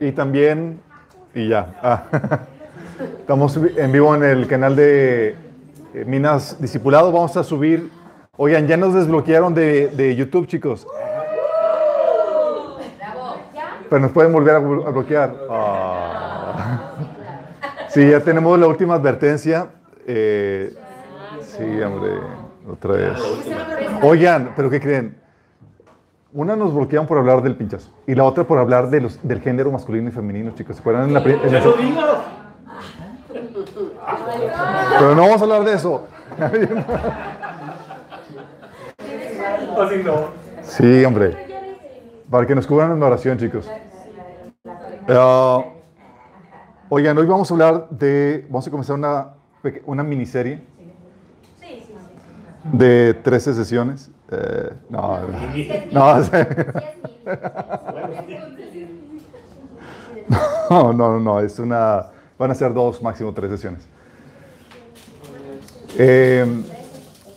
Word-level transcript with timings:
Y 0.00 0.12
también, 0.12 0.80
y 1.34 1.48
ya. 1.48 1.74
Ah, 1.82 2.04
estamos 3.20 3.56
en 3.56 3.92
vivo 3.92 4.14
en 4.14 4.24
el 4.24 4.46
canal 4.46 4.76
de 4.76 5.28
eh, 5.94 6.04
Minas 6.06 6.60
Discipulado. 6.60 7.10
Vamos 7.12 7.36
a 7.36 7.44
subir. 7.44 7.90
Oigan, 8.36 8.66
ya 8.66 8.76
nos 8.76 8.92
desbloquearon 8.94 9.54
de, 9.54 9.88
de 9.88 10.14
YouTube, 10.14 10.46
chicos. 10.46 10.86
Pero 13.88 14.00
nos 14.00 14.10
pueden 14.10 14.32
volver 14.32 14.56
a, 14.56 14.60
blo- 14.60 14.86
a 14.86 14.90
bloquear. 14.90 15.34
Ah. 15.48 16.92
Sí, 17.88 18.10
ya 18.10 18.20
tenemos 18.20 18.58
la 18.58 18.66
última 18.66 18.94
advertencia. 18.94 19.68
Eh, 20.06 20.74
sí, 21.40 21.80
hombre, 21.82 22.10
otra 22.70 22.92
vez. 22.92 23.18
Oigan, 24.02 24.52
pero 24.56 24.68
¿qué 24.68 24.80
creen? 24.80 25.16
Una 26.36 26.54
nos 26.54 26.74
bloquearon 26.74 27.06
por 27.06 27.16
hablar 27.16 27.42
del 27.42 27.56
pinchazo 27.56 27.88
y 28.06 28.14
la 28.14 28.24
otra 28.24 28.44
por 28.44 28.58
hablar 28.58 28.90
de 28.90 29.00
los, 29.00 29.18
del 29.26 29.40
género 29.40 29.72
masculino 29.72 30.10
y 30.10 30.12
femenino, 30.12 30.50
chicos. 30.54 30.76
¿Se 30.76 30.80
acuerdan 30.82 31.08
en 31.08 31.14
la 31.14 31.24
Pero 31.24 31.40
no 35.14 35.22
vamos 35.22 35.40
a 35.40 35.44
hablar 35.44 35.64
de 35.64 35.72
eso. 35.72 36.06
Así 39.80 40.02
no. 40.04 40.26
Sí, 40.62 41.04
hombre. 41.06 41.34
Para 42.28 42.46
que 42.46 42.54
nos 42.54 42.66
cubran 42.66 42.92
en 42.92 43.02
oración, 43.02 43.38
chicos. 43.38 43.66
Ah, 45.08 45.64
oigan, 46.90 47.16
hoy 47.16 47.24
vamos 47.24 47.50
a 47.50 47.54
hablar 47.54 47.88
de. 47.88 48.44
Vamos 48.50 48.68
a 48.68 48.70
comenzar 48.70 48.96
una, 48.96 49.28
una 49.86 50.02
miniserie 50.02 50.60
de 52.72 53.14
13 53.14 53.54
sesiones. 53.54 54.10
Eh, 54.30 54.70
no, 54.90 55.18
no, 60.70 60.92
no, 60.92 60.92
no, 60.92 61.20
no, 61.20 61.40
es 61.40 61.58
una. 61.58 62.06
Van 62.38 62.50
a 62.50 62.54
ser 62.54 62.74
dos, 62.74 63.02
máximo 63.02 63.32
tres 63.32 63.50
sesiones. 63.50 63.86
Eh, 65.98 66.44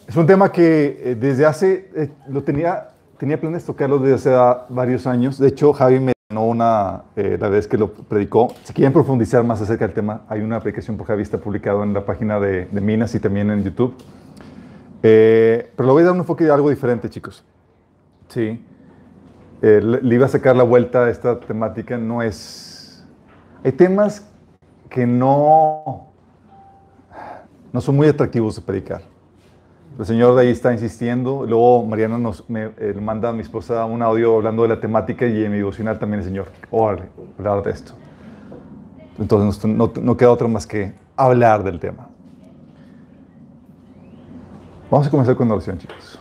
es 0.07 0.15
un 0.15 0.25
tema 0.25 0.51
que 0.51 0.99
eh, 1.03 1.15
desde 1.15 1.45
hace, 1.45 1.91
eh, 1.95 2.09
lo 2.27 2.41
tenía, 2.43 2.89
tenía 3.19 3.39
planes 3.39 3.61
de 3.61 3.67
tocarlo 3.67 3.99
desde 3.99 4.15
hace 4.15 4.63
varios 4.69 5.05
años. 5.05 5.37
De 5.37 5.47
hecho, 5.49 5.71
Javi 5.71 5.99
me 5.99 6.13
ganó 6.29 6.47
una, 6.47 7.03
eh, 7.15 7.37
la 7.39 7.47
vez 7.47 7.67
que 7.67 7.77
lo 7.77 7.93
predicó. 7.93 8.53
Si 8.63 8.73
quieren 8.73 8.91
profundizar 8.91 9.43
más 9.43 9.61
acerca 9.61 9.85
del 9.85 9.93
tema, 9.93 10.23
hay 10.27 10.41
una 10.41 10.55
aplicación 10.55 10.97
por 10.97 11.05
Javi, 11.05 11.21
está 11.21 11.37
publicado 11.37 11.83
en 11.83 11.93
la 11.93 12.03
página 12.03 12.39
de, 12.39 12.65
de 12.65 12.81
Minas 12.81 13.13
y 13.13 13.19
también 13.19 13.51
en 13.51 13.63
YouTube. 13.63 13.95
Eh, 15.01 15.71
pero 15.75 15.87
le 15.87 15.93
voy 15.93 16.01
a 16.01 16.05
dar 16.05 16.13
un 16.13 16.19
enfoque 16.19 16.43
de 16.43 16.51
algo 16.51 16.69
diferente, 16.69 17.09
chicos. 17.09 17.43
Sí. 18.27 18.63
Eh, 19.61 19.81
le, 19.81 20.15
iba 20.15 20.25
a 20.25 20.29
sacar 20.29 20.55
la 20.55 20.63
vuelta 20.63 21.05
a 21.05 21.09
esta 21.09 21.39
temática. 21.39 21.97
No 21.97 22.21
es... 22.21 23.05
Hay 23.63 23.71
temas 23.71 24.25
que 24.89 25.05
no, 25.05 26.07
no 27.71 27.81
son 27.81 27.95
muy 27.95 28.07
atractivos 28.07 28.55
de 28.55 28.61
predicar. 28.61 29.01
El 29.97 30.05
Señor 30.05 30.35
de 30.35 30.41
ahí 30.41 30.49
está 30.49 30.71
insistiendo. 30.71 31.45
Luego 31.45 31.85
Mariana 31.85 32.17
nos 32.17 32.49
me, 32.49 32.71
eh, 32.77 32.97
manda 33.01 33.29
a 33.29 33.33
mi 33.33 33.41
esposa 33.41 33.83
un 33.85 34.01
audio 34.01 34.37
hablando 34.37 34.63
de 34.63 34.69
la 34.69 34.79
temática 34.79 35.25
y 35.25 35.43
en 35.43 35.51
mi 35.51 35.57
devocional 35.57 35.99
también 35.99 36.21
el 36.21 36.25
Señor. 36.25 36.47
Órale, 36.71 37.09
hablar 37.37 37.63
de 37.63 37.71
esto. 37.71 37.93
Entonces 39.17 39.65
no, 39.65 39.91
no 40.01 40.17
queda 40.17 40.31
otra 40.31 40.47
más 40.47 40.65
que 40.65 40.93
hablar 41.17 41.63
del 41.63 41.79
tema. 41.79 42.08
Vamos 44.91 45.05
a 45.05 45.11
comenzar 45.11 45.35
con 45.35 45.47
la 45.47 45.53
oración, 45.53 45.77
chicos. 45.77 46.17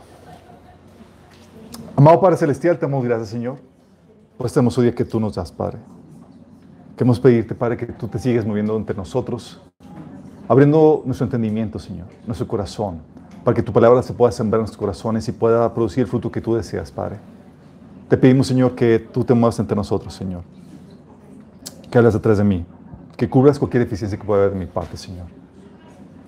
Amado 1.97 2.21
Padre 2.21 2.37
Celestial, 2.37 2.77
te 2.77 2.85
damos 2.85 3.03
gracias, 3.03 3.31
Señor, 3.31 3.57
por 4.37 4.47
este 4.47 4.61
hermoso 4.61 4.83
día 4.83 4.95
que 4.95 5.07
tú 5.07 5.19
nos 5.19 5.37
das, 5.37 5.51
Padre. 5.51 5.79
Queremos 6.95 7.19
pedirte, 7.19 7.55
Padre, 7.55 7.79
que 7.79 7.87
tú 7.87 8.09
te 8.09 8.19
sigas 8.19 8.45
moviendo 8.45 8.77
entre 8.77 8.95
nosotros, 8.95 9.59
abriendo 10.47 11.03
nuestro 11.07 11.25
entendimiento, 11.25 11.79
Señor, 11.79 12.09
nuestro 12.27 12.47
corazón, 12.47 13.01
para 13.43 13.55
que 13.55 13.63
tu 13.63 13.73
palabra 13.73 14.03
se 14.03 14.13
pueda 14.13 14.33
sembrar 14.33 14.59
en 14.59 14.63
nuestros 14.65 14.79
corazones 14.79 15.27
y 15.29 15.33
pueda 15.33 15.73
producir 15.73 16.03
el 16.03 16.07
fruto 16.07 16.31
que 16.31 16.43
tú 16.43 16.55
deseas, 16.55 16.93
Padre. 16.93 17.17
Te 18.11 18.19
pedimos, 18.19 18.49
Señor, 18.49 18.75
que 18.75 18.99
tú 18.99 19.25
te 19.25 19.33
muevas 19.33 19.59
entre 19.61 19.77
nosotros, 19.77 20.13
Señor. 20.13 20.43
Que 21.91 21.97
hablas 21.97 22.13
detrás 22.13 22.37
de 22.37 22.45
mí, 22.45 22.67
que 23.17 23.31
cubras 23.31 23.59
cualquier 23.59 23.85
deficiencia 23.85 24.19
que 24.19 24.27
pueda 24.27 24.43
haber 24.43 24.53
de 24.53 24.61
mi 24.61 24.67
parte, 24.67 24.99
Señor. 24.99 25.27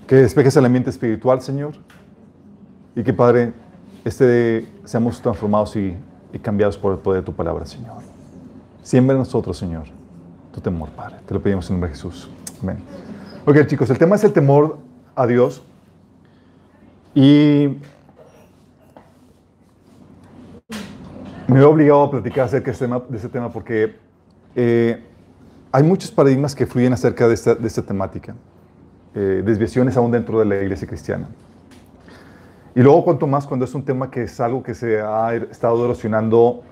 Que 0.06 0.14
despejes 0.16 0.56
el 0.56 0.64
ambiente 0.64 0.88
espiritual, 0.88 1.42
Señor, 1.42 1.74
y 2.94 3.02
que, 3.02 3.12
Padre, 3.12 3.52
este, 4.04 4.66
seamos 4.84 5.20
transformados 5.20 5.76
y, 5.76 5.96
cambiados 6.42 6.78
por 6.78 6.92
el 6.92 6.98
poder 6.98 7.22
de 7.22 7.26
tu 7.26 7.32
palabra, 7.32 7.66
Señor. 7.66 7.96
Siempre 8.82 9.14
en 9.14 9.18
nosotros, 9.18 9.58
Señor, 9.58 9.84
tu 10.52 10.60
temor, 10.60 10.88
Padre. 10.90 11.16
Te 11.26 11.34
lo 11.34 11.42
pedimos 11.42 11.68
en 11.68 11.74
nombre 11.74 11.90
de 11.90 11.96
Jesús. 11.96 12.30
Amén. 12.62 12.78
Ok, 13.46 13.66
chicos, 13.66 13.90
el 13.90 13.98
tema 13.98 14.16
es 14.16 14.24
el 14.24 14.32
temor 14.32 14.78
a 15.14 15.26
Dios. 15.26 15.62
Y 17.14 17.78
me 21.48 21.58
veo 21.58 21.70
obligado 21.70 22.04
a 22.04 22.10
platicar 22.10 22.44
acerca 22.44 22.66
de 22.66 22.72
este 22.72 22.84
tema, 22.84 23.02
de 23.08 23.16
este 23.16 23.28
tema 23.28 23.52
porque 23.52 23.96
eh, 24.54 25.02
hay 25.72 25.82
muchos 25.82 26.10
paradigmas 26.10 26.54
que 26.54 26.66
fluyen 26.66 26.92
acerca 26.92 27.26
de 27.26 27.34
esta, 27.34 27.54
de 27.54 27.70
temática. 27.70 28.34
Eh, 29.14 29.42
desviaciones 29.44 29.96
aún 29.96 30.12
dentro 30.12 30.38
de 30.38 30.44
la 30.44 30.62
iglesia 30.62 30.86
cristiana. 30.86 31.28
Y 32.74 32.80
luego, 32.80 33.04
cuanto 33.04 33.26
más 33.26 33.46
cuando 33.46 33.64
es 33.64 33.74
un 33.74 33.84
tema 33.84 34.10
que 34.10 34.22
es 34.22 34.40
algo 34.40 34.62
que 34.62 34.74
se 34.74 35.00
ha 35.00 35.34
estado 35.34 35.84
erosionando 35.84 36.62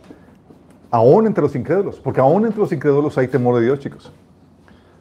aún 0.90 1.26
entre 1.26 1.42
los 1.42 1.54
incrédulos, 1.56 1.98
porque 1.98 2.20
aún 2.20 2.46
entre 2.46 2.60
los 2.60 2.72
incrédulos 2.72 3.18
hay 3.18 3.28
temor 3.28 3.56
de 3.56 3.64
Dios, 3.64 3.78
chicos. 3.80 4.12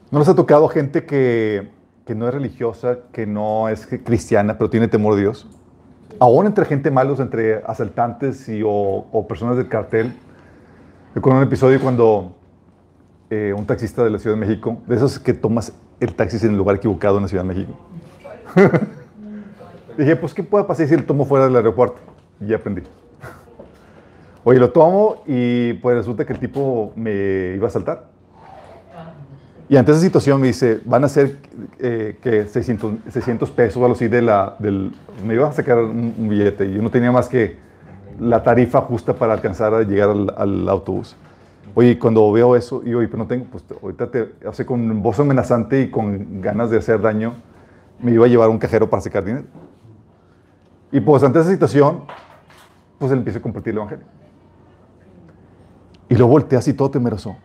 ¿No 0.10 0.20
les 0.20 0.28
ha 0.28 0.36
tocado 0.36 0.68
gente 0.70 1.06
que, 1.06 1.70
que 2.06 2.16
no 2.16 2.28
es 2.28 2.34
religiosa, 2.34 3.00
que 3.12 3.26
no 3.28 3.70
es 3.70 3.86
cristiana, 3.86 4.58
pero 4.58 4.70
tiene 4.70 4.88
temor 4.88 5.16
de 5.16 5.22
Dios? 5.22 5.48
Aún 6.20 6.48
entre 6.48 6.66
gente 6.66 6.90
malos, 6.90 7.20
entre 7.20 7.62
asaltantes 7.66 8.50
y, 8.50 8.64
o, 8.64 8.70
o 9.12 9.28
personas 9.28 9.58
del 9.58 9.68
cartel. 9.68 10.14
Recuerdo 11.14 11.40
un 11.40 11.46
episodio 11.46 11.80
cuando 11.80 12.36
eh, 13.30 13.54
un 13.56 13.66
taxista 13.66 14.04
de 14.04 14.10
la 14.10 14.20
Ciudad 14.20 14.36
de 14.36 14.40
México, 14.40 14.82
de 14.88 14.96
esos 14.96 15.20
que 15.20 15.34
tomas 15.34 15.74
el 16.00 16.14
taxi 16.16 16.38
en 16.46 16.52
el 16.52 16.58
lugar 16.58 16.78
equivocado 16.78 17.18
en 17.18 17.24
la 17.24 17.28
Ciudad 17.28 17.44
de 17.44 17.48
México. 17.50 17.78
Dije, 19.98 20.16
pues, 20.16 20.34
¿qué 20.34 20.44
puede 20.44 20.66
pasar 20.66 20.88
si 20.88 20.96
lo 20.96 21.04
tomo 21.04 21.26
fuera 21.26 21.46
del 21.46 21.56
aeropuerto? 21.56 21.98
Y 22.40 22.48
ya 22.48 22.58
aprendí. 22.58 22.84
Oye, 24.44 24.60
lo 24.60 24.70
tomo 24.70 25.24
y 25.26 25.74
pues 25.74 25.98
resulta 25.98 26.26
que 26.26 26.34
el 26.34 26.40
tipo 26.40 26.94
me 26.96 27.56
iba 27.56 27.68
a 27.68 27.72
saltar. 27.72 28.06
Y 29.70 29.76
ante 29.76 29.92
esa 29.92 30.00
situación 30.00 30.40
me 30.40 30.48
dice, 30.48 30.80
van 30.86 31.04
a 31.04 31.10
ser 31.10 31.38
eh, 31.80 32.18
que 32.22 32.48
600, 32.48 32.94
600 33.10 33.52
pesos 33.52 33.78
o 33.78 33.86
algo 33.86 33.96
así 33.96 34.08
de 34.08 34.22
la, 34.22 34.56
del... 34.60 34.94
Me 35.26 35.34
iba 35.34 35.50
a 35.50 35.52
sacar 35.52 35.80
un, 35.80 36.14
un, 36.18 36.30
billete 36.30 36.68
y 36.68 36.76
yo 36.76 36.82
no 36.82 36.90
tenía 36.90 37.12
más 37.12 37.28
que 37.28 37.58
la 38.18 38.44
tarifa 38.44 38.80
justa 38.82 39.14
para 39.14 39.34
alcanzar 39.34 39.74
a 39.74 39.82
llegar 39.82 40.12
al, 40.12 40.34
al 40.38 40.70
autobús. 40.70 41.18
Oye, 41.76 42.00
cuando 42.00 42.32
veo 42.32 42.56
eso, 42.56 42.82
y 42.86 42.94
oye, 42.94 43.08
pero 43.08 43.20
no 43.20 43.28
tengo, 43.28 43.46
pues 43.52 43.64
ahorita 43.82 44.10
te, 44.10 44.30
sea, 44.54 44.66
con 44.66 45.02
voz 45.04 45.20
amenazante 45.20 45.82
y 45.82 45.92
con 45.92 46.42
ganas 46.42 46.72
de 46.72 46.78
hacer 46.78 47.02
daño, 47.02 47.34
me 48.00 48.12
iba 48.12 48.26
a 48.26 48.30
llevar 48.30 48.50
un 48.50 48.58
cajero 48.58 48.90
para 48.90 49.02
sacar 49.02 49.26
dinero. 49.26 49.46
Y 50.92 51.00
pues 51.00 51.24
ante 51.24 51.40
esa 51.40 51.52
situación, 51.52 52.06
pues 52.98 53.12
él 53.12 53.20
empieza 53.20 53.40
a 53.40 53.42
compartir 53.42 53.72
el 53.72 53.78
evangelio. 53.78 54.06
Y 56.10 56.16
lo 56.16 56.28
voltea 56.28 56.60
así 56.60 56.74
todo 56.74 56.90
temeroso. 56.90 57.36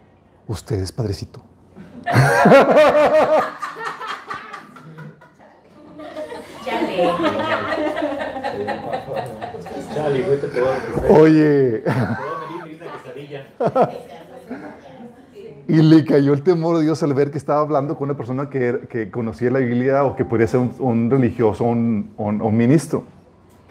Usted 0.46 0.80
es 0.80 0.92
padrecito. 0.92 1.42
Oye. 11.08 11.82
Y 15.68 15.76
le 15.76 16.04
cayó 16.04 16.34
el 16.34 16.42
temor 16.42 16.76
de 16.78 16.84
Dios 16.84 17.02
al 17.02 17.14
ver 17.14 17.30
que 17.30 17.38
estaba 17.38 17.60
hablando 17.60 17.96
con 17.96 18.08
una 18.10 18.16
persona 18.16 18.50
que, 18.50 18.80
que 18.90 19.10
conocía 19.10 19.50
la 19.50 19.60
Biblia 19.60 20.04
o 20.04 20.16
que 20.16 20.24
podría 20.24 20.46
ser 20.46 20.60
un, 20.78 21.10
religioso 21.10 21.64
o 21.64 21.68
un, 21.68 22.12
un, 22.18 22.56
ministro. 22.56 23.04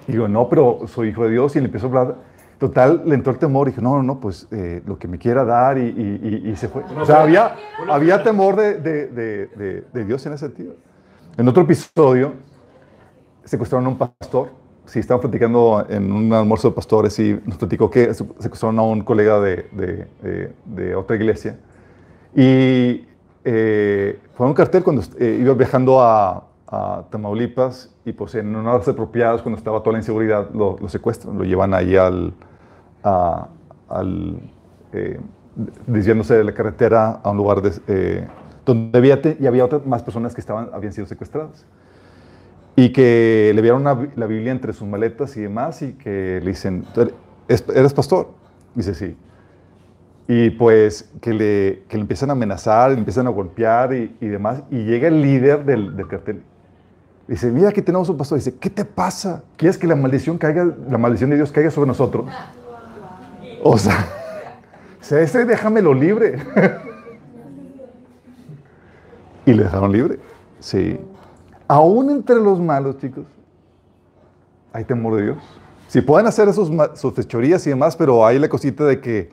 Y 0.08 0.14
digo, 0.14 0.28
no, 0.28 0.50
pero 0.50 0.82
soy 0.88 1.10
hijo 1.10 1.26
de 1.26 1.32
Dios 1.32 1.56
y 1.56 1.60
le 1.60 1.66
empezó 1.66 1.88
a 1.88 1.90
hablar. 1.90 2.16
Total, 2.58 3.02
le 3.06 3.16
entró 3.16 3.34
el 3.34 3.40
temor 3.40 3.68
y 3.68 3.72
dije, 3.72 3.82
no, 3.82 3.98
no, 3.98 4.04
no, 4.04 4.20
pues 4.20 4.48
eh, 4.52 4.84
lo 4.86 5.00
que 5.00 5.08
me 5.08 5.18
quiera 5.18 5.44
dar 5.44 5.80
y, 5.80 5.82
y, 5.82 6.42
y, 6.46 6.50
y 6.52 6.56
se 6.56 6.68
fue. 6.68 6.84
O 7.00 7.06
sea, 7.06 7.24
había, 7.24 7.56
había 7.90 8.22
temor 8.22 8.56
de, 8.56 8.76
de, 8.76 9.08
de, 9.08 9.84
de, 9.92 10.06
Dios 10.06 10.24
en 10.28 10.34
ese 10.34 10.46
sentido. 10.46 10.76
En 11.38 11.48
otro 11.48 11.64
episodio, 11.64 12.34
secuestraron 13.44 13.88
a 13.88 13.90
un 13.90 13.98
pastor. 13.98 14.50
Sí, 14.86 15.00
estaban 15.00 15.22
platicando 15.22 15.86
en 15.90 16.12
un 16.12 16.32
almuerzo 16.34 16.70
de 16.70 16.76
pastores 16.76 17.18
y 17.18 17.40
nos 17.46 17.58
platicó 17.58 17.90
que 17.90 18.14
secuestraron 18.14 18.78
a 18.78 18.84
un 18.84 19.02
colega 19.02 19.40
de, 19.40 20.08
de 20.66 20.96
otra 20.96 21.16
iglesia. 21.16 21.58
Y 22.36 23.08
eh, 23.44 24.20
fue 24.36 24.46
un 24.48 24.54
cartel 24.54 24.84
cuando 24.84 25.02
eh, 25.20 25.40
iba 25.42 25.54
viajando 25.54 26.00
a, 26.00 26.48
a, 26.72 27.04
Tamaulipas 27.10 27.94
y 28.06 28.14
pues 28.14 28.36
en 28.36 28.56
horas 28.56 28.88
apropiadas, 28.88 29.42
cuando 29.42 29.58
estaba 29.58 29.82
toda 29.82 29.94
la 29.94 30.00
inseguridad, 30.00 30.50
lo, 30.52 30.78
lo 30.80 30.90
secuestran, 30.90 31.38
lo 31.38 31.44
llevan 31.44 31.74
ahí 31.74 31.96
al, 31.98 32.34
a, 33.04 33.48
al, 33.90 34.40
eh, 34.94 35.20
desviándose 35.86 36.36
de 36.36 36.44
la 36.44 36.54
carretera 36.54 37.20
a 37.24 37.30
un 37.30 37.38
lugar 37.38 37.62
de, 37.62 37.72
eh, 37.88 38.28
donde 38.66 38.98
había, 38.98 39.20
y 39.40 39.48
había 39.48 39.66
otras 39.66 39.86
más 39.86 40.02
personas 40.04 40.34
que 40.34 40.42
estaban, 40.42 40.70
habían 40.74 40.94
sido 40.94 41.08
secuestradas. 41.08 41.66
Y 42.76 42.94
que 42.94 43.52
le 43.54 43.62
vieron 43.62 43.84
la 43.84 44.26
Biblia 44.26 44.52
entre 44.52 44.72
sus 44.72 44.88
maletas 44.88 45.36
y 45.36 45.42
demás 45.42 45.82
y 45.82 45.94
que 45.94 46.40
le 46.42 46.52
dicen, 46.52 46.86
¿eres 47.48 47.94
pastor? 47.94 48.30
Dice, 48.74 48.96
sí. 48.96 49.18
Y 50.28 50.52
pues 50.52 51.12
que 51.20 51.34
le, 51.34 51.84
que 51.90 51.98
le 51.98 52.02
empiezan 52.02 52.30
a 52.30 52.34
amenazar, 52.34 52.92
le 52.92 52.98
empiezan 52.98 53.28
a 53.28 53.30
golpear 53.30 53.94
y, 53.94 54.16
y 54.22 54.28
demás. 54.28 54.64
Y 54.72 54.86
llega 54.86 55.10
el 55.10 55.22
líder 55.22 55.66
del, 55.66 55.98
del 55.98 56.08
cartel. 56.08 56.44
Dice, 57.32 57.50
mira 57.50 57.72
que 57.72 57.82
tenemos 57.82 58.10
un 58.10 58.18
pastor. 58.18 58.40
Dice, 58.40 58.56
¿qué 58.56 58.70
te 58.70 58.84
pasa? 58.84 59.42
¿Quieres 59.56 59.78
que 59.78 59.88
la 59.88 59.96
maldición 59.96 60.38
caiga, 60.38 60.66
la 60.66 60.98
maldición 60.98 61.30
de 61.30 61.38
Dios 61.38 61.50
caiga 61.50 61.72
sobre 61.72 61.88
nosotros? 61.88 62.26
O 63.64 63.78
sea, 63.78 64.06
ese 65.00 65.46
déjamelo 65.46 65.94
libre. 65.94 66.40
y 69.46 69.54
le 69.54 69.64
dejaron 69.64 69.94
libre. 69.94 70.20
Sí. 70.60 71.00
Aún 71.70 72.10
entre 72.10 72.36
los 72.36 72.60
malos, 72.60 72.98
chicos, 72.98 73.24
hay 74.74 74.84
temor 74.84 75.16
de 75.16 75.24
Dios. 75.24 75.38
Si 75.88 76.02
pueden 76.02 76.28
hacer 76.28 76.50
esos, 76.50 76.70
sus 76.96 77.14
fechorías 77.14 77.66
y 77.66 77.70
demás, 77.70 77.96
pero 77.96 78.26
hay 78.26 78.40
la 78.40 78.50
cosita 78.50 78.84
de 78.84 79.00
que 79.00 79.32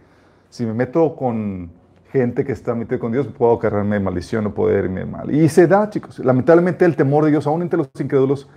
si 0.51 0.65
me 0.65 0.73
meto 0.73 1.17
con 1.17 1.73
gente 2.13 2.45
que 2.45 2.53
está 2.53 2.75
metida 2.75 2.99
con 2.99 3.13
Dios, 3.13 3.27
puedo 3.27 3.59
cargarme 3.59 4.01
maldición 4.01 4.47
o 4.47 4.55
poder 4.55 4.85
irme 4.85 5.05
mal. 5.05 5.35
Y 5.35 5.49
se 5.49 5.67
da, 5.67 5.89
chicos. 5.91 6.19
Lamentablemente 6.19 6.85
el 6.85 6.97
temor 6.97 7.25
de 7.25 7.31
Dios, 7.31 7.47
aún 7.47 7.63
entre 7.63 7.79
los 7.79 7.91
incrédulos, 7.99 8.49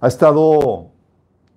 ha 0.00 0.08
estado 0.08 0.88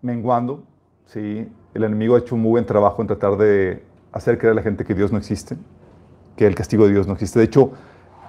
menguando. 0.01 0.63
¿sí? 1.05 1.49
El 1.73 1.83
enemigo 1.83 2.15
ha 2.15 2.19
hecho 2.19 2.35
un 2.35 2.41
muy 2.41 2.51
buen 2.51 2.65
trabajo 2.65 3.01
en 3.01 3.07
tratar 3.07 3.37
de 3.37 3.83
hacer 4.11 4.37
creer 4.37 4.51
a 4.51 4.55
la 4.55 4.61
gente 4.61 4.83
que 4.83 4.93
Dios 4.93 5.11
no 5.11 5.17
existe, 5.17 5.57
que 6.35 6.45
el 6.45 6.55
castigo 6.55 6.85
de 6.85 6.91
Dios 6.91 7.07
no 7.07 7.13
existe. 7.13 7.39
De 7.39 7.45
hecho, 7.45 7.71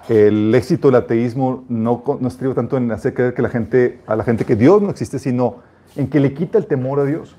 el 0.09 0.55
éxito 0.55 0.89
del 0.89 0.97
ateísmo 0.97 1.65
no, 1.69 2.03
no 2.21 2.29
estriba 2.29 2.55
tanto 2.55 2.77
en 2.77 2.93
hacer 2.93 3.13
creer 3.13 3.35
que 3.35 3.43
la 3.43 3.49
gente, 3.49 4.01
a 4.07 4.15
la 4.17 4.25
gente 4.25 4.45
que 4.45 4.55
Dios 4.55 4.81
no 4.81 4.91
existe, 4.91 5.19
sino 5.19 5.57
en 5.97 6.09
que 6.09 6.21
le 6.21 6.33
quita 6.33 6.59
el 6.59 6.67
temor 6.67 7.01
a 7.01 7.05
Dios. 7.05 7.37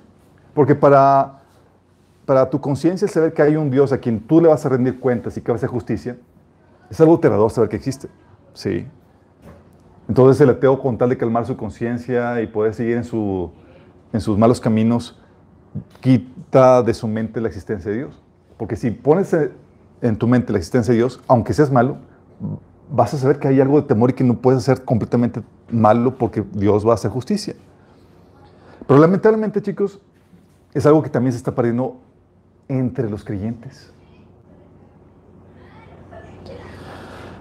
Porque 0.53 0.75
para, 0.75 1.41
para 2.25 2.49
tu 2.49 2.59
conciencia 2.59 3.07
saber 3.07 3.33
que 3.33 3.41
hay 3.41 3.55
un 3.55 3.69
Dios 3.69 3.91
a 3.91 3.99
quien 3.99 4.19
tú 4.19 4.41
le 4.41 4.47
vas 4.47 4.65
a 4.65 4.69
rendir 4.69 4.99
cuentas 4.99 5.37
y 5.37 5.41
que 5.41 5.51
va 5.51 5.55
a 5.55 5.57
hacer 5.57 5.69
justicia, 5.69 6.17
es 6.89 6.99
algo 6.99 7.15
aterrador 7.15 7.51
saber 7.51 7.69
que 7.69 7.75
existe. 7.75 8.07
Sí. 8.53 8.87
Entonces 10.07 10.39
el 10.41 10.49
ateo 10.49 10.79
con 10.79 10.97
tal 10.97 11.09
de 11.09 11.17
calmar 11.17 11.45
su 11.45 11.57
conciencia 11.57 12.41
y 12.41 12.47
poder 12.47 12.73
seguir 12.73 12.97
en, 12.97 13.03
su, 13.03 13.51
en 14.13 14.21
sus 14.21 14.37
malos 14.37 14.59
caminos, 14.59 15.19
quita 15.99 16.83
de 16.83 16.93
su 16.93 17.07
mente 17.07 17.41
la 17.41 17.47
existencia 17.47 17.91
de 17.91 17.97
Dios. 17.97 18.23
Porque 18.57 18.75
si 18.75 18.91
pones 18.91 19.35
en 20.01 20.17
tu 20.17 20.27
mente 20.27 20.51
la 20.51 20.59
existencia 20.59 20.91
de 20.91 20.99
Dios, 20.99 21.21
aunque 21.27 21.53
seas 21.53 21.71
malo, 21.71 21.97
vas 22.89 23.13
a 23.13 23.17
saber 23.17 23.39
que 23.39 23.47
hay 23.47 23.59
algo 23.59 23.81
de 23.81 23.87
temor 23.87 24.11
y 24.11 24.13
que 24.13 24.23
no 24.23 24.37
puedes 24.37 24.63
ser 24.63 24.83
completamente 24.83 25.41
malo 25.69 26.17
porque 26.17 26.43
Dios 26.53 26.87
va 26.87 26.91
a 26.91 26.95
hacer 26.95 27.11
justicia. 27.11 27.55
Pero 28.87 28.99
lamentablemente, 28.99 29.61
chicos, 29.61 29.99
es 30.73 30.85
algo 30.85 31.01
que 31.01 31.09
también 31.09 31.33
se 31.33 31.37
está 31.37 31.53
perdiendo 31.55 31.99
entre 32.67 33.09
los 33.09 33.23
creyentes. 33.23 33.91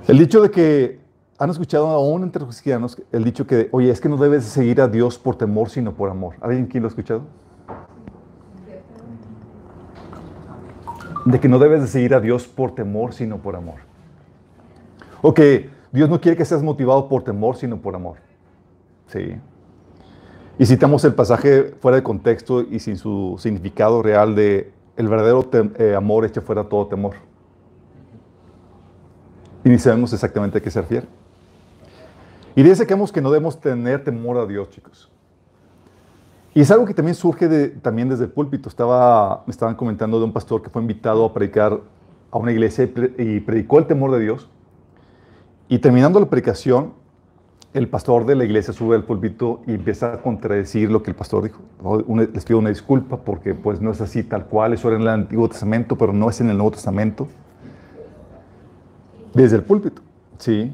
El 0.06 0.18
dicho 0.18 0.42
de 0.42 0.50
que 0.50 1.00
han 1.38 1.50
escuchado 1.50 1.88
aún 1.88 2.22
entre 2.22 2.40
los 2.40 2.48
cristianos 2.48 3.00
el 3.10 3.24
dicho 3.24 3.46
que, 3.46 3.68
oye, 3.72 3.90
es 3.90 4.00
que 4.00 4.08
no 4.08 4.16
debes 4.16 4.44
seguir 4.44 4.80
a 4.80 4.88
Dios 4.88 5.18
por 5.18 5.36
temor, 5.36 5.70
sino 5.70 5.94
por 5.94 6.10
amor. 6.10 6.34
¿Alguien 6.40 6.64
aquí 6.64 6.78
lo 6.78 6.86
ha 6.86 6.88
escuchado? 6.88 7.22
De 11.24 11.40
que 11.40 11.48
no 11.48 11.58
debes 11.58 11.80
de 11.80 11.88
seguir 11.88 12.14
a 12.14 12.20
Dios 12.20 12.46
por 12.46 12.74
temor, 12.74 13.14
sino 13.14 13.38
por 13.38 13.56
amor. 13.56 13.76
O 15.22 15.32
que 15.32 15.70
Dios 15.90 16.10
no 16.10 16.20
quiere 16.20 16.36
que 16.36 16.44
seas 16.44 16.62
motivado 16.62 17.08
por 17.08 17.24
temor, 17.24 17.56
sino 17.56 17.78
por 17.78 17.94
amor. 17.94 18.18
Sí. 19.06 19.36
Y 20.58 20.66
citamos 20.66 21.04
el 21.04 21.14
pasaje 21.14 21.74
fuera 21.80 21.96
de 21.96 22.02
contexto 22.02 22.60
y 22.62 22.78
sin 22.78 22.96
su 22.96 23.36
significado 23.38 24.02
real 24.02 24.34
de 24.34 24.72
el 24.96 25.08
verdadero 25.08 25.48
eh, 25.78 25.94
amor 25.94 26.24
echa 26.24 26.40
fuera 26.40 26.64
todo 26.64 26.86
temor. 26.86 27.14
Y 29.64 29.68
ni 29.68 29.78
sabemos 29.78 30.12
exactamente 30.12 30.58
a 30.58 30.60
qué 30.60 30.70
se 30.70 30.80
refiere. 30.80 31.06
Y 32.54 32.62
dice 32.62 32.86
que 32.86 33.20
no 33.20 33.30
debemos 33.30 33.60
tener 33.60 34.04
temor 34.04 34.38
a 34.38 34.46
Dios, 34.46 34.70
chicos. 34.70 35.10
Y 36.54 36.60
es 36.60 36.70
algo 36.70 36.84
que 36.84 36.94
también 36.94 37.16
surge 37.16 37.48
de, 37.48 37.68
también 37.68 38.08
desde 38.08 38.24
el 38.24 38.30
púlpito. 38.30 38.68
Estaba, 38.68 39.42
me 39.46 39.50
estaban 39.50 39.74
comentando 39.74 40.18
de 40.18 40.24
un 40.24 40.32
pastor 40.32 40.62
que 40.62 40.70
fue 40.70 40.80
invitado 40.80 41.24
a 41.24 41.32
predicar 41.34 41.80
a 42.30 42.38
una 42.38 42.52
iglesia 42.52 42.88
y 43.18 43.40
predicó 43.40 43.78
el 43.78 43.86
temor 43.86 44.12
de 44.12 44.20
Dios. 44.20 44.48
Y 45.68 45.78
terminando 45.78 46.20
la 46.20 46.26
predicación, 46.26 46.92
el 47.74 47.88
pastor 47.88 48.24
de 48.24 48.36
la 48.36 48.44
iglesia 48.44 48.72
sube 48.72 48.94
al 48.94 49.02
púlpito 49.02 49.60
y 49.66 49.74
empieza 49.74 50.14
a 50.14 50.22
contradecir 50.22 50.90
lo 50.92 51.02
que 51.02 51.10
el 51.10 51.16
pastor 51.16 51.42
dijo. 51.42 51.60
les 52.32 52.44
pido 52.44 52.60
una 52.60 52.68
disculpa 52.68 53.16
porque 53.16 53.52
pues 53.52 53.80
no 53.80 53.90
es 53.90 54.00
así 54.00 54.22
tal 54.22 54.46
cual, 54.46 54.72
eso 54.72 54.86
era 54.88 54.96
en 54.96 55.02
el 55.02 55.08
Antiguo 55.08 55.48
Testamento, 55.48 55.98
pero 55.98 56.12
no 56.12 56.30
es 56.30 56.40
en 56.40 56.50
el 56.50 56.56
Nuevo 56.56 56.70
Testamento. 56.70 57.26
Desde 59.34 59.56
el 59.56 59.64
púlpito, 59.64 60.02
¿sí? 60.38 60.72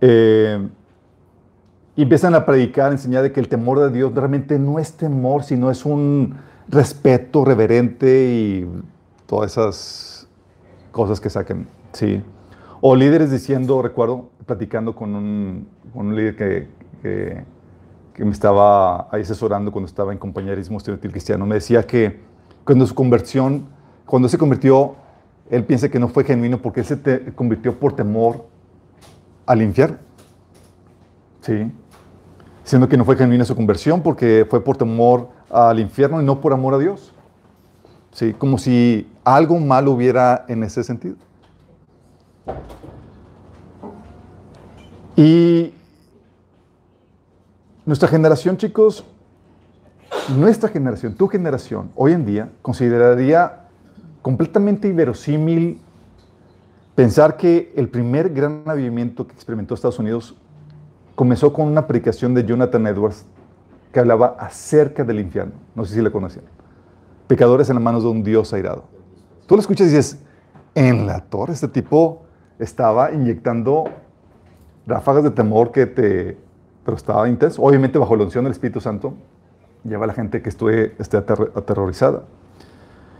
Eh, 0.00 0.66
empiezan 1.94 2.34
a 2.34 2.46
predicar, 2.46 2.88
a 2.88 2.92
enseñar 2.92 3.22
de 3.22 3.30
que 3.30 3.40
el 3.40 3.48
temor 3.48 3.78
de 3.80 3.90
Dios 3.90 4.14
realmente 4.14 4.58
no 4.58 4.78
es 4.78 4.94
temor, 4.94 5.44
sino 5.44 5.70
es 5.70 5.84
un 5.84 6.36
respeto 6.68 7.44
reverente 7.44 8.24
y 8.24 8.66
todas 9.26 9.52
esas 9.52 10.26
cosas 10.90 11.20
que 11.20 11.28
saquen, 11.28 11.68
¿sí? 11.92 12.22
O 12.80 12.96
líderes 12.96 13.30
diciendo, 13.30 13.82
recuerdo, 13.82 14.30
platicando 14.46 14.94
con 14.94 15.14
un, 15.14 15.68
con 15.92 16.06
un 16.06 16.16
líder 16.16 16.36
que, 16.36 16.68
que, 17.02 17.44
que, 18.14 18.24
me 18.24 18.30
estaba 18.30 19.08
ahí 19.10 19.22
asesorando 19.22 19.72
cuando 19.72 19.86
estaba 19.86 20.12
en 20.12 20.18
compañerismo 20.18 20.78
estudiantil 20.78 21.10
cristiano, 21.10 21.44
me 21.44 21.56
decía 21.56 21.82
que 21.84 22.20
cuando 22.64 22.86
su 22.86 22.94
conversión, 22.94 23.66
cuando 24.06 24.28
se 24.28 24.38
convirtió, 24.38 24.96
él 25.50 25.64
piensa 25.64 25.88
que 25.88 25.98
no 25.98 26.08
fue 26.08 26.24
genuino 26.24 26.58
porque 26.58 26.80
él 26.80 26.86
se 26.86 26.96
te, 26.96 27.32
convirtió 27.34 27.78
por 27.78 27.94
temor 27.94 28.46
al 29.46 29.62
infierno. 29.62 29.98
¿Sí? 31.40 31.70
Siendo 32.64 32.88
que 32.88 32.96
no 32.96 33.04
fue 33.04 33.16
genuina 33.16 33.44
su 33.44 33.54
conversión 33.54 34.02
porque 34.02 34.46
fue 34.48 34.62
por 34.62 34.76
temor 34.76 35.28
al 35.50 35.78
infierno 35.78 36.20
y 36.20 36.24
no 36.24 36.40
por 36.40 36.52
amor 36.52 36.74
a 36.74 36.78
Dios. 36.78 37.12
¿Sí? 38.10 38.32
Como 38.32 38.58
si 38.58 39.08
algo 39.22 39.58
malo 39.60 39.92
hubiera 39.92 40.44
en 40.48 40.64
ese 40.64 40.82
sentido. 40.82 41.16
Y 45.16 45.72
nuestra 47.86 48.06
generación, 48.06 48.58
chicos, 48.58 49.04
nuestra 50.36 50.68
generación, 50.68 51.14
tu 51.14 51.26
generación, 51.26 51.90
hoy 51.94 52.12
en 52.12 52.26
día, 52.26 52.50
consideraría 52.60 53.68
completamente 54.20 54.88
inverosímil 54.88 55.80
pensar 56.94 57.38
que 57.38 57.72
el 57.76 57.88
primer 57.88 58.30
gran 58.34 58.62
avivamiento 58.66 59.26
que 59.26 59.32
experimentó 59.32 59.74
Estados 59.74 59.98
Unidos 59.98 60.36
comenzó 61.14 61.50
con 61.52 61.66
una 61.66 61.86
predicación 61.86 62.34
de 62.34 62.44
Jonathan 62.44 62.86
Edwards 62.86 63.24
que 63.92 64.00
hablaba 64.00 64.36
acerca 64.38 65.02
del 65.02 65.20
infierno. 65.20 65.54
No 65.74 65.86
sé 65.86 65.94
si 65.94 66.02
le 66.02 66.12
conocían. 66.12 66.44
Pecadores 67.26 67.70
en 67.70 67.76
las 67.76 67.82
manos 67.82 68.02
de 68.02 68.10
un 68.10 68.22
Dios 68.22 68.52
airado. 68.52 68.84
Tú 69.46 69.54
lo 69.54 69.60
escuchas 69.60 69.86
y 69.86 69.90
dices, 69.90 70.18
en 70.74 71.06
la 71.06 71.20
torre, 71.20 71.54
este 71.54 71.68
tipo 71.68 72.24
estaba 72.58 73.12
inyectando 73.12 73.84
ráfagas 74.86 75.24
de 75.24 75.30
temor 75.30 75.72
que 75.72 75.86
te... 75.86 76.38
Pero 76.84 76.96
estaba 76.96 77.28
intenso. 77.28 77.62
Obviamente 77.62 77.98
bajo 77.98 78.14
la 78.16 78.24
unción 78.24 78.44
del 78.44 78.52
Espíritu 78.52 78.80
Santo 78.80 79.14
lleva 79.84 80.04
a 80.04 80.06
la 80.06 80.14
gente 80.14 80.42
que 80.42 80.48
esté, 80.48 80.94
esté 81.00 81.16
aterrorizada. 81.16 82.24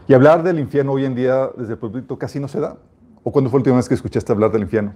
Y 0.08 0.14
hablar 0.14 0.42
del 0.42 0.60
infierno 0.60 0.92
hoy 0.92 1.04
en 1.04 1.14
día 1.14 1.50
desde 1.56 1.72
el 1.72 1.78
público 1.78 2.16
casi 2.18 2.38
no 2.38 2.48
se 2.48 2.60
da. 2.60 2.76
¿O 3.24 3.32
cuándo 3.32 3.50
fue 3.50 3.58
la 3.58 3.62
última 3.62 3.76
vez 3.76 3.88
que 3.88 3.94
escuchaste 3.94 4.32
hablar 4.32 4.52
del 4.52 4.62
infierno? 4.62 4.92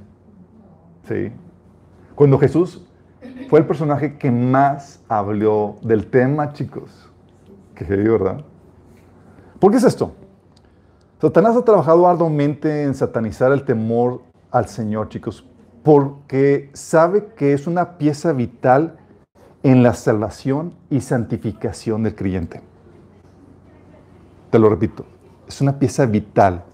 Sí. 1.09 1.33
Cuando 2.15 2.39
Jesús 2.39 2.87
fue 3.49 3.59
el 3.59 3.67
personaje 3.67 4.19
que 4.19 4.31
más 4.31 5.03
habló 5.09 5.77
del 5.83 6.07
tema, 6.07 6.53
chicos. 6.53 7.11
Que 7.75 7.85
heavy, 7.85 8.09
¿verdad? 8.09 8.45
¿Por 9.59 9.73
qué 9.73 9.79
es 9.79 9.85
esto? 9.85 10.12
Satanás 11.21 11.57
ha 11.57 11.65
trabajado 11.65 12.07
arduamente 12.07 12.85
en 12.85 12.95
satanizar 12.95 13.53
el 13.53 13.65
temor 13.65 14.23
al 14.50 14.69
Señor, 14.69 15.09
chicos, 15.09 15.45
porque 15.82 16.70
sabe 16.72 17.26
que 17.37 17.52
es 17.52 17.66
una 17.66 17.99
pieza 17.99 18.32
vital 18.32 18.99
en 19.62 19.82
la 19.82 19.94
salvación 19.94 20.75
y 20.90 21.00
santificación 21.00 22.02
del 22.02 22.14
creyente. 22.14 22.62
Te 24.50 24.58
lo 24.58 24.68
repito, 24.68 25.06
es 25.46 25.60
una 25.60 25.78
pieza 25.78 26.06
vital 26.06 26.64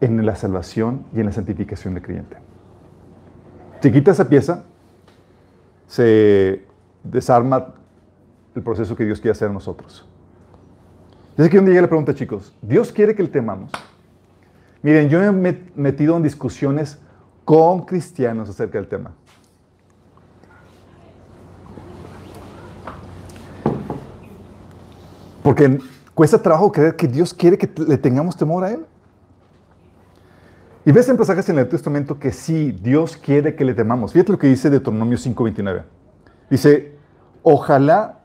en 0.00 0.24
la 0.24 0.36
salvación 0.36 1.04
y 1.14 1.20
en 1.20 1.26
la 1.26 1.32
santificación 1.32 1.94
del 1.94 2.02
creyente. 2.02 2.36
Si 3.80 3.92
quita 3.92 4.12
esa 4.12 4.28
pieza, 4.28 4.64
se 5.86 6.64
desarma 7.04 7.74
el 8.54 8.62
proceso 8.62 8.96
que 8.96 9.04
Dios 9.04 9.20
quiere 9.20 9.32
hacer 9.32 9.48
en 9.48 9.54
nosotros. 9.54 10.08
Desde 11.36 11.50
que 11.50 11.58
un 11.58 11.66
día 11.66 11.82
le 11.82 11.88
pregunta, 11.88 12.14
chicos, 12.14 12.56
¿Dios 12.62 12.90
quiere 12.90 13.14
que 13.14 13.22
le 13.22 13.28
temamos? 13.28 13.70
Miren, 14.82 15.08
yo 15.08 15.32
me 15.32 15.48
he 15.50 15.62
metido 15.74 16.16
en 16.16 16.22
discusiones 16.22 16.98
con 17.46 17.82
cristianos 17.82 18.48
acerca 18.48 18.76
del 18.76 18.88
tema. 18.88 19.12
Porque 25.44 25.78
cuesta 26.12 26.42
trabajo 26.42 26.72
creer 26.72 26.96
que 26.96 27.06
Dios 27.06 27.32
quiere 27.32 27.56
que 27.56 27.70
le 27.86 27.96
tengamos 27.98 28.36
temor 28.36 28.64
a 28.64 28.72
Él. 28.72 28.84
Y 30.84 30.90
ves 30.90 31.08
en 31.08 31.16
pasajes 31.16 31.48
en 31.48 31.60
el 31.60 31.68
Testamento 31.68 32.18
que 32.18 32.32
sí, 32.32 32.72
Dios 32.72 33.16
quiere 33.16 33.54
que 33.54 33.64
le 33.64 33.74
temamos. 33.74 34.12
Fíjate 34.12 34.32
lo 34.32 34.38
que 34.40 34.48
dice 34.48 34.68
Deuteronomio 34.68 35.16
5:29. 35.16 35.84
Dice, 36.50 36.96
ojalá 37.44 38.22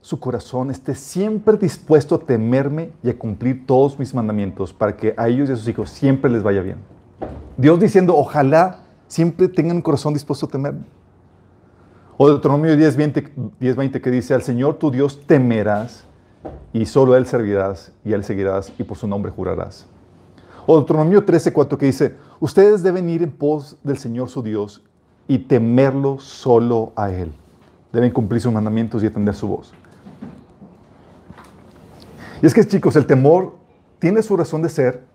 su 0.00 0.18
corazón 0.18 0.70
esté 0.70 0.94
siempre 0.94 1.58
dispuesto 1.58 2.14
a 2.14 2.18
temerme 2.20 2.92
y 3.02 3.10
a 3.10 3.18
cumplir 3.18 3.66
todos 3.66 3.98
mis 3.98 4.14
mandamientos 4.14 4.72
para 4.72 4.96
que 4.96 5.12
a 5.18 5.28
ellos 5.28 5.50
y 5.50 5.52
a 5.52 5.56
sus 5.56 5.68
hijos 5.68 5.90
siempre 5.90 6.30
les 6.30 6.42
vaya 6.42 6.62
bien. 6.62 6.97
Dios 7.56 7.80
diciendo, 7.80 8.16
ojalá 8.16 8.80
siempre 9.06 9.48
tengan 9.48 9.76
un 9.76 9.82
corazón 9.82 10.14
dispuesto 10.14 10.46
a 10.46 10.48
temerme. 10.48 10.84
O 12.16 12.28
Deuteronomio 12.28 12.76
10:20 12.76 13.30
10, 13.60 14.02
que 14.02 14.10
dice, 14.10 14.34
al 14.34 14.42
Señor 14.42 14.74
tu 14.74 14.90
Dios 14.90 15.26
temerás 15.26 16.04
y 16.72 16.86
solo 16.86 17.14
a 17.14 17.18
Él 17.18 17.26
servirás 17.26 17.92
y 18.04 18.12
a 18.12 18.16
Él 18.16 18.24
seguirás 18.24 18.72
y 18.78 18.84
por 18.84 18.96
su 18.96 19.06
nombre 19.06 19.30
jurarás. 19.30 19.86
O 20.66 20.76
Deuteronomio 20.76 21.24
13:4 21.24 21.78
que 21.78 21.86
dice, 21.86 22.16
ustedes 22.40 22.82
deben 22.82 23.08
ir 23.08 23.22
en 23.22 23.30
pos 23.30 23.78
del 23.82 23.98
Señor 23.98 24.28
su 24.28 24.42
Dios 24.42 24.84
y 25.26 25.38
temerlo 25.38 26.18
solo 26.18 26.92
a 26.96 27.10
Él. 27.10 27.32
Deben 27.92 28.10
cumplir 28.10 28.40
sus 28.40 28.52
mandamientos 28.52 29.02
y 29.02 29.06
atender 29.06 29.34
su 29.34 29.48
voz. 29.48 29.72
Y 32.42 32.46
es 32.46 32.54
que, 32.54 32.66
chicos, 32.66 32.96
el 32.96 33.06
temor 33.06 33.56
tiene 33.98 34.22
su 34.22 34.36
razón 34.36 34.62
de 34.62 34.68
ser. 34.68 35.07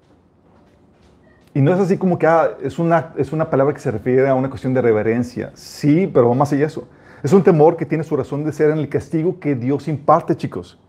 Y 1.54 1.62
no 1.62 1.74
es 1.74 1.80
así 1.80 1.98
como 1.98 2.18
que 2.18 2.26
ah, 2.26 2.58
es, 2.62 2.80
una, 2.80 3.14
es 3.16 3.32
una 3.32 3.50
palabra 3.50 3.74
que 3.74 3.80
se 3.80 3.92
refiere 3.92 4.28
a 4.28 4.34
una 4.34 4.50
cuestión 4.50 4.74
de 4.74 4.82
reverencia. 4.82 5.52
Sí, 5.54 6.10
pero 6.12 6.30
va 6.30 6.36
más 6.36 6.52
allá 6.52 6.66
eso. 6.66 6.88
Es 7.22 7.32
un 7.32 7.44
temor 7.44 7.78
que 7.78 7.86
tiene 7.86 8.04
su 8.04 8.18
razón 8.18 8.44
de 8.44 8.52
ser 8.52 8.72
en 8.72 8.80
el 8.80 8.90
castigo 8.90 9.40
que 9.40 9.56
Dios 9.56 9.88
imparte, 9.88 10.36
chicos. 10.36 10.80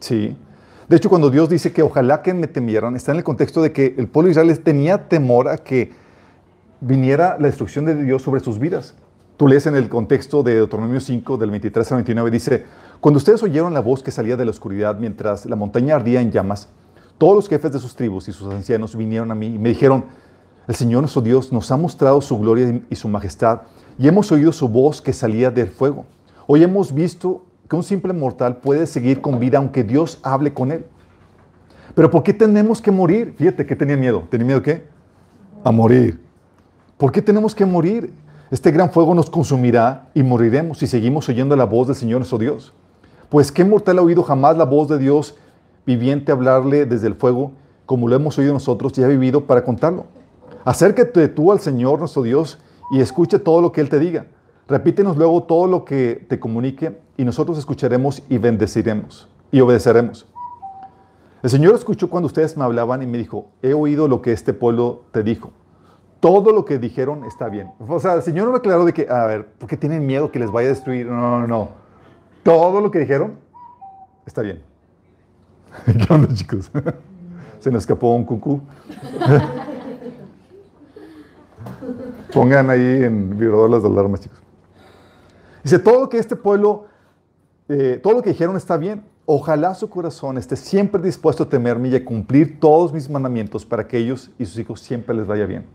Sí. 0.00 0.36
De 0.88 0.96
hecho, 0.96 1.08
cuando 1.08 1.30
Dios 1.30 1.48
dice 1.48 1.72
que 1.72 1.82
ojalá 1.82 2.22
que 2.22 2.34
me 2.34 2.48
temieran, 2.48 2.96
está 2.96 3.12
en 3.12 3.18
el 3.18 3.24
contexto 3.24 3.62
de 3.62 3.72
que 3.72 3.94
el 3.96 4.08
pueblo 4.08 4.26
de 4.26 4.32
Israel 4.32 4.60
tenía 4.60 5.08
temor 5.08 5.48
a 5.48 5.58
que 5.58 5.92
viniera 6.80 7.36
la 7.38 7.46
destrucción 7.46 7.84
de 7.84 7.94
Dios 7.94 8.22
sobre 8.22 8.40
sus 8.40 8.58
vidas. 8.58 8.96
Tú 9.36 9.46
lees 9.46 9.66
en 9.66 9.76
el 9.76 9.88
contexto 9.88 10.42
de 10.42 10.56
Deuteronomio 10.56 11.00
5, 11.00 11.38
del 11.38 11.50
23 11.50 11.92
al 11.92 11.96
29, 11.98 12.30
dice, 12.30 12.64
cuando 13.00 13.18
ustedes 13.18 13.42
oyeron 13.42 13.72
la 13.72 13.80
voz 13.80 14.02
que 14.02 14.10
salía 14.10 14.36
de 14.36 14.44
la 14.44 14.50
oscuridad 14.50 14.98
mientras 14.98 15.46
la 15.46 15.56
montaña 15.56 15.94
ardía 15.94 16.20
en 16.20 16.30
llamas, 16.30 16.68
todos 17.20 17.34
los 17.34 17.48
jefes 17.50 17.70
de 17.70 17.78
sus 17.78 17.94
tribus 17.94 18.28
y 18.28 18.32
sus 18.32 18.50
ancianos 18.50 18.96
vinieron 18.96 19.30
a 19.30 19.34
mí 19.34 19.48
y 19.48 19.58
me 19.58 19.68
dijeron, 19.68 20.06
el 20.66 20.74
Señor 20.74 21.02
nuestro 21.02 21.20
Dios 21.20 21.52
nos 21.52 21.70
ha 21.70 21.76
mostrado 21.76 22.22
su 22.22 22.38
gloria 22.38 22.80
y 22.88 22.96
su 22.96 23.08
majestad 23.08 23.60
y 23.98 24.08
hemos 24.08 24.32
oído 24.32 24.52
su 24.52 24.66
voz 24.70 25.02
que 25.02 25.12
salía 25.12 25.50
del 25.50 25.68
fuego. 25.68 26.06
Hoy 26.46 26.62
hemos 26.62 26.94
visto 26.94 27.44
que 27.68 27.76
un 27.76 27.82
simple 27.82 28.14
mortal 28.14 28.56
puede 28.56 28.86
seguir 28.86 29.20
con 29.20 29.38
vida 29.38 29.58
aunque 29.58 29.84
Dios 29.84 30.18
hable 30.22 30.54
con 30.54 30.72
él. 30.72 30.86
Pero 31.94 32.10
¿por 32.10 32.22
qué 32.22 32.32
tenemos 32.32 32.80
que 32.80 32.90
morir? 32.90 33.34
Fíjate 33.36 33.66
que 33.66 33.76
tenía 33.76 33.98
miedo. 33.98 34.24
¿Tenía 34.30 34.46
miedo 34.46 34.62
qué? 34.62 34.86
A 35.62 35.70
morir. 35.70 36.24
¿Por 36.96 37.12
qué 37.12 37.20
tenemos 37.20 37.54
que 37.54 37.66
morir? 37.66 38.14
Este 38.50 38.70
gran 38.70 38.90
fuego 38.90 39.14
nos 39.14 39.28
consumirá 39.28 40.08
y 40.14 40.22
moriremos 40.22 40.78
si 40.78 40.86
seguimos 40.86 41.28
oyendo 41.28 41.54
la 41.54 41.66
voz 41.66 41.88
del 41.88 41.96
Señor 41.96 42.20
nuestro 42.20 42.38
Dios. 42.38 42.72
Pues 43.28 43.52
¿qué 43.52 43.62
mortal 43.62 43.98
ha 43.98 44.02
oído 44.02 44.22
jamás 44.22 44.56
la 44.56 44.64
voz 44.64 44.88
de 44.88 44.96
Dios 44.96 45.36
viviente 45.96 46.32
hablarle 46.32 46.86
desde 46.86 47.08
el 47.08 47.14
fuego, 47.14 47.52
como 47.86 48.08
lo 48.08 48.16
hemos 48.16 48.38
oído 48.38 48.52
nosotros 48.52 48.96
y 48.98 49.02
ha 49.02 49.08
vivido 49.08 49.46
para 49.46 49.64
contarlo? 49.64 50.06
Acércate 50.64 51.28
tú 51.28 51.50
al 51.50 51.60
Señor 51.60 51.98
nuestro 51.98 52.22
Dios 52.22 52.58
y 52.92 53.00
escuche 53.00 53.38
todo 53.38 53.60
lo 53.60 53.72
que 53.72 53.80
Él 53.80 53.88
te 53.88 53.98
diga. 53.98 54.26
Repítenos 54.68 55.16
luego 55.16 55.42
todo 55.42 55.66
lo 55.66 55.84
que 55.84 56.24
te 56.28 56.38
comunique 56.38 56.96
y 57.16 57.24
nosotros 57.24 57.58
escucharemos 57.58 58.22
y 58.28 58.38
bendeciremos 58.38 59.28
y 59.50 59.60
obedeceremos. 59.60 60.26
El 61.42 61.50
Señor 61.50 61.74
escuchó 61.74 62.08
cuando 62.08 62.26
ustedes 62.26 62.56
me 62.56 62.64
hablaban 62.64 63.02
y 63.02 63.06
me 63.06 63.18
dijo, 63.18 63.48
he 63.62 63.74
oído 63.74 64.06
lo 64.06 64.22
que 64.22 64.32
este 64.32 64.52
pueblo 64.52 65.02
te 65.10 65.22
dijo. 65.24 65.50
Todo 66.20 66.52
lo 66.52 66.64
que 66.66 66.78
dijeron 66.78 67.24
está 67.24 67.48
bien. 67.48 67.72
O 67.80 67.98
sea, 67.98 68.14
el 68.14 68.22
Señor 68.22 68.44
no 68.44 68.52
me 68.52 68.58
aclaró 68.58 68.84
de 68.84 68.92
que, 68.92 69.08
a 69.08 69.26
ver, 69.26 69.46
¿por 69.46 69.68
qué 69.68 69.76
tienen 69.76 70.06
miedo 70.06 70.30
que 70.30 70.38
les 70.38 70.52
vaya 70.52 70.68
a 70.68 70.72
destruir? 70.72 71.06
No, 71.06 71.40
no, 71.40 71.46
no. 71.46 71.68
Todo 72.42 72.80
lo 72.80 72.90
que 72.90 73.00
dijeron 73.00 73.38
está 74.26 74.42
bien. 74.42 74.69
¿Qué 75.86 76.12
onda, 76.12 76.34
chicos? 76.34 76.70
Se 77.60 77.70
nos 77.70 77.82
escapó 77.82 78.14
un 78.14 78.24
cucú. 78.24 78.60
Pongan 82.32 82.70
ahí 82.70 83.04
en 83.04 83.38
vibrador 83.38 83.70
las 83.70 83.84
alarmas, 83.84 84.20
chicos. 84.20 84.38
Dice, 85.62 85.78
todo 85.78 86.00
lo 86.00 86.08
que 86.08 86.18
este 86.18 86.36
pueblo, 86.36 86.86
eh, 87.68 88.00
todo 88.02 88.14
lo 88.14 88.22
que 88.22 88.30
dijeron 88.30 88.56
está 88.56 88.76
bien. 88.76 89.04
Ojalá 89.26 89.74
su 89.74 89.90
corazón 89.90 90.38
esté 90.38 90.56
siempre 90.56 91.02
dispuesto 91.02 91.44
a 91.44 91.48
temerme 91.48 91.88
y 91.88 91.96
a 91.96 92.04
cumplir 92.04 92.58
todos 92.58 92.92
mis 92.92 93.08
mandamientos 93.08 93.64
para 93.64 93.86
que 93.86 93.98
ellos 93.98 94.30
y 94.38 94.46
sus 94.46 94.58
hijos 94.58 94.80
siempre 94.80 95.14
les 95.14 95.26
vaya 95.26 95.46
bien. 95.46 95.66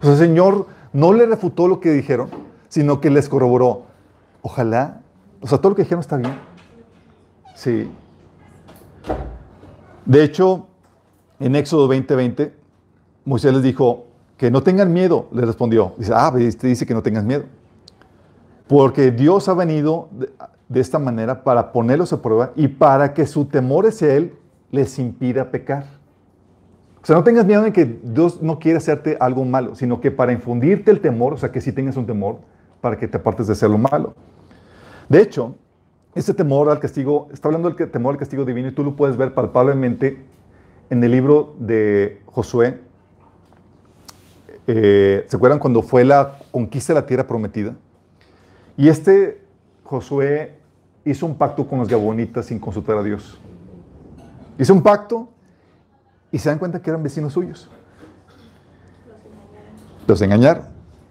O 0.00 0.02
sea, 0.02 0.12
el 0.12 0.18
Señor 0.18 0.66
no 0.92 1.12
le 1.12 1.26
refutó 1.26 1.66
lo 1.66 1.80
que 1.80 1.90
dijeron, 1.90 2.28
sino 2.68 3.00
que 3.00 3.10
les 3.10 3.28
corroboró. 3.28 3.86
Ojalá 4.42 5.02
o 5.42 5.48
sea, 5.48 5.58
todo 5.58 5.70
lo 5.70 5.76
que 5.76 5.82
dijeron 5.82 6.00
está 6.00 6.16
bien. 6.16 6.38
Sí. 7.54 7.90
De 10.04 10.22
hecho, 10.22 10.66
en 11.40 11.56
Éxodo 11.56 11.88
20:20, 11.88 12.52
Moisés 13.24 13.52
les 13.52 13.62
dijo 13.62 14.06
que 14.36 14.50
no 14.50 14.62
tengan 14.62 14.92
miedo, 14.92 15.28
le 15.32 15.42
respondió. 15.46 15.94
Dice, 15.98 16.12
ah, 16.14 16.32
este 16.38 16.66
dice 16.66 16.86
que 16.86 16.94
no 16.94 17.02
tengan 17.02 17.26
miedo. 17.26 17.44
Porque 18.66 19.10
Dios 19.10 19.48
ha 19.48 19.54
venido 19.54 20.08
de, 20.68 20.80
esta 20.80 20.98
manera 20.98 21.44
para 21.44 21.72
ponerlos 21.72 22.12
a 22.12 22.22
prueba 22.22 22.52
y 22.56 22.66
para 22.66 23.12
que 23.14 23.26
su 23.26 23.44
temor 23.44 23.86
hacia 23.86 24.14
Él 24.14 24.34
les 24.70 24.98
impida 24.98 25.50
pecar. 25.50 25.84
O 27.02 27.06
sea, 27.06 27.16
no 27.16 27.24
tengas 27.24 27.44
miedo 27.44 27.62
de 27.62 27.72
que 27.72 28.00
Dios 28.02 28.40
no 28.42 28.58
quiere 28.58 28.78
hacerte 28.78 29.16
algo 29.20 29.44
malo, 29.44 29.74
sino 29.74 30.00
que 30.00 30.10
para 30.10 30.32
infundirte 30.32 30.90
el 30.90 31.00
temor, 31.00 31.34
o 31.34 31.36
sea, 31.36 31.52
que 31.52 31.60
sí 31.60 31.72
tengas 31.72 31.96
un 31.96 32.06
temor, 32.06 32.38
para 32.80 32.96
que 32.96 33.06
te 33.06 33.18
apartes 33.18 33.46
de 33.46 33.52
hacer 33.52 33.70
lo 33.70 33.78
malo. 33.78 34.14
De 35.08 35.20
hecho, 35.20 35.56
este 36.14 36.34
temor 36.34 36.68
al 36.68 36.78
castigo, 36.78 37.28
está 37.32 37.48
hablando 37.48 37.70
del 37.70 37.90
temor 37.90 38.14
al 38.14 38.18
castigo 38.18 38.44
divino 38.44 38.68
y 38.68 38.72
tú 38.72 38.84
lo 38.84 38.96
puedes 38.96 39.16
ver 39.16 39.32
palpablemente 39.32 40.18
en 40.90 41.02
el 41.02 41.10
libro 41.10 41.54
de 41.58 42.20
Josué. 42.26 42.80
Eh, 44.66 45.24
¿Se 45.28 45.36
acuerdan 45.36 45.58
cuando 45.58 45.82
fue 45.82 46.04
la 46.04 46.38
conquista 46.50 46.92
de 46.92 47.00
la 47.00 47.06
tierra 47.06 47.26
prometida? 47.26 47.74
Y 48.76 48.88
este 48.88 49.40
Josué 49.84 50.54
hizo 51.04 51.26
un 51.26 51.36
pacto 51.36 51.66
con 51.66 51.78
los 51.78 51.88
gabonitas 51.88 52.46
sin 52.46 52.58
consultar 52.58 52.98
a 52.98 53.02
Dios. 53.02 53.40
Hizo 54.58 54.74
un 54.74 54.82
pacto 54.82 55.28
y 56.30 56.38
se 56.38 56.50
dan 56.50 56.58
cuenta 56.58 56.80
que 56.80 56.90
eran 56.90 57.02
vecinos 57.02 57.32
suyos. 57.32 57.70
Los 60.06 60.20
engañaron. 60.20 60.64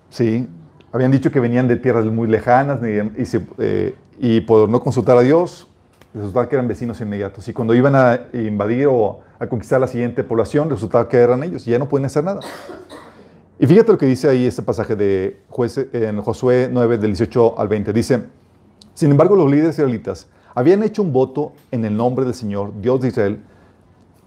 Sí, 0.10 0.48
habían 0.92 1.12
dicho 1.12 1.32
que 1.32 1.40
venían 1.40 1.68
de 1.68 1.78
tierras 1.78 2.06
muy 2.06 2.28
lejanas 2.28 2.80
eh, 2.84 3.96
y, 4.24 4.42
por 4.42 4.70
no 4.70 4.84
consultar 4.84 5.18
a 5.18 5.22
Dios, 5.22 5.68
resultaba 6.14 6.48
que 6.48 6.56
eran 6.56 6.68
vecinos 6.68 7.02
inmediatos. 7.02 7.48
Y 7.48 7.54
cuando 7.54 7.74
iban 7.74 7.96
a 7.96 8.20
invadir 8.34 8.86
o 8.86 9.22
a 9.40 9.48
conquistar 9.48 9.82
la 9.82 9.88
siguiente 9.88 10.24
población, 10.24 10.70
resultaba 10.70 11.10
que 11.10 11.18
eran 11.18 11.44
ellos 11.44 11.68
y 11.68 11.72
ya 11.72 11.80
no 11.80 11.90
pueden 11.90 12.06
hacer 12.06 12.24
nada. 12.24 12.40
Y 13.58 13.66
fíjate 13.66 13.92
lo 13.92 13.98
que 13.98 14.06
dice 14.06 14.30
ahí 14.30 14.46
este 14.46 14.62
pasaje 14.62 14.96
de 14.96 15.42
en 15.94 16.22
Josué 16.22 16.70
9, 16.72 17.00
del 17.00 17.14
18 17.14 17.60
al 17.60 17.68
20. 17.68 17.94
Dice, 17.94 18.26
sin 18.94 19.10
embargo, 19.10 19.36
los 19.36 19.50
líderes 19.50 19.72
israelitas 19.72 20.28
habían 20.54 20.84
hecho 20.84 21.02
un 21.02 21.14
voto 21.14 21.54
en 21.72 21.84
el 21.84 21.98
nombre 21.98 22.24
del 22.24 22.36
Señor, 22.36 22.74
Dios 22.80 23.02
de 23.02 23.08
Israel, 23.08 23.40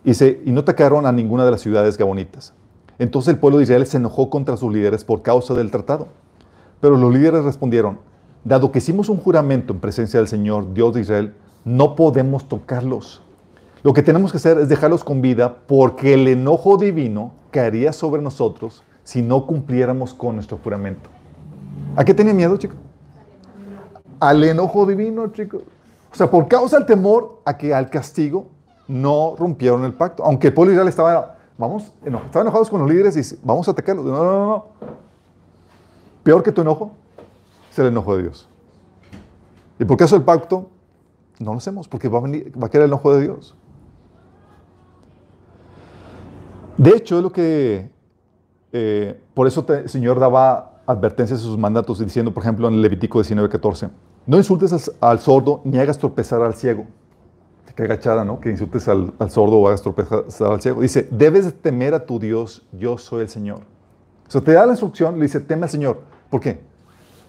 y, 0.02 0.14
se, 0.14 0.40
y 0.44 0.50
no 0.50 0.62
atacaron 0.62 1.06
a 1.06 1.12
ninguna 1.12 1.44
de 1.44 1.52
las 1.52 1.60
ciudades 1.60 1.96
gabonitas. 1.96 2.52
Entonces 2.98 3.32
el 3.34 3.38
pueblo 3.38 3.58
de 3.58 3.64
Israel 3.64 3.86
se 3.86 3.98
enojó 3.98 4.28
contra 4.28 4.56
sus 4.56 4.72
líderes 4.72 5.04
por 5.04 5.22
causa 5.22 5.54
del 5.54 5.70
tratado. 5.70 6.08
Pero 6.80 6.96
los 6.96 7.14
líderes 7.14 7.44
respondieron, 7.44 8.00
dado 8.44 8.70
que 8.70 8.78
hicimos 8.78 9.08
un 9.08 9.16
juramento 9.16 9.72
en 9.72 9.80
presencia 9.80 10.20
del 10.20 10.28
Señor, 10.28 10.72
Dios 10.74 10.94
de 10.94 11.00
Israel, 11.00 11.34
no 11.64 11.96
podemos 11.96 12.46
tocarlos. 12.46 13.22
Lo 13.82 13.92
que 13.92 14.02
tenemos 14.02 14.30
que 14.30 14.36
hacer 14.36 14.58
es 14.58 14.68
dejarlos 14.68 15.02
con 15.02 15.22
vida 15.22 15.56
porque 15.66 16.14
el 16.14 16.28
enojo 16.28 16.76
divino 16.76 17.32
caería 17.50 17.92
sobre 17.92 18.22
nosotros 18.22 18.82
si 19.02 19.22
no 19.22 19.46
cumpliéramos 19.46 20.14
con 20.14 20.36
nuestro 20.36 20.58
juramento. 20.62 21.10
¿A 21.96 22.04
qué 22.04 22.14
tenía 22.14 22.34
miedo, 22.34 22.56
chicos? 22.56 22.76
Al 24.20 24.42
enojo 24.44 24.86
divino, 24.86 25.28
chicos. 25.28 25.62
O 26.12 26.16
sea, 26.16 26.30
por 26.30 26.48
causa 26.48 26.78
del 26.78 26.86
temor 26.86 27.40
a 27.44 27.56
que 27.56 27.74
al 27.74 27.90
castigo 27.90 28.46
no 28.86 29.34
rompieron 29.38 29.84
el 29.84 29.94
pacto. 29.94 30.24
Aunque 30.24 30.48
el 30.48 30.54
pueblo 30.54 30.72
Israel 30.72 30.88
estaba, 30.88 31.36
vamos, 31.58 31.92
estaban 32.04 32.46
enojados 32.46 32.70
con 32.70 32.80
los 32.80 32.90
líderes 32.90 33.16
y 33.16 33.38
vamos 33.42 33.68
a 33.68 33.72
atacarlos. 33.72 34.04
No, 34.04 34.12
no, 34.12 34.24
no, 34.24 34.46
no. 34.46 34.66
Peor 36.22 36.42
que 36.42 36.52
tu 36.52 36.62
enojo 36.62 36.92
es 37.74 37.78
el 37.80 37.86
enojo 37.88 38.16
de 38.16 38.22
Dios. 38.22 38.48
¿Y 39.78 39.84
por 39.84 39.96
qué 39.96 40.04
eso 40.04 40.16
el 40.16 40.22
pacto? 40.22 40.70
No 41.38 41.52
lo 41.52 41.58
hacemos, 41.58 41.88
porque 41.88 42.08
va 42.08 42.18
a, 42.18 42.22
venir, 42.22 42.52
va 42.60 42.68
a 42.68 42.70
quedar 42.70 42.84
el 42.84 42.90
enojo 42.90 43.14
de 43.14 43.22
Dios. 43.22 43.56
De 46.76 46.90
hecho, 46.90 47.16
es 47.18 47.22
lo 47.22 47.32
que, 47.32 47.90
eh, 48.72 49.20
por 49.34 49.46
eso 49.46 49.64
el 49.68 49.88
Señor 49.88 50.18
daba 50.18 50.80
advertencias 50.86 51.40
a 51.40 51.42
sus 51.42 51.58
mandatos 51.58 51.98
diciendo, 51.98 52.32
por 52.32 52.42
ejemplo, 52.42 52.68
en 52.68 52.80
Levítico 52.80 53.20
19:14, 53.20 53.90
no 54.26 54.36
insultes 54.36 54.72
al, 54.72 54.80
al, 55.00 55.18
sordo 55.20 55.60
ni 55.64 55.78
hagas 55.78 55.98
tropezar 55.98 56.42
al 56.42 56.54
ciego. 56.54 56.86
Qué 57.74 57.82
agachada, 57.82 58.24
¿no? 58.24 58.38
Que 58.38 58.50
insultes 58.50 58.86
al, 58.86 59.12
al, 59.18 59.30
sordo 59.32 59.58
o 59.58 59.66
hagas 59.66 59.82
tropezar 59.82 60.52
al 60.52 60.60
ciego. 60.60 60.80
Dice, 60.80 61.08
debes 61.10 61.52
temer 61.60 61.92
a 61.94 62.06
tu 62.06 62.20
Dios, 62.20 62.62
yo 62.70 62.98
soy 62.98 63.22
el 63.22 63.28
Señor. 63.28 63.62
O 64.28 64.30
sea, 64.30 64.40
te 64.40 64.52
da 64.52 64.64
la 64.64 64.72
instrucción, 64.72 65.16
le 65.16 65.22
dice, 65.22 65.40
teme 65.40 65.64
al 65.64 65.70
Señor. 65.70 66.02
¿Por 66.30 66.40
qué? 66.40 66.60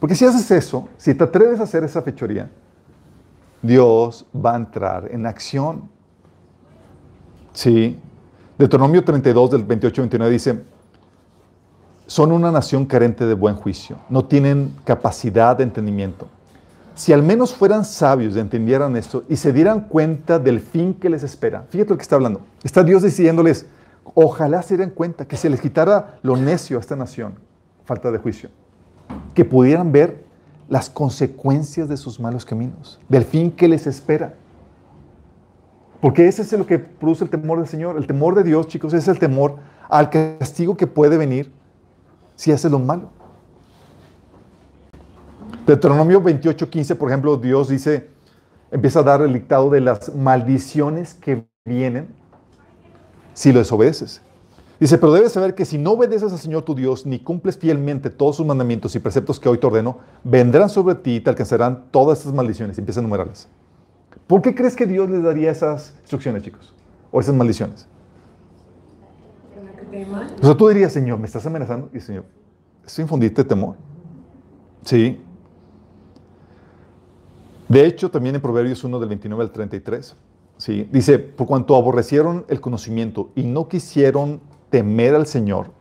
Porque 0.06 0.14
si 0.14 0.24
haces 0.24 0.52
eso, 0.52 0.88
si 1.00 1.16
te 1.16 1.24
atreves 1.24 1.60
a 1.60 1.64
hacer 1.64 1.84
esa 1.84 2.00
fechoría, 2.00 2.48
Dios 3.60 4.24
va 4.36 4.54
a 4.54 4.58
entrar 4.58 5.10
en 5.10 5.26
acción. 5.26 5.90
Sí. 7.54 8.00
Deuteronomio 8.56 9.04
32 9.04 9.50
del 9.50 9.68
28-29 9.68 10.30
dice, 10.30 10.62
son 12.06 12.32
una 12.34 12.52
nación 12.52 12.86
carente 12.86 13.26
de 13.26 13.34
buen 13.34 13.56
juicio, 13.56 13.98
no 14.08 14.26
tienen 14.26 14.76
capacidad 14.84 15.58
de 15.58 15.64
entendimiento. 15.64 16.28
Si 16.94 17.12
al 17.12 17.24
menos 17.24 17.56
fueran 17.56 17.84
sabios 17.84 18.36
y 18.36 18.40
entendieran 18.40 18.96
esto 18.98 19.24
y 19.28 19.38
se 19.38 19.52
dieran 19.52 19.88
cuenta 19.88 20.38
del 20.38 20.60
fin 20.60 20.94
que 20.94 21.10
les 21.10 21.24
espera. 21.24 21.66
Fíjate 21.72 21.90
lo 21.90 21.98
que 21.98 22.04
está 22.04 22.16
hablando. 22.16 22.42
Está 22.64 22.84
Dios 22.84 23.02
diciéndoles, 23.02 23.66
ojalá 24.14 24.62
se 24.62 24.78
dieran 24.78 24.94
cuenta 24.94 25.28
que 25.28 25.36
se 25.36 25.50
les 25.50 25.60
quitara 25.60 26.20
lo 26.22 26.38
necio 26.38 26.78
a 26.78 26.82
esta 26.82 26.96
nación, 26.96 27.40
falta 27.86 28.12
de 28.12 28.20
juicio. 28.20 28.52
Que 29.34 29.46
pudieran 29.46 29.92
ver 29.92 30.24
las 30.70 30.90
consecuencias 30.90 31.88
de 31.90 31.98
sus 31.98 32.20
malos 32.20 32.46
caminos, 32.46 33.00
del 33.08 33.24
fin 33.24 33.52
que 33.52 33.68
les 33.68 33.86
espera. 33.88 34.34
Porque 36.02 36.28
ese 36.28 36.42
es 36.42 36.52
lo 36.54 36.66
que 36.66 36.80
produce 36.80 37.24
el 37.24 37.30
temor 37.30 37.60
del 37.60 37.68
Señor. 37.68 37.98
El 37.98 38.08
temor 38.08 38.36
de 38.36 38.44
Dios, 38.44 38.68
chicos, 38.68 38.94
es 38.94 39.08
el 39.08 39.20
temor 39.20 39.58
al 39.90 40.10
castigo 40.10 40.76
que 40.78 40.88
puede 40.88 41.18
venir 41.18 41.52
si 42.36 42.52
haces 42.52 42.72
lo 42.72 42.80
malo. 42.80 43.10
Deuteronomio 45.66 46.22
28:15, 46.22 46.96
por 46.96 47.10
ejemplo, 47.10 47.38
Dios 47.38 47.70
dice, 47.70 48.10
empieza 48.72 49.00
a 49.00 49.04
dar 49.04 49.22
el 49.22 49.34
dictado 49.34 49.70
de 49.70 49.82
las 49.82 50.14
maldiciones 50.14 51.16
que 51.16 51.46
vienen 51.66 52.08
si 53.34 53.52
lo 53.52 53.60
desobedeces. 53.60 54.22
Dice, 54.80 54.98
pero 54.98 55.14
debes 55.14 55.32
saber 55.32 55.56
que 55.56 55.64
si 55.64 55.78
no 55.78 55.92
obedeces 55.92 56.32
al 56.32 56.40
Señor 56.40 56.64
tu 56.64 56.76
Dios, 56.76 57.06
ni 57.06 57.20
cumples 57.20 57.58
fielmente 57.58 58.10
todos 58.10 58.36
sus 58.36 58.46
mandamientos 58.46 58.96
y 58.96 59.00
preceptos 59.00 59.40
que 59.40 59.48
hoy 59.48 59.58
te 59.58 59.68
ordeno, 59.68 60.00
vendrán 60.24 60.70
sobre 60.70 60.96
ti 60.96 61.16
y 61.16 61.20
te 61.22 61.30
alcanzarán 61.30 61.86
todas 61.92 62.20
estas 62.20 62.34
maldiciones. 62.34 62.78
Empieza 62.78 63.00
a 63.00 63.04
enumerarlas. 63.04 63.48
¿Por 64.28 64.42
qué 64.42 64.54
crees 64.54 64.76
que 64.76 64.86
Dios 64.86 65.10
les 65.10 65.24
daría 65.24 65.52
esas 65.52 65.94
instrucciones, 66.02 66.44
chicos? 66.44 66.74
O 67.12 67.20
esas 67.20 67.36
maldiciones. 67.36 67.88
O 70.42 70.58
tú 70.58 70.68
dirías, 70.68 70.92
Señor, 70.92 71.20
¿me 71.20 71.28
estás 71.28 71.46
amenazando? 71.46 71.90
Y 71.94 72.02
Señor, 72.02 72.26
¿es 72.86 73.00
infundirte 73.00 73.44
temor? 73.44 73.76
Sí. 74.84 75.22
De 77.70 77.86
hecho, 77.86 78.12
también 78.12 78.36
en 78.36 78.42
Proverbios 78.42 78.84
1 78.84 79.00
del 79.00 79.10
29 79.10 79.44
al 79.44 79.52
33, 79.52 80.16
¿sí? 80.58 80.88
dice, 80.92 81.18
por 81.18 81.48
cuanto 81.48 81.76
aborrecieron 81.76 82.46
el 82.50 82.60
conocimiento 82.62 83.32
y 83.36 83.44
no 83.44 83.68
quisieron 83.68 84.42
temer 84.76 85.16
al 85.16 85.26
Señor, 85.26 85.72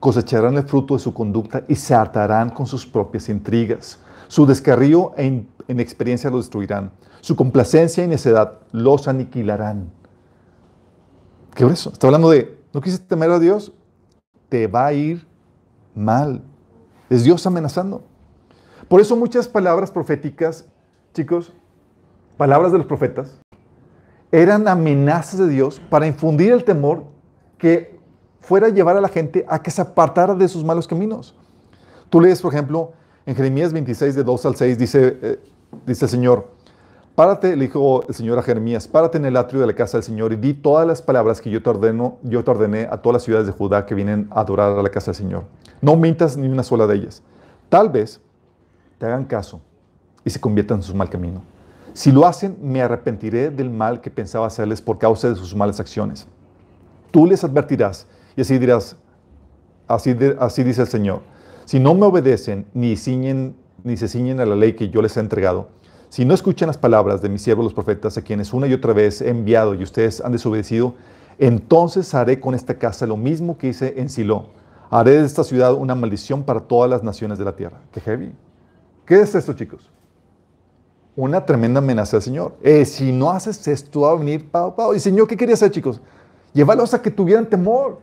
cosecharán 0.00 0.56
el 0.56 0.64
fruto 0.64 0.94
de 0.94 1.00
su 1.00 1.14
conducta 1.14 1.62
y 1.68 1.76
se 1.76 1.94
hartarán 1.94 2.50
con 2.50 2.66
sus 2.66 2.84
propias 2.84 3.28
intrigas. 3.28 4.00
Su 4.26 4.44
descarrío 4.44 5.12
e 5.16 5.46
inexperiencia 5.68 6.30
lo 6.30 6.38
destruirán. 6.38 6.90
Su 7.20 7.36
complacencia 7.36 8.02
y 8.02 8.08
necedad 8.08 8.58
los 8.72 9.06
aniquilarán. 9.06 9.88
¿Qué 11.54 11.64
es 11.64 11.70
eso? 11.74 11.92
Está 11.92 12.08
hablando 12.08 12.28
de, 12.30 12.58
¿no 12.72 12.80
quisiste 12.80 13.06
temer 13.06 13.30
a 13.30 13.38
Dios? 13.38 13.72
Te 14.48 14.66
va 14.66 14.86
a 14.86 14.92
ir 14.92 15.24
mal. 15.94 16.42
Es 17.08 17.22
Dios 17.22 17.46
amenazando. 17.46 18.02
Por 18.88 19.00
eso 19.00 19.14
muchas 19.14 19.46
palabras 19.46 19.92
proféticas, 19.92 20.66
chicos, 21.12 21.52
palabras 22.36 22.72
de 22.72 22.78
los 22.78 22.86
profetas, 22.88 23.38
eran 24.32 24.66
amenazas 24.66 25.38
de 25.38 25.46
Dios 25.46 25.80
para 25.88 26.08
infundir 26.08 26.52
el 26.52 26.64
temor 26.64 27.04
que 27.58 27.93
fuera 28.44 28.66
a 28.66 28.70
llevar 28.70 28.96
a 28.96 29.00
la 29.00 29.08
gente 29.08 29.44
a 29.48 29.62
que 29.62 29.70
se 29.70 29.80
apartara 29.80 30.34
de 30.34 30.48
sus 30.48 30.64
malos 30.64 30.86
caminos. 30.86 31.34
Tú 32.10 32.20
lees, 32.20 32.42
por 32.42 32.52
ejemplo, 32.52 32.92
en 33.26 33.34
Jeremías 33.34 33.72
26, 33.72 34.14
de 34.14 34.22
2 34.22 34.46
al 34.46 34.56
6, 34.56 34.78
dice, 34.78 35.18
eh, 35.22 35.40
dice 35.86 36.04
el 36.04 36.10
Señor, 36.10 36.48
párate, 37.14 37.56
le 37.56 37.64
dijo 37.64 38.04
el 38.06 38.14
Señor 38.14 38.38
a 38.38 38.42
Jeremías, 38.42 38.86
párate 38.86 39.16
en 39.16 39.24
el 39.24 39.36
atrio 39.36 39.62
de 39.62 39.66
la 39.66 39.74
casa 39.74 39.96
del 39.96 40.04
Señor 40.04 40.32
y 40.34 40.36
di 40.36 40.52
todas 40.52 40.86
las 40.86 41.00
palabras 41.00 41.40
que 41.40 41.48
yo 41.48 41.62
te, 41.62 41.70
ordeno, 41.70 42.18
yo 42.22 42.44
te 42.44 42.50
ordené 42.50 42.86
a 42.90 42.98
todas 42.98 43.14
las 43.14 43.22
ciudades 43.22 43.46
de 43.46 43.52
Judá 43.52 43.86
que 43.86 43.94
vienen 43.94 44.28
a 44.30 44.40
adorar 44.40 44.78
a 44.78 44.82
la 44.82 44.90
casa 44.90 45.06
del 45.06 45.16
Señor. 45.16 45.44
No 45.80 45.96
mintas 45.96 46.36
ni 46.36 46.46
una 46.46 46.62
sola 46.62 46.86
de 46.86 46.96
ellas. 46.96 47.22
Tal 47.70 47.88
vez 47.88 48.20
te 48.98 49.06
hagan 49.06 49.24
caso 49.24 49.60
y 50.22 50.30
se 50.30 50.40
conviertan 50.40 50.78
en 50.78 50.82
su 50.82 50.94
mal 50.94 51.08
camino. 51.08 51.42
Si 51.94 52.12
lo 52.12 52.26
hacen, 52.26 52.58
me 52.60 52.82
arrepentiré 52.82 53.50
del 53.50 53.70
mal 53.70 54.00
que 54.00 54.10
pensaba 54.10 54.46
hacerles 54.46 54.82
por 54.82 54.98
causa 54.98 55.28
de 55.28 55.36
sus 55.36 55.54
malas 55.54 55.80
acciones. 55.80 56.26
Tú 57.10 57.26
les 57.26 57.42
advertirás 57.44 58.06
y 58.36 58.40
así 58.40 58.58
dirás, 58.58 58.96
así, 59.86 60.14
dice 60.14 60.82
el 60.82 60.88
Señor, 60.88 61.22
si 61.64 61.80
no 61.80 61.94
me 61.94 62.06
obedecen 62.06 62.66
ni, 62.74 62.96
ciñen, 62.96 63.56
ni 63.82 63.96
se 63.96 64.08
ciñen 64.08 64.40
a 64.40 64.46
la 64.46 64.56
ley 64.56 64.74
que 64.74 64.88
yo 64.88 65.02
les 65.02 65.16
he 65.16 65.20
entregado, 65.20 65.68
si 66.08 66.24
no 66.24 66.34
escuchan 66.34 66.68
las 66.68 66.78
palabras 66.78 67.22
de 67.22 67.28
mis 67.28 67.42
siervos 67.42 67.64
los 67.64 67.74
profetas, 67.74 68.16
a 68.16 68.22
quienes 68.22 68.52
una 68.52 68.66
y 68.66 68.72
otra 68.72 68.92
vez 68.92 69.20
he 69.20 69.30
enviado 69.30 69.74
y 69.74 69.82
ustedes 69.82 70.20
han 70.20 70.32
desobedecido, 70.32 70.94
entonces 71.38 72.14
haré 72.14 72.38
con 72.38 72.54
esta 72.54 72.78
casa 72.78 73.06
lo 73.06 73.16
mismo 73.16 73.58
que 73.58 73.68
hice 73.68 73.94
en 73.96 74.08
Silo. 74.08 74.46
Haré 74.90 75.12
de 75.12 75.26
esta 75.26 75.42
ciudad 75.42 75.74
una 75.74 75.96
maldición 75.96 76.44
para 76.44 76.60
todas 76.60 76.88
las 76.88 77.02
naciones 77.02 77.38
de 77.38 77.44
la 77.44 77.56
tierra. 77.56 77.80
Qué 77.90 78.00
heavy. 78.00 78.32
¿Qué 79.04 79.20
es 79.20 79.34
esto, 79.34 79.52
chicos? 79.54 79.90
Una 81.16 81.44
tremenda 81.44 81.78
amenaza 81.78 82.16
del 82.16 82.22
Señor. 82.22 82.56
Eh, 82.62 82.84
si 82.84 83.10
no 83.10 83.30
haces 83.30 83.66
esto, 83.66 84.02
va 84.02 84.12
a 84.12 84.16
venir 84.16 84.48
Pau, 84.48 84.74
Pau. 84.74 84.94
Y 84.94 85.00
Señor, 85.00 85.26
¿qué 85.26 85.36
quería 85.36 85.54
hacer, 85.54 85.70
chicos? 85.70 86.00
Llévalos 86.52 86.94
a 86.94 87.02
que 87.02 87.10
tuvieran 87.10 87.46
temor. 87.46 88.00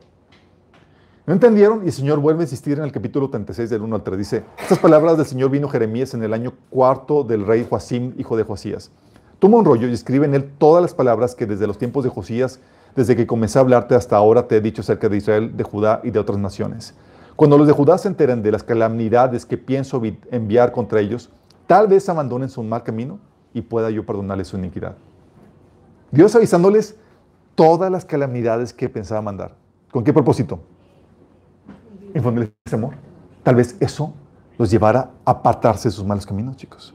¿No 1.28 1.34
entendieron? 1.34 1.84
Y 1.84 1.88
el 1.88 1.94
Señor 1.94 2.20
vuelve 2.20 2.42
a 2.42 2.44
insistir 2.44 2.80
en 2.80 2.84
el 2.84 2.92
capítulo 2.92 3.30
36 3.30 3.70
del 3.70 3.84
1 3.84 3.96
al 3.96 4.02
3. 4.02 4.18
Dice, 4.18 4.44
estas 4.60 4.80
palabras 4.80 5.18
del 5.18 5.26
Señor 5.28 5.52
vino 5.52 5.70
Jeremías 5.70 6.16
en 6.16 6.24
el 6.24 6.34
año 6.34 6.54
cuarto 6.72 7.24
del 7.24 7.46
rey 7.46 7.66
Joacim, 7.70 8.14
hijo 8.18 8.36
de 8.36 8.44
Josías. 8.44 8.92
Toma 9.38 9.58
un 9.58 9.66
rollo 9.66 9.88
y 9.88 9.94
escribe 9.94 10.26
en 10.26 10.34
él 10.34 10.52
todas 10.58 10.82
las 10.82 10.96
palabras 10.96 11.36
que 11.36 11.46
desde 11.46 11.68
los 11.68 11.78
tiempos 11.78 12.04
de 12.04 12.10
Josías, 12.10 12.60
desde 12.96 13.16
que 13.16 13.28
comencé 13.28 13.60
a 13.60 13.62
hablarte 13.62 13.94
hasta 13.94 14.18
ahora, 14.18 14.48
te 14.48 14.58
he 14.58 14.62
dicho 14.62 14.82
acerca 14.82 15.10
de 15.10 15.18
Israel, 15.18 15.56
de 15.56 15.64
Judá 15.64 16.02
y 16.04 16.10
de 16.10 16.18
otras 16.18 16.40
naciones. 16.40 16.96
Cuando 17.36 17.56
los 17.56 17.68
de 17.68 17.74
Judá 17.74 18.00
se 18.00 18.08
enteren 18.08 18.42
de 18.42 18.52
las 18.52 18.64
calamidades 18.64 19.46
que 19.46 19.60
pienso 19.60 20.02
enviar 20.32 20.72
contra 20.72 21.02
ellos, 21.02 21.30
tal 21.68 21.88
vez 21.88 22.10
abandonen 22.10 22.50
su 22.50 22.64
mal 22.64 22.82
camino 22.82 23.20
y 23.54 23.62
pueda 23.62 23.92
yo 23.92 24.06
perdonarles 24.08 24.48
su 24.48 24.58
iniquidad. 24.58 24.96
Dios 26.10 26.36
avisándoles 26.36 26.96
todas 27.54 27.92
las 27.92 28.06
calamidades 28.06 28.74
que 28.74 28.90
pensaba 28.90 29.22
mandar. 29.22 29.56
¿Con 29.92 30.04
qué 30.04 30.14
propósito? 30.14 30.60
Infundirles 32.14 32.54
ese 32.66 32.76
amor. 32.76 32.96
Tal 33.44 33.56
vez 33.56 33.76
eso 33.80 34.14
los 34.58 34.70
llevara 34.70 35.12
a 35.26 35.32
apartarse 35.32 35.90
de 35.90 35.94
sus 35.94 36.06
malos 36.06 36.26
caminos, 36.26 36.56
chicos. 36.56 36.94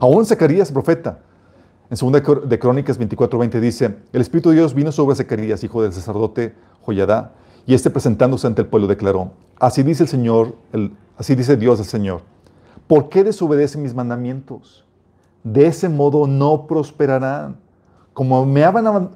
Aún 0.00 0.24
Zacarías, 0.26 0.70
profeta, 0.70 1.20
en 1.90 1.96
2 2.12 2.48
de 2.48 2.58
Crónicas 2.58 2.98
24:20 2.98 3.60
dice, 3.60 3.98
el 4.12 4.20
Espíritu 4.20 4.50
de 4.50 4.56
Dios 4.56 4.74
vino 4.74 4.92
sobre 4.92 5.14
Zacarías, 5.14 5.62
hijo 5.62 5.82
del 5.82 5.92
sacerdote 5.92 6.54
Joyadá, 6.82 7.32
y 7.66 7.74
este 7.74 7.90
presentándose 7.90 8.46
ante 8.46 8.62
el 8.62 8.68
pueblo 8.68 8.88
declaró, 8.88 9.32
así 9.58 9.82
dice 9.82 10.04
el 10.04 10.08
Señor, 10.08 10.56
así 11.16 11.34
dice 11.34 11.56
Dios 11.56 11.78
el 11.80 11.84
Señor, 11.84 12.22
¿por 12.86 13.08
qué 13.08 13.22
desobedecen 13.24 13.82
mis 13.82 13.94
mandamientos? 13.94 14.84
De 15.44 15.66
ese 15.66 15.88
modo 15.88 16.26
no 16.26 16.66
prosperarán. 16.66 17.56
Como 18.12 18.44
me 18.44 18.60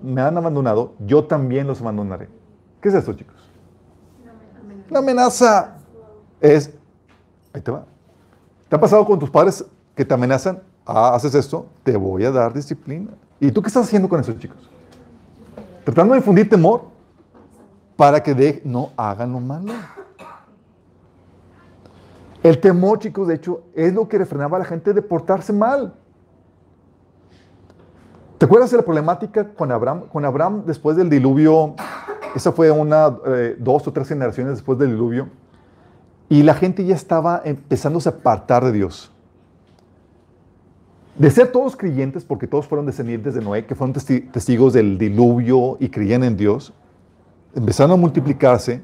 me 0.03 0.21
han 0.21 0.37
abandonado, 0.37 0.95
yo 1.01 1.25
también 1.25 1.67
los 1.67 1.81
abandonaré. 1.81 2.29
¿Qué 2.81 2.89
es 2.89 2.95
esto, 2.95 3.13
chicos? 3.13 3.46
La 4.90 5.01
amenaza 5.01 5.77
es, 6.40 6.70
ahí 7.53 7.61
te 7.61 7.70
va. 7.70 7.85
¿Te 8.68 8.77
ha 8.77 8.81
pasado 8.81 9.05
con 9.05 9.18
tus 9.18 9.31
padres 9.31 9.64
que 9.94 10.05
te 10.05 10.14
amenazan? 10.14 10.62
Ah, 10.85 11.14
haces 11.14 11.35
esto, 11.35 11.66
te 11.83 11.96
voy 11.96 12.25
a 12.25 12.31
dar 12.31 12.53
disciplina. 12.53 13.11
¿Y 13.40 13.51
tú 13.51 13.61
qué 13.61 13.68
estás 13.68 13.87
haciendo 13.87 14.09
con 14.09 14.20
esos 14.20 14.38
chicos? 14.38 14.59
Tratando 15.85 16.14
de 16.14 16.18
infundir 16.18 16.49
temor 16.49 16.85
para 17.96 18.22
que 18.22 18.35
de, 18.35 18.62
no 18.64 18.92
hagan 18.96 19.33
lo 19.33 19.40
malo. 19.40 19.72
El 22.42 22.61
temor, 22.61 23.01
chicos, 23.01 23.27
de 23.27 23.35
hecho, 23.35 23.62
es 23.75 23.92
lo 23.92 24.09
que 24.09 24.18
refrenaba 24.18 24.57
a 24.57 24.61
la 24.61 24.66
gente 24.66 24.92
de 24.92 25.03
portarse 25.03 25.53
mal. 25.53 25.94
¿Te 28.38 28.44
acuerdas 28.44 28.70
de 28.70 28.77
la 28.77 28.85
problemática 28.85 29.49
con 29.55 29.72
Abraham? 29.72 30.03
Con 30.12 30.25
Abraham, 30.25 30.62
después 30.66 30.96
del 30.96 31.09
diluvio, 31.09 31.75
esa 32.37 32.53
fue 32.53 32.70
una, 32.70 33.16
eh, 33.27 33.57
dos 33.59 33.88
o 33.88 33.92
tres 33.92 34.09
generaciones 34.09 34.57
después 34.57 34.79
del 34.79 34.90
diluvio. 34.90 35.29
Y 36.29 36.42
la 36.42 36.55
gente 36.55 36.85
ya 36.85 36.94
estaba 36.94 37.40
empezándose 37.44 38.11
a 38.11 38.12
apartar 38.12 38.62
de 38.62 38.72
Dios. 38.72 39.11
De 41.16 41.31
ser 41.31 41.51
todos 41.51 41.77
creyentes, 41.77 42.27
porque 42.27 42.46
todos 42.46 42.66
fueron 42.66 42.85
descendientes 42.85 43.35
de 43.35 43.40
Noé, 43.40 43.64
que 43.64 43.75
fueron 43.75 43.94
testigos 43.94 44.75
del 44.75 44.99
diluvio 44.99 45.79
y 45.81 45.88
creían 45.88 46.25
en 46.25 46.37
Dios, 46.37 46.75
empezaron 47.55 47.92
a 47.92 47.96
multiplicarse 47.96 48.83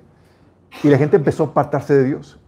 y 0.83 0.89
la 0.89 0.97
gente 0.97 1.17
empezó 1.17 1.43
a 1.43 1.47
apartarse 1.49 1.93
de 1.93 2.05
Dios. 2.05 2.39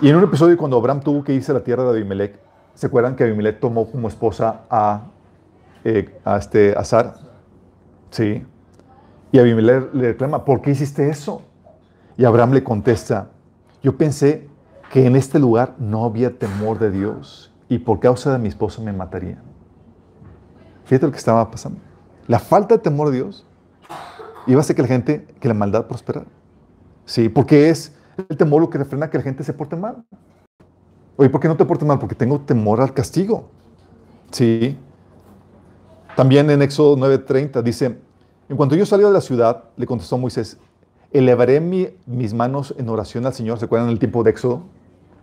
Y 0.00 0.10
en 0.10 0.14
un 0.14 0.22
episodio 0.22 0.56
cuando 0.56 0.76
Abraham 0.76 1.00
tuvo 1.00 1.24
que 1.24 1.34
irse 1.34 1.50
a 1.50 1.54
la 1.54 1.64
tierra 1.64 1.82
de 1.82 1.90
Abimelech, 1.90 2.38
¿se 2.74 2.86
acuerdan 2.86 3.16
que 3.16 3.24
Abimelech 3.24 3.58
tomó 3.58 3.90
como 3.90 4.06
esposa 4.06 4.60
a, 4.70 5.08
eh, 5.82 6.16
a, 6.24 6.36
este, 6.36 6.72
a 6.76 6.84
Sara? 6.84 7.14
Sí. 8.10 8.44
Y 9.32 9.38
Abimelech 9.38 9.94
le 9.94 10.08
reclama, 10.08 10.44
¿por 10.44 10.60
qué 10.60 10.70
hiciste 10.70 11.08
eso? 11.08 11.42
Y 12.16 12.24
Abraham 12.24 12.52
le 12.52 12.64
contesta, 12.64 13.30
yo 13.82 13.96
pensé 13.96 14.48
que 14.92 15.06
en 15.06 15.16
este 15.16 15.38
lugar 15.38 15.74
no 15.78 16.04
había 16.04 16.36
temor 16.36 16.78
de 16.78 16.90
Dios 16.90 17.52
y 17.68 17.78
por 17.78 18.00
causa 18.00 18.32
de 18.32 18.38
mi 18.38 18.48
esposa 18.48 18.82
me 18.82 18.92
matarían. 18.92 19.42
Fíjate 20.84 21.06
lo 21.06 21.12
que 21.12 21.18
estaba 21.18 21.48
pasando. 21.50 21.78
La 22.26 22.40
falta 22.40 22.76
de 22.76 22.82
temor 22.82 23.10
de 23.10 23.16
Dios 23.16 23.46
iba 24.46 24.58
a 24.58 24.62
hacer 24.62 24.74
que 24.74 24.82
la 24.82 24.88
gente, 24.88 25.26
que 25.38 25.48
la 25.48 25.54
maldad 25.54 25.86
prosperara. 25.86 26.26
Sí, 27.04 27.28
porque 27.28 27.70
es 27.70 27.94
el 28.28 28.36
temor 28.36 28.60
lo 28.60 28.70
que 28.70 28.78
refrena 28.78 29.08
que 29.08 29.18
la 29.18 29.22
gente 29.22 29.44
se 29.44 29.52
porte 29.52 29.76
mal. 29.76 30.04
Oye, 31.16 31.30
¿por 31.30 31.40
qué 31.40 31.48
no 31.48 31.56
te 31.56 31.64
portes 31.64 31.86
mal? 31.86 31.98
Porque 31.98 32.14
tengo 32.14 32.40
temor 32.40 32.80
al 32.80 32.92
castigo. 32.92 33.48
Sí. 34.30 34.76
También 36.16 36.50
en 36.50 36.62
Éxodo 36.62 36.96
9:30 36.96 37.62
dice, 37.62 37.98
en 38.50 38.56
cuanto 38.56 38.74
yo 38.74 38.84
salí 38.84 39.04
de 39.04 39.12
la 39.12 39.20
ciudad, 39.20 39.62
le 39.76 39.86
contestó 39.86 40.18
Moisés, 40.18 40.58
elevaré 41.12 41.60
mis 41.60 42.34
manos 42.34 42.74
en 42.76 42.88
oración 42.88 43.24
al 43.24 43.32
Señor. 43.32 43.60
¿Se 43.60 43.66
acuerdan 43.66 43.88
el 43.90 44.00
tiempo 44.00 44.24
de 44.24 44.30
Éxodo? 44.30 44.62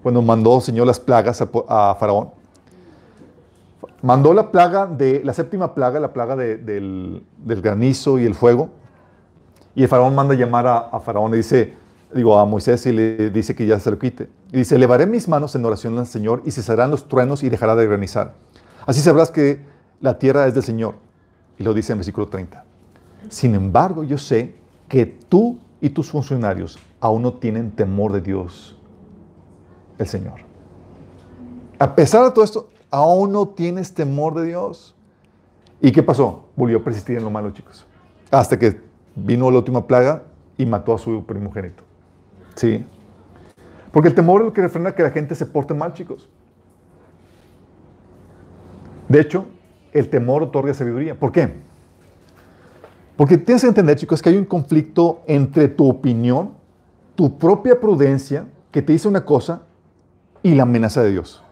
Cuando 0.02 0.22
mandó 0.22 0.56
el 0.56 0.62
Señor 0.62 0.88
las 0.88 0.98
plagas 1.02 1.42
a, 1.42 1.96
Faraón. 2.00 2.30
Mandó 4.02 4.34
la 4.34 4.50
plaga 4.50 4.86
de, 4.86 5.22
la 5.26 5.34
séptima 5.34 5.76
plaga, 5.76 6.00
la 6.00 6.14
plaga 6.14 6.38
del, 6.38 7.22
granizo 7.46 8.18
y 8.18 8.24
el 8.24 8.34
fuego. 8.34 8.70
Y 9.76 9.84
el 9.84 9.90
Faraón 9.90 10.16
manda 10.16 10.34
llamar 10.34 10.66
a, 10.66 10.78
a 10.78 11.02
Faraón 11.02 11.34
y 11.34 11.38
dice, 11.38 11.74
digo, 12.14 12.40
a 12.40 12.46
Moisés 12.46 12.86
y 12.86 12.94
le 12.94 13.30
dice 13.30 13.54
que 13.54 13.66
ya 13.66 13.78
se 13.78 13.92
lo 13.92 14.00
quite. 14.00 14.30
Y 14.54 14.60
dice, 14.60 14.76
elevaré 14.76 15.06
mis 15.06 15.28
manos 15.28 15.54
en 15.54 15.66
oración 15.66 16.00
al 16.00 16.08
Señor 16.08 16.44
y 16.46 16.52
cesarán 16.52 16.92
los 16.92 17.10
truenos 17.10 17.44
y 17.44 17.50
dejará 17.50 17.76
de 17.76 17.86
granizar. 17.88 18.36
Así 18.86 19.02
sabrás 19.02 19.32
que 19.32 19.60
la 20.00 20.18
tierra 20.18 20.48
es 20.48 20.54
del 20.54 20.64
Señor. 20.64 20.96
Y 21.60 21.64
lo 21.64 21.74
dice 21.74 21.92
en 21.92 21.98
versículo 21.98 22.30
30. 22.30 22.67
Sin 23.30 23.56
embargo, 23.56 24.04
yo 24.04 24.18
sé 24.18 24.56
que 24.88 25.06
tú 25.06 25.58
y 25.82 25.90
tus 25.90 26.10
funcionarios 26.10 26.80
aún 27.00 27.22
no 27.22 27.34
tienen 27.34 27.72
temor 27.72 28.12
de 28.12 28.22
Dios, 28.22 28.78
el 29.98 30.08
Señor. 30.08 30.40
A 31.80 31.96
pesar 31.96 32.24
de 32.24 32.32
todo 32.32 32.44
esto, 32.44 32.70
aún 32.90 33.32
no 33.32 33.50
tienes 33.50 33.94
temor 33.94 34.36
de 34.36 34.48
Dios. 34.48 34.96
¿Y 35.82 35.92
qué 35.92 36.02
pasó? 36.02 36.46
Volvió 36.56 36.80
a 36.80 36.84
persistir 36.84 37.18
en 37.18 37.24
lo 37.24 37.30
malo, 37.30 37.52
chicos. 37.52 37.86
Hasta 38.32 38.58
que 38.58 38.82
vino 39.16 39.52
la 39.52 39.60
última 39.60 39.86
plaga 39.86 40.24
y 40.58 40.66
mató 40.66 40.94
a 40.94 40.98
su 40.98 41.24
primogénito. 41.26 41.84
Sí. 42.56 42.84
Porque 43.92 44.10
el 44.10 44.16
temor 44.16 44.42
es 44.42 44.46
lo 44.48 44.54
que 44.54 44.62
refrena 44.62 44.96
que 44.96 45.04
la 45.04 45.12
gente 45.12 45.36
se 45.36 45.46
porte 45.46 45.74
mal, 45.74 45.94
chicos. 45.94 46.28
De 49.08 49.22
hecho, 49.22 49.46
el 49.92 50.10
temor 50.10 50.44
otorga 50.44 50.74
sabiduría. 50.74 51.18
¿Por 51.18 51.32
qué? 51.32 51.67
Porque 53.18 53.38
tienes 53.38 53.64
que 53.64 53.68
entender, 53.68 53.98
chicos, 53.98 54.22
que 54.22 54.30
hay 54.30 54.38
un 54.38 54.46
conflicto 54.46 55.24
entre 55.26 55.68
tu 55.68 55.90
opinión, 55.90 56.52
tu 57.16 57.38
propia 57.38 57.80
prudencia, 57.80 58.48
que 58.72 58.84
te 58.84 58.94
dice 58.94 59.08
una 59.08 59.26
cosa, 59.26 59.64
y 60.44 60.54
la 60.54 60.64
amenaza 60.64 61.02
de 61.02 61.12
Dios. 61.12 61.44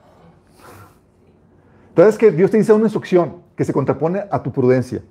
Entonces, 1.89 2.17
que 2.17 2.31
Dios 2.31 2.51
te 2.51 2.57
dice 2.57 2.71
una 2.71 2.83
instrucción 2.83 3.37
que 3.55 3.65
se 3.65 3.73
contrapone 3.73 4.23
a 4.29 4.43
tu 4.43 4.51
prudencia, 4.51 5.01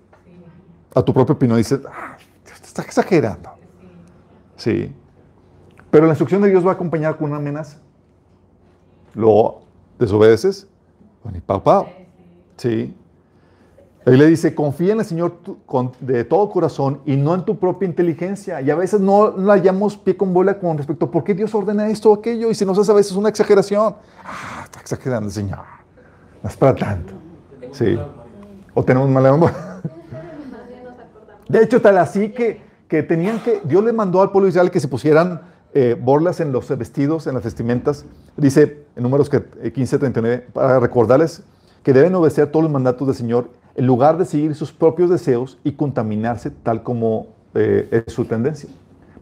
a 0.95 1.03
tu 1.03 1.13
propia 1.13 1.35
opinión. 1.35 1.59
Dices, 1.59 1.81
ah, 1.91 2.17
te 2.45 2.53
está 2.53 2.83
exagerando. 2.83 3.51
Sí. 4.57 4.95
Pero 5.91 6.07
la 6.07 6.13
instrucción 6.13 6.41
de 6.41 6.51
Dios 6.51 6.65
va 6.65 6.73
acompañada 6.73 7.17
con 7.17 7.31
una 7.31 7.39
amenaza. 7.39 7.79
Lo 9.15 9.63
desobedeces, 9.99 10.69
ni 11.33 11.41
papá. 11.41 11.87
Sí. 12.57 12.95
Ahí 14.07 14.19
le 14.19 14.27
dice, 14.27 14.55
confía 14.55 14.93
en 14.93 15.01
el 15.01 15.07
Señor 15.07 15.39
de 16.01 16.25
todo 16.25 16.51
corazón 16.51 17.01
y 17.07 17.17
no 17.17 17.35
en 17.35 17.45
tu 17.45 17.59
propia 17.59 17.87
inteligencia. 17.89 18.61
Y 18.61 18.71
a 18.71 18.75
veces 18.75 19.01
no, 19.01 19.35
la 19.37 19.55
hallamos 19.55 19.97
pie 19.97 20.15
con 20.15 20.35
bola 20.35 20.59
con 20.59 20.77
respecto 20.77 21.07
a 21.07 21.11
por 21.11 21.25
qué 21.25 21.33
Dios 21.33 21.55
ordena 21.55 21.89
esto 21.89 22.11
o 22.11 22.15
aquello. 22.15 22.51
Y 22.51 22.55
si 22.55 22.67
nos 22.67 22.79
hace 22.79 22.93
a 22.93 22.95
veces 22.95 23.13
una 23.13 23.31
exageración. 23.31 23.97
Ah, 24.23 24.63
está 24.65 24.81
exagerando 24.81 25.29
el 25.29 25.33
Señor. 25.33 25.61
No 26.43 26.51
es 26.51 26.57
para 26.57 26.75
tanto. 26.75 27.15
Sí. 27.73 27.99
O 28.75 28.85
tenemos 28.85 29.09
mala 29.09 29.33
memoria. 29.33 29.57
De 31.49 31.63
hecho, 31.63 31.81
tal 31.81 31.97
así 31.97 32.31
que, 32.31 32.61
que 32.89 33.03
tenían 33.03 33.39
que, 33.41 33.63
Dios 33.65 33.83
le 33.85 33.93
mandó 33.95 34.21
al 34.21 34.33
pueblo 34.33 34.49
Israel 34.49 34.71
que 34.71 34.81
se 34.81 34.89
pusieran 34.89 35.41
eh, 35.73 35.97
borlas 35.99 36.41
en 36.41 36.53
los 36.53 36.69
vestidos, 36.77 37.27
en 37.27 37.35
las 37.35 37.45
vestimentas. 37.45 38.05
Dice 38.37 38.85
en 38.97 39.03
números 39.03 39.31
15, 39.31 39.99
39, 39.99 40.35
eh, 40.35 40.51
para 40.53 40.79
recordarles 40.79 41.43
que 41.83 41.93
deben 41.95 42.15
obedecer 42.15 42.51
todos 42.51 42.63
los 42.65 42.73
mandatos 42.73 43.07
del 43.07 43.17
Señor 43.17 43.49
en 43.75 43.87
lugar 43.87 44.19
de 44.19 44.25
seguir 44.25 44.55
sus 44.55 44.73
propios 44.73 45.11
deseos 45.11 45.59
y 45.65 45.73
contaminarse 45.73 46.51
tal 46.51 46.83
como 46.83 47.29
eh, 47.55 48.03
es 48.07 48.13
su 48.13 48.25
tendencia. 48.25 48.69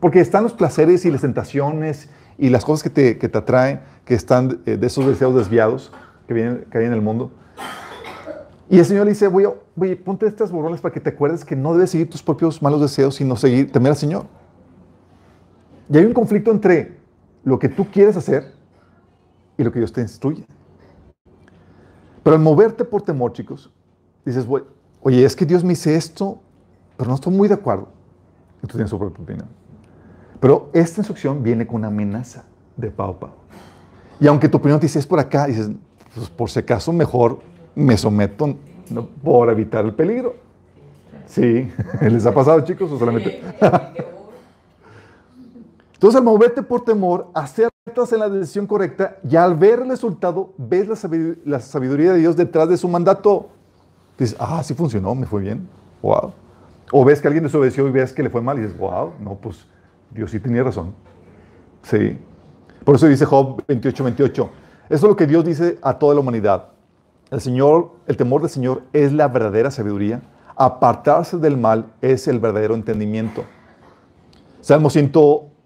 Porque 0.00 0.20
están 0.20 0.42
los 0.42 0.52
placeres 0.52 1.04
y 1.04 1.10
las 1.10 1.20
tentaciones 1.20 2.08
y 2.38 2.50
las 2.50 2.64
cosas 2.64 2.82
que 2.82 2.90
te, 2.90 3.18
que 3.18 3.28
te 3.28 3.38
atraen, 3.38 3.80
que 4.04 4.14
están 4.14 4.62
de 4.64 4.86
esos 4.86 5.06
deseos 5.06 5.34
desviados 5.34 5.92
que, 6.26 6.34
vienen, 6.34 6.66
que 6.70 6.78
hay 6.78 6.86
en 6.86 6.92
el 6.92 7.00
mundo. 7.00 7.30
Y 8.68 8.78
el 8.78 8.86
Señor 8.86 9.04
le 9.04 9.10
dice, 9.10 9.28
voy, 9.28 9.46
voy, 9.76 9.94
ponte 9.96 10.26
estas 10.26 10.50
borrones 10.50 10.80
para 10.80 10.94
que 10.94 11.00
te 11.00 11.10
acuerdes 11.10 11.44
que 11.44 11.54
no 11.54 11.74
debes 11.74 11.90
seguir 11.90 12.08
tus 12.08 12.22
propios 12.22 12.62
malos 12.62 12.80
deseos, 12.80 13.16
sino 13.16 13.36
seguir, 13.36 13.70
temer 13.70 13.90
al 13.90 13.98
Señor. 13.98 14.24
Y 15.90 15.98
hay 15.98 16.06
un 16.06 16.14
conflicto 16.14 16.50
entre 16.50 16.96
lo 17.44 17.58
que 17.58 17.68
tú 17.68 17.86
quieres 17.90 18.16
hacer 18.16 18.54
y 19.58 19.62
lo 19.62 19.70
que 19.70 19.78
Dios 19.78 19.92
te 19.92 20.00
instruye. 20.00 20.46
Pero 22.22 22.36
al 22.36 22.40
moverte 22.40 22.84
por 22.84 23.02
temor, 23.02 23.32
chicos, 23.32 23.70
dices, 24.24 24.46
oye, 25.00 25.24
es 25.24 25.36
que 25.36 25.46
Dios 25.46 25.62
me 25.64 25.70
dice 25.70 25.96
esto, 25.96 26.38
pero 26.96 27.08
no 27.08 27.14
estoy 27.14 27.32
muy 27.32 27.48
de 27.48 27.54
acuerdo. 27.54 27.88
Y 28.62 28.66
tú 28.66 28.72
tienes 28.72 28.90
su 28.90 28.98
propia 28.98 29.22
opinión. 29.22 29.48
Pero 30.40 30.70
esta 30.72 31.00
instrucción 31.00 31.42
viene 31.42 31.66
con 31.66 31.76
una 31.76 31.88
amenaza 31.88 32.44
de 32.76 32.90
Pau 32.90 33.18
Pau. 33.18 33.30
Y 34.20 34.26
aunque 34.26 34.48
tu 34.48 34.58
opinión 34.58 34.78
te 34.80 34.86
dice 34.86 34.98
es 34.98 35.06
por 35.06 35.18
acá, 35.18 35.46
dices, 35.46 35.70
pues 36.14 36.28
por 36.30 36.50
si 36.50 36.58
acaso 36.60 36.92
mejor 36.92 37.40
me 37.74 37.96
someto 37.96 38.56
por 39.22 39.50
evitar 39.50 39.84
el 39.84 39.94
peligro. 39.94 40.36
Sí, 41.26 41.70
¿les 42.00 42.26
ha 42.26 42.34
pasado, 42.34 42.60
chicos? 42.60 42.90
¿O 42.92 42.98
solamente? 42.98 43.40
Entonces, 45.94 46.18
al 46.18 46.24
moverte 46.24 46.62
por 46.62 46.84
temor, 46.84 47.28
acertas 47.32 48.12
en 48.12 48.18
la 48.18 48.28
decisión 48.28 48.66
correcta 48.66 49.18
y 49.28 49.36
al 49.36 49.56
ver 49.56 49.80
el 49.80 49.88
resultado, 49.88 50.52
ves 50.58 50.88
la 50.88 51.60
sabiduría, 51.60 52.12
de 52.12 52.18
Dios 52.18 52.36
detrás 52.36 52.68
de 52.68 52.76
su 52.76 52.88
mandato. 52.88 53.50
Dices, 54.18 54.36
ah, 54.38 54.62
sí 54.62 54.74
funcionó, 54.74 55.14
me 55.14 55.26
fue 55.26 55.42
bien. 55.42 55.68
Wow. 56.02 56.32
O 56.90 57.04
ves 57.04 57.20
que 57.20 57.28
alguien 57.28 57.44
desobedeció 57.44 57.88
y 57.88 57.90
ves 57.90 58.12
que 58.12 58.22
le 58.22 58.30
fue 58.30 58.42
mal 58.42 58.58
y 58.58 58.62
dices, 58.62 58.76
wow, 58.76 59.12
no, 59.20 59.34
pues 59.36 59.66
Dios 60.10 60.30
sí 60.30 60.40
tenía 60.40 60.62
razón. 60.62 60.94
Sí. 61.82 62.18
Por 62.84 62.96
eso 62.96 63.06
dice 63.06 63.24
Job 63.24 63.62
28, 63.66 64.04
28. 64.04 64.50
Eso 64.90 65.06
es 65.06 65.10
lo 65.10 65.16
que 65.16 65.26
Dios 65.26 65.44
dice 65.44 65.78
a 65.82 65.98
toda 65.98 66.14
la 66.14 66.20
humanidad. 66.20 66.68
El 67.30 67.40
Señor, 67.40 67.92
el 68.06 68.16
temor 68.16 68.42
del 68.42 68.50
Señor 68.50 68.82
es 68.92 69.12
la 69.12 69.28
verdadera 69.28 69.70
sabiduría. 69.70 70.20
Apartarse 70.54 71.38
del 71.38 71.56
mal 71.56 71.86
es 72.02 72.28
el 72.28 72.38
verdadero 72.38 72.74
entendimiento. 72.74 73.44
Salmo 74.60 74.90
100, 74.90 75.12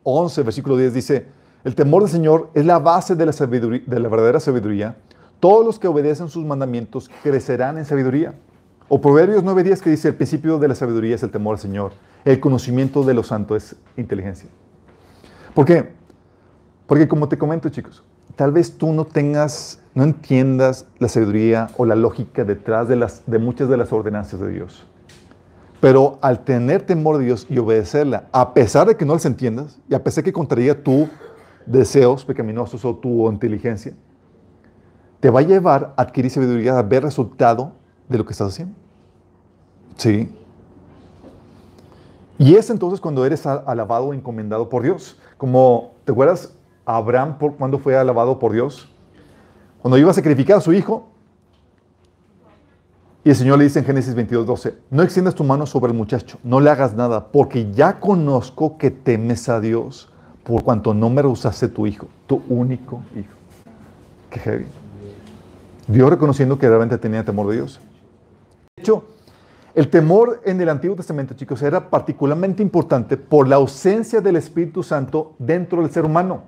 11, 0.05 0.43
versículo 0.43 0.77
10 0.77 0.95
dice, 0.95 1.27
el 1.65 1.75
temor 1.75 2.03
del 2.03 2.13
Señor 2.13 2.51
es 2.55 2.65
la 2.65 2.79
base 2.79 3.17
de 3.17 3.27
la, 3.27 3.33
sabiduría, 3.33 3.83
de 3.85 3.99
la 3.99 4.09
verdadera 4.09 4.39
sabiduría. 4.39 4.97
Todos 5.47 5.65
los 5.65 5.79
que 5.79 5.87
obedecen 5.87 6.29
sus 6.29 6.45
mandamientos 6.45 7.09
crecerán 7.23 7.79
en 7.79 7.85
sabiduría. 7.85 8.35
O 8.89 9.01
Proverbios 9.01 9.45
9.10 9.45 9.81
que 9.81 9.91
dice, 9.91 10.09
el 10.09 10.17
principio 10.17 10.59
de 10.59 10.67
la 10.67 10.75
sabiduría 10.75 11.15
es 11.15 11.23
el 11.23 11.31
temor 11.31 11.55
al 11.55 11.61
Señor. 11.61 11.93
El 12.25 12.41
conocimiento 12.41 13.05
de 13.05 13.15
lo 13.15 13.23
santo 13.23 13.55
es 13.55 13.77
inteligencia. 13.97 14.51
¿Por 15.55 15.65
qué? 15.65 15.93
Porque 16.89 17.07
como 17.07 17.29
te 17.29 17.39
comento, 17.39 17.69
chicos, 17.69 18.03
tal 18.35 18.51
vez 18.51 18.77
tú 18.77 18.93
no 18.93 19.05
tengas, 19.05 19.79
no 19.95 20.03
entiendas 20.03 20.87
la 20.99 21.07
sabiduría 21.07 21.69
o 21.77 21.85
la 21.85 21.95
lógica 21.95 22.43
detrás 22.43 22.89
de, 22.89 22.97
las, 22.97 23.23
de 23.25 23.39
muchas 23.39 23.69
de 23.69 23.77
las 23.77 23.93
ordenanzas 23.93 24.41
de 24.41 24.49
Dios. 24.49 24.85
Pero 25.79 26.19
al 26.23 26.41
tener 26.41 26.83
temor 26.83 27.19
de 27.19 27.25
Dios 27.25 27.47
y 27.49 27.57
obedecerla, 27.59 28.27
a 28.33 28.53
pesar 28.53 28.89
de 28.89 28.97
que 28.97 29.05
no 29.05 29.13
las 29.13 29.27
entiendas 29.27 29.79
y 29.89 29.95
a 29.95 30.03
pesar 30.03 30.25
de 30.25 30.31
que 30.31 30.33
contraría 30.33 30.83
tus 30.83 31.09
deseos 31.67 32.25
pecaminosos 32.25 32.85
o 32.85 32.97
tu 32.97 33.31
inteligencia, 33.31 33.95
te 35.21 35.31
va 35.31 35.41
a 35.41 35.43
llevar 35.43 35.95
a 35.97 36.03
adquirir 36.03 36.31
sabiduría, 36.31 36.79
a 36.79 36.83
ver 36.83 37.03
resultado 37.03 37.73
de 38.09 38.19
lo 38.19 38.25
que 38.25 38.33
estás 38.33 38.49
haciendo. 38.49 38.75
Sí. 39.97 40.33
Y 42.39 42.55
es 42.55 42.69
entonces 42.71 43.01
cuando 43.01 43.25
eres 43.25 43.47
alabado 43.47 44.13
encomendado 44.13 44.69
por 44.69 44.83
Dios. 44.83 45.19
Como, 45.39 45.95
¿te 46.05 46.13
acuerdas 46.13 46.53
Abraham 46.85 47.37
cuando 47.59 47.79
fue 47.79 47.97
alabado 47.97 48.39
por 48.39 48.53
Dios? 48.53 48.89
Cuando 49.81 49.99
iba 49.99 50.11
a 50.11 50.15
sacrificar 50.15 50.59
a 50.59 50.61
su 50.61 50.73
hijo, 50.73 51.09
Y 53.27 53.31
el 53.31 53.35
Señor 53.35 53.59
le 53.59 53.65
dice 53.65 53.81
en 53.81 53.85
Génesis 53.85 54.15
22, 54.15 54.47
12, 54.47 54.75
no 54.89 55.03
extiendas 55.03 55.35
tu 55.35 55.43
mano 55.43 55.67
sobre 55.67 55.91
el 55.91 55.99
muchacho, 55.99 56.39
no 56.45 56.61
le 56.61 56.71
hagas 56.71 56.95
nada, 56.95 57.27
porque 57.33 57.73
ya 57.73 57.99
conozco 57.99 58.79
que 58.79 58.93
temes 58.93 59.49
a 59.49 59.59
Dios, 59.59 60.09
por 60.45 60.63
cuanto 60.63 60.95
no 60.95 61.11
me 61.11 61.23
rehusaste 61.23 61.67
tu 61.67 61.89
hijo, 61.89 62.07
tu 62.29 62.41
único 62.49 63.03
hijo. 63.17 63.35
Dios 65.89 66.11
reconociendo 66.11 66.59
que 66.59 66.69
realmente 66.69 66.99
tenía 66.99 67.25
temor 67.25 67.49
de 67.49 67.57
Dios. 67.57 67.81
De 68.77 68.83
hecho, 68.83 69.05
el 69.75 69.89
temor 69.91 70.41
en 70.45 70.61
el 70.61 70.69
Antiguo 70.69 70.97
Testamento, 70.97 71.35
chicos, 71.35 71.63
era 71.63 71.91
particularmente 71.91 72.63
importante 72.63 73.17
por 73.17 73.47
la 73.47 73.57
ausencia 73.57 74.21
del 74.21 74.37
Espíritu 74.37 74.83
Santo 74.83 75.35
dentro 75.39 75.83
del 75.83 75.91
ser 75.91 76.05
humano. 76.05 76.45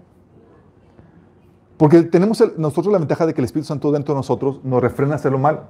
Porque 1.77 2.03
tenemos 2.03 2.42
nosotros 2.57 2.92
la 2.92 2.98
ventaja 2.98 3.27
de 3.27 3.35
que 3.35 3.40
el 3.40 3.44
Espíritu 3.44 3.68
Santo 3.68 3.92
dentro 3.92 4.14
de 4.14 4.18
nosotros 4.18 4.61
nos 4.64 4.83
refrena 4.83 5.12
a 5.12 5.16
hacer 5.16 5.31
lo 5.31 5.38
malo 5.38 5.64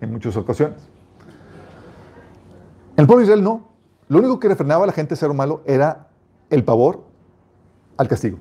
en 0.00 0.12
muchas 0.12 0.36
ocasiones. 0.36 0.78
El 2.96 3.06
pueblo 3.06 3.18
de 3.18 3.24
Israel 3.24 3.42
no. 3.42 3.68
Lo 4.08 4.18
único 4.18 4.38
que 4.38 4.48
refrenaba 4.48 4.84
a 4.84 4.86
la 4.86 4.92
gente 4.92 5.14
a 5.14 5.16
hacer 5.16 5.28
lo 5.28 5.34
malo 5.34 5.62
era 5.66 6.08
el 6.50 6.64
pavor 6.64 7.02
al 7.96 8.08
castigo. 8.08 8.38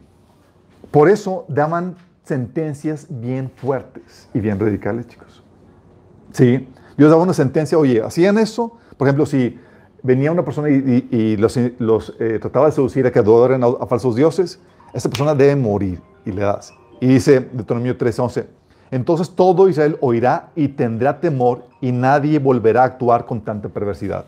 Por 0.92 1.10
eso 1.10 1.46
daban 1.48 1.96
sentencias 2.32 3.08
bien 3.10 3.52
fuertes 3.54 4.30
y 4.34 4.40
bien 4.40 4.58
radicales, 4.58 5.06
chicos. 5.06 5.44
Sí, 6.32 6.66
Dios 6.98 7.10
daba 7.10 7.24
una 7.24 7.34
sentencia, 7.34 7.78
oye, 7.78 8.02
hacían 8.02 8.38
eso, 8.38 8.78
por 8.98 9.10
ejemplo, 9.10 9.26
si 9.26 9.60
venía 10.02 10.32
una 10.32 10.46
persona 10.46 10.70
y, 10.70 11.36
los, 11.36 11.58
eh, 11.58 12.40
trataba 12.40 12.68
de 12.68 12.72
seducir 12.72 13.06
a 13.06 13.12
que 13.12 13.20
adoren 13.20 13.62
a, 13.66 13.86
falsos 13.86 14.16
dioses, 14.16 14.62
esa 14.94 15.10
persona 15.10 15.36
debe 15.36 15.58
morir 15.58 16.00
y 16.26 16.32
le 16.32 16.44
das. 16.44 16.74
Y 17.02 17.08
dice 17.08 17.50
Deuteronomio 17.52 17.98
13:11, 17.98 18.46
entonces 18.92 19.32
todo 19.32 19.68
Israel 19.68 19.98
oirá 20.00 20.52
y 20.56 20.70
tendrá 20.70 21.20
temor 21.20 21.66
y 21.82 21.92
nadie 21.92 22.40
volverá 22.40 22.84
a 22.84 22.86
actuar 22.86 23.26
con 23.26 23.42
tanta 23.42 23.68
perversidad. 23.68 24.24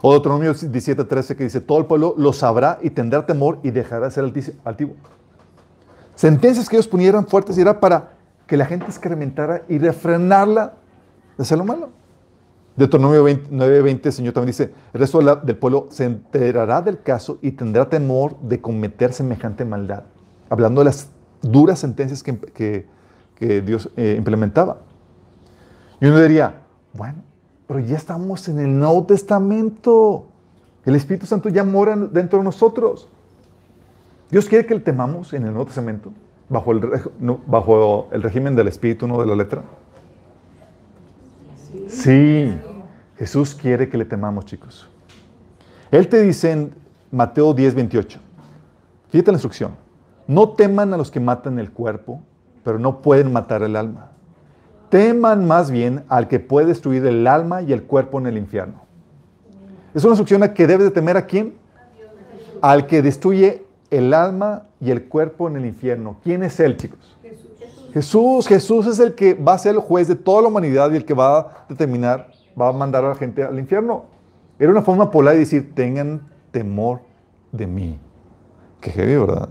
O 0.00 0.12
Deuteronomio 0.12 0.54
17:13 0.54 1.36
que 1.36 1.44
dice, 1.44 1.60
todo 1.60 1.76
el 1.76 1.84
pueblo 1.84 2.14
lo 2.16 2.32
sabrá 2.32 2.78
y 2.80 2.88
tendrá 2.88 3.26
temor 3.26 3.58
y 3.62 3.70
dejará 3.70 4.06
de 4.06 4.12
ser 4.12 4.32
altivo. 4.64 4.94
Sentencias 6.20 6.68
que 6.68 6.76
ellos 6.76 6.86
ponieran 6.86 7.26
fuertes 7.26 7.56
y 7.56 7.62
era 7.62 7.80
para 7.80 8.10
que 8.46 8.58
la 8.58 8.66
gente 8.66 8.84
experimentara 8.84 9.62
y 9.70 9.78
refrenarla 9.78 10.74
de 11.38 11.42
hacer 11.42 11.56
lo 11.56 11.64
malo. 11.64 11.88
Deuteronomio 12.76 13.24
9:20, 13.24 14.00
el 14.04 14.12
Señor 14.12 14.34
también 14.34 14.48
dice, 14.48 14.70
el 14.92 15.00
resto 15.00 15.22
del 15.22 15.56
pueblo 15.56 15.86
se 15.88 16.04
enterará 16.04 16.82
del 16.82 17.00
caso 17.00 17.38
y 17.40 17.52
tendrá 17.52 17.88
temor 17.88 18.38
de 18.42 18.60
cometer 18.60 19.14
semejante 19.14 19.64
maldad. 19.64 20.02
Hablando 20.50 20.82
de 20.82 20.84
las 20.84 21.08
duras 21.40 21.78
sentencias 21.78 22.22
que, 22.22 22.86
Dios 23.64 23.88
eh, 23.96 24.16
implementaba. 24.18 24.82
Y 26.02 26.06
uno 26.06 26.20
diría, 26.20 26.60
bueno, 26.92 27.22
pero 27.66 27.80
ya 27.80 27.96
estamos 27.96 28.46
en 28.46 28.58
el 28.58 28.78
Nuevo 28.78 29.06
Testamento. 29.06 30.26
El 30.84 30.96
Espíritu 30.96 31.24
Santo 31.24 31.48
ya 31.48 31.64
mora 31.64 31.96
dentro 31.96 32.40
de 32.40 32.44
nosotros. 32.44 33.08
Dios 34.30 34.48
quiere 34.48 34.64
que 34.64 34.74
le 34.74 34.80
temamos 34.80 35.32
en 35.32 35.42
el 35.44 35.50
Nuevo 35.50 35.66
Testamento, 35.66 36.12
bajo 36.48 36.72
el, 36.72 36.80
bajo 37.46 38.08
el 38.12 38.22
régimen 38.22 38.54
del 38.54 38.68
Espíritu, 38.68 39.08
no 39.08 39.20
de 39.20 39.26
la 39.26 39.34
letra. 39.34 39.62
Sí, 41.88 42.56
Jesús 43.18 43.54
quiere 43.54 43.88
que 43.88 43.98
le 43.98 44.04
temamos, 44.04 44.44
chicos. 44.44 44.88
Él 45.90 46.08
te 46.08 46.22
dice 46.22 46.52
en 46.52 46.74
Mateo 47.10 47.52
10, 47.52 47.74
28, 47.74 48.20
fíjate 49.10 49.32
la 49.32 49.36
instrucción, 49.36 49.72
no 50.28 50.50
teman 50.50 50.94
a 50.94 50.96
los 50.96 51.10
que 51.10 51.18
matan 51.18 51.58
el 51.58 51.72
cuerpo, 51.72 52.22
pero 52.62 52.78
no 52.78 53.02
pueden 53.02 53.32
matar 53.32 53.64
el 53.64 53.74
alma. 53.74 54.12
Teman 54.90 55.46
más 55.46 55.72
bien 55.72 56.04
al 56.08 56.28
que 56.28 56.38
puede 56.38 56.68
destruir 56.68 57.04
el 57.06 57.26
alma 57.26 57.62
y 57.62 57.72
el 57.72 57.82
cuerpo 57.82 58.20
en 58.20 58.28
el 58.28 58.38
infierno. 58.38 58.82
Es 59.92 60.04
una 60.04 60.12
instrucción 60.12 60.44
a 60.44 60.54
que 60.54 60.68
debes 60.68 60.86
de 60.86 60.92
temer 60.92 61.16
a 61.16 61.26
quién? 61.26 61.54
Al 62.60 62.86
que 62.86 63.02
destruye 63.02 63.64
el 63.90 64.14
alma 64.14 64.64
y 64.80 64.90
el 64.90 65.04
cuerpo 65.04 65.48
en 65.48 65.56
el 65.56 65.66
infierno. 65.66 66.16
¿Quién 66.22 66.42
es 66.42 66.58
Él, 66.60 66.76
chicos? 66.76 67.16
Jesús. 67.92 68.46
Jesús. 68.46 68.86
es 68.86 68.98
el 69.00 69.14
que 69.14 69.34
va 69.34 69.54
a 69.54 69.58
ser 69.58 69.74
el 69.74 69.80
juez 69.80 70.08
de 70.08 70.14
toda 70.14 70.42
la 70.42 70.48
humanidad 70.48 70.92
y 70.92 70.96
el 70.96 71.04
que 71.04 71.14
va 71.14 71.38
a 71.38 71.66
determinar, 71.68 72.30
va 72.58 72.68
a 72.68 72.72
mandar 72.72 73.04
a 73.04 73.08
la 73.08 73.14
gente 73.16 73.42
al 73.42 73.58
infierno. 73.58 74.04
Era 74.58 74.70
una 74.70 74.82
forma 74.82 75.10
polar 75.10 75.34
de 75.34 75.40
decir, 75.40 75.74
tengan 75.74 76.28
temor 76.50 77.00
de 77.50 77.66
mí. 77.66 77.98
Qué 78.80 78.90
heavy, 78.90 79.16
¿verdad? 79.16 79.48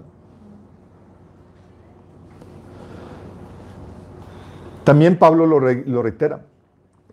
También 4.83 5.19
Pablo 5.19 5.45
lo, 5.45 5.59
reitera, 5.59 6.45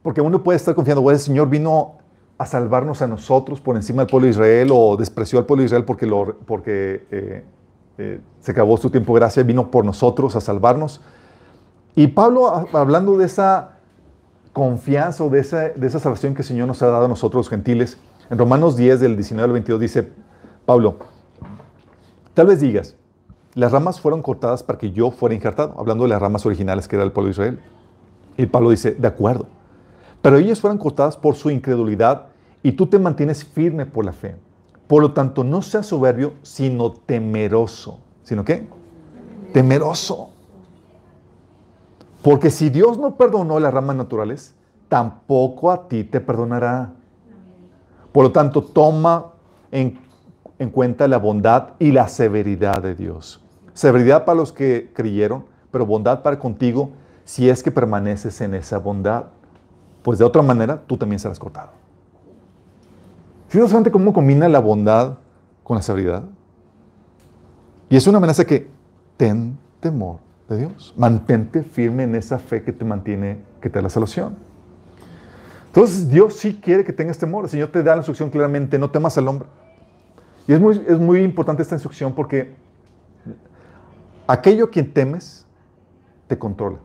porque 0.02 0.22
uno 0.22 0.42
puede 0.42 0.56
estar 0.56 0.74
confiando, 0.74 1.02
bueno, 1.02 1.16
el 1.16 1.22
Señor 1.22 1.50
vino 1.50 1.98
a 2.38 2.46
salvarnos 2.46 3.00
a 3.02 3.06
nosotros 3.06 3.60
por 3.60 3.76
encima 3.76 4.02
del 4.02 4.10
pueblo 4.10 4.26
de 4.26 4.32
Israel 4.32 4.68
o 4.72 4.96
despreció 4.96 5.38
al 5.38 5.46
pueblo 5.46 5.62
de 5.62 5.66
Israel 5.66 5.84
porque, 5.84 6.06
lo, 6.06 6.36
porque 6.46 7.06
eh, 7.10 7.44
eh, 7.98 8.20
se 8.40 8.50
acabó 8.50 8.76
su 8.76 8.90
tiempo 8.90 9.14
de 9.14 9.20
gracia, 9.20 9.42
vino 9.42 9.70
por 9.70 9.84
nosotros 9.84 10.36
a 10.36 10.40
salvarnos. 10.40 11.00
Y 11.94 12.08
Pablo, 12.08 12.68
hablando 12.72 13.16
de 13.16 13.24
esa 13.24 13.78
confianza 14.52 15.24
o 15.24 15.30
de 15.30 15.40
esa, 15.40 15.70
de 15.70 15.86
esa 15.86 15.98
salvación 15.98 16.34
que 16.34 16.42
el 16.42 16.48
Señor 16.48 16.66
nos 16.66 16.82
ha 16.82 16.86
dado 16.88 17.06
a 17.06 17.08
nosotros 17.08 17.46
los 17.46 17.48
gentiles, 17.48 17.98
en 18.28 18.38
Romanos 18.38 18.76
10, 18.76 19.00
del 19.00 19.16
19 19.16 19.44
al 19.44 19.52
22, 19.52 19.80
dice 19.80 20.08
Pablo, 20.66 20.96
tal 22.34 22.48
vez 22.48 22.60
digas, 22.60 22.96
las 23.54 23.72
ramas 23.72 24.00
fueron 24.00 24.20
cortadas 24.20 24.62
para 24.62 24.78
que 24.78 24.90
yo 24.92 25.10
fuera 25.10 25.34
injertado, 25.34 25.74
hablando 25.78 26.04
de 26.04 26.10
las 26.10 26.20
ramas 26.20 26.44
originales 26.44 26.88
que 26.88 26.96
era 26.96 27.04
el 27.04 27.12
pueblo 27.12 27.28
de 27.28 27.32
Israel. 27.32 27.60
Y 28.36 28.46
Pablo 28.46 28.70
dice, 28.70 28.90
de 28.92 29.08
acuerdo, 29.08 29.46
pero 30.22 30.38
ellas 30.38 30.60
fueron 30.60 30.78
cortadas 30.78 31.16
por 31.16 31.36
su 31.36 31.50
incredulidad 31.50 32.26
y 32.62 32.72
tú 32.72 32.86
te 32.86 32.98
mantienes 32.98 33.44
firme 33.44 33.86
por 33.86 34.04
la 34.04 34.12
fe. 34.12 34.36
Por 34.86 35.02
lo 35.02 35.12
tanto, 35.12 35.44
no 35.44 35.62
seas 35.62 35.86
soberbio, 35.86 36.34
sino 36.42 36.92
temeroso. 36.92 37.98
¿Sino 38.22 38.44
qué? 38.44 38.66
Temeroso. 39.52 40.30
Porque 42.22 42.50
si 42.50 42.70
Dios 42.70 42.98
no 42.98 43.16
perdonó 43.16 43.60
las 43.60 43.72
ramas 43.72 43.96
naturales, 43.96 44.54
tampoco 44.88 45.70
a 45.70 45.88
ti 45.88 46.04
te 46.04 46.20
perdonará. 46.20 46.92
Por 48.12 48.24
lo 48.24 48.32
tanto, 48.32 48.62
toma 48.62 49.26
en, 49.70 49.98
en, 50.58 50.70
cuenta 50.70 51.06
la 51.06 51.18
bondad 51.18 51.70
y 51.78 51.92
la 51.92 52.08
severidad 52.08 52.82
de 52.82 52.94
Dios. 52.94 53.40
Severidad 53.74 54.24
para 54.24 54.38
los 54.38 54.52
que 54.52 54.90
creyeron, 54.92 55.44
pero 55.70 55.86
bondad 55.86 56.22
para 56.22 56.38
contigo 56.38 56.90
si 57.24 57.48
es 57.48 57.62
que 57.62 57.70
permaneces 57.70 58.40
en 58.40 58.54
esa 58.54 58.78
bondad 58.78 59.26
pues 60.06 60.20
de 60.20 60.24
otra 60.24 60.40
manera 60.40 60.80
tú 60.86 60.96
también 60.96 61.18
serás 61.18 61.36
cortado. 61.36 61.70
Fíjate 63.48 63.90
cómo 63.90 64.12
combina 64.12 64.48
la 64.48 64.60
bondad 64.60 65.18
con 65.64 65.74
la 65.74 65.82
severidad. 65.82 66.22
Y 67.88 67.96
es 67.96 68.06
una 68.06 68.18
amenaza 68.18 68.44
que 68.44 68.70
ten 69.16 69.58
temor 69.80 70.18
de 70.48 70.58
Dios. 70.58 70.94
Mantente 70.96 71.64
firme 71.64 72.04
en 72.04 72.14
esa 72.14 72.38
fe 72.38 72.62
que 72.62 72.72
te 72.72 72.84
mantiene, 72.84 73.38
que 73.60 73.68
te 73.68 73.80
da 73.80 73.82
la 73.82 73.88
salvación. 73.88 74.36
Entonces 75.66 76.08
Dios 76.08 76.34
sí 76.34 76.60
quiere 76.62 76.84
que 76.84 76.92
tengas 76.92 77.18
temor. 77.18 77.42
El 77.42 77.50
Señor 77.50 77.70
te 77.72 77.82
da 77.82 77.90
la 77.90 77.96
instrucción 77.96 78.30
claramente, 78.30 78.78
no 78.78 78.88
temas 78.92 79.18
al 79.18 79.26
hombre. 79.26 79.48
Y 80.46 80.52
es 80.52 80.60
muy, 80.60 80.84
es 80.86 81.00
muy 81.00 81.24
importante 81.24 81.62
esta 81.62 81.74
instrucción 81.74 82.14
porque 82.14 82.54
aquello 84.28 84.66
a 84.66 84.70
quien 84.70 84.92
temes 84.92 85.44
te 86.28 86.38
controla. 86.38 86.78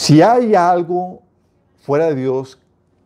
Si 0.00 0.22
hay 0.22 0.54
algo 0.54 1.20
fuera 1.82 2.06
de 2.06 2.14
Dios 2.14 2.58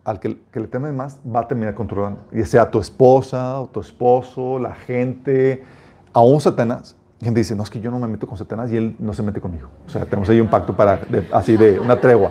al 0.05 0.21
que, 0.21 0.29
le 0.29 0.69
temes 0.69 0.95
más, 0.95 1.19
va 1.27 1.41
a 1.41 1.49
terminar 1.49 1.75
controlando. 1.75 2.21
Y 2.31 2.45
sea 2.45 2.71
tu 2.71 2.79
esposa 2.79 3.59
o 3.63 3.67
tu 3.67 3.81
esposo, 3.81 4.61
la 4.61 4.77
gente, 4.77 5.65
aún 6.13 6.41
Satanás. 6.41 6.95
Gente 7.21 7.41
dice, 7.41 7.57
no, 7.57 7.65
es 7.65 7.71
que 7.71 7.81
yo 7.81 7.91
no 7.91 7.99
me 7.99 8.07
meto 8.07 8.29
con 8.29 8.39
Satanás 8.39 8.71
y 8.71 8.77
él 8.77 8.95
no 9.01 9.13
se 9.13 9.25
mete 9.25 9.41
conmigo. 9.41 9.71
O 9.85 9.91
sea, 9.91 10.05
tenemos 10.05 10.29
ahí 10.29 10.41
un 10.41 10.47
pacto 10.47 10.77
para, 10.77 11.01
así 11.33 11.57
de 11.57 11.81
una 11.81 12.01
tregua. 12.01 12.31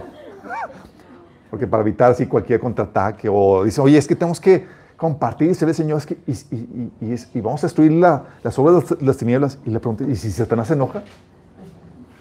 Porque 1.49 1.67
para 1.67 1.81
evitar 1.81 2.11
así 2.11 2.25
cualquier 2.25 2.61
contraataque 2.61 3.27
o 3.29 3.65
dice, 3.65 3.81
oye, 3.81 3.97
es 3.97 4.07
que 4.07 4.15
tenemos 4.15 4.39
que 4.39 4.65
compartir 4.95 5.51
y 5.51 5.65
ve, 5.65 5.73
Señor, 5.73 5.97
es 5.97 6.05
que, 6.05 6.17
y, 6.25 7.41
vamos 7.41 7.61
a 7.65 7.67
destruir 7.67 7.91
la, 7.91 8.23
las 8.41 8.57
obras 8.57 8.97
de 8.97 9.05
las 9.05 9.17
tinieblas. 9.17 9.59
Y 9.65 9.71
le 9.71 9.81
pregunté, 9.81 10.05
¿y 10.09 10.15
si 10.15 10.31
Satanás 10.31 10.69
se 10.69 10.75
enoja? 10.75 11.03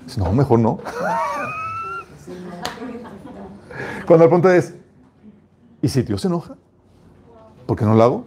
Dice, 0.07 0.19
no, 0.19 0.33
mejor 0.33 0.59
no. 0.59 0.81
Cuando 4.07 4.25
el 4.25 4.31
punto 4.31 4.51
es, 4.51 4.75
¿y 5.81 5.89
si 5.89 6.03
Dios 6.03 6.21
se 6.21 6.29
enoja? 6.29 6.57
¿Por 7.67 7.77
qué 7.77 7.85
no 7.85 7.95
lo 7.95 8.03
hago? 8.03 8.25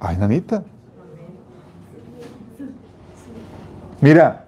Ay, 0.00 0.16
nanita. 0.16 0.64
Mira, 4.00 4.46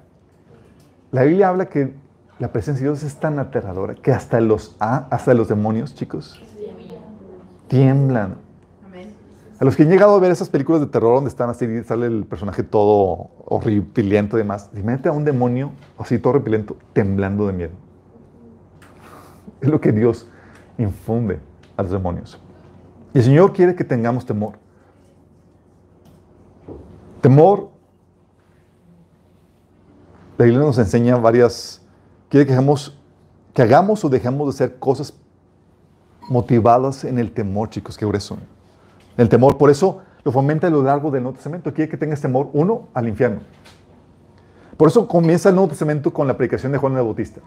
la 1.12 1.22
Biblia 1.22 1.48
habla 1.48 1.66
que 1.66 1.94
la 2.40 2.50
presencia 2.50 2.84
de 2.84 2.90
Dios 2.90 3.04
es 3.04 3.16
tan 3.20 3.38
aterradora 3.38 3.94
que 3.94 4.10
hasta 4.10 4.40
los, 4.40 4.74
ah, 4.80 5.06
hasta 5.10 5.32
los 5.34 5.48
demonios, 5.48 5.94
chicos, 5.94 6.42
tiemblan. 7.68 8.36
A 9.60 9.64
los 9.64 9.76
que 9.76 9.84
han 9.84 9.90
llegado 9.90 10.16
a 10.16 10.18
ver 10.18 10.32
esas 10.32 10.48
películas 10.48 10.80
de 10.80 10.88
terror 10.88 11.14
donde 11.14 11.30
están 11.30 11.48
así, 11.48 11.84
sale 11.84 12.06
el 12.06 12.24
personaje 12.24 12.64
todo 12.64 13.30
horripilento 13.44 14.36
y 14.36 14.40
demás, 14.40 14.68
imagínate 14.72 15.08
a 15.08 15.12
un 15.12 15.24
demonio 15.24 15.70
así 15.96 16.18
todo 16.18 16.32
repilento 16.32 16.76
temblando 16.92 17.46
de 17.46 17.52
miedo. 17.52 17.72
Es 19.60 19.68
lo 19.68 19.80
que 19.80 19.92
Dios 19.92 20.28
infunde 20.78 21.40
a 21.76 21.82
los 21.82 21.92
demonios. 21.92 22.40
Y 23.12 23.18
el 23.18 23.24
Señor 23.24 23.52
quiere 23.52 23.74
que 23.74 23.84
tengamos 23.84 24.26
temor. 24.26 24.54
Temor, 27.20 27.70
la 30.36 30.44
Biblia 30.44 30.64
nos 30.64 30.78
enseña 30.78 31.16
varias, 31.16 31.80
quiere 32.28 32.46
que 32.46 32.52
hagamos, 32.52 32.98
que 33.54 33.62
o 33.62 34.08
dejemos 34.08 34.46
de 34.46 34.50
hacer 34.50 34.78
cosas 34.78 35.14
motivadas 36.28 37.04
en 37.04 37.18
el 37.18 37.32
temor, 37.32 37.70
chicos, 37.70 37.96
qué 37.96 38.04
grueso. 38.04 38.36
El 39.16 39.28
temor, 39.28 39.56
por 39.56 39.70
eso 39.70 40.02
lo 40.24 40.32
fomenta 40.32 40.66
a 40.66 40.70
lo 40.70 40.82
largo 40.82 41.10
del 41.10 41.22
Nuevo 41.22 41.36
Testamento. 41.36 41.72
Quiere 41.72 41.90
que 41.90 41.96
tengas 41.96 42.20
temor, 42.20 42.50
uno, 42.52 42.88
al 42.94 43.08
infierno. 43.08 43.40
Por 44.76 44.88
eso 44.88 45.06
comienza 45.06 45.50
el 45.50 45.54
Nuevo 45.54 45.68
Testamento 45.68 46.12
con 46.12 46.26
la 46.26 46.36
predicación 46.36 46.72
de 46.72 46.78
Juan 46.78 46.96
el 46.96 47.04
Bautista, 47.04 47.40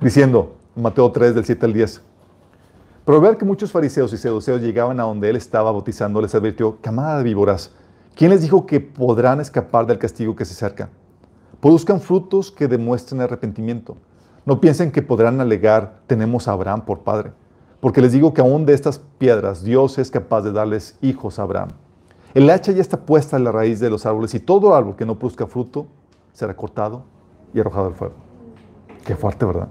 diciendo, 0.00 0.56
Mateo 0.74 1.12
3, 1.12 1.34
del 1.34 1.44
7 1.44 1.66
al 1.66 1.72
10, 1.72 2.02
pero 3.08 3.22
ver 3.22 3.38
que 3.38 3.46
muchos 3.46 3.72
fariseos 3.72 4.12
y 4.12 4.18
seduceos 4.18 4.60
llegaban 4.60 5.00
a 5.00 5.04
donde 5.04 5.30
él 5.30 5.36
estaba 5.36 5.72
bautizando, 5.72 6.20
les 6.20 6.34
advirtió, 6.34 6.76
camada 6.82 7.16
de 7.16 7.24
víboras, 7.24 7.70
¿quién 8.14 8.28
les 8.28 8.42
dijo 8.42 8.66
que 8.66 8.80
podrán 8.80 9.40
escapar 9.40 9.86
del 9.86 9.96
castigo 9.96 10.36
que 10.36 10.44
se 10.44 10.52
acerca? 10.52 10.90
Produzcan 11.58 12.02
frutos 12.02 12.50
que 12.50 12.68
demuestren 12.68 13.22
arrepentimiento. 13.22 13.96
No 14.44 14.60
piensen 14.60 14.92
que 14.92 15.00
podrán 15.00 15.40
alegar, 15.40 16.00
tenemos 16.06 16.48
a 16.48 16.52
Abraham 16.52 16.84
por 16.84 16.98
padre, 16.98 17.32
porque 17.80 18.02
les 18.02 18.12
digo 18.12 18.34
que 18.34 18.42
aún 18.42 18.66
de 18.66 18.74
estas 18.74 19.00
piedras 19.16 19.64
Dios 19.64 19.96
es 19.96 20.10
capaz 20.10 20.42
de 20.42 20.52
darles 20.52 20.98
hijos 21.00 21.38
a 21.38 21.44
Abraham. 21.44 21.70
El 22.34 22.50
hacha 22.50 22.72
ya 22.72 22.82
está 22.82 23.00
puesta 23.00 23.38
en 23.38 23.44
la 23.44 23.52
raíz 23.52 23.80
de 23.80 23.88
los 23.88 24.04
árboles 24.04 24.34
y 24.34 24.40
todo 24.40 24.74
árbol 24.74 24.96
que 24.96 25.06
no 25.06 25.18
produzca 25.18 25.46
fruto 25.46 25.86
será 26.34 26.54
cortado 26.54 27.04
y 27.54 27.60
arrojado 27.60 27.86
al 27.86 27.94
fuego. 27.94 28.16
Qué 29.06 29.16
fuerte, 29.16 29.46
¿verdad? 29.46 29.68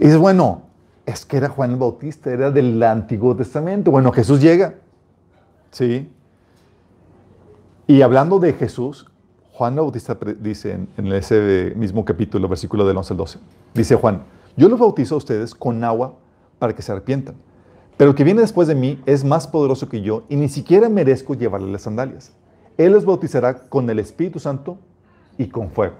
Y 0.00 0.06
dices, 0.06 0.18
bueno, 0.18 0.71
es 1.06 1.24
que 1.24 1.36
era 1.36 1.48
Juan 1.48 1.72
el 1.72 1.76
Bautista, 1.76 2.30
era 2.30 2.50
del 2.50 2.82
Antiguo 2.82 3.34
Testamento. 3.34 3.90
Bueno, 3.90 4.12
Jesús 4.12 4.40
llega, 4.40 4.74
¿sí? 5.70 6.10
Y 7.86 8.02
hablando 8.02 8.38
de 8.38 8.52
Jesús, 8.52 9.10
Juan 9.52 9.74
el 9.74 9.80
Bautista 9.80 10.16
dice 10.38 10.86
en, 10.96 11.12
ese 11.12 11.72
mismo 11.76 12.04
capítulo, 12.04 12.48
versículo 12.48 12.86
del 12.86 12.96
11 12.96 13.12
al 13.12 13.16
12, 13.16 13.38
dice 13.74 13.96
Juan, 13.96 14.22
yo 14.56 14.68
los 14.68 14.78
bautizo 14.78 15.16
a 15.16 15.18
ustedes 15.18 15.54
con 15.54 15.82
agua 15.82 16.14
para 16.58 16.74
que 16.74 16.82
se 16.82 16.92
arrepientan, 16.92 17.34
pero 17.96 18.10
el 18.10 18.16
que 18.16 18.24
viene 18.24 18.40
después 18.40 18.68
de 18.68 18.74
mí 18.74 19.00
es 19.04 19.24
más 19.24 19.46
poderoso 19.46 19.88
que 19.88 20.00
yo 20.00 20.24
y 20.28 20.36
ni 20.36 20.48
siquiera 20.48 20.88
merezco 20.88 21.34
llevarle 21.34 21.70
las 21.70 21.82
sandalias. 21.82 22.32
Él 22.78 22.92
los 22.92 23.04
bautizará 23.04 23.54
con 23.68 23.88
el 23.90 23.98
Espíritu 23.98 24.38
Santo 24.38 24.78
y 25.36 25.46
con 25.46 25.70
fuego. 25.70 25.96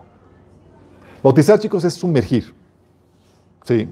Bautizar, 1.22 1.58
chicos, 1.58 1.84
es 1.84 1.94
sumergir. 1.94 2.54
Sí. 3.64 3.88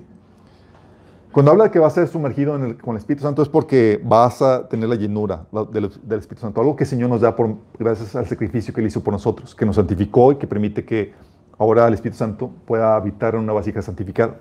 Cuando 1.32 1.52
habla 1.52 1.64
de 1.64 1.70
que 1.70 1.78
va 1.78 1.86
a 1.86 1.90
ser 1.90 2.08
sumergido 2.08 2.58
con 2.80 2.96
el 2.96 2.98
Espíritu 2.98 3.22
Santo 3.22 3.40
es 3.40 3.48
porque 3.48 4.00
vas 4.02 4.42
a 4.42 4.68
tener 4.68 4.88
la 4.88 4.96
llenura 4.96 5.46
del, 5.70 5.84
Espíritu 5.84 6.40
Santo, 6.40 6.60
algo 6.60 6.74
que 6.74 6.82
el 6.82 6.90
Señor 6.90 7.08
nos 7.08 7.20
da 7.20 7.36
por, 7.36 7.54
gracias 7.78 8.16
al 8.16 8.26
sacrificio 8.26 8.74
que 8.74 8.80
Él 8.80 8.88
hizo 8.88 9.00
por 9.00 9.12
nosotros, 9.12 9.54
que 9.54 9.64
nos 9.64 9.76
santificó 9.76 10.32
y 10.32 10.36
que 10.36 10.48
permite 10.48 10.84
que 10.84 11.14
ahora 11.56 11.86
el 11.86 11.94
Espíritu 11.94 12.18
Santo 12.18 12.50
pueda 12.66 12.96
habitar 12.96 13.36
en 13.36 13.42
una 13.42 13.52
vasija 13.52 13.80
santificada. 13.80 14.38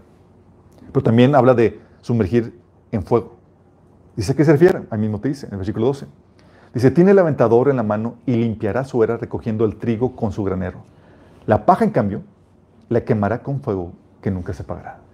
Pero 0.91 1.03
también 1.03 1.35
habla 1.35 1.53
de 1.53 1.79
sumergir 2.01 2.59
en 2.91 3.03
fuego. 3.03 3.35
Dice 4.15 4.35
que 4.35 4.43
se 4.43 4.53
refiere, 4.53 4.81
ahí 4.89 4.99
mismo 4.99 5.19
te 5.19 5.27
dice, 5.27 5.45
en 5.45 5.51
el 5.51 5.57
versículo 5.59 5.85
12. 5.85 6.07
Dice, 6.73 6.89
tiene 6.89 7.11
el 7.11 7.19
aventador 7.19 7.69
en 7.69 7.75
la 7.75 7.83
mano 7.83 8.15
y 8.25 8.35
limpiará 8.35 8.83
su 8.83 9.03
era 9.03 9.17
recogiendo 9.17 9.63
el 9.63 9.75
trigo 9.75 10.15
con 10.15 10.31
su 10.31 10.43
granero. 10.43 10.79
La 11.45 11.67
paja, 11.67 11.85
en 11.85 11.91
cambio, 11.91 12.23
la 12.89 13.01
quemará 13.01 13.43
con 13.43 13.61
fuego 13.61 13.93
que 14.21 14.31
nunca 14.31 14.53
se 14.53 14.63
apagará. 14.63 15.08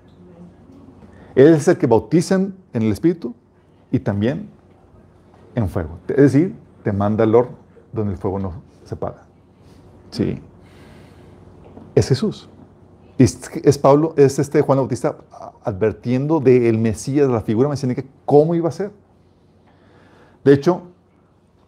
Él 1.36 1.54
es 1.54 1.68
el 1.68 1.78
que 1.78 1.86
bautizan 1.86 2.56
en 2.74 2.84
el 2.84 2.92
Espíritu 2.92 3.36
y 3.92 4.00
también 4.00 4.50
en 5.54 5.70
fuego. 5.70 6.00
Es 6.08 6.34
decir, 6.34 6.56
te 6.84 6.92
manda 6.92 7.24
al 7.24 7.36
horno 7.36 7.58
donde 7.92 8.14
el 8.14 8.18
fuego 8.18 8.40
no 8.40 8.54
se 8.84 8.96
apaga. 8.96 9.24
Sí. 10.12 10.42
Es 11.94 12.08
Jesús. 12.08 12.50
Es, 13.18 13.78
Pablo, 13.78 14.14
es 14.18 14.40
este 14.40 14.62
Juan 14.62 14.78
Bautista 14.78 15.18
advirtiendo 15.64 16.42
del 16.42 16.78
Mesías, 16.78 17.28
de 17.28 17.34
la 17.34 17.42
figura 17.42 17.70
mesiánica, 17.70 18.04
cómo 18.26 18.56
iba 18.56 18.68
a 18.68 18.72
ser. 18.74 18.92
De 20.44 20.54
hecho, 20.54 20.84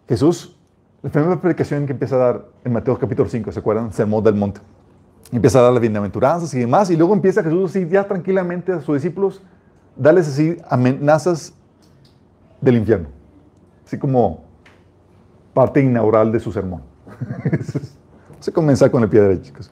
Jesús, 0.06 0.56
la 1.02 1.10
primera 1.10 1.40
predicación 1.40 1.86
que 1.86 1.92
empieza 1.92 2.16
a 2.16 2.18
dar 2.18 2.44
en 2.64 2.72
Mateo 2.72 2.98
capítulo 2.98 3.28
5, 3.28 3.50
¿se 3.50 3.60
acuerdan? 3.60 3.92
Sermón 3.92 4.22
del 4.22 4.34
monte. 4.34 4.60
Empieza 5.32 5.58
a 5.58 5.62
dar 5.62 5.72
las 5.72 5.80
bienaventuranzas 5.80 6.52
y 6.54 6.60
demás, 6.60 6.90
y 6.90 6.96
luego 6.96 7.14
empieza 7.14 7.42
Jesús 7.42 7.70
así 7.70 7.88
ya 7.88 8.06
tranquilamente 8.06 8.72
a 8.72 8.80
sus 8.82 8.96
discípulos, 8.96 9.42
darles 9.98 10.28
así 10.28 10.56
amenazas 10.70 11.52
del 12.60 12.76
infierno. 12.76 13.08
Así 13.84 13.98
como 13.98 14.44
parte 15.52 15.80
inaugural 15.82 16.30
de 16.32 16.40
su 16.40 16.52
sermón. 16.52 16.82
Se 18.40 18.52
comienza 18.52 18.90
con 18.90 19.02
el 19.02 19.08
pie 19.08 19.20
derecho, 19.20 19.42
chicos. 19.44 19.70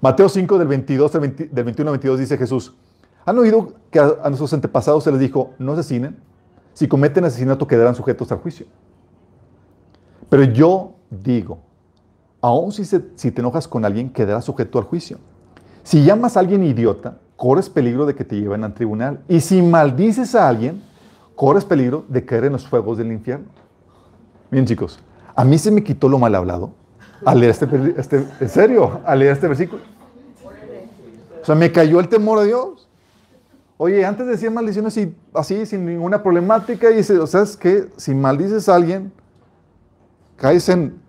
Mateo 0.00 0.28
5, 0.28 0.58
del, 0.58 0.68
22, 0.68 1.12
del, 1.12 1.64
21 1.64 1.90
al 1.90 1.98
22, 1.98 2.18
dice 2.18 2.38
Jesús, 2.38 2.74
¿han 3.24 3.38
oído 3.38 3.74
que 3.90 4.00
a, 4.00 4.16
nuestros 4.24 4.52
antepasados 4.52 5.04
se 5.04 5.12
les 5.12 5.20
dijo, 5.20 5.52
no 5.58 5.72
asesinen? 5.72 6.18
Si 6.72 6.88
cometen 6.88 7.24
asesinato 7.24 7.66
quedarán 7.66 7.94
sujetos 7.94 8.32
al 8.32 8.38
juicio. 8.38 8.66
Pero 10.30 10.44
yo 10.44 10.94
digo, 11.10 11.58
aun 12.40 12.72
si, 12.72 12.84
si 12.84 13.30
te 13.30 13.40
enojas 13.40 13.68
con 13.68 13.84
alguien, 13.84 14.10
quedarás 14.10 14.44
sujeto 14.46 14.78
al 14.78 14.84
juicio. 14.84 15.18
Si 15.82 16.02
llamas 16.02 16.36
a 16.36 16.40
alguien 16.40 16.64
idiota, 16.64 17.18
corres 17.40 17.70
peligro 17.70 18.04
de 18.04 18.14
que 18.14 18.22
te 18.22 18.38
lleven 18.38 18.64
al 18.64 18.74
tribunal. 18.74 19.20
Y 19.26 19.40
si 19.40 19.62
maldices 19.62 20.34
a 20.34 20.46
alguien, 20.46 20.82
corres 21.34 21.64
peligro 21.64 22.04
de 22.06 22.22
caer 22.22 22.44
en 22.44 22.52
los 22.52 22.68
fuegos 22.68 22.98
del 22.98 23.10
infierno. 23.10 23.46
Bien, 24.50 24.66
chicos, 24.66 25.00
a 25.34 25.42
mí 25.42 25.56
se 25.56 25.70
me 25.70 25.82
quitó 25.82 26.06
lo 26.06 26.18
mal 26.18 26.34
hablado 26.34 26.74
al 27.24 27.40
leer 27.40 27.52
este, 27.52 27.66
este 27.96 28.26
en 28.40 28.48
serio, 28.50 29.00
al 29.06 29.20
leer 29.20 29.32
este 29.32 29.48
versículo. 29.48 29.80
O 31.40 31.46
sea, 31.46 31.54
me 31.54 31.72
cayó 31.72 31.98
el 31.98 32.10
temor 32.10 32.40
a 32.40 32.42
Dios. 32.42 32.86
Oye, 33.78 34.04
antes 34.04 34.26
decía 34.26 34.50
maldiciones 34.50 34.98
así, 35.32 35.64
sin 35.64 35.86
ninguna 35.86 36.22
problemática, 36.22 36.90
y 36.90 36.96
dice, 36.96 37.18
o 37.18 37.26
sea, 37.26 37.40
es 37.40 37.56
que 37.56 37.88
si 37.96 38.14
maldices 38.14 38.68
a 38.68 38.74
alguien, 38.74 39.14
caes 40.36 40.68
en, 40.68 41.00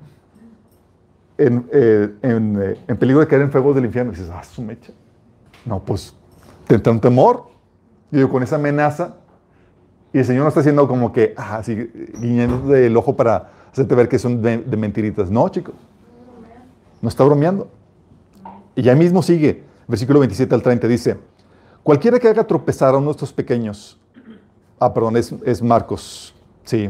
en, 1.38 1.68
eh, 1.74 2.16
eh, 2.22 2.80
en, 2.88 2.98
peligro 2.98 3.20
de 3.20 3.28
caer 3.28 3.42
en 3.42 3.52
fuego 3.52 3.74
del 3.74 3.84
infierno. 3.84 4.14
Y 4.14 4.16
dices, 4.16 4.32
ah, 4.34 4.46
su 4.46 4.62
mecha. 4.62 4.94
No, 5.66 5.84
pues 5.84 6.16
entra 6.70 6.92
un 6.92 7.00
temor. 7.00 7.50
Y 8.12 8.24
con 8.28 8.44
esa 8.44 8.58
amenaza. 8.58 9.16
Y 10.14 10.20
el 10.20 10.26
Señor 10.26 10.44
no 10.44 10.50
está 10.50 10.60
haciendo 10.60 10.88
como 10.88 11.14
que, 11.14 11.34
ah, 11.38 11.58
así, 11.58 11.90
guiñando 12.20 12.76
el 12.76 12.96
ojo 12.98 13.16
para 13.16 13.52
hacerte 13.72 13.96
ver 13.96 14.10
que 14.10 14.20
son 14.20 14.42
de, 14.42 14.58
mentiritas. 14.78 15.32
No, 15.32 15.48
chicos. 15.50 15.76
No 17.02 17.08
está 17.08 17.24
bromeando. 17.24 17.70
Y 18.76 18.82
ya 18.82 18.96
mismo 18.96 19.22
sigue, 19.22 19.64
versículo 19.88 20.20
27 20.20 20.54
al 20.54 20.62
30, 20.62 20.88
dice, 20.88 21.18
cualquiera 21.84 22.20
que 22.20 22.28
haga 22.28 22.46
tropezar 22.46 22.94
a 22.94 22.98
uno 22.98 23.08
de 23.08 23.12
estos 23.12 23.34
pequeños, 23.34 24.00
ah, 24.80 24.94
perdón, 24.94 25.18
es, 25.18 25.34
es 25.46 25.62
Marcos, 25.62 26.34
sí, 26.64 26.90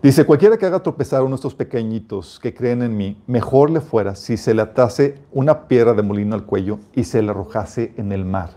Dice, 0.00 0.24
cualquiera 0.24 0.56
que 0.56 0.64
haga 0.64 0.80
tropezar 0.80 1.18
a 1.18 1.22
uno 1.24 1.30
de 1.30 1.36
estos 1.40 1.56
pequeñitos 1.56 2.38
que 2.38 2.54
creen 2.54 2.82
en 2.82 2.96
mí, 2.96 3.20
mejor 3.26 3.68
le 3.68 3.80
fuera 3.80 4.14
si 4.14 4.36
se 4.36 4.54
le 4.54 4.62
atase 4.62 5.16
una 5.32 5.66
piedra 5.66 5.92
de 5.92 6.02
molino 6.02 6.36
al 6.36 6.44
cuello 6.44 6.78
y 6.94 7.02
se 7.02 7.20
le 7.20 7.30
arrojase 7.30 7.94
en 7.96 8.12
el 8.12 8.24
mar. 8.24 8.50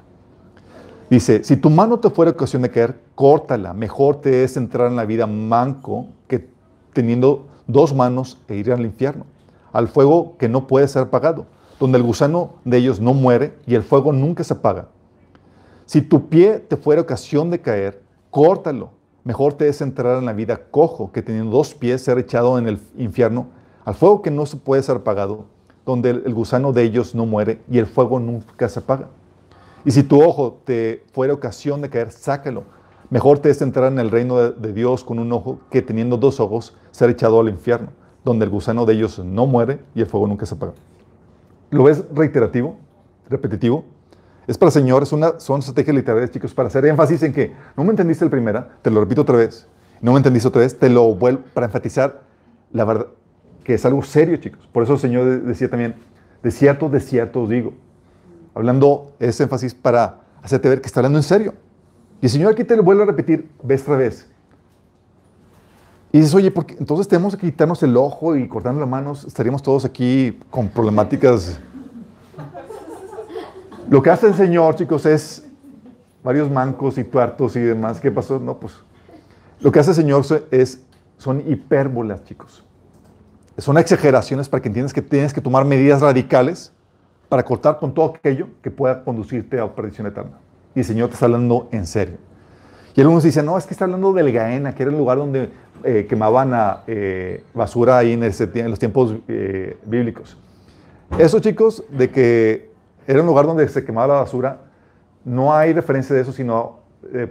Dice, 1.10 1.44
si 1.44 1.58
tu 1.58 1.72
mano 1.72 2.00
te 2.00 2.12
fuera 2.12 2.30
ocasión 2.30 2.62
de 2.62 2.70
caer, 2.70 3.00
córtala. 3.16 3.74
Mejor 3.74 4.22
te 4.22 4.44
es 4.44 4.56
entrar 4.56 4.88
en 4.88 4.96
la 4.96 5.04
vida 5.06 5.26
manco 5.26 6.10
que 6.28 6.48
teniendo 6.94 7.48
dos 7.66 7.96
manos 7.96 8.40
e 8.48 8.58
ir 8.58 8.72
al 8.72 8.86
infierno, 8.86 9.26
al 9.74 9.88
fuego 9.88 10.38
que 10.38 10.48
no 10.48 10.68
puede 10.68 10.88
ser 10.88 11.02
apagado, 11.02 11.48
donde 11.80 11.98
el 11.98 12.04
gusano 12.04 12.58
de 12.66 12.78
ellos 12.78 13.00
no 13.00 13.16
muere 13.16 13.56
y 13.66 13.74
el 13.74 13.82
fuego 13.82 14.14
nunca 14.14 14.44
se 14.44 14.54
apaga. 14.54 14.90
Si 15.88 16.04
tu 16.04 16.30
pie 16.30 16.60
te 16.60 16.78
fuera 16.78 17.02
ocasión 17.02 17.50
de 17.50 17.62
caer, 17.62 18.04
córtalo 18.30 19.01
Mejor 19.24 19.54
te 19.54 19.68
es 19.68 19.82
entrar 19.82 20.18
en 20.18 20.26
la 20.26 20.34
vida 20.34 20.58
cojo 20.72 21.12
que 21.12 21.22
teniendo 21.22 21.52
dos 21.52 21.76
pies 21.76 22.02
ser 22.02 22.18
echado 22.18 22.58
en 22.58 22.68
el 22.68 22.80
infierno 22.98 23.48
al 23.86 23.94
fuego 23.94 24.22
que 24.22 24.32
no 24.32 24.46
se 24.46 24.58
puede 24.58 24.82
ser 24.82 24.98
apagado, 24.98 25.46
donde 25.86 26.10
el, 26.10 26.34
gusano 26.34 26.74
de 26.74 26.84
ellos 26.84 27.14
no 27.14 27.26
muere 27.26 27.62
y 27.70 27.78
el 27.78 27.86
fuego 27.86 28.20
nunca 28.20 28.68
se 28.68 28.80
apaga. 28.80 29.10
Y 29.86 29.92
si 29.92 30.04
tu 30.04 30.22
ojo 30.24 30.60
te 30.64 31.04
fuera 31.12 31.34
ocasión 31.34 31.82
de 31.82 31.90
caer, 31.90 32.12
sácalo. 32.12 32.64
Mejor 33.10 33.40
te 33.40 33.50
es 33.50 33.62
entrar 33.62 33.92
en 33.92 34.00
el 34.00 34.10
reino 34.10 34.38
de, 34.38 34.52
de 34.52 34.74
Dios 34.74 35.04
con 35.04 35.20
un 35.20 35.32
ojo 35.34 35.60
que 35.70 35.82
teniendo 35.82 36.18
dos 36.18 36.40
ojos 36.40 36.76
ser 36.92 37.10
echado 37.10 37.40
al 37.40 37.50
infierno, 37.50 37.90
donde 38.24 38.46
el 38.46 38.52
gusano 38.52 38.86
de 38.86 38.94
ellos 38.94 39.20
no 39.20 39.46
muere 39.46 39.80
y 39.94 40.02
el 40.02 40.08
fuego 40.08 40.28
nunca 40.28 40.46
se 40.46 40.56
apaga. 40.56 40.74
¿Lo 41.70 41.84
ves 41.84 42.04
reiterativo? 42.14 42.78
¿Repetitivo? 43.30 43.86
Es 44.52 44.58
para 44.58 44.70
Señor, 44.70 45.02
es 45.02 45.14
una, 45.14 45.40
son 45.40 45.60
estrategias 45.60 45.96
literarias, 45.96 46.30
chicos, 46.30 46.54
para 46.54 46.68
hacer 46.68 46.86
énfasis 46.86 47.24
en 47.24 47.32
que 47.32 47.54
no 47.78 47.86
me 47.86 47.92
entendiste 47.92 48.26
el 48.26 48.30
primera, 48.30 48.68
te 48.82 48.92
lo 48.92 49.00
repito 49.00 49.22
otra 49.22 49.38
vez. 49.38 49.66
No 50.02 50.12
me 50.12 50.18
entendiste 50.18 50.50
otra 50.50 50.60
vez, 50.60 50.78
te 50.78 50.90
lo 50.90 51.16
vuelvo 51.16 51.44
para 51.54 51.68
enfatizar 51.68 52.24
la 52.74 52.84
verdad, 52.84 53.08
que 53.64 53.76
es 53.76 53.86
algo 53.86 54.04
serio, 54.04 54.36
chicos. 54.36 54.68
Por 54.74 54.84
eso 54.84 54.96
el 54.96 55.00
Señor 55.00 55.44
decía 55.44 55.70
también, 55.70 55.96
de 56.44 56.52
cierto, 56.52 56.90
de 56.90 57.00
cierto 57.00 57.44
os 57.44 57.50
digo. 57.50 57.72
hablando 58.54 59.14
ese 59.20 59.44
énfasis 59.44 59.74
para 59.74 60.20
hacerte 60.44 60.68
ver 60.68 60.82
que 60.82 60.88
está 60.88 61.00
hablando 61.00 61.20
en 61.20 61.24
serio. 61.24 61.54
Y 62.22 62.26
el 62.26 62.30
Señor 62.30 62.52
aquí 62.52 62.66
te 62.66 62.76
lo 62.76 62.84
vuelve 62.84 63.04
a 63.04 63.06
repetir 63.06 63.50
vez 63.64 63.86
tras 63.86 63.98
vez. 63.98 64.30
Y 66.12 66.18
dices, 66.18 66.36
oye, 66.36 66.52
porque 66.52 66.76
entonces 66.78 67.08
tenemos 67.08 67.38
que 67.38 67.48
quitarnos 67.50 67.82
el 67.84 67.96
ojo 67.96 68.36
y 68.36 68.50
cortarnos 68.50 68.82
las 68.82 68.90
manos, 68.90 69.24
estaríamos 69.24 69.64
todos 69.64 69.86
aquí 69.86 70.38
con 70.50 70.68
problemáticas. 70.68 71.58
Lo 73.90 74.02
que 74.02 74.10
hace 74.10 74.28
el 74.28 74.36
Señor, 74.36 74.76
chicos, 74.76 75.06
es 75.06 75.46
varios 76.24 76.50
mancos 76.50 76.98
y 76.98 77.04
tuertos 77.04 77.56
y 77.56 77.60
demás. 77.60 78.00
¿Qué 78.00 78.12
pasó? 78.12 78.40
No, 78.40 78.58
pues 78.58 78.74
lo 79.60 79.72
que 79.72 79.80
hace 79.80 79.92
el 79.92 79.96
Señor 79.96 80.26
es, 80.52 80.82
son 81.18 81.44
hipérbolas, 81.48 82.24
chicos. 82.24 82.64
Son 83.58 83.78
exageraciones 83.78 84.50
para 84.50 84.62
que 84.62 84.70
entiendas 84.70 84.94
que 84.94 85.02
tienes 85.02 85.34
que 85.34 85.42
tomar 85.42 85.66
medidas 85.66 86.02
radicales 86.02 86.74
para 87.30 87.44
cortar 87.44 87.80
con 87.80 87.94
todo 87.94 88.14
aquello 88.16 88.48
que 88.62 88.72
pueda 88.72 89.04
conducirte 89.04 89.60
a 89.60 89.74
perdición 89.74 90.08
eterna. 90.08 90.40
Y 90.74 90.80
el 90.80 90.86
Señor 90.86 91.10
te 91.10 91.14
está 91.14 91.26
hablando 91.26 91.70
en 91.72 91.86
serio. 91.86 92.18
Y 92.96 93.02
algunos 93.02 93.24
dicen, 93.24 93.46
no, 93.46 93.58
es 93.58 93.66
que 93.66 93.74
está 93.74 93.86
hablando 93.86 94.14
del 94.14 94.32
Gaena, 94.32 94.74
que 94.74 94.84
era 94.84 94.92
el 94.92 94.98
lugar 94.98 95.18
donde 95.18 95.50
eh, 95.84 96.06
quemaban 96.10 96.54
a, 96.54 96.84
eh, 96.88 97.44
basura 97.54 97.98
ahí 97.98 98.14
en, 98.14 98.24
en 98.24 98.70
los 98.70 98.80
tiempos 98.80 99.16
eh, 99.28 99.78
bíblicos. 99.86 100.38
Eso, 101.18 101.40
chicos, 101.40 101.84
de 101.90 102.10
que 102.10 102.71
era 103.08 103.22
un 103.22 103.28
lugar 103.28 103.46
donde 103.46 103.68
se 103.68 103.84
quemaba 103.84 104.08
la 104.08 104.20
basura, 104.22 104.60
no 105.24 105.54
hay 105.54 105.74
referencia 105.74 106.16
de 106.16 106.22
eso, 106.22 106.32
sino 106.32 106.82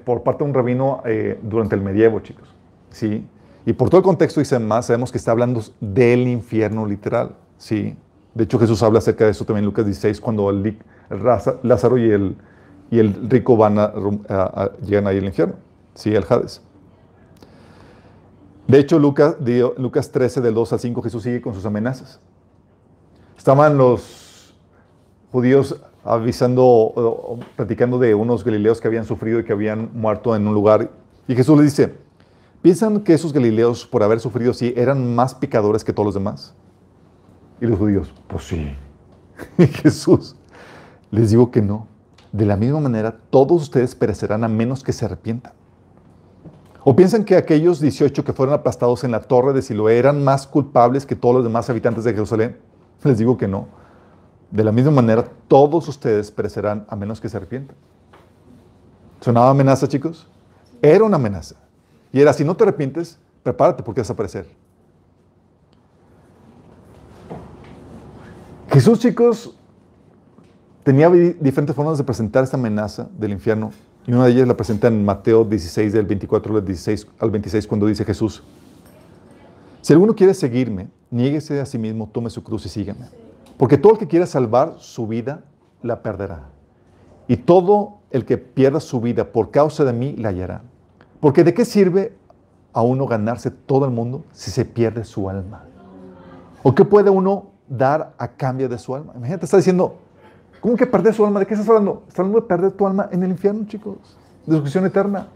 por 0.05 0.23
parte 0.23 0.45
de 0.45 0.51
un 0.51 0.55
rabino 0.55 1.03
durante 1.43 1.75
el 1.75 1.81
medievo, 1.81 2.21
chicos. 2.21 2.55
¿Sí? 2.91 3.27
Y 3.67 3.73
por 3.73 3.91
todo 3.91 3.99
el 3.99 4.05
contexto 4.05 4.41
y 4.41 4.59
más, 4.61 4.87
sabemos 4.87 5.13
que 5.13 5.19
está 5.19 5.33
hablando 5.33 5.63
del 5.81 6.27
infierno 6.29 6.87
literal. 6.87 7.37
¿Sí? 7.59 7.97
De 8.35 8.45
hecho, 8.45 8.59
Jesús 8.59 8.83
habla 8.83 8.99
acerca 8.99 9.25
de 9.25 9.33
eso 9.33 9.45
también 9.45 9.65
en 9.65 9.67
Lucas 9.67 9.85
16, 9.85 10.21
cuando 10.21 10.51
el, 10.51 10.79
Lázaro 11.63 11.99
y 11.99 12.11
el, 12.11 12.37
y 12.91 12.99
el 12.99 13.29
rico 13.29 13.57
van 13.57 13.77
llegan 14.83 15.07
ahí 15.07 15.19
al 15.19 15.25
infierno. 15.25 15.55
¿Sí? 15.95 16.15
Al 16.17 16.25
Hades. 16.29 16.63
De 18.67 18.79
hecho, 18.79 18.99
Lucas, 18.99 19.37
Lucas 19.77 20.11
13, 20.11 20.41
del 20.41 20.55
2 20.55 20.73
al 20.73 20.79
5, 20.81 21.03
Jesús 21.03 21.23
sigue 21.23 21.41
con 21.41 21.55
sus 21.55 21.67
amenazas. 21.67 22.21
Estaban 23.37 23.77
los 23.77 24.30
judíos 25.33 25.81
avisando, 26.05 27.39
platicando 27.57 27.99
de 27.99 28.15
unos 28.15 28.45
galileos 28.45 28.81
que 28.81 28.89
habían 28.89 29.05
sufrido 29.05 29.41
y 29.41 29.45
que 29.45 29.53
habían 29.53 29.91
muerto 29.95 30.35
en 30.35 30.47
un 30.47 30.55
lugar. 30.55 30.91
Y 31.29 31.35
Jesús 31.35 31.57
les 31.59 31.77
dice, 31.77 31.95
¿piensan 32.63 33.01
que 33.01 33.15
esos 33.15 33.33
galileos, 33.33 33.87
por 33.87 34.03
haber 34.03 34.21
sufrido 34.21 34.53
así, 34.53 34.73
eran 34.77 35.15
más 35.15 35.35
pecadores 35.35 35.85
que 35.85 35.93
todos 35.93 36.07
los 36.07 36.15
demás? 36.15 36.55
Y 37.61 37.67
los 37.67 37.79
judíos, 37.79 38.13
pues 38.27 38.45
sí. 38.45 38.75
Y 39.59 39.67
Jesús, 39.67 40.37
les 41.11 41.31
digo 41.31 41.51
que 41.51 41.63
no. 41.63 41.87
De 42.33 42.47
la 42.47 42.57
misma 42.57 42.81
manera, 42.81 43.17
todos 43.31 43.63
ustedes 43.63 43.95
perecerán 43.95 44.45
a 44.45 44.49
menos 44.49 44.83
que 44.83 44.93
se 44.93 45.05
arrepientan. 45.05 45.53
¿O 46.83 46.97
piensan 46.97 47.25
que 47.25 47.37
aquellos 47.37 47.81
18 47.81 48.25
que 48.25 48.33
fueron 48.33 48.55
aplastados 48.55 49.05
en 49.05 49.11
la 49.11 49.21
torre 49.21 49.53
de 49.53 49.61
Siloé 49.61 49.99
eran 49.99 50.25
más 50.25 50.47
culpables 50.47 51.05
que 51.05 51.17
todos 51.17 51.35
los 51.35 51.45
demás 51.45 51.69
habitantes 51.69 52.05
de 52.05 52.13
Jerusalén? 52.13 52.57
Les 53.03 53.19
digo 53.19 53.37
que 53.37 53.49
no. 53.49 53.80
De 54.51 54.65
la 54.65 54.73
misma 54.73 54.91
manera, 54.91 55.25
todos 55.49 55.87
ustedes 55.89 56.31
perecerán 56.31 56.85
a 56.89 56.97
menos 56.97 57.21
que 57.21 57.29
se 57.29 57.37
arrepientan. 57.37 57.77
¿Sonaba 59.21 59.51
amenaza, 59.51 59.87
chicos? 59.87 60.27
Era 60.83 61.05
una 61.05 61.17
amenaza. 61.17 61.57
Y 62.13 62.21
era, 62.21 62.33
si 62.33 62.45
no 62.45 62.57
te 62.57 62.65
arrepientes, 62.65 63.19
prepárate 63.43 63.83
porque 63.83 64.01
vas 64.01 64.11
a 64.11 64.17
perecer. 64.17 64.49
Jesús, 68.71 68.99
chicos, 68.99 69.55
tenía 70.83 71.11
diferentes 71.11 71.75
formas 71.75 71.99
de 71.99 72.05
presentar 72.05 72.45
esta 72.45 72.57
amenaza 72.57 73.09
del 73.19 73.33
infierno 73.33 73.73
y 74.07 74.13
una 74.13 74.27
de 74.27 74.33
ellas 74.33 74.49
la 74.49 74.57
presenta 74.57 74.89
en 74.89 75.05
Mateo 75.05 75.45
16, 75.45 75.93
del 75.93 76.07
24 76.07 76.57
al 76.57 76.65
16, 76.65 77.07
al 77.19 77.31
26, 77.31 77.67
cuando 77.67 77.87
dice 77.87 78.05
Jesús, 78.05 78.43
si 79.83 79.93
alguno 79.93 80.15
quiere 80.15 80.35
seguirme, 80.35 80.89
niéguese 81.11 81.61
a 81.61 81.67
sí 81.67 81.79
mismo, 81.79 82.09
tome 82.13 82.31
su 82.31 82.43
cruz 82.43 82.67
y 82.67 82.69
sígame. 82.69 83.07
Porque 83.61 83.77
todo 83.77 83.93
el 83.93 83.99
que 83.99 84.09
quiera 84.09 84.25
salvar 84.25 84.77
su 84.79 85.07
vida, 85.07 85.45
la 85.83 86.03
perderá. 86.03 86.49
Y 87.29 87.37
todo 87.37 87.99
el 88.11 88.25
que 88.25 88.39
pierda 88.39 88.81
su 88.81 89.03
vida 89.03 89.33
por 89.33 89.51
causa 89.51 89.85
de 89.85 89.93
mí, 89.93 90.17
la 90.17 90.31
hallará. 90.31 90.63
Porque 91.21 91.45
¿de 91.45 91.53
qué 91.53 91.67
sirve 91.67 92.17
a 92.73 92.81
uno 92.81 93.07
ganarse 93.07 93.51
todo 93.51 93.85
el 93.85 93.91
mundo 93.91 94.25
si 94.33 94.51
se 94.51 94.65
pierde 94.65 95.05
su 95.05 95.29
alma? 95.29 95.67
¿O 96.63 96.75
qué 96.75 96.87
puede 96.87 97.11
uno 97.11 97.51
dar 97.69 98.15
a 98.17 98.29
cambio 98.29 98.67
de 98.67 98.79
su 98.79 98.95
alma? 98.95 99.13
Imagínate, 99.15 99.45
está 99.45 99.59
diciendo, 99.59 99.99
¿Cómo 100.63 100.75
que 100.75 100.87
perder 100.87 101.13
su 101.13 101.27
alma? 101.27 101.41
¿De 101.41 101.47
qué 101.47 101.53
estás 101.53 101.69
hablando? 101.69 102.05
Estás 102.07 102.21
hablando 102.21 102.41
de 102.41 102.47
perder 102.47 102.73
tu 102.73 102.87
alma 102.87 103.11
en 103.13 103.23
el 103.23 103.31
infierno, 103.31 103.67
chicos. 103.67 104.17
De 104.47 104.53
destrucción 104.55 104.87
eterna. 104.87 105.27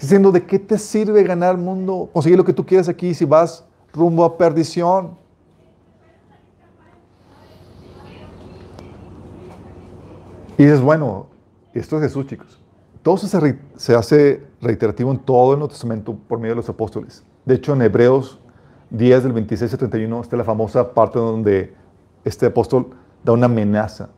Diciendo, 0.00 0.32
¿de 0.32 0.46
qué 0.46 0.58
te 0.58 0.78
sirve 0.78 1.22
ganar 1.24 1.56
el 1.56 1.60
mundo? 1.60 2.08
Conseguir 2.10 2.38
lo 2.38 2.44
que 2.46 2.54
tú 2.54 2.64
quieres 2.64 2.88
aquí 2.88 3.12
si 3.12 3.26
vas 3.26 3.66
rumbo 3.92 4.24
a 4.24 4.38
perdición. 4.38 5.19
Y 10.60 10.64
dices, 10.64 10.82
bueno, 10.82 11.28
esto 11.72 11.96
es 11.96 12.02
Jesús, 12.02 12.26
chicos. 12.26 12.60
Todo 13.02 13.14
eso 13.14 13.26
se, 13.76 13.94
hace 13.94 14.46
reiterativo 14.60 15.10
en 15.10 15.18
todo 15.18 15.54
el 15.54 15.58
Nuevo 15.58 15.70
Testamento 15.70 16.14
por 16.28 16.38
medio 16.38 16.52
de 16.52 16.56
los 16.56 16.68
apóstoles. 16.68 17.24
De 17.46 17.54
hecho, 17.54 17.72
en 17.72 17.80
Hebreos 17.80 18.38
10 18.90 19.22
del 19.22 19.32
26 19.32 19.72
al 19.72 19.78
31 19.78 20.20
está 20.20 20.36
la 20.36 20.44
famosa 20.44 20.92
parte 20.92 21.18
donde 21.18 21.72
este 22.26 22.44
apóstol 22.44 22.90
da 23.24 23.32
una 23.32 23.46
amenaza 23.46 24.10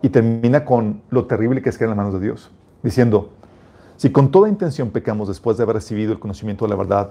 y 0.00 0.10
termina 0.10 0.64
con 0.64 1.02
lo 1.10 1.26
terrible 1.26 1.60
que 1.60 1.70
es 1.70 1.76
caer 1.76 1.90
en 1.90 1.96
las 1.96 2.06
manos 2.06 2.20
de 2.20 2.24
Dios, 2.24 2.52
diciendo, 2.84 3.30
si 3.96 4.12
con 4.12 4.30
toda 4.30 4.48
intención 4.48 4.90
pecamos 4.90 5.26
después 5.26 5.56
de 5.56 5.64
haber 5.64 5.74
recibido 5.74 6.12
el 6.12 6.20
conocimiento 6.20 6.66
de 6.66 6.68
la 6.68 6.76
verdad, 6.76 7.10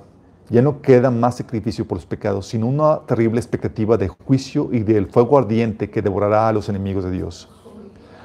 ya 0.49 0.61
no 0.61 0.81
queda 0.81 1.11
más 1.11 1.35
sacrificio 1.35 1.85
por 1.85 1.97
los 1.97 2.05
pecados, 2.05 2.47
sino 2.47 2.67
una 2.67 3.01
terrible 3.01 3.41
expectativa 3.41 3.97
de 3.97 4.07
juicio 4.07 4.69
y 4.71 4.83
del 4.83 5.07
fuego 5.07 5.37
ardiente 5.37 5.89
que 5.89 6.01
devorará 6.01 6.47
a 6.47 6.53
los 6.53 6.69
enemigos 6.69 7.03
de 7.03 7.11
Dios. 7.11 7.52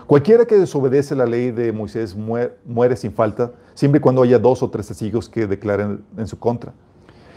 Cualquiera 0.09 0.46
que 0.46 0.56
desobedece 0.56 1.14
la 1.14 1.26
ley 1.26 1.50
de 1.50 1.70
Moisés 1.70 2.16
muere, 2.16 2.96
sin 2.96 3.12
falta, 3.12 3.52
siempre 3.74 3.98
y 3.98 4.00
cuando 4.00 4.22
haya 4.22 4.38
dos 4.38 4.62
o 4.62 4.70
tres 4.70 4.86
testigos 4.86 5.28
que 5.28 5.46
declaren 5.46 6.02
en 6.16 6.26
su 6.26 6.38
contra. 6.38 6.72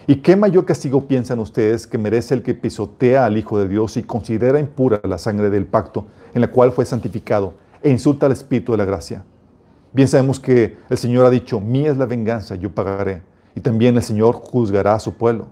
¿Y 0.08 0.16
qué 0.16 0.38
mayor 0.38 0.64
castigo 0.64 1.06
piensan 1.06 1.40
ustedes 1.40 1.86
que 1.86 1.98
merece 1.98 2.34
el 2.34 2.44
que 2.44 2.54
pisotea 2.54 3.26
al 3.26 3.38
Hijo 3.38 3.60
de 3.60 3.68
Dios 3.68 3.98
y 3.98 4.04
considera 4.04 4.58
impura 4.58 5.02
la 5.04 5.18
sangre 5.18 5.50
del 5.50 5.66
pacto 5.66 6.06
en 6.34 6.40
la 6.40 6.48
cual 6.50 6.72
fue 6.72 6.86
santificado 6.86 7.56
e 7.84 7.90
insulta 7.90 8.28
al 8.28 8.32
Espíritu 8.32 8.72
de 8.72 8.78
la 8.78 8.86
gracia? 8.86 9.26
Bien 9.92 10.08
sabemos 10.08 10.40
que 10.40 10.78
el 10.90 10.98
Señor 10.98 11.26
ha 11.26 11.30
dicho, 11.30 11.60
mía 11.60 11.92
es 11.92 11.98
la 11.98 12.06
venganza, 12.06 12.56
yo 12.56 12.72
pagaré. 12.72 13.22
Y 13.54 13.60
también 13.60 13.98
el 13.98 14.04
Señor 14.04 14.36
juzgará 14.36 14.94
a 14.94 15.00
su 15.02 15.16
pueblo. 15.16 15.48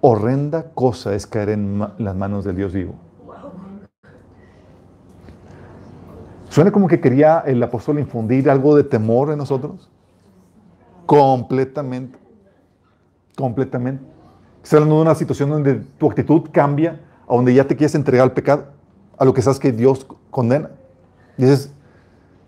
Horrenda 0.00 0.70
cosa 0.74 1.12
es 1.16 1.26
caer 1.26 1.48
en 1.48 1.84
las 1.98 2.14
manos 2.14 2.44
del 2.44 2.54
Dios 2.54 2.72
vivo. 2.72 2.94
¿Suena 6.52 6.70
como 6.70 6.86
que 6.86 7.00
quería 7.00 7.42
el 7.46 7.62
apóstol 7.62 7.98
infundir 7.98 8.50
algo 8.50 8.76
de 8.76 8.84
temor 8.84 9.30
en 9.32 9.38
nosotros? 9.38 9.90
Completamente 11.06 12.22
completamente. 13.36 14.04
Estás 14.62 14.74
hablando 14.74 14.96
de 14.96 15.02
una 15.02 15.14
situación 15.14 15.50
donde 15.50 15.74
tu 15.98 16.08
actitud 16.08 16.42
cambia, 16.52 17.00
a 17.28 17.34
donde 17.34 17.54
ya 17.54 17.66
te 17.66 17.76
quieres 17.76 17.94
entregar 17.94 18.24
al 18.24 18.32
pecado, 18.32 18.66
a 19.18 19.24
lo 19.24 19.34
que 19.34 19.42
sabes 19.42 19.58
que 19.58 19.72
Dios 19.72 20.06
condena. 20.30 20.70
dices, 21.36 21.72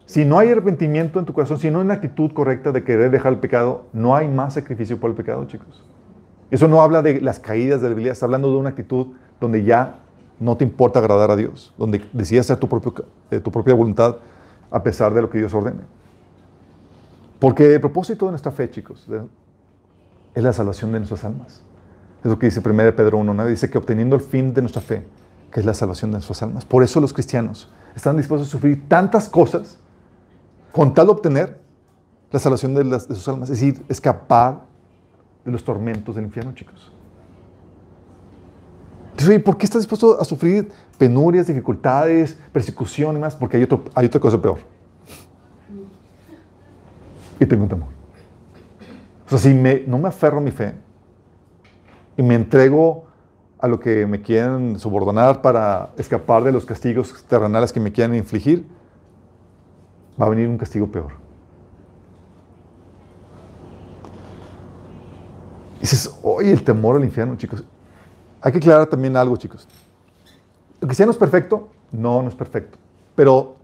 si 0.06 0.24
no 0.24 0.38
hay 0.38 0.50
arrepentimiento 0.50 1.18
en 1.18 1.24
tu 1.24 1.32
corazón, 1.32 1.58
si 1.58 1.70
no 1.70 1.78
hay 1.78 1.86
una 1.86 1.94
actitud 1.94 2.32
correcta 2.32 2.72
de 2.72 2.84
querer 2.84 3.10
dejar 3.10 3.32
el 3.32 3.38
pecado, 3.38 3.86
no 3.92 4.14
hay 4.14 4.28
más 4.28 4.54
sacrificio 4.54 5.00
por 5.00 5.10
el 5.10 5.16
pecado, 5.16 5.44
chicos. 5.46 5.82
Eso 6.50 6.68
no 6.68 6.82
habla 6.82 7.02
de 7.02 7.20
las 7.20 7.40
caídas 7.40 7.80
de 7.80 7.88
debilidad, 7.88 8.12
está 8.12 8.26
hablando 8.26 8.50
de 8.50 8.58
una 8.58 8.70
actitud 8.70 9.08
donde 9.40 9.64
ya 9.64 10.00
no 10.38 10.56
te 10.56 10.64
importa 10.64 10.98
agradar 10.98 11.30
a 11.30 11.36
Dios, 11.36 11.72
donde 11.78 12.04
decides 12.12 12.46
hacer 12.46 12.58
tu, 12.58 12.68
propio, 12.68 13.06
eh, 13.30 13.40
tu 13.40 13.50
propia 13.50 13.74
voluntad 13.74 14.16
a 14.70 14.82
pesar 14.82 15.14
de 15.14 15.22
lo 15.22 15.30
que 15.30 15.38
Dios 15.38 15.54
ordene. 15.54 15.82
Porque 17.38 17.74
el 17.74 17.80
propósito 17.80 18.26
de 18.26 18.32
nuestra 18.32 18.52
fe, 18.52 18.70
chicos, 18.70 19.06
es 20.34 20.42
la 20.42 20.52
salvación 20.52 20.92
de 20.92 20.98
nuestras 20.98 21.24
almas. 21.24 21.62
Es 22.24 22.30
lo 22.30 22.38
que 22.38 22.46
dice 22.46 22.60
1 22.64 22.96
Pedro 22.96 23.18
1, 23.18 23.46
dice 23.46 23.68
que 23.68 23.78
obteniendo 23.78 24.16
el 24.16 24.22
fin 24.22 24.54
de 24.54 24.62
nuestra 24.62 24.80
fe, 24.80 25.06
que 25.50 25.60
es 25.60 25.66
la 25.66 25.74
salvación 25.74 26.10
de 26.10 26.16
nuestras 26.16 26.42
almas. 26.42 26.64
Por 26.64 26.82
eso 26.82 27.00
los 27.00 27.12
cristianos 27.12 27.70
están 27.94 28.16
dispuestos 28.16 28.48
a 28.48 28.50
sufrir 28.50 28.88
tantas 28.88 29.28
cosas 29.28 29.78
con 30.72 30.94
tal 30.94 31.06
de 31.06 31.12
obtener 31.12 31.60
la 32.32 32.38
salvación 32.40 32.74
de, 32.74 32.98
sus 32.98 33.28
almas, 33.28 33.50
es 33.50 33.60
decir, 33.60 33.84
escapar 33.88 34.62
de 35.44 35.52
los 35.52 35.62
tormentos 35.62 36.16
del 36.16 36.24
infierno, 36.24 36.52
chicos. 36.52 36.90
¿Por 39.44 39.56
qué 39.56 39.64
estás 39.64 39.82
dispuesto 39.82 40.20
a 40.20 40.24
sufrir 40.24 40.70
penurias, 40.98 41.46
dificultades, 41.46 42.36
persecución 42.52 43.16
y 43.16 43.20
más? 43.20 43.34
Porque 43.34 43.56
hay, 43.56 43.62
otro, 43.62 43.84
hay 43.94 44.06
otra 44.06 44.20
cosa 44.20 44.40
peor. 44.40 44.58
Y 47.38 47.46
tengo 47.46 47.64
un 47.64 47.68
temor. 47.68 47.88
O 49.26 49.30
sea, 49.30 49.38
si 49.38 49.54
no 49.86 49.98
me 49.98 50.08
aferro 50.08 50.38
a 50.38 50.40
mi 50.40 50.50
fe 50.50 50.74
y 52.16 52.22
me 52.22 52.34
entrego 52.34 53.06
a 53.58 53.68
lo 53.68 53.80
que 53.80 54.06
me 54.06 54.20
quieren 54.20 54.78
subordonar 54.78 55.40
para 55.40 55.90
escapar 55.96 56.44
de 56.44 56.52
los 56.52 56.66
castigos 56.66 57.24
terrenales 57.24 57.72
que 57.72 57.80
me 57.80 57.90
quieran 57.90 58.14
infligir, 58.14 58.66
va 60.20 60.26
a 60.26 60.28
venir 60.28 60.48
un 60.48 60.58
castigo 60.58 60.86
peor. 60.86 61.12
Dices, 65.80 66.14
oye, 66.22 66.52
el 66.52 66.62
temor 66.62 66.96
al 66.96 67.04
infierno, 67.04 67.36
chicos. 67.36 67.64
Hay 68.44 68.52
que 68.52 68.58
aclarar 68.58 68.86
también 68.86 69.16
algo, 69.16 69.38
chicos. 69.38 69.66
¿El 70.78 70.86
cristiano 70.86 71.10
es 71.10 71.16
perfecto? 71.16 71.70
No, 71.90 72.20
no 72.20 72.28
es 72.28 72.34
perfecto. 72.34 72.76
Pero 73.16 73.56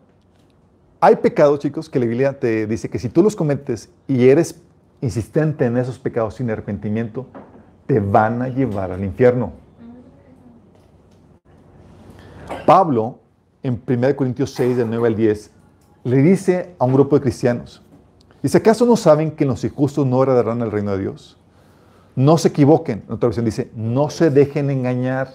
hay 0.99 1.17
pecados, 1.17 1.59
chicos, 1.59 1.91
que 1.91 1.99
la 1.99 2.07
Biblia 2.07 2.41
te 2.41 2.67
dice 2.67 2.89
que 2.89 2.99
si 2.99 3.11
tú 3.11 3.23
los 3.23 3.37
cometes 3.37 3.91
y 4.09 4.27
eres 4.31 4.59
insistente 5.03 5.67
en 5.67 5.77
esos 5.77 5.99
pecados 5.99 6.37
sin 6.37 6.49
arrepentimiento, 6.49 7.27
te 7.87 8.01
van 8.01 8.41
a 8.41 8.49
llevar 8.49 8.91
al 8.91 9.05
infierno. 9.05 9.53
Pablo, 12.65 13.19
en 13.63 13.83
1 13.87 14.17
Corintios 14.17 14.55
6, 14.55 14.79
del 14.79 14.89
9 14.89 15.09
al 15.09 15.15
10, 15.15 15.51
le 16.05 16.17
dice 16.23 16.75
a 16.79 16.87
un 16.87 16.95
grupo 16.95 17.17
de 17.17 17.23
cristianos, 17.23 17.83
dice, 18.43 18.57
¿acaso 18.57 18.87
no 18.87 18.97
saben 18.97 19.33
que 19.33 19.45
los 19.45 19.63
injustos 19.63 20.07
no 20.07 20.23
heredarán 20.23 20.63
el 20.63 20.71
reino 20.71 20.93
de 20.93 21.01
Dios? 21.01 21.37
No 22.17 22.39
se 22.39 22.49
equivoquen. 22.49 23.05
En 23.07 23.15
otra 23.15 23.29
versión 23.29 23.45
dice, 23.45 23.71
no 23.75 24.11
se 24.11 24.31
dejen 24.31 24.71
engañar. 24.71 25.29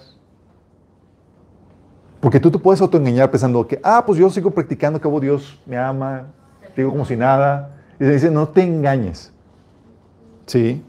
Porque 2.20 2.40
tú 2.40 2.50
te 2.50 2.58
puedes 2.58 2.80
autoengañar 2.80 3.30
pensando 3.30 3.66
que, 3.66 3.80
ah, 3.82 4.02
pues 4.04 4.18
yo 4.18 4.28
sigo 4.30 4.50
practicando, 4.50 5.00
que 5.00 5.20
Dios 5.20 5.60
me 5.66 5.76
ama, 5.76 6.26
digo 6.76 6.90
como 6.90 7.04
si 7.04 7.16
nada. 7.16 7.76
Y 7.98 8.04
dice, 8.04 8.30
no 8.30 8.48
te 8.48 8.62
engañes. 8.62 9.32
¿Sí? 10.46 10.82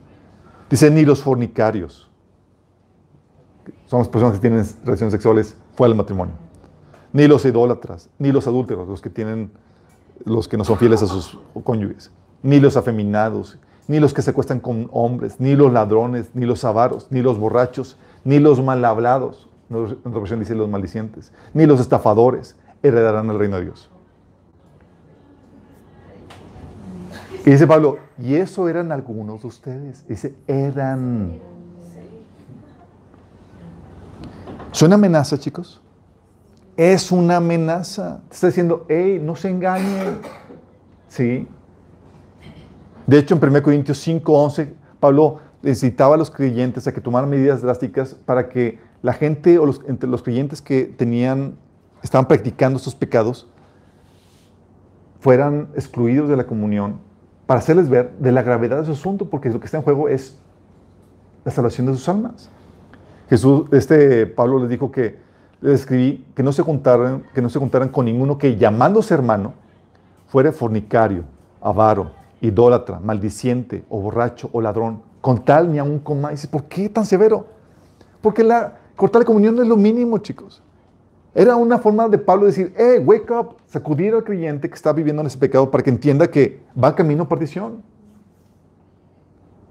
Dice, 0.69 0.91
ni 0.91 1.05
los 1.05 1.21
fornicarios. 1.21 2.09
Son 3.85 3.99
las 3.99 4.09
personas 4.09 4.35
que 4.35 4.41
tienen 4.41 4.65
relaciones 4.83 5.13
sexuales 5.13 5.55
fuera 5.75 5.89
del 5.89 5.97
matrimonio. 5.97 6.33
Ni 7.13 7.27
los 7.27 7.45
idólatras, 7.45 8.09
ni 8.19 8.31
los 8.31 8.47
adúlteros, 8.47 8.87
los 8.87 9.01
que 9.01 9.09
tienen, 9.09 9.51
los 10.25 10.47
que 10.47 10.57
no 10.57 10.63
son 10.63 10.77
fieles 10.77 11.01
a 11.01 11.07
sus 11.07 11.39
cónyuges, 11.63 12.11
ni 12.43 12.59
los 12.59 12.75
afeminados, 12.75 13.57
ni 13.87 13.99
los 13.99 14.13
que 14.13 14.21
se 14.21 14.31
acuestan 14.31 14.59
con 14.59 14.89
hombres, 14.91 15.39
ni 15.39 15.55
los 15.55 15.71
ladrones, 15.71 16.31
ni 16.33 16.45
los 16.45 16.63
avaros, 16.65 17.07
ni 17.09 17.21
los 17.21 17.39
borrachos, 17.39 17.97
ni 18.23 18.39
los 18.39 18.63
mal 18.63 18.83
hablados. 18.83 19.49
En 19.69 19.77
otra 19.77 20.19
versión 20.19 20.39
dice 20.39 20.55
los 20.55 20.69
maldicientes, 20.69 21.31
ni 21.53 21.65
los 21.65 21.79
estafadores 21.79 22.55
heredarán 22.83 23.29
el 23.29 23.39
reino 23.39 23.57
de 23.57 23.63
Dios. 23.63 23.89
Y 27.45 27.51
dice 27.51 27.65
Pablo, 27.65 27.97
y 28.21 28.35
eso 28.35 28.67
eran 28.67 28.91
algunos 28.91 29.41
de 29.41 29.47
ustedes. 29.47 30.05
Dice, 30.07 30.35
eran. 30.47 31.39
¿Es 34.73 34.81
una 34.81 34.95
amenaza, 34.95 35.37
chicos? 35.37 35.81
Es 36.75 37.11
una 37.11 37.37
amenaza. 37.37 38.21
Te 38.27 38.35
está 38.35 38.47
diciendo, 38.47 38.85
hey, 38.89 39.21
no 39.23 39.35
se 39.35 39.49
engañen. 39.49 40.19
Sí. 41.07 41.47
De 43.07 43.17
hecho, 43.17 43.35
en 43.35 43.43
1 43.43 43.63
Corintios 43.63 43.97
5, 43.99 44.33
11, 44.33 44.73
Pablo 44.99 45.39
necesitaba 45.61 46.15
a 46.15 46.17
los 46.17 46.29
creyentes 46.29 46.87
a 46.87 46.93
que 46.93 47.01
tomaran 47.01 47.29
medidas 47.29 47.61
drásticas 47.61 48.13
para 48.13 48.49
que 48.49 48.79
la 49.01 49.13
gente 49.13 49.57
o 49.59 49.65
los, 49.65 49.81
entre 49.87 50.09
los 50.09 50.21
creyentes 50.21 50.61
que 50.61 50.83
tenían, 50.83 51.55
estaban 52.03 52.27
practicando 52.27 52.77
estos 52.77 52.95
pecados, 52.95 53.47
fueran 55.21 55.69
excluidos 55.73 56.27
de 56.27 56.35
la 56.35 56.45
comunión 56.45 56.99
para 57.45 57.61
hacerles 57.61 57.87
ver 57.89 58.11
de 58.19 58.33
la 58.33 58.41
gravedad 58.41 58.79
de 58.79 58.85
su 58.85 58.91
asunto, 58.91 59.29
porque 59.29 59.49
lo 59.49 59.59
que 59.59 59.65
está 59.65 59.77
en 59.77 59.83
juego 59.83 60.09
es 60.09 60.37
la 61.45 61.51
salvación 61.51 61.87
de 61.87 61.93
sus 61.93 62.09
almas. 62.09 62.49
Jesús, 63.29 63.67
este 63.71 64.27
Pablo 64.27 64.59
les 64.59 64.69
dijo 64.69 64.91
que 64.91 65.17
les 65.61 65.81
escribí 65.81 66.25
que 66.35 66.43
no 66.43 66.51
se 66.51 66.61
juntaran, 66.61 67.23
que 67.33 67.41
no 67.41 67.49
se 67.49 67.57
juntaran 67.57 67.87
con 67.87 68.05
ninguno 68.05 68.37
que 68.37 68.57
llamándose 68.57 69.13
hermano 69.13 69.53
fuera 70.27 70.51
fornicario, 70.51 71.23
avaro, 71.61 72.11
idólatra, 72.41 72.99
maldiciente 72.99 73.83
o 73.89 74.01
borracho 74.01 74.49
o 74.53 74.61
ladrón, 74.61 75.01
con 75.21 75.43
tal 75.43 75.71
ni 75.71 75.79
aún 75.79 75.99
con 75.99 76.21
más. 76.21 76.47
¿por 76.47 76.65
qué 76.65 76.89
tan 76.89 77.05
severo? 77.05 77.47
Porque 78.21 78.43
la 78.43 78.77
cortar 78.97 79.21
la 79.21 79.25
comunión 79.25 79.55
no 79.55 79.61
es 79.61 79.67
lo 79.69 79.77
mínimo, 79.77 80.17
chicos. 80.17 80.61
Era 81.33 81.55
una 81.55 81.77
forma 81.77 82.09
de 82.09 82.17
Pablo 82.17 82.47
decir, 82.47 82.73
eh, 82.75 82.99
wake 82.99 83.31
up, 83.31 83.57
sacudir 83.67 84.13
al 84.13 84.23
creyente 84.23 84.67
que 84.67 84.75
está 84.75 84.91
viviendo 84.91 85.21
en 85.21 85.27
ese 85.27 85.37
pecado 85.37 85.69
para 85.69 85.83
que 85.83 85.91
entienda 85.91 86.27
que 86.29 86.63
va 86.83 86.95
camino 86.95 87.23
a 87.23 87.29
perdición. 87.29 87.83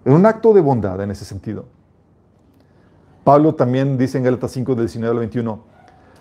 Era 0.04 0.14
un 0.14 0.24
acto 0.24 0.54
de 0.54 0.60
bondad 0.60 1.00
en 1.02 1.10
ese 1.10 1.24
sentido. 1.24 1.66
Pablo 3.24 3.56
también 3.56 3.98
dice 3.98 4.16
en 4.16 4.24
Gálatas 4.24 4.52
5, 4.52 4.76
del 4.76 4.86
19 4.86 5.10
al 5.10 5.18
21, 5.18 5.60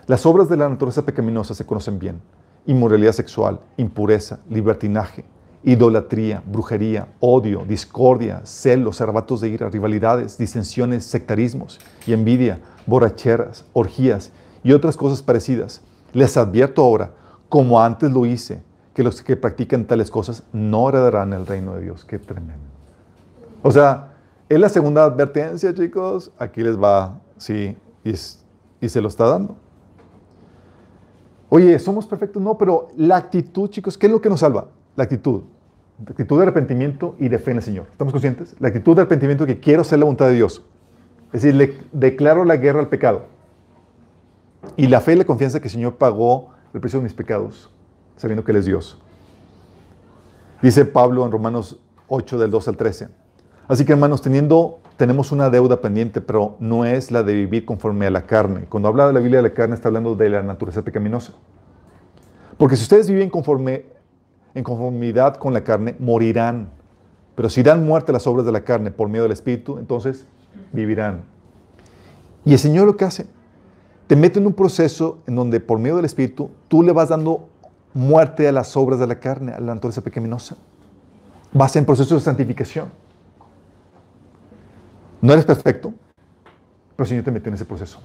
las 0.07 0.25
obras 0.25 0.49
de 0.49 0.57
la 0.57 0.67
naturaleza 0.67 1.05
pecaminosa 1.05 1.53
se 1.53 1.65
conocen 1.65 1.99
bien. 1.99 2.19
Inmoralidad 2.65 3.11
sexual, 3.11 3.59
impureza, 3.77 4.39
libertinaje, 4.49 5.23
idolatría, 5.65 6.43
brujería, 6.45 7.07
odio, 7.19 7.65
discordia, 7.67 8.41
celos, 8.45 9.01
arrebatos 9.01 9.41
de 9.41 9.49
ira, 9.49 9.67
rivalidades, 9.67 10.37
disensiones, 10.37 11.05
sectarismos 11.05 11.79
y 12.05 12.13
envidia, 12.13 12.59
borracheras, 12.85 13.65
orgías 13.73 14.31
y 14.63 14.73
otras 14.73 14.95
cosas 14.95 15.23
parecidas. 15.23 15.81
Les 16.13 16.37
advierto 16.37 16.83
ahora, 16.83 17.11
como 17.49 17.81
antes 17.81 18.11
lo 18.11 18.27
hice, 18.27 18.61
que 18.93 19.03
los 19.03 19.23
que 19.23 19.35
practican 19.35 19.85
tales 19.85 20.11
cosas 20.11 20.43
no 20.53 20.87
heredarán 20.87 21.33
el 21.33 21.47
reino 21.47 21.73
de 21.73 21.81
Dios. 21.81 22.05
Qué 22.05 22.19
tremendo. 22.19 22.63
O 23.63 23.71
sea, 23.71 24.13
es 24.47 24.59
la 24.59 24.69
segunda 24.69 25.03
advertencia, 25.03 25.73
chicos. 25.73 26.31
Aquí 26.37 26.61
les 26.61 26.79
va, 26.81 27.19
sí, 27.37 27.75
y, 28.03 28.11
y 28.11 28.89
se 28.89 29.01
lo 29.01 29.07
está 29.07 29.25
dando. 29.25 29.57
Oye, 31.49 31.77
¿somos 31.79 32.05
perfectos? 32.05 32.41
No, 32.41 32.55
pero 32.55 32.89
la 32.95 33.17
actitud, 33.17 33.67
chicos, 33.69 33.97
¿qué 33.97 34.05
es 34.05 34.11
lo 34.11 34.21
que 34.21 34.29
nos 34.29 34.41
salva? 34.41 34.67
La 34.95 35.05
actitud. 35.05 35.41
Actitud 36.01 36.37
de 36.37 36.43
arrepentimiento 36.43 37.15
y 37.19 37.29
de 37.29 37.39
fe 37.39 37.51
en 37.51 37.57
el 37.57 37.63
Señor. 37.63 37.87
¿Estamos 37.91 38.11
conscientes? 38.11 38.55
La 38.59 38.67
actitud 38.67 38.95
de 38.95 39.01
arrepentimiento 39.01 39.45
que 39.45 39.59
quiero 39.59 39.81
hacer 39.81 39.99
la 39.99 40.05
voluntad 40.05 40.27
de 40.27 40.33
Dios. 40.33 40.61
Es 41.27 41.41
decir, 41.41 41.55
le 41.55 41.77
declaro 41.93 42.43
la 42.43 42.57
guerra 42.57 42.79
al 42.79 42.89
pecado. 42.89 43.25
Y 44.75 44.87
la 44.87 44.99
fe 44.99 45.13
y 45.13 45.15
la 45.15 45.25
confianza 45.25 45.59
que 45.59 45.67
el 45.67 45.71
Señor 45.71 45.95
pagó 45.95 46.49
el 46.73 46.81
precio 46.81 46.99
de 46.99 47.03
mis 47.03 47.13
pecados, 47.13 47.71
sabiendo 48.17 48.43
que 48.43 48.51
Él 48.51 48.57
es 48.57 48.65
Dios. 48.65 48.99
Dice 50.61 50.85
Pablo 50.85 51.25
en 51.25 51.31
Romanos 51.31 51.79
8 52.07 52.39
del 52.39 52.51
2 52.51 52.67
al 52.67 52.77
13. 52.77 53.07
Así 53.67 53.85
que 53.85 53.93
hermanos, 53.93 54.21
teniendo, 54.21 54.79
tenemos 54.97 55.31
una 55.31 55.49
deuda 55.49 55.81
pendiente, 55.81 56.21
pero 56.21 56.55
no 56.59 56.85
es 56.85 57.11
la 57.11 57.23
de 57.23 57.33
vivir 57.33 57.65
conforme 57.65 58.05
a 58.05 58.11
la 58.11 58.23
carne. 58.23 58.65
Cuando 58.69 58.89
habla 58.89 59.07
de 59.07 59.13
la 59.13 59.19
Biblia 59.19 59.37
de 59.41 59.49
la 59.49 59.53
carne, 59.53 59.75
está 59.75 59.87
hablando 59.87 60.15
de 60.15 60.29
la 60.29 60.43
naturaleza 60.43 60.83
pecaminosa. 60.83 61.33
Porque 62.57 62.75
si 62.75 62.83
ustedes 62.83 63.09
viven 63.09 63.29
conforme, 63.29 63.85
en 64.55 64.63
conformidad 64.63 65.35
con 65.35 65.53
la 65.53 65.63
carne, 65.63 65.95
morirán. 65.99 66.69
Pero 67.35 67.49
si 67.49 67.61
dan 67.61 67.85
muerte 67.85 68.11
a 68.11 68.13
las 68.13 68.25
obras 68.25 68.45
de 68.45 68.51
la 68.51 68.63
carne 68.63 68.89
por 68.89 69.09
medio 69.09 69.23
del 69.23 69.33
Espíritu, 69.33 69.77
entonces 69.77 70.25
vivirán. 70.71 71.23
Y 72.45 72.53
el 72.53 72.59
Señor 72.59 72.87
lo 72.87 72.95
que 72.95 73.05
hace, 73.05 73.27
te 74.07 74.15
mete 74.15 74.39
en 74.39 74.47
un 74.47 74.53
proceso 74.53 75.19
en 75.27 75.35
donde 75.35 75.59
por 75.59 75.77
medio 75.77 75.97
del 75.97 76.05
Espíritu 76.05 76.51
tú 76.67 76.81
le 76.81 76.93
vas 76.93 77.09
dando 77.09 77.49
muerte 77.93 78.47
a 78.47 78.51
las 78.51 78.75
obras 78.77 78.99
de 78.99 79.07
la 79.07 79.19
carne, 79.19 79.51
a 79.51 79.59
la 79.59 79.73
naturaleza 79.73 80.01
pecaminosa. 80.01 80.55
Vas 81.51 81.75
en 81.75 81.85
proceso 81.85 82.15
de 82.15 82.21
santificación. 82.21 82.89
No 85.21 85.33
eres 85.33 85.45
perfecto, 85.45 85.93
pero 86.95 87.03
el 87.03 87.07
Señor 87.07 87.23
te 87.23 87.31
mete 87.31 87.49
en 87.49 87.55
ese 87.55 87.65
proceso. 87.65 87.99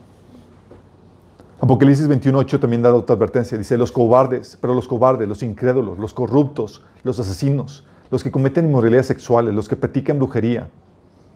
Apocalipsis 1.62 2.08
21.8 2.08 2.58
también 2.58 2.80
da 2.80 2.94
otra 2.94 3.14
advertencia. 3.14 3.58
Dice, 3.58 3.76
los 3.76 3.92
cobardes, 3.92 4.56
pero 4.60 4.74
los 4.74 4.88
cobardes, 4.88 5.28
los 5.28 5.42
incrédulos, 5.42 5.98
los 5.98 6.14
corruptos, 6.14 6.82
los 7.02 7.20
asesinos, 7.20 7.86
los 8.10 8.24
que 8.24 8.30
cometen 8.30 8.66
inmoralidades 8.66 9.06
sexuales, 9.06 9.54
los 9.54 9.68
que 9.68 9.76
practican 9.76 10.18
brujería, 10.18 10.68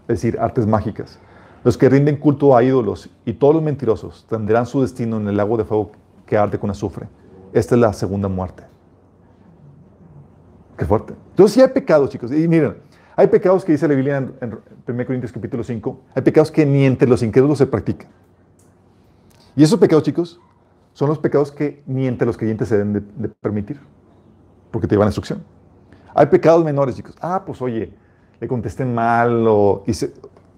es 0.02 0.20
decir, 0.20 0.38
artes 0.40 0.66
mágicas, 0.66 1.18
los 1.62 1.76
que 1.76 1.88
rinden 1.90 2.16
culto 2.16 2.56
a 2.56 2.62
ídolos 2.62 3.10
y 3.26 3.34
todos 3.34 3.54
los 3.54 3.62
mentirosos 3.62 4.26
tendrán 4.28 4.66
su 4.66 4.80
destino 4.80 5.18
en 5.18 5.28
el 5.28 5.36
lago 5.36 5.58
de 5.58 5.64
fuego 5.64 5.92
que 6.26 6.38
arde 6.38 6.58
con 6.58 6.70
azufre. 6.70 7.06
Esta 7.52 7.74
es 7.74 7.80
la 7.80 7.92
segunda 7.92 8.28
muerte. 8.28 8.64
Qué 10.76 10.86
fuerte. 10.86 11.14
Entonces, 11.30 11.54
sí 11.54 11.60
hay 11.60 11.68
pecados, 11.68 12.10
chicos. 12.10 12.32
Y 12.32 12.48
miren, 12.48 12.78
hay 13.14 13.28
pecados 13.28 13.64
que 13.64 13.72
dice 13.72 13.86
la 13.86 13.94
Biblia 13.94 14.16
en, 14.16 14.58
1 14.88 15.06
Corintios 15.06 15.32
capítulo 15.32 15.62
5. 15.62 16.00
Hay 16.14 16.22
pecados 16.22 16.50
que 16.50 16.66
ni 16.66 16.84
entre 16.84 17.08
los 17.08 17.22
incrédulos 17.22 17.58
se 17.58 17.66
practican. 17.66 18.08
Y 19.56 19.62
esos 19.62 19.78
pecados, 19.78 20.04
chicos, 20.04 20.40
son 20.92 21.08
los 21.08 21.18
pecados 21.18 21.52
que 21.52 21.82
ni 21.86 22.06
entre 22.06 22.26
los 22.26 22.36
creyentes 22.36 22.68
se 22.68 22.78
deben 22.78 22.92
de, 23.16 23.28
permitir. 23.28 23.80
Porque 24.70 24.86
te 24.86 24.94
llevan 24.94 25.06
a 25.06 25.10
instrucción. 25.10 25.42
Hay 26.14 26.26
pecados 26.26 26.64
menores, 26.64 26.96
chicos. 26.96 27.14
Ah, 27.20 27.42
pues 27.44 27.60
oye, 27.62 27.92
le 28.40 28.48
contesté 28.48 28.84
mal 28.84 29.46
o 29.46 29.84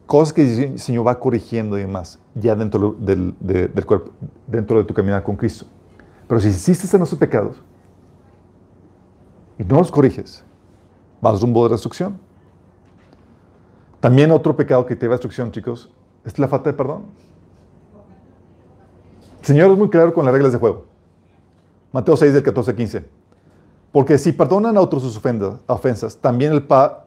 cosas 0.06 0.32
que 0.32 0.64
el 0.64 0.78
Señor 0.78 1.06
va 1.06 1.18
corrigiendo 1.18 1.76
y 1.76 1.82
demás, 1.82 2.18
ya 2.34 2.54
dentro 2.54 2.96
del, 2.98 3.34
cuerpo, 3.84 4.12
dentro 4.46 4.78
de 4.78 4.84
tu 4.84 4.94
caminar 4.94 5.22
con 5.22 5.36
Cristo. 5.36 5.66
Pero 6.28 6.40
si 6.40 6.48
insistes 6.48 6.92
en 6.94 7.02
esos 7.02 7.18
pecados 7.18 7.62
y 9.58 9.64
no 9.64 9.78
los 9.78 9.90
corriges, 9.90 10.44
vas 11.20 11.40
rumbo 11.40 11.64
de 11.64 11.74
destrucción. 11.74 12.18
También 14.00 14.30
otro 14.30 14.54
pecado 14.54 14.86
que 14.86 14.94
te 14.94 15.02
lleva 15.02 15.14
a 15.14 15.16
destrucción, 15.16 15.50
chicos, 15.50 15.90
es 16.24 16.38
la 16.38 16.48
falta 16.48 16.70
de 16.70 16.76
perdón. 16.76 17.06
Señor 19.46 19.70
es 19.70 19.78
muy 19.78 19.88
claro 19.90 20.12
con 20.12 20.24
las 20.24 20.34
reglas 20.34 20.50
de 20.50 20.58
juego. 20.58 20.86
Mateo 21.92 22.16
6 22.16 22.34
del 22.34 22.42
14 22.42 22.72
al 22.72 22.76
15. 22.76 23.04
Porque 23.92 24.18
si 24.18 24.32
perdonan 24.32 24.76
a 24.76 24.80
otros 24.80 25.04
sus 25.04 25.22
ofensas, 25.68 26.16
también, 26.16 26.52
el 26.52 26.66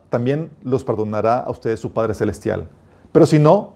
también 0.09 0.49
los 0.63 0.85
perdonará 0.85 1.39
a 1.39 1.51
ustedes 1.51 1.81
su 1.81 1.91
Padre 1.91 2.13
Celestial. 2.13 2.69
Pero 3.11 3.25
si 3.25 3.39
no, 3.39 3.73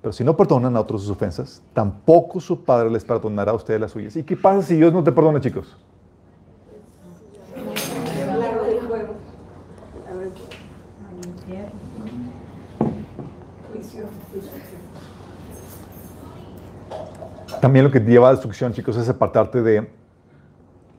pero 0.00 0.12
si 0.12 0.22
no 0.22 0.36
perdonan 0.36 0.76
a 0.76 0.80
otros 0.80 1.02
sus 1.02 1.10
ofensas, 1.10 1.64
tampoco 1.72 2.38
su 2.38 2.62
Padre 2.62 2.90
les 2.90 3.04
perdonará 3.04 3.50
a 3.50 3.56
ustedes 3.56 3.80
las 3.80 3.90
suyas. 3.90 4.14
¿Y 4.14 4.22
qué 4.22 4.36
pasa 4.36 4.62
si 4.62 4.76
Dios 4.76 4.92
no 4.92 5.02
te 5.02 5.10
perdona, 5.10 5.40
chicos? 5.40 5.76
También 17.64 17.86
lo 17.86 17.90
que 17.90 18.00
lleva 18.00 18.28
a 18.28 18.32
destrucción, 18.32 18.74
chicos, 18.74 18.94
es 18.98 19.08
apartarte 19.08 19.62
de, 19.62 19.88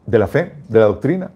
de 0.07 0.17
la 0.17 0.25
fe, 0.25 0.55
de 0.67 0.79
la 0.79 0.85
doctrina. 0.85 1.29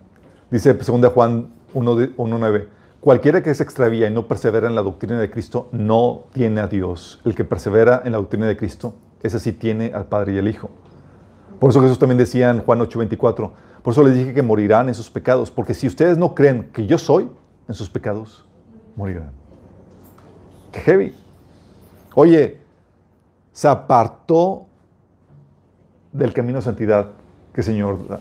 Dice 0.49 0.73
2 0.73 1.13
Juan 1.13 1.49
1.9, 1.75 2.67
cualquiera 2.99 3.43
que 3.43 3.53
se 3.53 3.61
extravía 3.61 4.07
y 4.07 4.11
no 4.11 4.27
persevera 4.27 4.67
en 4.67 4.73
la 4.73 4.81
doctrina 4.81 5.19
de 5.19 5.29
Cristo 5.29 5.69
no 5.71 6.23
tiene 6.33 6.61
a 6.61 6.67
Dios. 6.67 7.21
El 7.25 7.35
que 7.35 7.43
persevera 7.43 8.01
en 8.05 8.13
la 8.13 8.17
doctrina 8.17 8.47
de 8.47 8.57
Cristo, 8.57 8.95
ese 9.21 9.39
sí 9.39 9.51
tiene 9.51 9.91
al 9.93 10.07
Padre 10.07 10.33
y 10.33 10.39
al 10.39 10.47
Hijo. 10.47 10.71
Por 11.59 11.69
eso 11.69 11.79
Jesús 11.79 11.99
también 11.99 12.17
decía 12.17 12.49
en 12.49 12.63
Juan 12.63 12.79
8.24, 12.79 13.51
por 13.83 13.91
eso 13.93 14.01
les 14.01 14.15
dije 14.15 14.33
que 14.33 14.41
morirán 14.41 14.87
en 14.87 14.95
sus 14.95 15.11
pecados, 15.11 15.51
porque 15.51 15.75
si 15.75 15.85
ustedes 15.85 16.17
no 16.17 16.33
creen 16.33 16.71
que 16.73 16.87
yo 16.87 16.97
soy, 16.97 17.29
en 17.67 17.75
sus 17.75 17.87
pecados 17.87 18.47
morirán. 18.95 19.29
Qué 20.71 20.79
heavy. 20.79 21.15
Oye, 22.15 22.61
se 23.51 23.67
apartó 23.67 24.68
del 26.11 26.33
camino 26.33 26.59
de 26.59 26.63
santidad 26.63 27.07
que 27.53 27.61
el 27.61 27.65
Señor 27.65 28.07
da. 28.07 28.19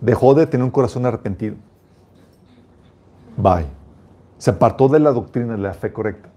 Dejó 0.00 0.34
de 0.34 0.46
tener 0.46 0.64
un 0.64 0.70
corazón 0.70 1.06
arrepentido. 1.06 1.56
Bye. 3.36 3.66
Se 4.38 4.50
apartó 4.50 4.88
de 4.88 4.98
la 4.98 5.12
doctrina 5.12 5.54
de 5.54 5.58
la 5.58 5.74
fe 5.74 5.92
correcta. 5.92 6.28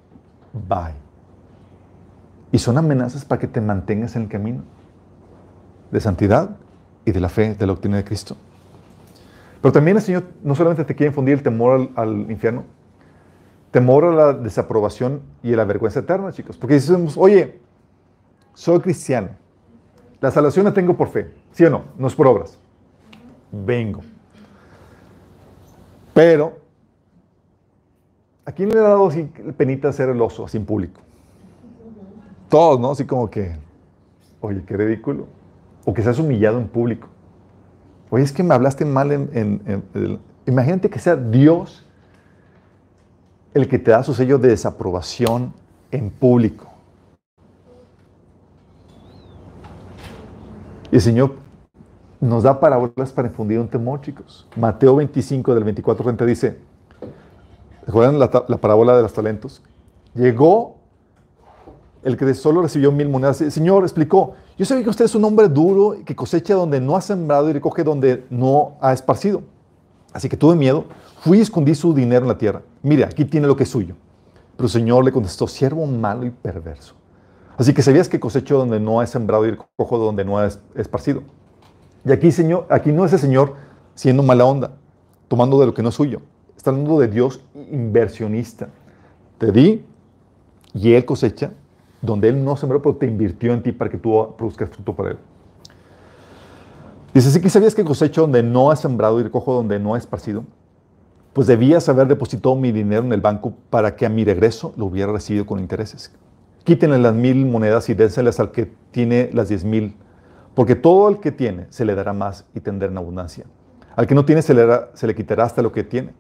Bye. 0.54 0.94
Y 2.52 2.60
son 2.60 2.78
amenazas 2.78 3.26
para 3.26 3.40
que 3.40 3.48
te 3.48 3.60
mantengas 3.60 4.16
en 4.16 4.24
el 4.24 4.28
camino 4.30 4.64
de 5.92 6.00
santidad 6.00 6.52
y 7.06 7.12
de 7.12 7.20
la 7.20 7.30
fe, 7.30 7.56
de 7.56 7.66
la 7.66 7.74
doctrina 7.74 7.98
de 7.98 8.04
Cristo. 8.04 8.38
Pero 9.62 9.72
también 9.72 9.98
el 9.98 10.04
Señor 10.04 10.24
no 10.44 10.56
solamente 10.56 10.86
te 10.86 10.96
quiere 10.96 11.10
infundir 11.10 11.36
el 11.36 11.44
temor 11.44 11.90
al, 11.96 12.32
infierno, 12.32 12.64
temor 13.72 14.06
a 14.06 14.12
la 14.12 14.34
desaprobación 14.34 15.22
y 15.44 15.54
a 15.54 15.58
la 15.58 15.66
vergüenza 15.66 16.00
eterna, 16.00 16.32
chicos. 16.32 16.58
Porque 16.58 16.76
decimos, 16.76 17.18
oye, 17.18 17.60
soy 18.54 18.80
cristiano, 18.80 19.30
la 20.20 20.32
salvación 20.32 20.66
la 20.66 20.74
tengo 20.74 20.96
por 20.96 21.10
fe, 21.10 21.32
¿sí 21.52 21.64
o 21.66 21.70
no? 21.70 21.84
No 21.98 22.08
es 22.08 22.16
por 22.16 22.28
obras. 22.28 22.58
Vengo. 23.52 24.02
Pero, 26.14 26.58
¿a 28.46 28.52
quién 28.52 28.70
le 28.70 28.80
ha 28.80 28.84
dado 28.84 29.08
así 29.08 29.30
penita 29.56 29.90
hacer 29.90 30.10
el 30.10 30.22
oso 30.22 30.46
así 30.46 30.58
en 30.58 30.66
público? 30.66 31.02
Todos, 32.50 32.80
¿no? 32.80 32.92
Así 32.92 33.06
como 33.06 33.30
que, 33.30 33.56
oye, 34.42 34.64
qué 34.66 34.78
ridículo. 34.78 35.28
O 35.86 35.94
que 35.94 36.02
seas 36.02 36.20
humillado 36.20 36.58
en 36.58 36.68
público. 36.68 37.08
Oye, 38.10 38.24
es 38.24 38.32
que 38.32 38.44
me 38.44 38.54
hablaste 38.54 38.86
mal 38.86 39.12
en... 39.12 40.20
imagínate 40.46 40.90
que 40.90 41.00
sea 41.00 41.16
Dios 41.16 41.86
el 43.54 43.68
que 43.68 43.80
te 43.80 43.92
da 43.92 44.04
su 44.04 44.14
sello 44.14 44.38
de 44.38 44.50
desaprobación 44.50 45.54
en 45.92 46.10
público. 46.10 46.77
Y 50.92 50.96
el 50.96 51.02
Señor 51.02 51.32
nos 52.20 52.44
da 52.44 52.60
parábolas 52.60 53.12
para 53.12 53.28
infundir 53.28 53.60
un 53.60 53.68
temor, 53.68 54.02
chicos. 54.02 54.48
Mateo 54.56 54.96
25, 54.96 55.54
del 55.54 55.64
24 55.64 56.04
30 56.04 56.26
dice, 56.26 56.58
¿recuerdan 57.86 58.20
la, 58.20 58.46
la, 58.48 58.58
parábola 58.58 58.96
de 58.96 59.04
los 59.04 59.14
talentos? 59.14 59.62
Llegó 60.16 60.78
el 62.04 62.16
que 62.16 62.34
solo 62.34 62.62
recibió 62.62 62.92
mil 62.92 63.10
monedas. 63.10 63.42
El 63.42 63.52
Señor 63.52 63.84
explicó, 63.84 64.36
yo 64.58 64.66
sé 64.66 64.82
que 64.82 64.90
usted 64.90 65.06
es 65.06 65.16
un 65.16 65.26
hombre 65.26 65.48
duro 65.50 65.98
que 66.06 66.16
cosecha 66.16 66.56
donde 66.56 66.80
no 66.80 66.96
ha 66.96 67.02
sembrado 67.02 67.50
y 67.50 67.54
recoge 67.54 67.84
donde 67.84 68.26
no 68.30 68.78
ha 68.82 68.94
esparcido. 68.94 69.44
Así 70.14 70.30
que 70.30 70.38
tuve 70.38 70.56
miedo, 70.56 70.86
fui 71.20 71.40
y 71.40 71.42
escondí 71.42 71.76
su 71.76 71.94
dinero 71.94 72.24
en 72.24 72.30
la 72.30 72.38
tierra. 72.38 72.62
Mire, 72.82 73.04
aquí 73.04 73.26
tiene 73.26 73.46
lo 73.46 73.56
que 73.56 73.64
es 73.64 73.70
suyo. 73.70 73.96
Pero 74.56 74.66
el 74.66 74.72
Señor 74.72 75.06
le 75.06 75.12
contestó, 75.12 75.48
siervo 75.48 75.86
malo 75.86 76.26
y 76.26 76.32
perverso. 76.32 76.97
Así 77.58 77.74
que 77.74 77.82
sabías 77.82 78.08
que 78.08 78.20
cosecho 78.20 78.58
donde 78.58 78.80
no 78.80 79.02
he 79.02 79.08
sembrado 79.08 79.48
y 79.48 79.58
cojo 79.76 79.98
donde 79.98 80.24
no 80.24 80.44
he 80.44 80.50
esparcido. 80.76 81.24
Y 82.06 82.12
aquí, 82.12 82.32
señor, 82.32 82.68
aquí 82.70 82.92
no 82.92 83.04
es 83.04 83.14
el 83.14 83.20
Señor 83.20 83.56
siendo 83.96 84.22
mala 84.22 84.46
onda, 84.46 84.72
tomando 85.28 85.60
de 85.60 85.66
lo 85.66 85.74
que 85.74 85.82
no 85.82 85.90
es 85.90 85.96
suyo. 85.96 86.22
Está 86.56 86.70
hablando 86.70 87.00
de 87.00 87.08
Dios 87.08 87.42
inversionista. 87.72 88.70
Te 89.40 89.52
di 89.52 89.84
y 90.74 90.94
Él 90.94 91.04
cosecha 91.04 91.52
donde 92.02 92.30
Él 92.30 92.44
no 92.44 92.56
sembró, 92.56 92.82
pero 92.82 92.96
te 92.96 93.08
invirtió 93.08 93.54
en 93.54 93.64
ti 93.64 93.72
para 93.72 93.90
que 93.90 93.98
tú 93.98 94.36
produzcas 94.38 94.70
fruto 94.70 94.96
para 94.96 95.12
Él. 95.12 95.18
Dice, 97.14 97.30
así 97.30 97.42
que 97.42 97.50
sabías 97.50 97.74
que 97.74 97.84
cosecho 97.84 98.22
donde 98.22 98.44
no 98.44 98.72
he 98.72 98.76
sembrado 98.76 99.20
y 99.20 99.24
recojo 99.24 99.54
donde 99.54 99.80
no 99.80 99.96
he 99.96 100.00
esparcido, 100.00 100.44
pues 101.34 101.48
debías 101.48 101.90
haber 101.90 102.08
depositado 102.08 102.56
mi 102.56 102.72
dinero 102.72 103.04
en 103.04 103.14
el 103.14 103.22
banco 103.22 103.54
para 103.72 103.96
que 103.96 104.06
a 104.06 104.10
mi 104.10 104.24
regreso 104.24 104.74
lo 104.78 104.86
hubiera 104.86 105.12
recibido 105.12 105.46
con 105.46 105.60
intereses. 105.60 106.12
Quítenle 106.68 106.98
las 106.98 107.16
mil 107.16 107.46
monedas 107.46 107.88
y 107.88 107.94
dénselas 107.94 108.42
al 108.42 108.52
que 108.52 108.70
tiene 108.92 109.30
las 109.32 109.48
diez 109.48 109.64
mil, 109.64 109.96
porque 110.54 110.76
todo 110.76 111.08
el 111.08 111.22
que 111.22 111.32
tiene 111.32 111.66
se 111.70 111.86
le 111.86 111.96
dará 111.96 112.12
más 112.12 112.44
y 112.54 112.60
tendrá 112.60 112.90
en 112.90 112.98
abundancia. 112.98 113.46
Al 113.96 114.06
que 114.06 114.14
no 114.14 114.26
tiene 114.26 114.42
se 114.42 114.54
le, 114.54 114.68
se 114.94 115.08
le 115.08 115.16
quitará 115.16 115.46
hasta 115.46 115.62
lo 115.62 115.72
que 115.72 115.86
tiene. 115.86 116.12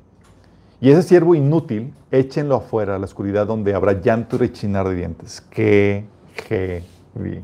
Y 0.79 0.89
ese 0.89 1.03
siervo 1.03 1.35
inútil, 1.35 1.93
échenlo 2.11 2.55
afuera 2.55 2.95
a 2.95 2.97
la 2.97 3.03
oscuridad 3.03 3.45
donde 3.45 3.75
habrá 3.75 3.91
llanto 3.91 4.37
y 4.37 4.39
rechinar 4.39 4.87
de 4.87 4.95
dientes. 4.95 5.41
Qué 5.49 6.05
heavy. 6.47 7.43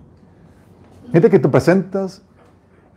Gente 1.11 1.29
que 1.29 1.39
te 1.39 1.49
presentas 1.49 2.21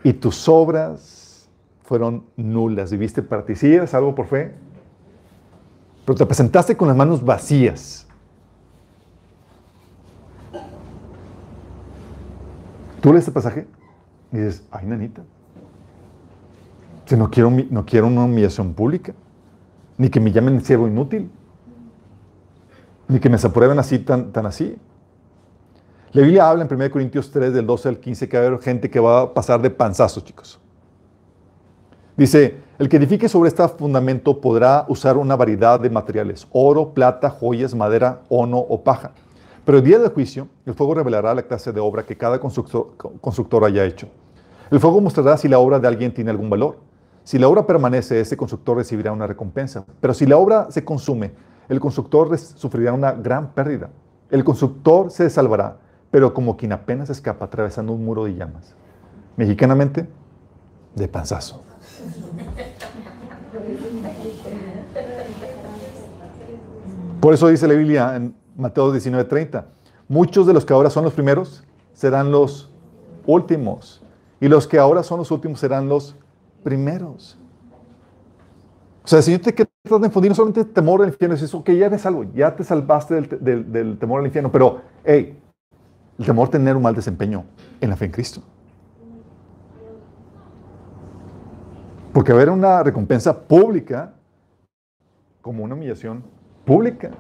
y 0.05 0.13
tus 0.13 0.49
obras 0.49 1.51
fueron 1.83 2.27
nulas. 2.37 2.93
Viviste 2.93 3.23
para 3.23 3.45
ti. 3.45 3.57
Sí, 3.57 3.75
eres 3.75 3.93
algo 3.93 4.15
por 4.15 4.27
fe. 4.27 4.55
Pero 6.05 6.17
te 6.17 6.27
presentaste 6.27 6.77
con 6.77 6.87
las 6.87 6.97
manos 6.97 7.25
vacías. 7.25 8.06
Tú 13.07 13.13
lees 13.13 13.23
este 13.23 13.31
pasaje 13.31 13.69
y 14.33 14.37
dices, 14.37 14.67
ay, 14.73 14.85
nanita, 14.85 15.23
si 17.05 17.17
no 17.17 17.31
quiero, 17.31 17.53
no 17.71 17.87
quiero 17.87 18.09
una 18.09 18.25
humillación 18.25 18.75
pública, 18.75 19.15
ni 19.97 20.11
que 20.11 20.19
me 20.19 20.33
llamen 20.33 20.61
siervo 20.61 20.89
inútil, 20.89 21.31
ni 23.07 23.21
que 23.21 23.29
me 23.29 23.37
aprueben 23.37 23.79
así, 23.79 24.01
tan, 24.01 24.33
tan 24.33 24.45
así. 24.47 24.77
La 26.11 26.23
Biblia 26.23 26.51
habla 26.51 26.65
en 26.65 26.75
1 26.75 26.91
Corintios 26.91 27.31
3, 27.31 27.53
del 27.53 27.65
12 27.65 27.91
al 27.91 28.01
15, 28.01 28.29
que 28.29 28.39
va 28.39 28.43
a 28.43 28.47
haber 28.49 28.61
gente 28.61 28.91
que 28.91 28.99
va 28.99 29.21
a 29.21 29.33
pasar 29.33 29.63
de 29.63 29.71
panzazos, 29.71 30.25
chicos. 30.25 30.59
Dice, 32.17 32.57
el 32.77 32.89
que 32.89 32.97
edifique 32.97 33.29
sobre 33.29 33.51
este 33.51 33.69
fundamento 33.69 34.41
podrá 34.41 34.85
usar 34.89 35.17
una 35.17 35.37
variedad 35.37 35.79
de 35.79 35.91
materiales, 35.91 36.49
oro, 36.51 36.93
plata, 36.93 37.31
joyas, 37.31 37.73
madera, 37.73 38.23
ono 38.29 38.59
o 38.59 38.83
paja. 38.83 39.13
Pero 39.67 39.79
el 39.79 39.85
día 39.85 39.99
del 39.99 40.13
juicio, 40.13 40.47
el 40.65 40.75
fuego 40.75 40.95
revelará 40.95 41.35
la 41.35 41.43
clase 41.43 41.73
de 41.73 41.81
obra 41.81 42.07
que 42.07 42.17
cada 42.17 42.39
constructor, 42.39 43.65
haya 43.65 43.85
hecho. 43.85 44.09
El 44.71 44.79
fuego 44.79 45.01
mostrará 45.01 45.37
si 45.37 45.49
la 45.49 45.59
obra 45.59 45.81
de 45.81 45.89
alguien 45.89 46.15
tiene 46.15 46.31
algún 46.31 46.49
valor. 46.49 46.79
Si 47.25 47.37
la 47.37 47.49
obra 47.49 47.67
permanece, 47.67 48.21
ese 48.21 48.37
constructor 48.37 48.77
recibirá 48.77 49.11
una 49.11 49.27
recompensa. 49.27 49.85
Pero 50.01 50.15
si 50.15 50.25
la 50.25 50.37
obra 50.37 50.71
se 50.71 50.85
consume, 50.85 51.33
el 51.69 51.81
constructor 51.81 52.39
sufrirá 52.39 52.93
una 52.93 53.11
gran 53.11 53.55
pérdida. 53.55 53.91
El 54.31 54.45
constructor 54.45 55.11
se 55.11 55.29
salvará, 55.31 55.79
pero 56.13 56.33
como 56.33 56.57
quien 56.57 56.73
apenas 56.73 57.11
escapa 57.11 57.47
atravesando 57.47 57.93
un 57.93 58.05
muro 58.05 58.27
de 58.27 58.37
llamas. 58.37 58.73
Mexicanamente, 59.37 60.07
de 60.95 61.09
panzazo. 61.09 61.65
Por 67.19 67.35
eso 67.35 67.49
dice 67.49 67.67
la 67.67 67.75
Biblia 67.75 68.15
Mateo 68.57 68.93
19:30. 68.93 69.65
Muchos 70.09 70.47
de 70.47 70.53
los 70.53 70.65
que 70.65 70.73
ahora 70.73 70.91
son 70.91 71.05
los 71.05 71.13
primeros 71.13 71.65
serán 71.93 72.31
los 72.31 72.71
últimos. 73.27 74.03
Y 74.41 74.49
los 74.49 74.67
que 74.67 74.79
ahora 74.79 75.03
son 75.03 75.19
los 75.19 75.31
últimos 75.31 75.61
serán 75.61 75.89
los 75.89 76.17
primeros. 76.63 77.39
O 79.05 79.09
sea, 79.09 79.19
el 79.19 79.23
Señor 79.23 79.41
te 79.41 79.53
de 79.53 80.07
infundir 80.07 80.31
no 80.31 80.35
solamente 80.35 80.61
el 80.61 80.73
temor 80.73 81.01
al 81.01 81.09
infierno, 81.09 81.37
es 81.37 81.57
que 81.65 81.77
ya 81.77 81.87
eres 81.87 82.03
salvo, 82.03 82.25
ya 82.35 82.57
te 82.57 82.65
salvaste 82.65 83.21
del, 83.21 83.71
del 83.71 83.99
temor 83.99 84.19
al 84.19 84.27
infierno, 84.27 84.51
pero, 84.51 84.81
hey, 85.05 85.39
el 86.19 86.27
temor 86.27 86.49
tener 86.49 86.75
un 86.75 86.83
mal 86.83 86.95
desempeño 86.95 87.45
en 87.81 87.91
la 87.91 87.97
fe 87.97 88.07
en 88.07 88.11
Cristo. 88.11 88.43
Porque 92.13 92.33
a 92.33 92.35
haber 92.35 92.51
una 92.51 92.83
recompensa 92.83 93.39
pública 93.39 94.15
como 95.41 95.63
una 95.63 95.75
humillación 95.75 96.25
pública. 96.65 97.11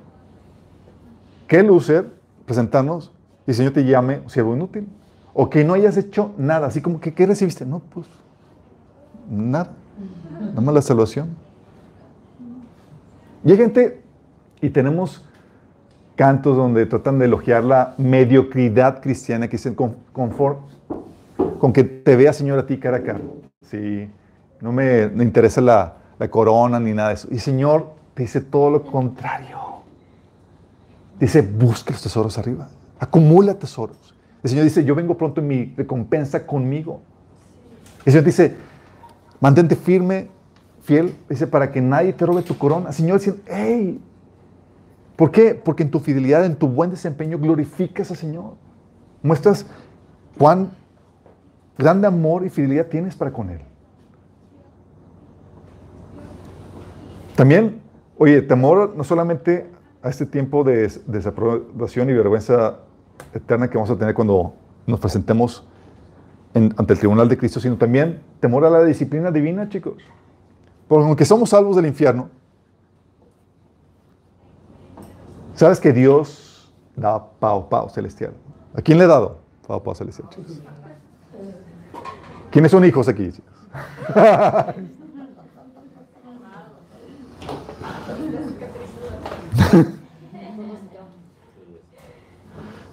¿Qué 1.46 1.62
lucer 1.62 2.06
presentarnos 2.44 3.12
y 3.46 3.50
el 3.50 3.56
Señor 3.56 3.72
te 3.72 3.84
llame 3.84 4.20
siervo 4.26 4.54
inútil? 4.54 4.88
O 5.34 5.50
que 5.50 5.64
no 5.64 5.74
hayas 5.74 5.96
hecho 5.96 6.32
nada, 6.38 6.66
así 6.66 6.80
como 6.80 7.00
que, 7.00 7.12
¿qué 7.12 7.26
recibiste? 7.26 7.66
No, 7.66 7.80
pues, 7.80 8.06
nada. 9.30 9.72
Nada 10.40 10.60
más 10.60 10.74
la 10.74 10.82
salvación. 10.82 11.36
Y 13.44 13.56
gente, 13.56 14.02
y 14.60 14.70
tenemos 14.70 15.24
cantos 16.16 16.56
donde 16.56 16.86
tratan 16.86 17.18
de 17.18 17.26
elogiar 17.26 17.62
la 17.62 17.94
mediocridad 17.98 19.00
cristiana 19.00 19.46
que 19.48 19.56
dicen 19.56 19.74
con, 19.74 19.96
con 20.12 21.72
que 21.72 21.84
te 21.84 22.16
vea 22.16 22.32
Señor 22.32 22.58
a 22.58 22.66
ti 22.66 22.78
cara 22.78 22.96
a 22.98 23.02
cara. 23.02 23.20
Sí, 23.62 24.08
no 24.60 24.72
me, 24.72 25.04
interesa 25.22 25.60
la, 25.60 25.96
la, 26.18 26.28
corona 26.28 26.80
ni 26.80 26.92
nada 26.92 27.10
de 27.10 27.14
eso. 27.14 27.28
Y 27.30 27.38
Señor 27.38 27.94
te 28.14 28.22
dice 28.22 28.40
todo 28.40 28.70
lo 28.70 28.82
contrario. 28.82 29.75
Dice, 31.18 31.42
busca 31.42 31.92
los 31.92 32.02
tesoros 32.02 32.36
arriba, 32.38 32.68
acumula 32.98 33.54
tesoros. 33.54 34.14
El 34.42 34.50
Señor 34.50 34.64
dice, 34.64 34.84
yo 34.84 34.94
vengo 34.94 35.16
pronto 35.16 35.40
en 35.40 35.48
mi 35.48 35.74
recompensa 35.76 36.46
conmigo. 36.46 37.00
El 38.04 38.12
Señor 38.12 38.24
dice, 38.24 38.54
mantente 39.40 39.76
firme, 39.76 40.28
fiel, 40.82 41.14
dice, 41.28 41.46
para 41.46 41.72
que 41.72 41.80
nadie 41.80 42.12
te 42.12 42.26
robe 42.26 42.42
tu 42.42 42.56
corona. 42.56 42.88
El 42.88 42.94
Señor 42.94 43.18
dice, 43.18 43.34
hey, 43.46 44.00
¿por 45.16 45.30
qué? 45.30 45.54
Porque 45.54 45.82
en 45.82 45.90
tu 45.90 46.00
fidelidad, 46.00 46.44
en 46.44 46.56
tu 46.56 46.68
buen 46.68 46.90
desempeño, 46.90 47.38
glorificas 47.38 48.10
al 48.10 48.18
Señor. 48.18 48.54
Muestras 49.22 49.66
cuán 50.38 50.70
grande 51.78 52.06
amor 52.06 52.44
y 52.44 52.50
fidelidad 52.50 52.86
tienes 52.86 53.16
para 53.16 53.32
con 53.32 53.50
Él. 53.50 53.60
También, 57.34 57.80
oye, 58.16 58.40
temor 58.42 58.94
no 58.96 59.04
solamente 59.04 59.66
a 60.06 60.08
este 60.08 60.24
tiempo 60.24 60.62
de 60.62 60.88
desaprobación 61.06 62.08
y 62.08 62.12
vergüenza 62.12 62.76
eterna 63.34 63.68
que 63.68 63.76
vamos 63.76 63.90
a 63.90 63.96
tener 63.96 64.14
cuando 64.14 64.54
nos 64.86 65.00
presentemos 65.00 65.66
ante 66.54 66.92
el 66.92 66.98
tribunal 67.00 67.28
de 67.28 67.36
Cristo, 67.36 67.58
sino 67.58 67.76
también 67.76 68.22
temor 68.38 68.64
a 68.64 68.70
la 68.70 68.84
disciplina 68.84 69.32
divina, 69.32 69.68
chicos. 69.68 69.94
Porque 70.86 71.06
aunque 71.06 71.24
somos 71.24 71.50
salvos 71.50 71.74
del 71.74 71.86
infierno, 71.86 72.30
sabes 75.54 75.80
que 75.80 75.92
Dios 75.92 76.72
da 76.94 77.28
pao 77.40 77.68
pao 77.68 77.88
celestial. 77.88 78.32
¿A 78.74 78.82
quién 78.82 78.98
le 78.98 79.04
ha 79.04 79.08
dado 79.08 79.40
pao 79.66 79.82
pao 79.82 79.96
celestial, 79.96 80.28
chicos? 80.28 80.62
¿Quiénes 82.52 82.70
son 82.70 82.84
hijos 82.84 83.08
aquí? 83.08 83.32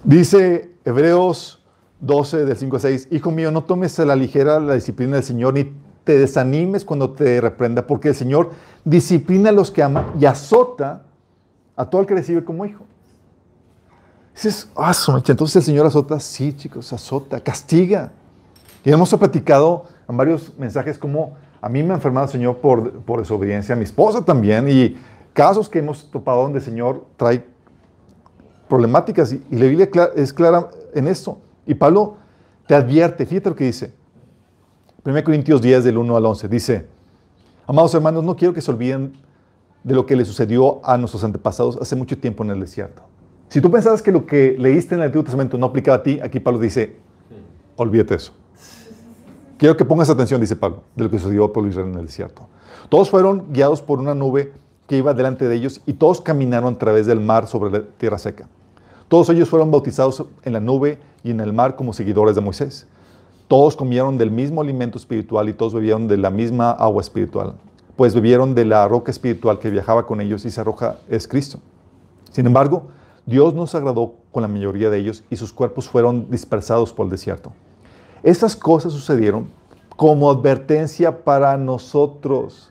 Dice 0.04 0.70
Hebreos 0.84 1.64
12, 2.00 2.44
del 2.44 2.56
5 2.56 2.76
a 2.76 2.80
6, 2.80 3.08
Hijo 3.10 3.30
mío, 3.30 3.50
no 3.50 3.64
tomes 3.64 3.98
a 3.98 4.04
la 4.04 4.14
ligera 4.14 4.60
la 4.60 4.74
disciplina 4.74 5.16
del 5.16 5.24
Señor, 5.24 5.54
ni 5.54 5.72
te 6.04 6.18
desanimes 6.18 6.84
cuando 6.84 7.10
te 7.10 7.40
reprenda, 7.40 7.86
porque 7.86 8.08
el 8.08 8.14
Señor 8.14 8.50
disciplina 8.84 9.48
a 9.48 9.52
los 9.52 9.70
que 9.70 9.82
ama 9.82 10.12
y 10.18 10.26
azota 10.26 11.04
a 11.76 11.88
todo 11.88 12.02
el 12.02 12.06
que 12.06 12.14
recibe 12.14 12.44
como 12.44 12.66
hijo. 12.66 12.84
Dices, 14.34 14.68
ah, 14.76 14.92
entonces 15.26 15.56
el 15.56 15.62
Señor 15.62 15.86
azota, 15.86 16.20
sí, 16.20 16.52
chicos, 16.52 16.92
azota, 16.92 17.40
castiga. 17.40 18.12
Y 18.84 18.90
hemos 18.90 19.14
platicado 19.14 19.86
en 20.08 20.16
varios 20.16 20.52
mensajes 20.58 20.98
como 20.98 21.36
a 21.62 21.68
mí 21.70 21.82
me 21.82 21.92
ha 21.92 21.96
enfermado 21.96 22.26
el 22.26 22.32
Señor 22.32 22.58
por, 22.58 22.92
por 23.04 23.20
desobediencia, 23.20 23.74
a 23.74 23.78
mi 23.78 23.84
esposa 23.84 24.22
también, 24.22 24.68
y 24.68 24.98
casos 25.34 25.68
que 25.68 25.80
hemos 25.80 26.10
topado 26.10 26.42
donde 26.42 26.60
el 26.60 26.64
Señor 26.64 27.04
trae 27.16 27.44
problemáticas 28.68 29.32
y, 29.32 29.44
la 29.50 29.66
Biblia 29.66 29.90
es 30.16 30.32
clara 30.32 30.70
en 30.94 31.08
esto. 31.08 31.38
Y 31.66 31.74
Pablo 31.74 32.16
te 32.66 32.74
advierte, 32.74 33.26
fíjate 33.26 33.50
lo 33.50 33.56
que 33.56 33.64
dice. 33.64 33.92
1 35.04 35.22
Corintios 35.22 35.60
10 35.60 35.84
del 35.84 35.98
1 35.98 36.16
al 36.16 36.24
11 36.24 36.48
dice, 36.48 36.86
amados 37.66 37.94
hermanos, 37.94 38.24
no 38.24 38.36
quiero 38.36 38.54
que 38.54 38.62
se 38.62 38.70
olviden 38.70 39.12
de 39.82 39.94
lo 39.94 40.06
que 40.06 40.16
le 40.16 40.24
sucedió 40.24 40.80
a 40.82 40.96
nuestros 40.96 41.24
antepasados 41.24 41.76
hace 41.78 41.94
mucho 41.94 42.16
tiempo 42.16 42.42
en 42.42 42.50
el 42.50 42.60
desierto. 42.60 43.02
Si 43.48 43.60
tú 43.60 43.70
pensabas 43.70 44.00
que 44.00 44.10
lo 44.10 44.24
que 44.24 44.56
leíste 44.58 44.94
en 44.94 45.00
el 45.00 45.06
Antiguo 45.06 45.24
Testamento 45.24 45.58
no 45.58 45.66
aplicaba 45.66 45.98
a 45.98 46.02
ti, 46.02 46.18
aquí 46.22 46.40
Pablo 46.40 46.58
dice, 46.58 46.96
olvídate 47.76 48.14
eso. 48.14 48.32
Quiero 49.58 49.76
que 49.76 49.84
pongas 49.84 50.08
atención, 50.08 50.40
dice 50.40 50.56
Pablo, 50.56 50.84
de 50.96 51.04
lo 51.04 51.10
que 51.10 51.18
sucedió 51.18 51.44
a 51.44 51.52
Pablo 51.52 51.68
Israel 51.68 51.88
en 51.88 51.98
el 51.98 52.06
desierto. 52.06 52.48
Todos 52.88 53.10
fueron 53.10 53.52
guiados 53.52 53.82
por 53.82 53.98
una 53.98 54.14
nube 54.14 54.52
que 54.86 54.96
iba 54.96 55.14
delante 55.14 55.48
de 55.48 55.56
ellos 55.56 55.80
y 55.86 55.94
todos 55.94 56.20
caminaron 56.20 56.74
a 56.74 56.78
través 56.78 57.06
del 57.06 57.20
mar 57.20 57.46
sobre 57.46 57.70
la 57.70 57.82
tierra 57.98 58.18
seca. 58.18 58.48
Todos 59.08 59.28
ellos 59.30 59.48
fueron 59.48 59.70
bautizados 59.70 60.24
en 60.42 60.52
la 60.52 60.60
nube 60.60 60.98
y 61.22 61.30
en 61.30 61.40
el 61.40 61.52
mar 61.52 61.76
como 61.76 61.92
seguidores 61.92 62.34
de 62.34 62.40
Moisés. 62.40 62.86
Todos 63.48 63.76
comieron 63.76 64.18
del 64.18 64.30
mismo 64.30 64.60
alimento 64.60 64.98
espiritual 64.98 65.48
y 65.48 65.52
todos 65.52 65.74
bebieron 65.74 66.08
de 66.08 66.16
la 66.16 66.30
misma 66.30 66.70
agua 66.70 67.02
espiritual, 67.02 67.54
pues 67.96 68.14
bebieron 68.14 68.54
de 68.54 68.64
la 68.64 68.88
roca 68.88 69.10
espiritual 69.10 69.58
que 69.58 69.70
viajaba 69.70 70.06
con 70.06 70.20
ellos 70.20 70.44
y 70.44 70.48
esa 70.48 70.64
roca 70.64 70.96
es 71.08 71.28
Cristo. 71.28 71.58
Sin 72.32 72.46
embargo, 72.46 72.88
Dios 73.26 73.54
no 73.54 73.66
se 73.66 73.76
agradó 73.76 74.14
con 74.32 74.42
la 74.42 74.48
mayoría 74.48 74.90
de 74.90 74.98
ellos 74.98 75.24
y 75.30 75.36
sus 75.36 75.52
cuerpos 75.52 75.88
fueron 75.88 76.30
dispersados 76.30 76.92
por 76.92 77.06
el 77.06 77.10
desierto. 77.10 77.52
Estas 78.22 78.56
cosas 78.56 78.92
sucedieron 78.92 79.48
como 79.96 80.30
advertencia 80.30 81.24
para 81.24 81.56
nosotros. 81.56 82.70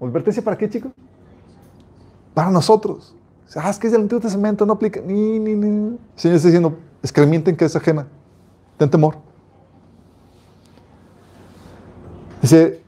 ¿Advertencia 0.00 0.44
para 0.44 0.56
qué, 0.56 0.68
chicos? 0.68 0.92
Para 2.36 2.50
nosotros. 2.50 3.14
Ah, 3.54 3.70
es 3.70 3.78
que 3.78 3.86
es 3.86 3.94
del 3.94 4.02
Antiguo 4.02 4.20
Testamento, 4.20 4.66
no 4.66 4.74
aplica. 4.74 5.00
Ni, 5.00 5.38
ni, 5.38 5.54
ni. 5.54 5.68
El 5.68 5.98
Señor 6.16 6.36
está 6.36 6.48
diciendo, 6.48 6.76
escarmienten 7.02 7.56
que 7.56 7.64
es 7.64 7.74
ajena. 7.74 8.06
Ten 8.76 8.90
temor. 8.90 9.16
Dice, 12.42 12.82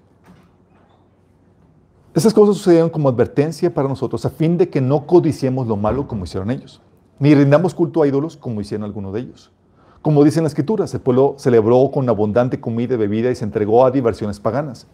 esas 2.13 2.35
cosas 2.35 2.57
sucedieron 2.57 2.91
como 2.91 3.09
advertencia 3.09 3.73
para 3.73 3.89
nosotros 3.89 4.23
a 4.27 4.29
fin 4.29 4.59
de 4.59 4.69
que 4.69 4.83
no 4.83 5.07
codiciemos 5.07 5.67
lo 5.67 5.77
malo 5.77 6.07
como 6.07 6.25
hicieron 6.25 6.51
ellos, 6.51 6.83
ni 7.19 7.35
rindamos 7.35 7.75
culto 7.75 8.03
a 8.03 8.07
ídolos 8.07 8.37
como 8.37 8.61
hicieron 8.61 8.85
algunos 8.85 9.15
de 9.15 9.21
ellos. 9.21 9.51
Como 10.03 10.25
dice 10.25 10.41
en 10.41 10.45
la 10.45 10.49
Escritura, 10.49 10.85
el 10.85 11.01
pueblo 11.01 11.37
celebró 11.39 11.91
con 11.91 12.07
abundante 12.07 12.61
comida 12.61 12.97
y 12.97 12.99
bebida 12.99 13.31
y 13.31 13.35
se 13.35 13.47
entregó 13.47 13.87
a 13.87 13.91
diversiones 13.91 14.41
paganas. 14.41 14.87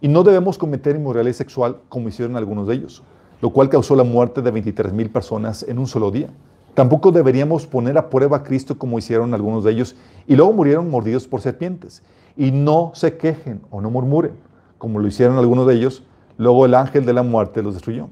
Y 0.00 0.08
no 0.08 0.22
debemos 0.22 0.56
cometer 0.56 0.96
inmoralidad 0.96 1.36
sexual 1.36 1.82
como 1.90 2.08
hicieron 2.08 2.38
algunos 2.38 2.66
de 2.66 2.76
ellos 2.76 3.02
lo 3.42 3.50
cual 3.50 3.68
causó 3.68 3.96
la 3.96 4.04
muerte 4.04 4.40
de 4.40 4.52
23 4.52 4.92
mil 4.92 5.10
personas 5.10 5.64
en 5.68 5.80
un 5.80 5.88
solo 5.88 6.12
día. 6.12 6.28
Tampoco 6.74 7.10
deberíamos 7.10 7.66
poner 7.66 7.98
a 7.98 8.08
prueba 8.08 8.38
a 8.38 8.42
Cristo 8.44 8.78
como 8.78 9.00
hicieron 9.00 9.34
algunos 9.34 9.64
de 9.64 9.72
ellos 9.72 9.96
y 10.28 10.36
luego 10.36 10.52
murieron 10.52 10.88
mordidos 10.88 11.26
por 11.26 11.40
serpientes. 11.40 12.04
Y 12.36 12.52
no 12.52 12.92
se 12.94 13.16
quejen 13.16 13.60
o 13.70 13.80
no 13.80 13.90
murmuren, 13.90 14.34
como 14.78 15.00
lo 15.00 15.08
hicieron 15.08 15.38
algunos 15.38 15.66
de 15.66 15.74
ellos, 15.74 16.04
luego 16.38 16.64
el 16.66 16.74
ángel 16.74 17.04
de 17.04 17.12
la 17.14 17.24
muerte 17.24 17.64
los 17.64 17.74
destruyó. 17.74 18.08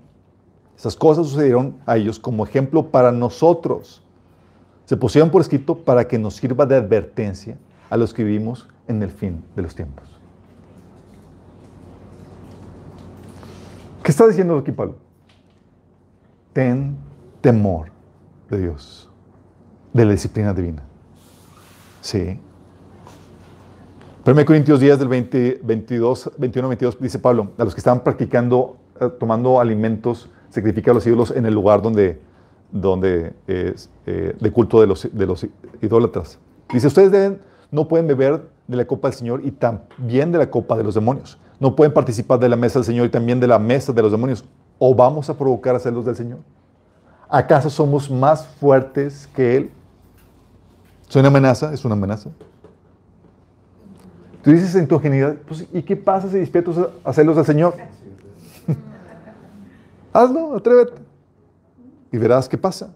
Esas 0.76 0.96
cosas 0.96 1.28
sucedieron 1.28 1.76
a 1.86 1.96
ellos 1.96 2.18
como 2.18 2.44
ejemplo 2.44 2.88
para 2.88 3.12
nosotros. 3.12 4.02
Se 4.84 4.96
pusieron 4.96 5.30
por 5.30 5.42
escrito 5.42 5.76
para 5.76 6.08
que 6.08 6.18
nos 6.18 6.34
sirva 6.34 6.66
de 6.66 6.74
advertencia 6.74 7.56
a 7.88 7.96
los 7.96 8.12
que 8.12 8.24
vivimos 8.24 8.68
en 8.88 9.00
el 9.00 9.10
fin 9.10 9.44
de 9.54 9.62
los 9.62 9.76
tiempos. 9.76 10.04
¿Qué 14.02 14.10
está 14.10 14.26
diciendo 14.26 14.58
aquí 14.58 14.72
Pablo? 14.72 14.96
Ten 16.52 16.96
temor 17.40 17.90
de 18.50 18.58
Dios, 18.58 19.08
de 19.92 20.04
la 20.04 20.12
disciplina 20.12 20.52
divina. 20.52 20.82
Sí. 22.00 22.38
1 24.26 24.44
Corintios 24.44 24.80
10 24.80 24.98
del 24.98 25.08
20, 25.08 25.60
22, 25.62 26.32
21 26.36 26.68
22 26.68 27.00
dice 27.00 27.18
Pablo, 27.18 27.52
a 27.56 27.64
los 27.64 27.74
que 27.74 27.80
estaban 27.80 28.00
practicando, 28.00 28.76
eh, 29.00 29.08
tomando 29.18 29.60
alimentos, 29.60 30.28
sacrificar 30.50 30.92
a 30.92 30.94
los 30.94 31.06
ídolos 31.06 31.30
en 31.30 31.46
el 31.46 31.54
lugar 31.54 31.80
donde, 31.80 32.20
donde 32.70 33.32
es 33.46 33.88
eh, 34.06 34.36
de 34.38 34.50
culto 34.52 34.80
de 34.80 34.86
los, 34.86 35.08
de 35.10 35.26
los 35.26 35.46
idólatras. 35.80 36.38
Dice, 36.72 36.86
ustedes 36.86 37.10
deben, 37.10 37.40
no 37.70 37.88
pueden 37.88 38.06
beber 38.06 38.42
de 38.66 38.76
la 38.76 38.84
copa 38.84 39.08
del 39.08 39.16
Señor 39.16 39.40
y 39.44 39.50
también 39.50 40.32
de 40.32 40.38
la 40.38 40.50
copa 40.50 40.76
de 40.76 40.84
los 40.84 40.94
demonios. 40.94 41.38
No 41.58 41.74
pueden 41.74 41.92
participar 41.92 42.38
de 42.38 42.48
la 42.48 42.56
mesa 42.56 42.78
del 42.78 42.86
Señor 42.86 43.06
y 43.06 43.10
también 43.10 43.40
de 43.40 43.46
la 43.46 43.58
mesa 43.58 43.92
de 43.92 44.02
los 44.02 44.12
demonios 44.12 44.44
o 44.80 44.94
vamos 44.94 45.28
a 45.28 45.36
provocar 45.36 45.76
a 45.76 45.78
celos 45.78 46.04
del 46.06 46.16
Señor? 46.16 46.38
¿Acaso 47.28 47.70
somos 47.70 48.10
más 48.10 48.46
fuertes 48.46 49.28
que 49.36 49.56
Él? 49.56 49.70
¿Es 51.08 51.14
una 51.14 51.28
amenaza? 51.28 51.72
¿Es 51.72 51.84
una 51.84 51.94
amenaza? 51.94 52.30
Tú 54.42 54.50
dices 54.50 54.74
en 54.74 54.88
tu 54.88 54.98
genialidad, 54.98 55.36
pues, 55.46 55.66
¿y 55.70 55.82
qué 55.82 55.96
pasa 55.96 56.28
si 56.28 56.38
despiertas 56.38 56.76
a 57.04 57.12
celos 57.12 57.36
del 57.36 57.44
Señor? 57.44 57.74
Hazlo, 60.14 60.56
atrévete. 60.56 61.02
Y 62.10 62.16
verás 62.16 62.48
qué 62.48 62.56
pasa. 62.56 62.94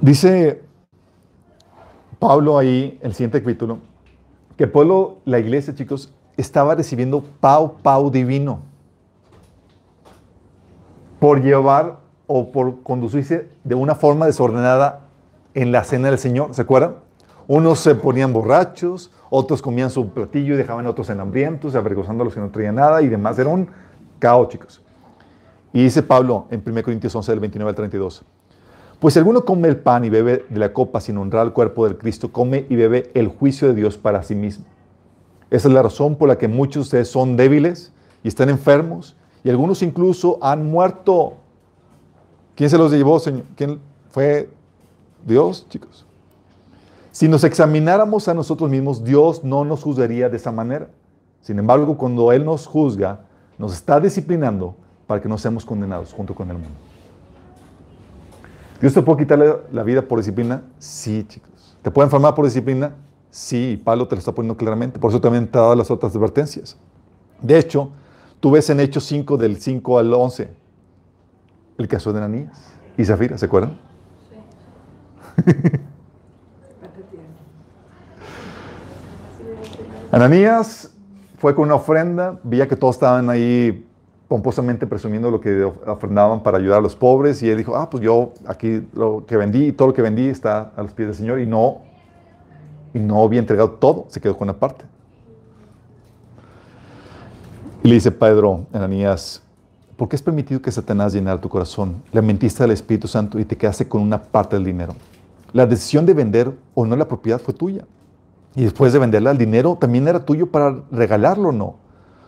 Dice 0.00 0.62
Pablo 2.18 2.56
ahí, 2.56 2.98
el 3.02 3.12
siguiente 3.12 3.40
capítulo, 3.40 3.80
que 4.56 4.64
el 4.64 4.70
pueblo, 4.70 5.18
la 5.26 5.38
iglesia, 5.38 5.74
chicos, 5.74 6.13
estaba 6.36 6.74
recibiendo 6.74 7.22
pau, 7.40 7.76
pau 7.82 8.10
divino 8.10 8.60
por 11.18 11.42
llevar 11.42 11.98
o 12.26 12.52
por 12.52 12.82
conducirse 12.82 13.48
de 13.64 13.74
una 13.74 13.94
forma 13.94 14.26
desordenada 14.26 15.00
en 15.54 15.72
la 15.72 15.84
cena 15.84 16.10
del 16.10 16.18
Señor, 16.18 16.54
¿se 16.54 16.62
acuerdan? 16.62 16.96
Unos 17.46 17.80
se 17.80 17.94
ponían 17.94 18.32
borrachos, 18.32 19.10
otros 19.30 19.62
comían 19.62 19.90
su 19.90 20.08
platillo 20.08 20.54
y 20.54 20.56
dejaban 20.56 20.86
a 20.86 20.90
otros 20.90 21.10
en 21.10 21.20
hambrientos, 21.20 21.74
avergonzando 21.74 22.22
a 22.22 22.24
los 22.24 22.34
que 22.34 22.40
no 22.40 22.50
traían 22.50 22.76
nada 22.76 23.02
y 23.02 23.08
demás. 23.08 23.38
Era 23.38 23.50
un 23.50 23.68
caos, 24.18 24.48
chicos. 24.48 24.82
Y 25.72 25.82
dice 25.82 26.02
Pablo 26.02 26.46
en 26.50 26.62
1 26.64 26.82
Corintios 26.82 27.14
11, 27.14 27.32
del 27.32 27.40
29 27.40 27.68
al 27.68 27.74
32. 27.74 28.24
Pues 28.98 29.16
alguno 29.16 29.44
come 29.44 29.68
el 29.68 29.76
pan 29.76 30.04
y 30.04 30.10
bebe 30.10 30.46
de 30.48 30.58
la 30.58 30.72
copa 30.72 31.00
sin 31.00 31.18
honrar 31.18 31.42
al 31.42 31.52
cuerpo 31.52 31.86
del 31.86 31.98
Cristo, 31.98 32.32
come 32.32 32.64
y 32.68 32.76
bebe 32.76 33.10
el 33.14 33.28
juicio 33.28 33.68
de 33.68 33.74
Dios 33.74 33.98
para 33.98 34.22
sí 34.22 34.34
mismo. 34.34 34.64
Esa 35.54 35.68
es 35.68 35.74
la 35.74 35.84
razón 35.84 36.16
por 36.16 36.28
la 36.28 36.36
que 36.36 36.48
muchos 36.48 36.74
de 36.74 36.80
ustedes 36.80 37.08
son 37.08 37.36
débiles 37.36 37.92
y 38.24 38.28
están 38.28 38.48
enfermos 38.48 39.14
y 39.44 39.50
algunos 39.50 39.82
incluso 39.82 40.36
han 40.42 40.68
muerto. 40.68 41.34
¿Quién 42.56 42.68
se 42.68 42.76
los 42.76 42.90
llevó, 42.90 43.20
Señor? 43.20 43.44
¿Quién 43.54 43.78
fue 44.10 44.50
Dios, 45.24 45.64
chicos? 45.68 46.04
Si 47.12 47.28
nos 47.28 47.44
examináramos 47.44 48.26
a 48.26 48.34
nosotros 48.34 48.68
mismos, 48.68 49.04
Dios 49.04 49.44
no 49.44 49.64
nos 49.64 49.84
juzgaría 49.84 50.28
de 50.28 50.38
esa 50.38 50.50
manera. 50.50 50.88
Sin 51.40 51.56
embargo, 51.60 51.96
cuando 51.96 52.32
Él 52.32 52.44
nos 52.44 52.66
juzga, 52.66 53.20
nos 53.56 53.74
está 53.74 54.00
disciplinando 54.00 54.74
para 55.06 55.22
que 55.22 55.28
no 55.28 55.38
seamos 55.38 55.64
condenados 55.64 56.12
junto 56.12 56.34
con 56.34 56.50
el 56.50 56.56
mundo. 56.56 56.78
¿Dios 58.80 58.92
te 58.92 59.02
puede 59.02 59.18
quitar 59.18 59.62
la 59.70 59.82
vida 59.84 60.02
por 60.02 60.18
disciplina? 60.18 60.64
Sí, 60.80 61.24
chicos. 61.28 61.76
¿Te 61.80 61.92
puede 61.92 62.06
enfermar 62.06 62.34
por 62.34 62.44
disciplina? 62.44 62.96
Sí, 63.34 63.82
Pablo 63.82 64.06
te 64.06 64.14
lo 64.14 64.20
está 64.20 64.30
poniendo 64.30 64.56
claramente. 64.56 65.00
Por 65.00 65.10
eso 65.10 65.20
también 65.20 65.48
te 65.48 65.58
ha 65.58 65.62
dado 65.62 65.74
las 65.74 65.90
otras 65.90 66.14
advertencias. 66.14 66.76
De 67.42 67.58
hecho, 67.58 67.90
tú 68.38 68.52
ves 68.52 68.70
en 68.70 68.78
Hechos 68.78 69.02
5, 69.06 69.36
del 69.36 69.60
5 69.60 69.98
al 69.98 70.14
11, 70.14 70.50
el 71.78 71.88
caso 71.88 72.12
de 72.12 72.18
Ananías 72.20 72.56
y 72.96 73.04
Zafira, 73.04 73.36
¿se 73.36 73.46
acuerdan? 73.46 73.76
Sí. 74.30 74.36
Ananías 80.12 80.92
fue 81.38 81.56
con 81.56 81.64
una 81.64 81.74
ofrenda, 81.74 82.38
veía 82.44 82.68
que 82.68 82.76
todos 82.76 82.94
estaban 82.94 83.28
ahí 83.30 83.84
pomposamente 84.28 84.86
presumiendo 84.86 85.32
lo 85.32 85.40
que 85.40 85.64
ofrendaban 85.64 86.40
para 86.44 86.58
ayudar 86.58 86.78
a 86.78 86.82
los 86.82 86.94
pobres 86.94 87.42
y 87.42 87.50
él 87.50 87.58
dijo, 87.58 87.74
ah, 87.74 87.90
pues 87.90 88.00
yo 88.00 88.32
aquí 88.46 88.86
lo 88.92 89.26
que 89.26 89.36
vendí, 89.36 89.72
todo 89.72 89.88
lo 89.88 89.94
que 89.94 90.02
vendí 90.02 90.28
está 90.28 90.70
a 90.76 90.82
los 90.84 90.92
pies 90.92 91.08
del 91.08 91.16
Señor 91.16 91.40
y 91.40 91.46
no, 91.46 91.83
y 92.94 93.00
no 93.00 93.22
había 93.22 93.40
entregado 93.40 93.72
todo, 93.72 94.06
se 94.08 94.20
quedó 94.20 94.38
con 94.38 94.48
una 94.48 94.58
parte. 94.58 94.84
Y 97.82 97.88
le 97.88 97.94
dice 97.96 98.12
Pedro, 98.12 98.64
Ananías, 98.72 99.42
¿por 99.96 100.08
qué 100.08 100.16
es 100.16 100.22
permitido 100.22 100.62
que 100.62 100.72
Satanás 100.72 101.12
llenara 101.12 101.40
tu 101.40 101.50
corazón? 101.50 102.02
Le 102.12 102.22
mentiste 102.22 102.62
al 102.62 102.70
Espíritu 102.70 103.08
Santo 103.08 103.38
y 103.38 103.44
te 103.44 103.56
quedaste 103.56 103.86
con 103.86 104.00
una 104.00 104.22
parte 104.22 104.56
del 104.56 104.64
dinero. 104.64 104.94
La 105.52 105.66
decisión 105.66 106.06
de 106.06 106.14
vender 106.14 106.52
o 106.74 106.86
no 106.86 106.96
la 106.96 107.06
propiedad 107.06 107.40
fue 107.40 107.52
tuya. 107.52 107.84
Y 108.56 108.62
después 108.62 108.92
de 108.92 109.00
venderla, 109.00 109.32
el 109.32 109.38
dinero 109.38 109.76
también 109.78 110.06
era 110.08 110.24
tuyo 110.24 110.50
para 110.50 110.82
regalarlo 110.90 111.48
o 111.48 111.52
no. 111.52 111.74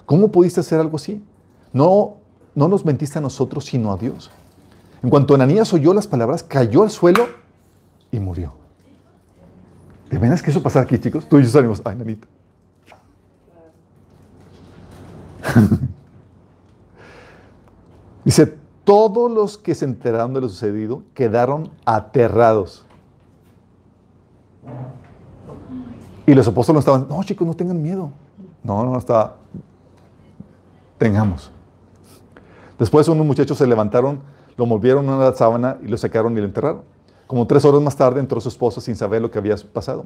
¿Cómo 0.05 0.29
pudiste 0.29 0.61
hacer 0.61 0.81
algo 0.81 0.97
así? 0.97 1.25
No, 1.73 2.17
no 2.55 2.69
nos 2.69 2.85
mentiste 2.85 3.19
a 3.19 3.23
nosotros, 3.23 3.65
sino 3.65 3.93
a 3.93 3.97
Dios. 3.97 4.31
En 5.03 5.11
cuanto 5.11 5.35
Ananías 5.35 5.73
oyó 5.73 5.95
las 5.95 6.07
palabras, 6.07 6.43
cayó 6.43 6.83
al 6.83 6.91
suelo 6.91 7.27
y 8.11 8.19
murió. 8.19 8.66
¿De 10.11 10.19
veras 10.19 10.43
que 10.43 10.51
eso 10.51 10.63
pasa 10.63 10.81
aquí, 10.81 10.99
chicos? 10.99 11.29
Tú 11.29 11.39
y 11.39 11.43
yo 11.43 11.49
salimos, 11.49 11.83
ay, 11.85 11.97
nanita. 11.97 12.29
Dice, 18.25 18.59
todos 18.85 19.31
los 19.31 19.59
que 19.59 19.75
se 19.75 19.85
enteraron 19.85 20.33
de 20.35 20.41
lo 20.41 20.49
sucedido 20.49 21.03
quedaron 21.15 21.71
aterrados. 21.85 22.87
Y 26.27 26.35
los 26.35 26.47
apóstoles 26.49 26.81
estaban, 26.81 27.09
no 27.09 27.23
chicos, 27.23 27.47
no 27.47 27.55
tengan 27.55 27.83
miedo. 27.83 28.11
No, 28.63 28.85
no, 28.85 28.99
estaba, 28.99 29.37
tengamos. 30.99 31.53
Después 32.79 33.09
unos 33.09 33.25
muchachos 33.25 33.59
se 33.59 33.67
levantaron, 33.67 34.21
lo 34.57 34.67
movieron 34.67 35.05
en 35.05 35.13
una 35.13 35.33
sábana 35.33 35.79
y 35.83 35.87
lo 35.87 35.97
sacaron 35.97 36.33
y 36.37 36.41
lo 36.41 36.47
enterraron. 36.47 36.83
Como 37.27 37.47
tres 37.47 37.65
horas 37.65 37.81
más 37.83 37.97
tarde 37.97 38.21
entró 38.21 38.41
su 38.41 38.49
esposa 38.49 38.81
sin 38.81 38.97
saber 38.97 39.21
lo 39.21 39.31
que 39.31 39.39
había 39.39 39.57
pasado. 39.73 40.05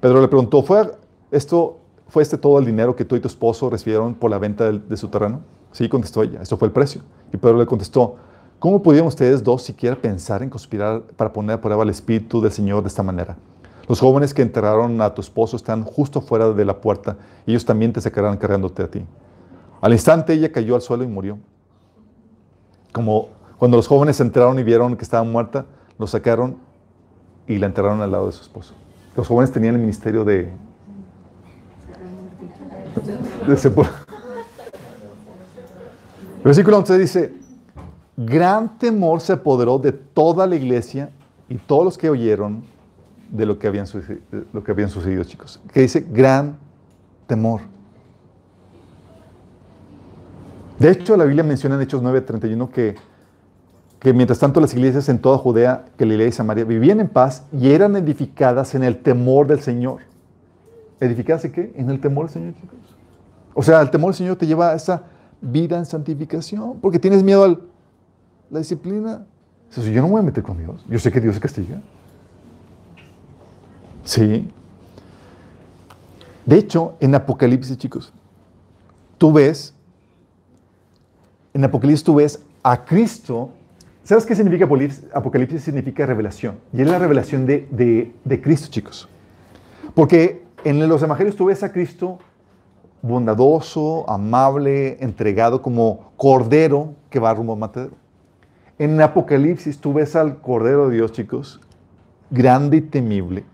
Pedro 0.00 0.20
le 0.20 0.28
preguntó, 0.28 0.62
¿fue 0.62 0.90
esto, 1.30 1.78
fue 2.08 2.22
este 2.22 2.38
todo 2.38 2.58
el 2.58 2.64
dinero 2.64 2.96
que 2.96 3.04
tú 3.04 3.16
y 3.16 3.20
tu 3.20 3.28
esposo 3.28 3.68
recibieron 3.70 4.14
por 4.14 4.30
la 4.30 4.38
venta 4.38 4.70
de, 4.70 4.96
su 4.96 5.08
terreno? 5.08 5.40
Sí, 5.72 5.88
contestó 5.88 6.22
ella, 6.22 6.40
eso 6.42 6.56
fue 6.56 6.68
el 6.68 6.72
precio. 6.72 7.02
Y 7.32 7.36
Pedro 7.36 7.58
le 7.58 7.66
contestó, 7.66 8.16
¿cómo 8.58 8.82
pudieron 8.82 9.08
ustedes 9.08 9.42
dos 9.42 9.62
siquiera 9.62 9.96
pensar 9.96 10.42
en 10.42 10.50
conspirar 10.50 11.02
para 11.16 11.32
poner 11.32 11.56
a 11.56 11.60
prueba 11.60 11.82
el 11.82 11.90
Espíritu 11.90 12.40
del 12.40 12.52
Señor 12.52 12.82
de 12.82 12.88
esta 12.88 13.02
manera? 13.02 13.36
Los 13.86 14.00
jóvenes 14.00 14.32
que 14.32 14.40
enterraron 14.40 15.00
a 15.02 15.12
tu 15.12 15.20
esposo 15.20 15.56
están 15.56 15.82
justo 15.82 16.22
fuera 16.22 16.50
de 16.50 16.64
la 16.64 16.80
puerta 16.80 17.18
ellos 17.46 17.64
también 17.64 17.92
te 17.92 18.00
sacarán 18.00 18.38
cargándote 18.38 18.82
a 18.82 18.88
ti. 18.88 19.04
Al 19.80 19.92
instante 19.92 20.32
ella 20.32 20.50
cayó 20.50 20.74
al 20.74 20.80
suelo 20.80 21.04
y 21.04 21.06
murió. 21.06 21.38
Como 22.92 23.28
cuando 23.58 23.76
los 23.76 23.86
jóvenes 23.86 24.16
se 24.16 24.22
enteraron 24.22 24.58
y 24.58 24.62
vieron 24.62 24.96
que 24.96 25.02
estaba 25.02 25.24
muerta, 25.24 25.66
lo 25.98 26.06
sacaron 26.06 26.58
y 27.46 27.58
la 27.58 27.66
enterraron 27.66 28.00
al 28.00 28.10
lado 28.10 28.26
de 28.26 28.32
su 28.32 28.42
esposo. 28.42 28.74
Los 29.16 29.28
jóvenes 29.28 29.52
tenían 29.52 29.74
el 29.74 29.80
ministerio 29.80 30.24
de... 30.24 30.50
de 33.46 33.56
sepulcro. 33.56 33.92
Versículo 36.42 36.78
11 36.78 36.98
dice, 36.98 37.34
gran 38.16 38.78
temor 38.78 39.20
se 39.20 39.32
apoderó 39.32 39.78
de 39.78 39.92
toda 39.92 40.46
la 40.46 40.56
iglesia 40.56 41.10
y 41.48 41.56
todos 41.56 41.84
los 41.84 41.98
que 41.98 42.10
oyeron 42.10 42.64
de 43.30 43.46
lo 43.46 43.58
que 43.58 43.66
habían, 43.66 43.86
sucedido, 43.86 44.22
lo 44.52 44.62
que 44.62 44.88
sucedido, 44.88 45.24
chicos. 45.24 45.60
Que 45.72 45.80
dice 45.80 46.06
gran 46.08 46.56
temor. 47.26 47.62
De 50.78 50.90
hecho, 50.90 51.16
la 51.16 51.24
Biblia 51.24 51.44
menciona 51.44 51.76
en 51.76 51.82
Hechos 51.82 52.02
9:31 52.02 52.68
que, 52.70 52.94
que 54.04 54.12
mientras 54.12 54.38
tanto 54.38 54.60
las 54.60 54.74
iglesias 54.74 55.08
en 55.08 55.18
toda 55.18 55.38
Judea, 55.38 55.86
Galilea 55.96 56.28
y 56.28 56.32
Samaria 56.32 56.66
vivían 56.66 57.00
en 57.00 57.08
paz 57.08 57.42
y 57.58 57.70
eran 57.70 57.96
edificadas 57.96 58.74
en 58.74 58.84
el 58.84 58.98
temor 58.98 59.46
del 59.46 59.60
Señor. 59.60 60.02
¿Edificadas 61.00 61.46
en 61.46 61.52
qué? 61.52 61.72
En 61.74 61.88
el 61.88 61.98
temor 61.98 62.26
del 62.26 62.34
Señor, 62.34 62.54
chicos. 62.54 62.78
O 63.54 63.62
sea, 63.62 63.80
el 63.80 63.90
temor 63.90 64.10
del 64.10 64.18
Señor 64.18 64.36
te 64.36 64.46
lleva 64.46 64.72
a 64.72 64.74
esa 64.74 65.04
vida 65.40 65.78
en 65.78 65.86
santificación, 65.86 66.80
porque 66.82 66.98
tienes 66.98 67.22
miedo 67.22 67.44
a 67.44 67.58
la 68.50 68.58
disciplina. 68.58 69.24
Yo 69.74 70.02
no 70.02 70.08
me 70.08 70.12
voy 70.12 70.20
a 70.20 70.24
meter 70.24 70.42
con 70.42 70.58
Dios. 70.58 70.84
Yo 70.86 70.98
sé 70.98 71.10
que 71.10 71.22
Dios 71.22 71.34
se 71.34 71.40
castiga. 71.40 71.80
Sí. 74.04 74.50
De 76.44 76.58
hecho, 76.58 76.96
en 77.00 77.14
Apocalipsis, 77.14 77.78
chicos, 77.78 78.12
tú 79.16 79.32
ves, 79.32 79.72
en 81.54 81.64
Apocalipsis 81.64 82.04
tú 82.04 82.16
ves 82.16 82.42
a 82.62 82.84
Cristo. 82.84 83.48
¿Sabes 84.04 84.26
qué 84.26 84.36
significa 84.36 84.68
Apocalipsis? 85.14 85.62
Significa 85.62 86.04
revelación. 86.04 86.58
Y 86.74 86.82
es 86.82 86.88
la 86.88 86.98
revelación 86.98 87.46
de, 87.46 88.12
de, 88.24 88.40
Cristo, 88.42 88.68
chicos. 88.70 89.08
Porque 89.94 90.42
en 90.62 90.86
los 90.86 91.02
evangelios 91.02 91.36
tú 91.36 91.46
ves 91.46 91.62
a 91.62 91.72
Cristo 91.72 92.18
bondadoso, 93.00 94.08
amable, 94.08 94.98
entregado 95.00 95.62
como 95.62 96.12
cordero 96.16 96.94
que 97.08 97.18
va 97.18 97.32
rumbo 97.32 97.54
a 97.54 97.56
matadero. 97.56 97.94
En 98.78 99.00
Apocalipsis 99.00 99.78
tú 99.78 99.94
ves 99.94 100.14
al 100.16 100.40
cordero 100.40 100.88
de 100.88 100.96
Dios, 100.96 101.12
chicos, 101.12 101.60
grande 102.30 102.78
y 102.78 102.80
temible, 102.80 103.44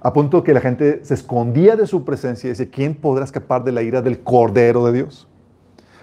a 0.00 0.12
punto 0.12 0.44
que 0.44 0.54
la 0.54 0.60
gente 0.60 1.04
se 1.04 1.14
escondía 1.14 1.76
de 1.76 1.86
su 1.86 2.04
presencia 2.04 2.48
y 2.48 2.50
decía, 2.50 2.68
¿quién 2.70 2.94
podrá 2.94 3.24
escapar 3.24 3.64
de 3.64 3.72
la 3.72 3.82
ira 3.82 4.02
del 4.02 4.20
Cordero 4.20 4.86
de 4.86 4.92
Dios? 4.92 5.27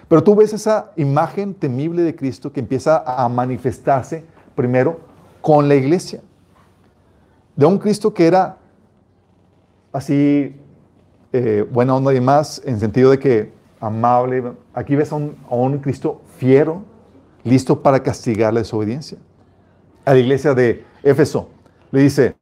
Pero 0.08 0.22
tú 0.22 0.36
ves 0.36 0.52
esa 0.52 0.92
imagen 0.96 1.54
temible 1.54 2.02
de 2.02 2.14
Cristo 2.14 2.52
que 2.52 2.60
empieza 2.60 3.02
a 3.04 3.28
manifestarse 3.28 4.24
primero 4.54 5.00
con 5.40 5.68
la 5.68 5.74
iglesia. 5.74 6.20
De 7.56 7.66
un 7.66 7.78
Cristo 7.78 8.12
que 8.14 8.26
era 8.26 8.58
así, 9.92 10.54
eh, 11.32 11.66
buena 11.70 11.94
onda 11.94 12.14
y 12.14 12.20
más, 12.20 12.62
en 12.64 12.78
sentido 12.78 13.10
de 13.10 13.18
que 13.18 13.52
amable. 13.80 14.52
Aquí 14.74 14.94
ves 14.94 15.12
a 15.12 15.16
un, 15.16 15.78
Cristo 15.78 16.22
fiero, 16.36 16.82
listo 17.44 17.82
para 17.82 18.02
castigar 18.02 18.52
la 18.52 18.60
desobediencia. 18.60 19.18
A 20.04 20.12
la 20.12 20.20
iglesia 20.20 20.54
de 20.54 20.84
Éfeso 21.02 21.48
le 21.90 22.00
dice, 22.00 22.36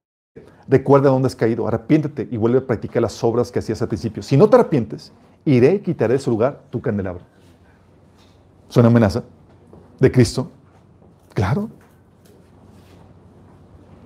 Recuerda 0.67 1.11
dónde 1.11 1.27
has 1.27 1.37
caído, 1.37 1.69
arrepiéntete 1.69 2.27
y 2.31 2.39
vuelve 2.39 2.59
a 2.59 2.67
practicar 2.67 3.03
las 3.03 3.23
obras 3.23 3.53
que 3.53 3.59
hacías 3.59 3.83
al 3.83 3.89
principio. 3.89 4.23
Si 4.23 4.37
no 4.37 4.49
te 4.49 4.57
arrepientes, 4.57 5.13
iré 5.45 5.75
y 5.75 5.79
quitaré 5.81 6.15
de 6.15 6.19
su 6.19 6.31
lugar 6.31 6.63
tu 6.71 6.81
candelabro. 6.81 7.21
¿Es 8.69 8.77
una 8.77 8.89
amenaza 8.89 9.23
de 10.01 10.11
Cristo? 10.11 10.51
Claro. 11.33 11.69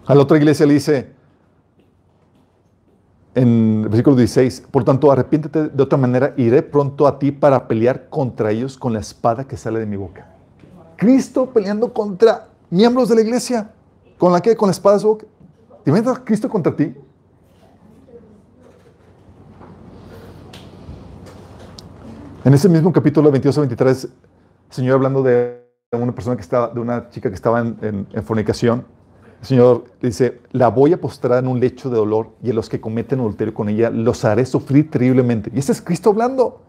A 0.07 0.15
la 0.15 0.23
otra 0.23 0.39
iglesia 0.39 0.65
le 0.67 0.75
dice, 0.75 1.13
en 3.35 3.83
el 3.83 3.89
versículo 3.89 4.17
16, 4.17 4.65
por 4.71 4.85
tanto, 4.85 5.13
arrepiéntete 5.13 5.69
de 5.69 5.83
otra 5.83 5.99
manera, 5.99 6.35
iré 6.37 6.63
pronto 6.63 7.07
a 7.07 7.19
ti 7.19 7.31
para 7.31 7.69
pelear 7.69 8.09
contra 8.09 8.51
ellos 8.51 8.79
con 8.79 8.93
la 8.93 9.01
espada 9.01 9.47
que 9.47 9.57
sale 9.57 9.79
de 9.79 9.87
mi 9.87 9.97
boca. 9.97 10.35
Cristo 10.97 11.51
peleando 11.51 11.93
contra 11.93 12.49
miembros 12.71 13.09
de 13.09 13.15
la 13.15 13.21
iglesia. 13.21 13.71
¿Con 14.19 14.33
la 14.33 14.41
que? 14.41 14.57
Con 14.57 14.67
la 14.67 14.73
espada 14.73 14.97
de 14.97 15.01
su 15.03 15.09
boca. 15.09 15.27
¿Te 15.85 15.91
a 15.91 16.15
Cristo 16.25 16.49
contra 16.49 16.75
ti? 16.75 16.95
En 22.45 22.55
ese 22.55 22.69
mismo 22.69 22.93
capítulo 22.93 23.31
22 23.31 23.59
a 23.59 23.61
23, 23.61 24.05
el 24.05 24.11
Señor 24.71 24.97
hablando 24.97 25.23
de 25.23 25.63
una 25.93 26.15
persona 26.15 26.37
que 26.37 26.43
estaba, 26.43 26.69
de 26.69 26.81
una 26.81 27.09
chica 27.11 27.29
que 27.29 27.35
estaba 27.35 27.61
en, 27.61 28.07
en 28.13 28.25
fornicación, 28.25 28.85
el 29.41 29.47
Señor 29.47 29.85
dice, 30.03 30.41
la 30.51 30.69
voy 30.69 30.93
a 30.93 31.01
postrar 31.01 31.39
en 31.39 31.49
un 31.49 31.61
lecho 31.61 31.91
de 31.91 31.97
dolor 31.97 32.31
y 32.43 32.51
a 32.51 32.55
los 32.55 32.69
que 32.69 32.81
cometen 32.81 33.21
adulterio 33.21 33.55
con 33.55 33.69
ella 33.69 33.89
los 33.89 34.25
haré 34.25 34.45
sufrir 34.45 34.91
terriblemente. 34.91 35.51
Y 35.55 35.59
ese 35.61 35.73
es 35.73 35.81
Cristo 35.81 36.11
hablando. 36.11 36.61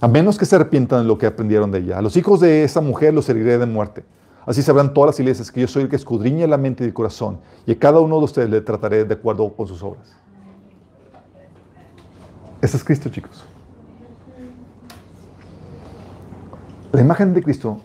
A 0.00 0.08
menos 0.08 0.36
que 0.36 0.44
se 0.44 0.56
arrepientan 0.56 1.02
de 1.02 1.08
lo 1.08 1.18
que 1.18 1.26
aprendieron 1.26 1.70
de 1.70 1.78
ella. 1.78 1.98
A 1.98 2.02
los 2.02 2.16
hijos 2.16 2.40
de 2.40 2.64
esa 2.64 2.80
mujer 2.80 3.14
los 3.14 3.28
heriré 3.28 3.58
de 3.58 3.66
muerte. 3.66 4.04
Así 4.46 4.62
sabrán 4.62 4.94
todas 4.94 5.08
las 5.08 5.20
iglesias 5.20 5.52
que 5.52 5.60
yo 5.60 5.68
soy 5.68 5.82
el 5.84 5.88
que 5.88 5.96
escudriña 5.96 6.46
la 6.46 6.56
mente 6.56 6.82
y 6.82 6.86
el 6.88 6.94
corazón. 6.94 7.40
Y 7.66 7.72
a 7.72 7.78
cada 7.78 8.00
uno 8.00 8.18
de 8.18 8.24
ustedes 8.24 8.50
le 8.50 8.60
trataré 8.60 9.04
de 9.04 9.14
acuerdo 9.14 9.52
con 9.52 9.66
sus 9.66 9.82
obras. 9.82 10.16
Ese 12.60 12.76
es 12.76 12.84
Cristo, 12.84 13.08
chicos. 13.10 13.44
La 16.90 17.02
imagen 17.02 17.34
de 17.34 17.42
Cristo, 17.42 17.82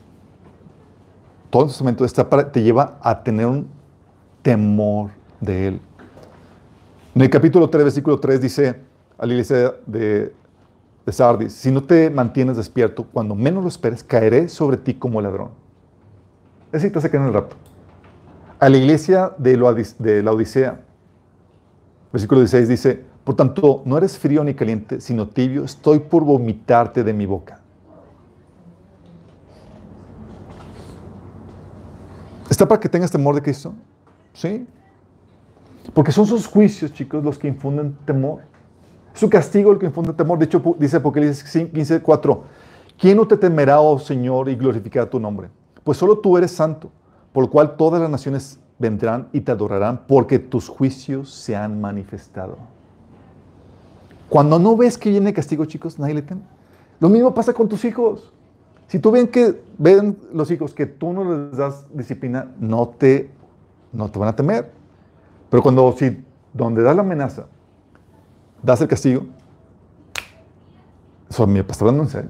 todo 1.49 1.70
está 2.06 2.30
para, 2.30 2.49
te 2.49 2.64
lleva 2.64 2.97
a 3.01 3.22
tener 3.22 3.45
un 3.45 3.68
temor 4.41 5.12
de 5.41 5.68
Él. 5.68 5.82
En 7.14 7.22
el 7.22 7.30
capítulo 7.30 7.70
3, 7.70 7.84
versículo 7.84 8.18
3 8.22 8.39
dice 8.39 8.80
a 9.18 9.26
la 9.26 9.34
iglesia 9.34 9.74
de, 9.86 10.34
Sardis, 11.10 11.51
si 11.51 11.70
no 11.70 11.84
te 11.84 12.10
mantienes 12.10 12.56
despierto, 12.56 13.06
cuando 13.12 13.36
menos 13.36 13.64
lo 13.64 13.68
esperes, 13.68 14.06
caeré 14.06 14.47
sobre 14.47 14.78
ti 14.78 14.93
como 14.93 15.22
ladrón. 15.22 15.49
Es 16.68 16.82
decir, 16.82 16.93
te 16.93 16.99
hace 16.99 17.16
en 17.16 17.24
el 17.24 17.34
rapto. 17.34 17.58
A 18.58 18.70
la 18.70 18.78
iglesia 18.78 19.34
de, 19.38 19.58
de 19.99 20.24
la 20.24 20.32
Odisea, 20.32 20.80
versículo 22.14 22.39
16 22.39 22.70
dice, 22.70 23.04
por 23.26 23.36
tanto, 23.36 23.82
no 23.84 23.97
eres 23.97 24.18
frío 24.18 24.45
ni 24.45 24.54
caliente, 24.54 25.01
sino 25.01 25.28
tibio, 25.28 25.66
estoy 25.66 25.99
por 25.99 26.24
vomitarte 26.24 27.04
de 27.04 27.12
mi 27.12 27.26
boca. 27.26 27.62
¿Está 32.54 32.68
para 32.68 32.80
que 32.80 32.88
tengas 32.88 33.10
temor 33.10 33.34
de 33.34 33.41
Cristo? 33.41 33.74
Sí. 34.32 34.68
Porque 35.91 36.12
son 36.12 36.28
sus 36.28 36.45
juicios, 36.45 36.93
chicos, 36.93 37.24
los 37.24 37.39
que 37.39 37.47
infunden 37.47 37.97
temor. 38.06 38.41
Es 39.12 39.22
su 39.22 39.28
castigo 39.28 39.72
el 39.72 39.80
que 39.80 39.88
infunde 39.88 40.14
temor. 40.14 40.38
De 40.38 40.45
hecho, 40.45 40.62
dice 40.78 40.97
Apocalipsis 40.97 41.43
15, 41.72 42.01
4. 42.04 42.43
¿Quién 42.99 43.18
no 43.18 43.28
te 43.28 43.38
temerá, 43.38 43.82
oh 43.82 43.97
Señor, 43.97 44.49
y 44.49 44.56
glorificará 44.56 45.10
tu 45.10 45.20
nombre? 45.20 45.49
Pues 45.84 45.97
solo 45.97 46.20
tú 46.20 46.38
eres 46.38 46.51
santo, 46.51 46.91
por 47.32 47.45
lo 47.45 47.49
cual 47.49 47.76
todas 47.76 47.99
las 47.99 48.12
naciones 48.12 48.60
vendrán 48.78 49.30
y 49.34 49.41
te 49.41 49.51
adorarán, 49.51 50.01
porque 50.08 50.38
tus 50.38 50.70
juicios 50.70 51.34
se 51.34 51.56
han 51.56 51.82
manifestado. 51.82 52.58
Cuando 54.30 54.60
no 54.60 54.78
ves 54.78 54.99
que 54.99 55.10
viene 55.10 55.34
castigo, 55.34 55.66
chicos, 55.66 55.97
nadie 55.97 56.14
le 56.14 56.22
teme. 56.22 56.41
Lo 56.99 57.10
mismo 57.10 57.34
pasa 57.34 57.51
con 57.51 57.68
tus 57.68 57.84
hijos. 57.84 58.32
Si 58.88 58.99
tú 58.99 59.11
ven 59.11 59.27
que 59.27 59.61
ven 59.77 60.17
los 60.34 60.51
hijos 60.51 60.73
que 60.73 60.86
tú 60.86 61.13
no 61.13 61.23
les 61.23 61.57
das 61.57 61.86
disciplina, 61.93 62.51
no 62.59 62.89
te, 62.89 63.31
no 63.91 64.09
te 64.09 64.19
van 64.19 64.29
a 64.29 64.36
temer. 64.36 64.71
Pero 65.49 65.63
cuando 65.63 65.91
si 65.93 66.23
donde 66.53 66.84
das 66.84 66.95
la 66.95 67.01
amenaza, 67.01 67.45
das 68.61 68.81
el 68.81 68.88
castigo, 68.88 69.25
eso 71.29 71.47
me 71.47 71.59
está 71.59 71.73
hablando 71.79 72.03
en 72.03 72.09
serio. 72.09 72.29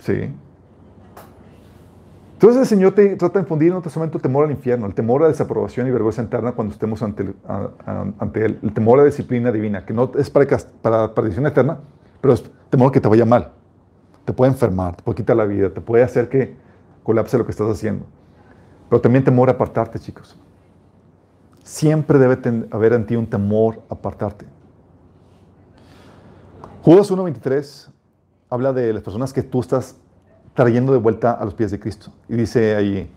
Sí. 0.00 0.34
Entonces 2.34 2.62
el 2.62 2.66
Señor 2.66 2.92
te 2.92 3.16
trata 3.16 3.38
de 3.38 3.44
infundir 3.44 3.70
en 3.70 3.78
otro 3.78 4.02
el 4.02 4.10
temor 4.10 4.44
al 4.44 4.50
infierno, 4.50 4.86
el 4.86 4.94
temor 4.94 5.22
a 5.24 5.28
desaprobación 5.28 5.86
y 5.86 5.90
vergüenza 5.90 6.22
interna 6.22 6.52
cuando 6.52 6.74
estemos 6.74 7.02
ante, 7.02 7.32
ante 8.18 8.44
él, 8.44 8.58
el 8.62 8.74
temor 8.74 8.98
a 8.98 9.02
la 9.02 9.06
disciplina 9.06 9.50
divina, 9.50 9.86
que 9.86 9.94
no 9.94 10.12
es 10.18 10.28
para, 10.28 10.46
para 10.82 11.14
perdición 11.14 11.46
eterna, 11.46 11.78
pero 12.20 12.34
es 12.34 12.44
temor 12.68 12.92
que 12.92 13.00
te 13.00 13.08
vaya 13.08 13.24
mal 13.24 13.52
te 14.26 14.32
puede 14.32 14.50
enfermar, 14.50 14.96
te 14.96 15.02
puede 15.04 15.16
quitar 15.16 15.36
la 15.36 15.44
vida, 15.44 15.70
te 15.70 15.80
puede 15.80 16.02
hacer 16.02 16.28
que 16.28 16.56
colapse 17.04 17.38
lo 17.38 17.46
que 17.46 17.52
estás 17.52 17.70
haciendo. 17.70 18.04
Pero 18.90 19.00
también 19.00 19.24
temor 19.24 19.48
a 19.48 19.52
apartarte, 19.52 20.00
chicos. 20.00 20.36
Siempre 21.62 22.18
debe 22.18 22.66
haber 22.72 22.92
en 22.92 23.06
ti 23.06 23.16
un 23.16 23.26
temor 23.26 23.80
a 23.88 23.94
apartarte. 23.94 24.44
Judas 26.82 27.10
1.23 27.10 27.88
habla 28.50 28.72
de 28.72 28.92
las 28.92 29.02
personas 29.02 29.32
que 29.32 29.42
tú 29.42 29.60
estás 29.60 29.96
trayendo 30.54 30.92
de 30.92 30.98
vuelta 30.98 31.32
a 31.32 31.44
los 31.44 31.54
pies 31.54 31.70
de 31.70 31.78
Cristo. 31.78 32.10
Y 32.28 32.34
dice 32.34 32.74
ahí, 32.74 33.10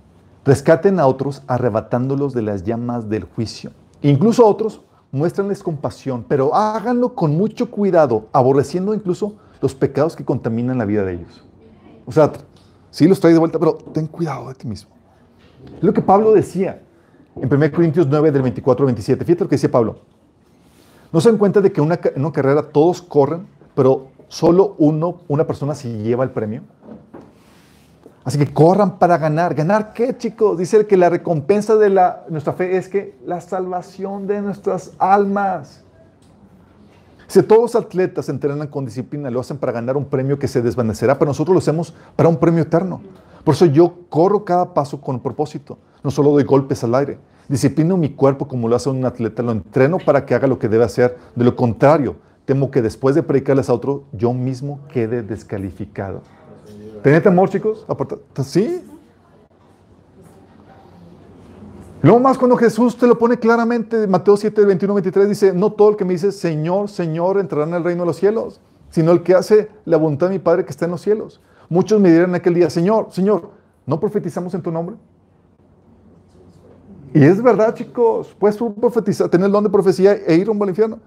rescaten 0.46 1.00
a 1.00 1.08
otros 1.08 1.42
arrebatándolos 1.48 2.34
de 2.34 2.44
las 2.44 2.64
llamas 2.64 3.10
del 3.10 3.24
juicio. 3.24 3.72
Incluso 4.02 4.46
a 4.46 4.48
otros, 4.48 4.82
muéstranles 5.12 5.64
compasión, 5.64 6.24
pero 6.28 6.54
háganlo 6.54 7.16
con 7.16 7.36
mucho 7.36 7.72
cuidado, 7.72 8.28
aborreciendo 8.32 8.94
incluso 8.94 9.36
los 9.62 9.76
pecados 9.76 10.16
que 10.16 10.26
contaminan 10.26 10.78
la 10.78 10.86
vida 10.86 11.04
de 11.04 11.14
ellos. 11.14 11.44
O 12.06 12.12
sea, 12.12 12.32
sí 12.92 13.08
los 13.08 13.20
trae 13.20 13.34
de 13.34 13.40
vuelta, 13.40 13.60
pero 13.60 13.76
ten 13.76 14.08
cuidado 14.08 14.50
de 14.50 14.56
ti 14.56 14.68
mismo. 14.68 14.92
Es 15.78 15.84
lo 15.84 15.94
que 15.94 16.02
Pablo 16.02 16.34
decía 16.34 16.82
en 17.36 17.54
1 17.54 17.72
Corintios 17.72 18.08
9, 18.08 18.32
del 18.32 18.42
24 18.42 18.84
al 18.84 18.88
27. 18.88 19.26
Fíjate 19.26 19.44
lo 19.44 19.50
que 19.50 19.56
decía 19.56 19.72
Pablo. 19.72 20.00
No 21.12 21.22
se 21.22 21.30
dan 21.30 21.38
cuenta 21.38 21.62
de 21.62 21.72
que 21.72 21.82
en 21.82 21.86
una 21.86 22.32
carrera 22.32 22.64
todos 22.64 23.02
corren, 23.02 23.48
pero 23.76 24.10
solo 24.28 24.76
uno, 24.78 25.22
una 25.28 25.46
persona 25.46 25.74
se 25.74 25.92
lleva 25.92 26.24
el 26.24 26.32
premio. 26.32 26.64
Así 28.24 28.38
que 28.38 28.54
corran 28.54 29.00
para 29.00 29.18
ganar. 29.18 29.56
¿Ganar 29.56 29.94
qué, 29.94 30.16
chicos? 30.16 30.58
Dice 30.58 30.86
que 30.86 30.98
la 30.98 31.10
recompensa 31.10 31.76
de 31.78 31.90
nuestra 32.30 32.54
fe 32.54 32.78
es 32.78 32.88
que 32.88 33.18
la 33.26 33.42
salvación 33.42 34.28
de 34.28 34.42
nuestras 34.42 34.92
almas. 35.00 35.84
Si 37.30 37.44
todos 37.44 37.62
los 37.62 37.76
atletas 37.76 38.28
entrenan 38.28 38.68
con 38.70 38.86
disciplina, 38.86 39.30
lo 39.30 39.40
hacen 39.40 39.60
para 39.60 39.72
ganar 39.72 39.96
un 39.96 40.06
premio 40.06 40.40
que 40.40 40.48
se 40.48 40.64
desvanecerá, 40.64 41.20
pero 41.20 41.30
nosotros 41.30 41.54
lo 41.54 41.60
hacemos 41.60 41.94
para 42.16 42.28
un 42.28 42.38
premio 42.38 42.64
eterno. 42.64 43.02
Por 43.44 43.54
eso 43.54 43.68
yo 43.68 43.94
corro 44.10 44.44
cada 44.44 44.74
paso 44.74 45.00
con 45.00 45.20
propósito. 45.20 45.78
No 46.04 46.10
solo 46.10 46.32
doy 46.32 46.44
golpes 46.44 46.84
al 46.84 46.96
aire. 46.96 47.20
Disciplino 47.48 47.98
mi 47.98 48.10
cuerpo 48.10 48.48
como 48.48 48.68
lo 48.68 48.76
hace 48.76 48.90
un 48.90 49.06
atleta. 49.06 49.44
Lo 49.44 49.52
entreno 49.52 50.00
para 50.00 50.26
que 50.26 50.34
haga 50.34 50.48
lo 50.48 50.58
que 50.58 50.70
debe 50.70 50.86
hacer. 50.86 51.20
De 51.36 51.46
lo 51.46 51.56
contrario, 51.56 52.16
temo 52.46 52.72
que 52.72 52.82
después 52.82 53.14
de 53.14 53.22
predicarles 53.22 53.70
a 53.70 53.76
otro, 53.76 54.06
yo 54.12 54.34
mismo 54.34 54.80
quede 54.92 55.22
descalificado. 55.22 56.24
¿Tenés 57.04 57.22
temor, 57.22 57.52
chicos? 57.52 57.86
¿Sí? 58.44 58.82
Luego 62.02 62.20
más 62.20 62.38
cuando 62.38 62.56
Jesús 62.56 62.98
te 62.98 63.08
lo 63.08 63.18
pone 63.18 63.38
claramente, 63.38 64.08
Mateo 64.08 64.38
7, 64.38 64.64
21, 64.64 64.94
23 64.94 65.30
dice, 65.30 65.54
no 65.54 65.74
todo 65.74 65.90
el 65.90 65.96
que 65.98 66.06
me 66.06 66.14
dice 66.14 66.32
Señor, 66.32 66.88
Señor 66.88 67.40
entrará 67.40 67.68
en 67.68 67.74
el 67.74 67.84
reino 67.84 68.04
de 68.04 68.08
los 68.08 68.16
cielos, 68.16 68.62
sino 68.90 69.12
el 69.12 69.22
que 69.22 69.36
hace 69.36 69.70
la 69.84 69.98
voluntad 69.98 70.28
de 70.28 70.34
mi 70.34 70.40
Padre 70.40 70.64
que 70.64 70.72
está 70.72 70.86
en 70.86 70.92
los 70.92 71.02
cielos. 71.02 71.42
Muchos 71.68 72.00
me 72.00 72.10
dirán 72.10 72.30
en 72.30 72.36
aquel 72.36 72.54
día, 72.54 72.70
Señor, 72.70 73.08
Señor, 73.12 73.52
¿no 73.86 74.00
profetizamos 74.00 74.54
en 74.54 74.62
tu 74.62 74.72
nombre? 74.72 74.96
Y 77.14 77.24
es 77.24 77.42
verdad, 77.42 77.74
chicos, 77.76 78.34
puedes 78.40 78.56
profetizar, 78.56 79.28
tener 79.28 79.48
el 79.48 79.52
don 79.52 79.64
de 79.64 79.70
profecía 79.70 80.14
e 80.14 80.36
ir 80.36 80.48
rumbo 80.48 80.64
al 80.64 80.70
infierno. 80.70 81.00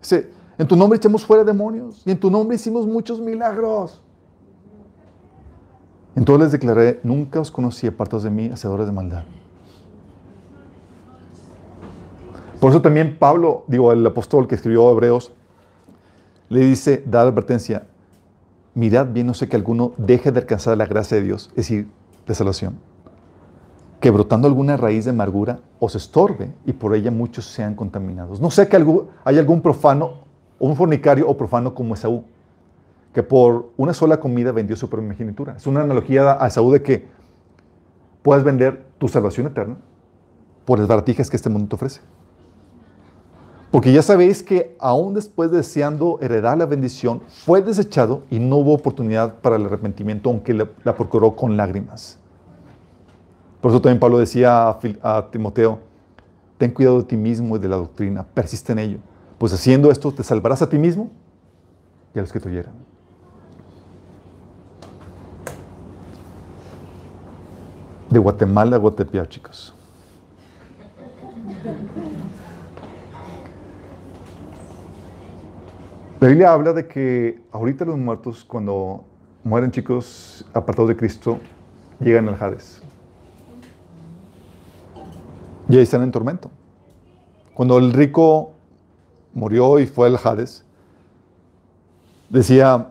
Dice, 0.00 0.30
en 0.58 0.68
tu 0.68 0.76
nombre 0.76 0.98
echamos 0.98 1.24
fuera 1.24 1.44
demonios 1.44 2.02
y 2.04 2.10
en 2.10 2.20
tu 2.20 2.30
nombre 2.30 2.56
hicimos 2.56 2.86
muchos 2.86 3.20
milagros. 3.20 4.02
Entonces 6.14 6.44
les 6.44 6.52
declaré, 6.52 7.00
nunca 7.02 7.40
os 7.40 7.50
conocí 7.50 7.86
apartados 7.86 8.24
de 8.24 8.30
mí, 8.30 8.50
hacedores 8.52 8.86
de 8.86 8.92
maldad. 8.92 9.22
Por 12.60 12.70
eso 12.70 12.82
también 12.82 13.16
Pablo, 13.18 13.64
digo, 13.68 13.90
el 13.90 14.06
apóstol 14.06 14.46
que 14.46 14.54
escribió 14.54 14.90
Hebreos, 14.90 15.32
le 16.50 16.60
dice, 16.60 17.02
da 17.06 17.22
advertencia, 17.22 17.86
mirad 18.74 19.06
bien, 19.06 19.26
no 19.26 19.34
sé 19.34 19.48
que 19.48 19.56
alguno 19.56 19.92
deje 19.96 20.30
de 20.30 20.40
alcanzar 20.40 20.76
la 20.76 20.84
gracia 20.84 21.16
de 21.16 21.22
Dios, 21.22 21.48
es 21.50 21.56
decir, 21.56 21.88
de 22.26 22.34
salvación, 22.34 22.78
que 23.98 24.10
brotando 24.10 24.46
alguna 24.46 24.76
raíz 24.76 25.06
de 25.06 25.12
amargura 25.12 25.60
os 25.78 25.94
estorbe 25.94 26.52
y 26.66 26.74
por 26.74 26.94
ella 26.94 27.10
muchos 27.10 27.46
sean 27.46 27.74
contaminados. 27.74 28.40
No 28.40 28.50
sé 28.50 28.68
que 28.68 28.76
hay 29.24 29.38
algún 29.38 29.62
profano, 29.62 30.24
un 30.58 30.76
fornicario 30.76 31.28
o 31.28 31.36
profano 31.38 31.74
como 31.74 31.94
Esaú, 31.94 32.24
que 33.14 33.22
por 33.22 33.70
una 33.78 33.94
sola 33.94 34.20
comida 34.20 34.52
vendió 34.52 34.76
su 34.76 34.90
primogenitura. 34.90 35.56
Es 35.56 35.66
una 35.66 35.80
analogía 35.80 36.36
a 36.38 36.46
Esaú 36.46 36.70
de 36.72 36.82
que 36.82 37.08
puedes 38.22 38.44
vender 38.44 38.84
tu 38.98 39.08
salvación 39.08 39.46
eterna 39.46 39.78
por 40.66 40.78
las 40.78 40.86
baratijas 40.86 41.30
que 41.30 41.36
este 41.36 41.48
mundo 41.48 41.68
te 41.68 41.74
ofrece. 41.76 42.00
Porque 43.70 43.92
ya 43.92 44.02
sabéis 44.02 44.42
que 44.42 44.74
aún 44.80 45.14
después 45.14 45.52
deseando 45.52 46.18
heredar 46.20 46.58
la 46.58 46.66
bendición, 46.66 47.22
fue 47.28 47.62
desechado 47.62 48.24
y 48.28 48.40
no 48.40 48.56
hubo 48.56 48.74
oportunidad 48.74 49.36
para 49.36 49.56
el 49.56 49.66
arrepentimiento, 49.66 50.28
aunque 50.28 50.54
la, 50.54 50.96
procuró 50.96 51.36
con 51.36 51.56
lágrimas. 51.56 52.18
Por 53.60 53.70
eso 53.70 53.80
también 53.80 54.00
Pablo 54.00 54.18
decía 54.18 54.76
a, 55.02 55.30
Timoteo, 55.30 55.78
ten 56.58 56.72
cuidado 56.72 56.98
de 56.98 57.04
ti 57.04 57.16
mismo 57.16 57.56
y 57.56 57.58
de 57.60 57.68
la 57.68 57.76
doctrina, 57.76 58.24
persiste 58.24 58.72
en 58.72 58.80
ello, 58.80 58.98
pues 59.38 59.52
haciendo 59.52 59.90
esto 59.90 60.12
te 60.12 60.24
salvarás 60.24 60.62
a 60.62 60.68
ti 60.68 60.76
mismo 60.76 61.10
y 62.12 62.18
a 62.18 62.22
los 62.22 62.32
que 62.32 62.40
te 62.40 62.48
oyeran. 62.48 62.74
De 68.10 68.18
Guatemala 68.18 68.74
a 68.74 68.78
Guatepeor, 68.80 69.28
chicos. 69.28 69.72
La 76.20 76.28
Biblia 76.28 76.52
habla 76.52 76.74
de 76.74 76.86
que 76.86 77.40
ahorita 77.50 77.86
los 77.86 77.96
muertos, 77.96 78.44
cuando 78.44 79.04
mueren 79.42 79.70
chicos 79.70 80.44
apartados 80.52 80.90
de 80.90 80.96
Cristo, 80.96 81.38
llegan 81.98 82.28
al 82.28 82.34
Hades. 82.38 82.82
Y 85.70 85.76
ahí 85.76 85.82
están 85.82 86.02
en 86.02 86.10
tormento. 86.10 86.50
Cuando 87.54 87.78
el 87.78 87.94
rico 87.94 88.52
murió 89.32 89.78
y 89.78 89.86
fue 89.86 90.08
al 90.08 90.18
Hades, 90.22 90.62
decía, 92.28 92.90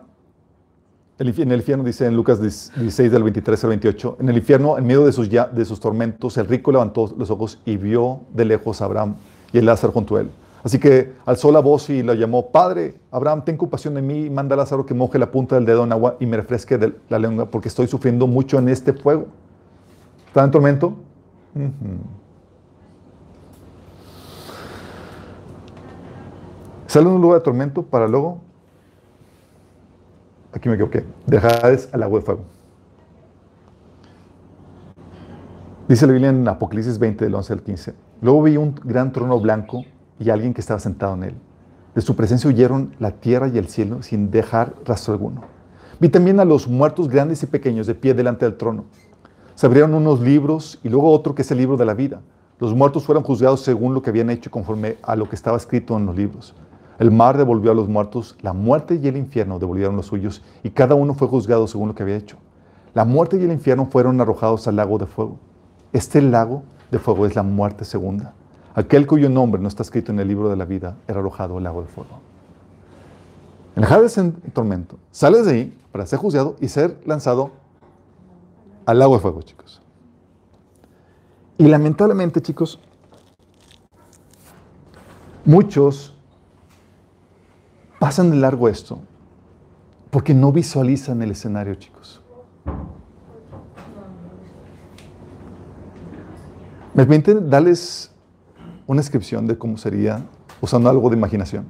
en 1.20 1.52
el 1.52 1.58
infierno 1.58 1.84
dice 1.84 2.06
en 2.06 2.16
Lucas 2.16 2.42
16 2.42 3.12
del 3.12 3.22
23 3.22 3.62
al 3.62 3.70
28, 3.70 4.16
en 4.18 4.28
el 4.28 4.38
infierno, 4.38 4.76
en 4.76 4.84
medio 4.84 5.04
de 5.06 5.12
sus, 5.12 5.30
de 5.30 5.64
sus 5.64 5.78
tormentos, 5.78 6.36
el 6.36 6.48
rico 6.48 6.72
levantó 6.72 7.14
los 7.16 7.30
ojos 7.30 7.60
y 7.64 7.76
vio 7.76 8.22
de 8.34 8.44
lejos 8.44 8.82
a 8.82 8.86
Abraham 8.86 9.14
y 9.52 9.58
el 9.58 9.66
Lázaro 9.66 9.92
junto 9.92 10.16
a 10.16 10.22
él. 10.22 10.30
Así 10.62 10.78
que 10.78 11.14
alzó 11.24 11.50
la 11.50 11.60
voz 11.60 11.88
y 11.88 12.02
la 12.02 12.14
llamó, 12.14 12.50
Padre, 12.50 12.94
Abraham, 13.10 13.44
ten 13.44 13.56
compasión 13.56 13.94
de 13.94 14.02
mí 14.02 14.26
y 14.26 14.30
manda 14.30 14.54
a 14.54 14.58
Lázaro 14.58 14.84
que 14.84 14.92
moje 14.92 15.18
la 15.18 15.30
punta 15.30 15.54
del 15.54 15.64
dedo 15.64 15.84
en 15.84 15.92
agua 15.92 16.16
y 16.20 16.26
me 16.26 16.36
refresque 16.36 16.76
de 16.76 16.94
la 17.08 17.18
lengua 17.18 17.46
porque 17.46 17.68
estoy 17.68 17.86
sufriendo 17.86 18.26
mucho 18.26 18.58
en 18.58 18.68
este 18.68 18.92
fuego. 18.92 19.26
¿Está 20.26 20.44
en 20.44 20.50
tormento? 20.50 20.94
Sale 26.86 27.06
un 27.06 27.20
lugar 27.20 27.38
de 27.38 27.44
tormento 27.44 27.82
para 27.82 28.06
luego, 28.06 28.40
aquí 30.52 30.68
me 30.68 30.74
equivoqué, 30.74 31.04
dejar 31.26 31.78
al 31.92 32.02
agua 32.02 32.18
de 32.18 32.24
fuego. 32.24 32.42
Dice 35.88 36.06
la 36.06 36.12
Biblia 36.12 36.30
en 36.30 36.46
Apocalipsis 36.46 36.98
20, 36.98 37.24
del 37.24 37.34
11 37.34 37.52
al 37.52 37.62
15. 37.62 37.94
Luego 38.22 38.42
vi 38.42 38.56
un 38.56 38.74
gran 38.84 39.10
trono 39.10 39.40
blanco 39.40 39.84
y 40.20 40.30
alguien 40.30 40.54
que 40.54 40.60
estaba 40.60 40.78
sentado 40.78 41.14
en 41.14 41.24
él. 41.24 41.34
De 41.94 42.02
su 42.02 42.14
presencia 42.14 42.48
huyeron 42.48 42.94
la 43.00 43.10
tierra 43.10 43.48
y 43.48 43.58
el 43.58 43.66
cielo 43.66 44.04
sin 44.04 44.30
dejar 44.30 44.74
rastro 44.84 45.14
alguno. 45.14 45.42
Vi 45.98 46.08
también 46.08 46.38
a 46.38 46.44
los 46.44 46.68
muertos 46.68 47.08
grandes 47.08 47.42
y 47.42 47.46
pequeños 47.46 47.88
de 47.88 47.96
pie 47.96 48.14
delante 48.14 48.44
del 48.44 48.56
trono. 48.56 48.84
Se 49.56 49.66
abrieron 49.66 49.94
unos 49.94 50.20
libros 50.20 50.78
y 50.84 50.88
luego 50.88 51.10
otro 51.10 51.34
que 51.34 51.42
es 51.42 51.50
el 51.50 51.58
libro 51.58 51.76
de 51.76 51.84
la 51.84 51.94
vida. 51.94 52.20
Los 52.60 52.74
muertos 52.74 53.04
fueron 53.04 53.24
juzgados 53.24 53.62
según 53.62 53.94
lo 53.94 54.02
que 54.02 54.10
habían 54.10 54.30
hecho 54.30 54.50
conforme 54.50 54.98
a 55.02 55.16
lo 55.16 55.28
que 55.28 55.34
estaba 55.34 55.56
escrito 55.56 55.96
en 55.96 56.06
los 56.06 56.14
libros. 56.14 56.54
El 56.98 57.10
mar 57.10 57.38
devolvió 57.38 57.72
a 57.72 57.74
los 57.74 57.88
muertos, 57.88 58.36
la 58.42 58.52
muerte 58.52 59.00
y 59.02 59.08
el 59.08 59.16
infierno 59.16 59.58
devolvieron 59.58 59.96
los 59.96 60.06
suyos, 60.06 60.42
y 60.62 60.68
cada 60.68 60.94
uno 60.94 61.14
fue 61.14 61.28
juzgado 61.28 61.66
según 61.66 61.88
lo 61.88 61.94
que 61.94 62.02
había 62.02 62.16
hecho. 62.16 62.36
La 62.92 63.06
muerte 63.06 63.38
y 63.38 63.44
el 63.44 63.52
infierno 63.52 63.86
fueron 63.86 64.20
arrojados 64.20 64.68
al 64.68 64.76
lago 64.76 64.98
de 64.98 65.06
fuego. 65.06 65.38
Este 65.94 66.20
lago 66.20 66.62
de 66.90 66.98
fuego 66.98 67.24
es 67.24 67.34
la 67.34 67.42
muerte 67.42 67.86
segunda. 67.86 68.34
Aquel 68.74 69.06
cuyo 69.06 69.28
nombre 69.28 69.60
no 69.60 69.68
está 69.68 69.82
escrito 69.82 70.12
en 70.12 70.20
el 70.20 70.28
libro 70.28 70.48
de 70.48 70.56
la 70.56 70.64
vida 70.64 70.96
era 71.08 71.18
arrojado 71.18 71.56
al 71.56 71.64
lago 71.64 71.82
de 71.82 71.88
fuego. 71.88 72.20
En 73.76 73.84
el 73.84 74.10
en 74.16 74.32
tormento, 74.52 74.98
sales 75.10 75.46
de 75.46 75.52
ahí 75.52 75.78
para 75.92 76.06
ser 76.06 76.18
juzgado 76.18 76.56
y 76.60 76.68
ser 76.68 77.00
lanzado 77.06 77.50
al 78.86 78.98
lago 78.98 79.14
de 79.14 79.20
fuego, 79.20 79.42
chicos. 79.42 79.80
Y 81.58 81.64
lamentablemente, 81.68 82.40
chicos, 82.40 82.80
muchos 85.44 86.14
pasan 87.98 88.30
de 88.30 88.36
largo 88.36 88.68
esto 88.68 89.00
porque 90.10 90.34
no 90.34 90.52
visualizan 90.52 91.22
el 91.22 91.30
escenario, 91.30 91.74
chicos. 91.74 92.20
¿Me 96.94 97.06
permiten 97.06 97.48
darles 97.48 98.09
una 98.90 99.02
descripción 99.02 99.46
de 99.46 99.56
cómo 99.56 99.78
sería 99.78 100.20
usando 100.60 100.90
algo 100.90 101.08
de 101.10 101.16
imaginación. 101.16 101.64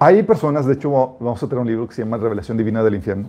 Hay 0.00 0.24
personas, 0.24 0.66
de 0.66 0.74
hecho, 0.74 0.90
vamos 0.90 1.40
a 1.40 1.46
tener 1.46 1.60
un 1.60 1.68
libro 1.68 1.86
que 1.86 1.94
se 1.94 2.02
llama 2.02 2.16
Revelación 2.16 2.58
Divina 2.58 2.82
del 2.82 2.96
Infierno. 2.96 3.28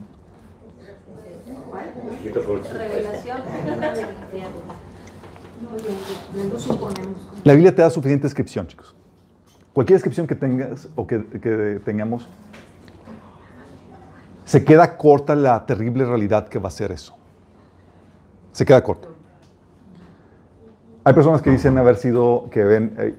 Revelación. 2.73 3.37
La 7.43 7.53
Biblia 7.53 7.75
te 7.75 7.83
da 7.83 7.91
suficiente 7.91 8.23
descripción, 8.23 8.65
chicos. 8.65 8.95
Cualquier 9.71 9.97
descripción 9.97 10.25
que 10.25 10.33
tengas 10.33 10.89
o 10.95 11.05
que, 11.05 11.19
tengamos, 11.85 12.27
se 14.45 14.65
queda 14.65 14.97
corta 14.97 15.35
la 15.35 15.63
terrible 15.63 16.05
realidad 16.05 16.47
que 16.47 16.57
va 16.57 16.69
a 16.69 16.71
ser 16.71 16.91
eso. 16.91 17.15
Se 18.51 18.65
queda 18.65 18.83
corto. 18.83 19.10
Hay 21.03 21.13
personas 21.13 21.41
que 21.41 21.49
dicen 21.49 21.77
haber 21.79 21.95
sido, 21.95 22.47
que 22.51 22.63
ven 22.63 22.93
eh, 22.99 23.15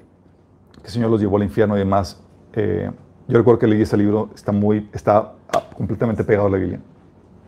que 0.81 0.87
el 0.87 0.89
Señor 0.89 1.11
los 1.11 1.19
llevó 1.19 1.35
al 1.35 1.43
infierno 1.43 1.75
y 1.75 1.79
demás. 1.79 2.21
Eh, 2.53 2.89
yo 3.27 3.37
recuerdo 3.37 3.59
que 3.59 3.67
leí 3.67 3.81
ese 3.81 3.97
libro, 3.97 4.29
está, 4.33 4.53
muy, 4.53 4.89
está 4.93 5.33
ah, 5.51 5.63
completamente 5.75 6.23
pegado 6.23 6.47
a 6.47 6.49
la 6.51 6.57
Biblia. 6.57 6.79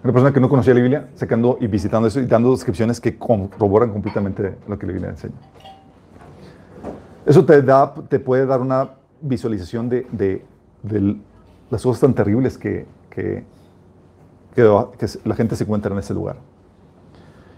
Una 0.04 0.12
persona 0.12 0.34
que 0.34 0.42
no 0.42 0.50
conocía 0.50 0.74
la 0.74 0.82
Biblia, 0.82 1.10
sacando 1.16 1.58
y 1.62 1.68
visitando 1.68 2.08
eso 2.08 2.20
y 2.20 2.26
dando 2.26 2.52
descripciones 2.52 3.00
que 3.00 3.18
corroboran 3.18 3.92
completamente 3.92 4.58
lo 4.68 4.78
que 4.78 4.86
la 4.86 4.92
Biblia 4.92 5.12
enseña. 5.12 5.36
Eso 7.26 7.46
te, 7.46 7.62
da, 7.62 7.94
te 7.94 8.20
puede 8.20 8.46
dar 8.46 8.60
una 8.60 8.92
visualización 9.22 9.88
de, 9.88 10.06
de, 10.12 10.46
de 10.84 11.16
las 11.70 11.82
cosas 11.82 12.02
tan 12.02 12.14
terribles 12.14 12.58
que, 12.58 12.86
que, 13.10 13.44
que, 14.54 14.86
que 14.98 15.08
la 15.24 15.36
gente 15.36 15.56
se 15.56 15.64
encuentra 15.64 15.94
en 15.94 16.00
ese 16.00 16.14
lugar. 16.14 16.36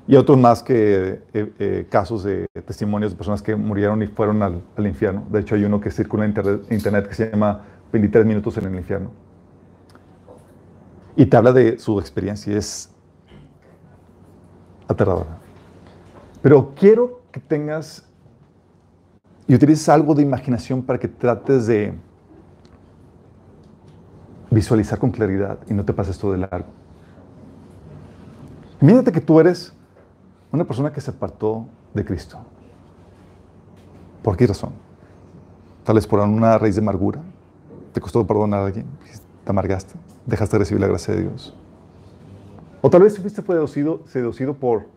Y 0.08 0.16
otros 0.16 0.38
más 0.38 0.64
que 0.64 1.22
eh, 1.34 1.54
eh, 1.60 1.88
casos 1.90 2.24
de 2.24 2.48
testimonios 2.66 3.12
de 3.12 3.18
personas 3.18 3.42
que 3.42 3.56
murieron 3.58 4.02
y 4.02 4.08
fueron 4.08 4.42
al, 4.42 4.62
infierno. 4.78 5.26
De 5.30 5.42
hecho, 5.42 5.56
hay 5.56 5.66
uno 5.66 5.82
que 5.82 5.92
circula 5.92 6.24
en 6.24 6.30
internet, 6.70 7.10
que 7.10 7.14
se 7.14 7.30
llama 7.30 7.62
23 7.92 8.26
minutos 8.26 8.58
en 8.58 8.66
el 8.66 8.76
infierno. 8.76 9.12
Y 11.18 11.26
te 11.26 11.36
habla 11.36 11.52
de 11.52 11.78
su 11.78 12.00
experiencia 12.00 12.54
y 12.54 12.56
es 12.56 12.90
aterradora. 14.88 15.40
Pero 16.42 16.74
quiero 16.74 17.22
que 17.32 17.42
tengas 17.42 18.08
y 19.46 19.56
utilices 19.56 19.90
algo 19.90 20.16
de 20.16 20.22
imaginación 20.22 20.84
para 20.84 21.00
que 21.00 21.08
trates 21.08 21.68
de 21.68 21.94
visualizar 24.52 25.00
con 25.00 25.12
claridad 25.12 25.60
y 25.70 25.74
no 25.74 25.84
te 25.84 25.92
pases 25.94 26.18
todo 26.18 26.32
de 26.32 26.38
largo. 26.38 26.68
Imagínate 28.80 29.12
que 29.12 29.22
tú 29.22 29.40
eres 29.40 29.74
una 30.58 30.66
persona 30.66 30.92
que 30.92 31.02
se 31.02 31.12
apartó 31.12 31.66
de 31.94 32.04
Cristo. 32.04 32.40
¿Por 34.24 34.36
qué 34.36 34.48
razón? 34.48 34.72
Tal 35.84 35.96
vez 35.96 36.08
por 36.08 36.20
una 36.20 36.58
raíz 36.58 36.76
de 36.76 36.82
amargura. 36.82 37.22
¿Te 37.94 38.02
costó 38.02 38.26
perdonar 38.26 38.62
a 38.62 38.66
alguien? 38.66 38.86
¿Te 39.44 39.52
amargaste? 39.52 39.94
¿Dejaste 40.26 40.56
de 40.56 40.60
recibir 40.60 40.82
la 40.82 40.88
gracia 40.88 41.14
de 41.14 41.22
Dios? 41.22 41.56
O 42.82 42.90
tal 42.90 43.04
vez 43.04 43.18
fuiste 43.20 43.42
seducido, 43.42 44.02
seducido 44.08 44.56
por 44.56 44.88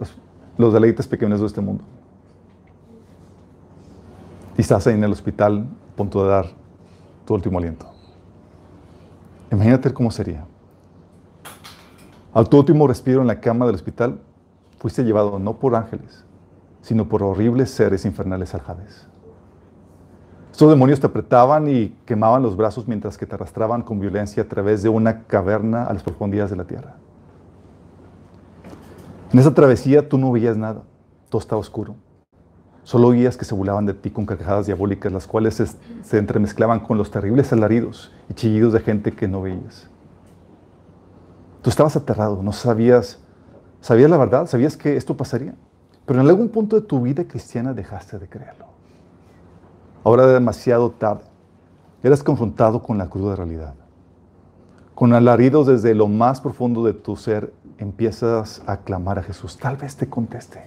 los, 0.00 0.12
los 0.56 0.72
deleites 0.72 1.06
pequeños 1.06 1.40
de 1.40 1.46
este 1.46 1.60
mundo. 1.60 1.84
Y 4.56 4.62
estás 4.62 4.86
ahí 4.86 4.94
en 4.94 5.04
el 5.04 5.12
hospital 5.12 5.66
a 5.92 5.96
punto 5.96 6.24
de 6.24 6.30
dar 6.30 6.46
tu 7.26 7.34
último 7.34 7.58
aliento. 7.58 7.86
Imagínate 9.50 9.92
cómo 9.92 10.10
sería. 10.10 10.46
Al 12.34 12.48
tu 12.48 12.58
último 12.58 12.86
respiro 12.86 13.20
en 13.20 13.26
la 13.26 13.40
cama 13.40 13.66
del 13.66 13.74
hospital, 13.74 14.18
fuiste 14.78 15.04
llevado 15.04 15.38
no 15.38 15.58
por 15.58 15.74
ángeles, 15.74 16.24
sino 16.80 17.06
por 17.06 17.22
horribles 17.22 17.70
seres 17.70 18.06
infernales 18.06 18.54
al 18.54 18.62
Hades. 18.66 19.06
Estos 20.50 20.70
demonios 20.70 20.98
te 20.98 21.06
apretaban 21.06 21.68
y 21.68 21.90
quemaban 22.06 22.42
los 22.42 22.56
brazos 22.56 22.88
mientras 22.88 23.18
que 23.18 23.26
te 23.26 23.34
arrastraban 23.34 23.82
con 23.82 24.00
violencia 24.00 24.42
a 24.42 24.46
través 24.46 24.82
de 24.82 24.88
una 24.88 25.24
caverna 25.24 25.84
a 25.84 25.92
las 25.92 26.02
profundidades 26.02 26.50
de 26.50 26.56
la 26.56 26.64
tierra. 26.64 26.96
En 29.30 29.38
esa 29.38 29.52
travesía 29.52 30.08
tú 30.08 30.16
no 30.16 30.32
veías 30.32 30.56
nada, 30.56 30.82
todo 31.28 31.40
estaba 31.40 31.60
oscuro. 31.60 31.96
Solo 32.82 33.08
oías 33.08 33.36
que 33.36 33.44
se 33.44 33.54
burlaban 33.54 33.84
de 33.84 33.94
ti 33.94 34.10
con 34.10 34.24
carcajadas 34.24 34.66
diabólicas, 34.66 35.12
las 35.12 35.26
cuales 35.26 35.54
se, 35.54 35.66
se 35.66 36.18
entremezclaban 36.18 36.80
con 36.80 36.96
los 36.96 37.10
terribles 37.10 37.52
alaridos 37.52 38.10
y 38.30 38.34
chillidos 38.34 38.72
de 38.72 38.80
gente 38.80 39.12
que 39.12 39.28
no 39.28 39.42
veías. 39.42 39.91
Tú 41.62 41.70
estabas 41.70 41.96
aterrado, 41.96 42.42
no 42.42 42.52
sabías, 42.52 43.20
sabías 43.80 44.10
la 44.10 44.16
verdad, 44.16 44.46
sabías 44.46 44.76
que 44.76 44.96
esto 44.96 45.16
pasaría, 45.16 45.54
pero 46.04 46.20
en 46.20 46.28
algún 46.28 46.48
punto 46.48 46.74
de 46.78 46.86
tu 46.86 47.00
vida 47.00 47.24
cristiana 47.24 47.72
dejaste 47.72 48.18
de 48.18 48.28
creerlo. 48.28 48.66
Ahora 50.02 50.26
demasiado 50.26 50.90
tarde, 50.90 51.22
eras 52.02 52.24
confrontado 52.24 52.82
con 52.82 52.98
la 52.98 53.08
cruda 53.08 53.36
realidad. 53.36 53.74
Con 54.96 55.14
alaridos 55.14 55.68
desde 55.68 55.94
lo 55.94 56.08
más 56.08 56.40
profundo 56.40 56.84
de 56.84 56.94
tu 56.94 57.16
ser, 57.16 57.52
empiezas 57.78 58.62
a 58.66 58.78
clamar 58.78 59.20
a 59.20 59.22
Jesús. 59.22 59.56
Tal 59.56 59.76
vez 59.76 59.96
te 59.96 60.08
conteste. 60.08 60.64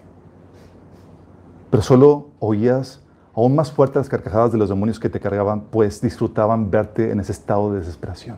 Pero 1.70 1.84
solo 1.84 2.30
oías 2.40 3.02
aún 3.34 3.54
más 3.54 3.72
fuertes 3.72 3.98
las 3.98 4.10
carcajadas 4.10 4.54
de 4.54 4.58
los 4.58 4.70
demonios 4.70 5.00
que 5.00 5.10
te 5.10 5.20
cargaban, 5.20 5.66
pues 5.70 6.00
disfrutaban 6.00 6.72
verte 6.72 7.12
en 7.12 7.20
ese 7.20 7.34
estado 7.34 7.74
de 7.74 7.80
desesperación. 7.80 8.38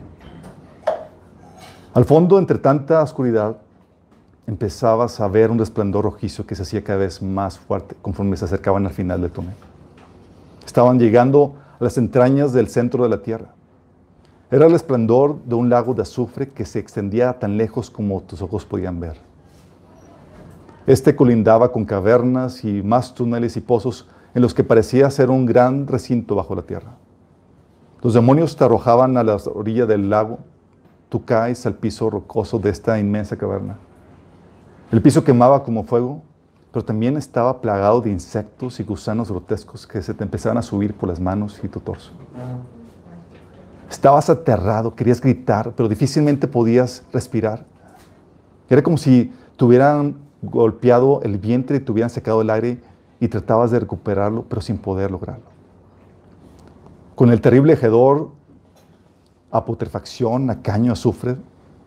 Al 1.98 2.04
fondo, 2.04 2.38
entre 2.38 2.58
tanta 2.58 3.02
oscuridad, 3.02 3.56
empezabas 4.46 5.18
a 5.18 5.26
ver 5.26 5.50
un 5.50 5.58
resplandor 5.58 6.04
rojizo 6.04 6.46
que 6.46 6.54
se 6.54 6.62
hacía 6.62 6.84
cada 6.84 7.00
vez 7.00 7.20
más 7.20 7.58
fuerte 7.58 7.96
conforme 8.00 8.36
se 8.36 8.44
acercaban 8.44 8.86
al 8.86 8.92
final 8.92 9.20
del 9.20 9.32
túnel. 9.32 9.56
Estaban 10.64 11.00
llegando 11.00 11.56
a 11.80 11.82
las 11.82 11.98
entrañas 11.98 12.52
del 12.52 12.68
centro 12.68 13.02
de 13.02 13.08
la 13.08 13.20
Tierra. 13.22 13.52
Era 14.52 14.66
el 14.66 14.70
resplandor 14.70 15.42
de 15.42 15.56
un 15.56 15.70
lago 15.70 15.92
de 15.92 16.02
azufre 16.02 16.50
que 16.50 16.64
se 16.64 16.78
extendía 16.78 17.36
tan 17.40 17.56
lejos 17.56 17.90
como 17.90 18.20
tus 18.20 18.42
ojos 18.42 18.64
podían 18.64 19.00
ver. 19.00 19.16
Este 20.86 21.16
colindaba 21.16 21.72
con 21.72 21.84
cavernas 21.84 22.64
y 22.64 22.80
más 22.80 23.12
túneles 23.12 23.56
y 23.56 23.60
pozos 23.60 24.06
en 24.36 24.42
los 24.42 24.54
que 24.54 24.62
parecía 24.62 25.10
ser 25.10 25.30
un 25.30 25.46
gran 25.46 25.88
recinto 25.88 26.36
bajo 26.36 26.54
la 26.54 26.62
tierra. 26.62 26.92
Los 28.02 28.14
demonios 28.14 28.54
te 28.54 28.62
arrojaban 28.62 29.16
a 29.16 29.24
la 29.24 29.36
orilla 29.52 29.84
del 29.84 30.08
lago. 30.08 30.38
Tú 31.08 31.24
caes 31.24 31.64
al 31.66 31.74
piso 31.74 32.10
rocoso 32.10 32.58
de 32.58 32.70
esta 32.70 32.98
inmensa 32.98 33.36
caverna. 33.36 33.78
El 34.90 35.02
piso 35.02 35.24
quemaba 35.24 35.64
como 35.64 35.84
fuego, 35.84 36.22
pero 36.72 36.84
también 36.84 37.16
estaba 37.16 37.60
plagado 37.60 38.00
de 38.00 38.10
insectos 38.10 38.78
y 38.80 38.84
gusanos 38.84 39.30
grotescos 39.30 39.86
que 39.86 40.02
se 40.02 40.14
te 40.14 40.24
empezaban 40.24 40.58
a 40.58 40.62
subir 40.62 40.94
por 40.94 41.08
las 41.08 41.18
manos 41.20 41.60
y 41.62 41.68
tu 41.68 41.80
torso. 41.80 42.12
Estabas 43.90 44.28
aterrado, 44.28 44.94
querías 44.94 45.20
gritar, 45.20 45.72
pero 45.74 45.88
difícilmente 45.88 46.46
podías 46.46 47.02
respirar. 47.12 47.64
Era 48.68 48.82
como 48.82 48.98
si 48.98 49.32
te 49.56 49.64
hubieran 49.64 50.16
golpeado 50.42 51.22
el 51.22 51.38
vientre 51.38 51.78
y 51.78 51.80
te 51.80 51.90
hubieran 51.90 52.10
secado 52.10 52.42
el 52.42 52.50
aire 52.50 52.80
y 53.18 53.28
tratabas 53.28 53.70
de 53.70 53.80
recuperarlo, 53.80 54.44
pero 54.48 54.60
sin 54.60 54.76
poder 54.76 55.10
lograrlo. 55.10 55.46
Con 57.14 57.30
el 57.30 57.40
terrible 57.40 57.72
hedor 57.72 58.30
a 59.50 59.64
putrefacción, 59.64 60.50
a 60.50 60.62
caño, 60.62 60.92
azufre, 60.92 61.36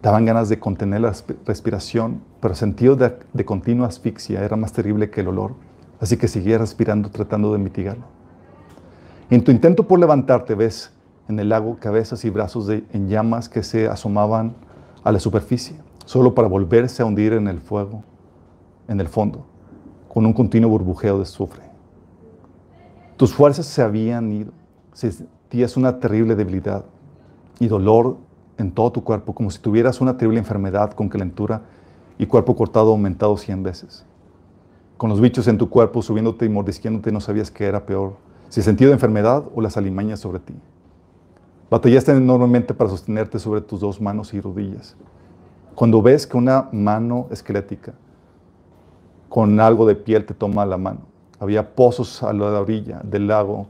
daban 0.02 0.26
ganas 0.26 0.50
de 0.50 0.60
contener 0.60 1.02
la 1.02 1.14
respiración, 1.46 2.22
pero 2.40 2.56
sentido 2.56 2.96
de, 2.96 3.18
de 3.34 3.46
continua 3.46 3.88
asfixia 3.88 4.44
era 4.44 4.56
más 4.56 4.74
terrible 4.74 5.10
que 5.10 5.22
el 5.22 5.28
olor, 5.28 5.54
así 6.00 6.18
que 6.18 6.28
seguía 6.28 6.58
respirando 6.58 7.10
tratando 7.10 7.52
de 7.54 7.60
mitigarlo. 7.60 8.06
En 9.30 9.44
tu 9.44 9.52
intento 9.52 9.88
por 9.88 10.00
levantarte 10.00 10.56
ves 10.56 10.92
en 11.28 11.40
el 11.40 11.50
lago 11.50 11.78
cabezas 11.80 12.26
y 12.26 12.30
brazos 12.30 12.68
de, 12.68 12.84
en 12.92 13.08
llamas 13.08 13.48
que 13.48 13.64
se 13.64 13.88
asomaban 13.88 14.56
a 15.04 15.12
la 15.12 15.20
superficie, 15.20 15.76
solo 16.06 16.34
para 16.34 16.48
volverse 16.48 17.02
a 17.02 17.06
hundir 17.06 17.34
en 17.34 17.48
el 17.48 17.62
fuego, 17.62 18.04
en 18.88 19.00
el 19.00 19.08
fondo 19.08 19.46
con 20.14 20.26
un 20.26 20.34
continuo 20.34 20.70
burbujeo 20.70 21.16
de 21.18 21.24
azufre. 21.24 21.62
Tus 23.16 23.34
fuerzas 23.34 23.66
se 23.66 23.82
habían 23.82 24.30
ido, 24.30 24.52
sentías 24.92 25.78
una 25.78 26.02
terrible 26.02 26.36
debilidad 26.36 26.84
y 27.62 27.68
dolor 27.68 28.18
en 28.58 28.72
todo 28.72 28.92
tu 28.92 29.04
cuerpo, 29.04 29.36
como 29.36 29.52
si 29.52 29.60
tuvieras 29.60 30.02
una 30.02 30.18
terrible 30.18 30.40
enfermedad 30.40 30.94
con 30.94 31.10
calentura 31.10 31.62
y 32.18 32.26
cuerpo 32.26 32.56
cortado 32.56 32.92
aumentado 32.92 33.38
cien 33.38 33.62
veces. 33.62 34.04
Con 34.98 35.12
los 35.12 35.22
bichos 35.22 35.48
en 35.48 35.60
tu 35.60 35.70
cuerpo 35.70 36.02
subiéndote 36.02 36.46
y 36.46 36.50
mordisqueándote, 36.50 37.12
no 37.12 37.22
sabías 37.22 37.52
qué 37.52 37.66
era 37.66 37.86
peor, 37.86 38.16
si 38.50 38.62
el 38.62 38.64
sentido 38.64 38.90
de 38.90 38.96
enfermedad 38.96 39.44
o 39.54 39.62
las 39.62 39.78
alimañas 39.78 40.20
sobre 40.20 40.40
ti. 40.40 40.56
Batallaste 41.70 42.14
enormemente 42.14 42.74
para 42.74 42.90
sostenerte 42.90 43.38
sobre 43.38 43.62
tus 43.62 43.80
dos 43.80 44.02
manos 44.02 44.34
y 44.34 44.42
rodillas. 44.42 44.96
Cuando 45.76 46.02
ves 46.02 46.26
que 46.26 46.38
una 46.38 46.68
mano 46.72 47.28
esquelética 47.30 47.94
con 49.30 49.60
algo 49.60 49.86
de 49.86 49.96
piel 49.96 50.26
te 50.26 50.34
toma 50.34 50.66
la 50.66 50.78
mano. 50.78 51.02
Había 51.40 51.76
pozos 51.76 52.24
a 52.24 52.34
la 52.34 52.60
orilla 52.60 53.02
del 53.04 53.28
lago, 53.28 53.68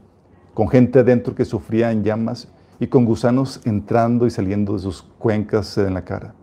con 0.54 0.68
gente 0.68 1.04
dentro 1.04 1.34
que 1.34 1.44
sufría 1.44 1.92
en 1.92 2.02
llamas 2.02 2.51
y 2.82 2.88
con 2.88 3.04
gusanos 3.04 3.60
entrando 3.64 4.26
y 4.26 4.30
saliendo 4.30 4.72
de 4.72 4.80
sus 4.80 5.02
cuencas 5.02 5.78
en 5.78 5.94
la 5.94 6.04
cara. 6.04 6.34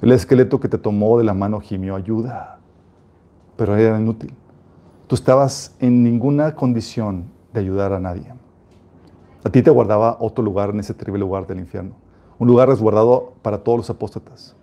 El 0.00 0.12
esqueleto 0.12 0.60
que 0.60 0.68
te 0.68 0.78
tomó 0.78 1.18
de 1.18 1.24
la 1.24 1.34
mano 1.34 1.58
gimió 1.58 1.96
ayuda, 1.96 2.60
pero 3.56 3.74
era 3.74 3.98
inútil. 3.98 4.32
Tú 5.08 5.16
estabas 5.16 5.74
en 5.80 6.04
ninguna 6.04 6.54
condición 6.54 7.24
de 7.52 7.58
ayudar 7.58 7.92
a 7.92 7.98
nadie. 7.98 8.32
A 9.42 9.50
ti 9.50 9.60
te 9.60 9.72
guardaba 9.72 10.16
otro 10.20 10.44
lugar 10.44 10.70
en 10.70 10.78
ese 10.78 10.94
terrible 10.94 11.18
lugar 11.18 11.48
del 11.48 11.58
infierno, 11.58 11.96
un 12.38 12.46
lugar 12.46 12.68
resguardado 12.68 13.32
para 13.42 13.58
todos 13.58 13.78
los 13.78 13.90
apóstatas. 13.90 14.54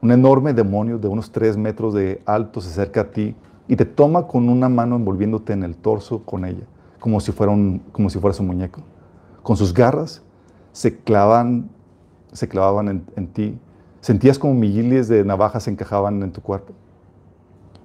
Un 0.00 0.12
enorme 0.12 0.54
demonio 0.54 0.96
de 0.96 1.08
unos 1.08 1.32
tres 1.32 1.56
metros 1.56 1.92
de 1.92 2.22
alto 2.24 2.60
se 2.60 2.68
acerca 2.68 3.00
a 3.00 3.10
ti 3.10 3.34
y 3.66 3.74
te 3.74 3.84
toma 3.84 4.28
con 4.28 4.48
una 4.48 4.68
mano 4.68 4.94
envolviéndote 4.94 5.54
en 5.54 5.64
el 5.64 5.74
torso 5.74 6.22
con 6.22 6.44
ella, 6.44 6.66
como 7.00 7.18
si 7.18 7.32
fuera 7.32 7.52
un, 7.52 7.80
como 7.90 8.08
si 8.10 8.20
fueras 8.20 8.38
un 8.38 8.46
muñeco. 8.46 8.93
Con 9.44 9.58
sus 9.58 9.74
garras 9.74 10.22
se, 10.72 10.96
clavan, 10.96 11.68
se 12.32 12.48
clavaban 12.48 13.04
en, 13.14 13.26
ti. 13.28 13.58
Sentías 14.00 14.38
como 14.38 14.54
miles 14.54 15.06
de 15.06 15.22
navajas 15.22 15.64
se 15.64 15.70
encajaban 15.70 16.22
en 16.22 16.32
tu 16.32 16.40
cuerpo. 16.40 16.72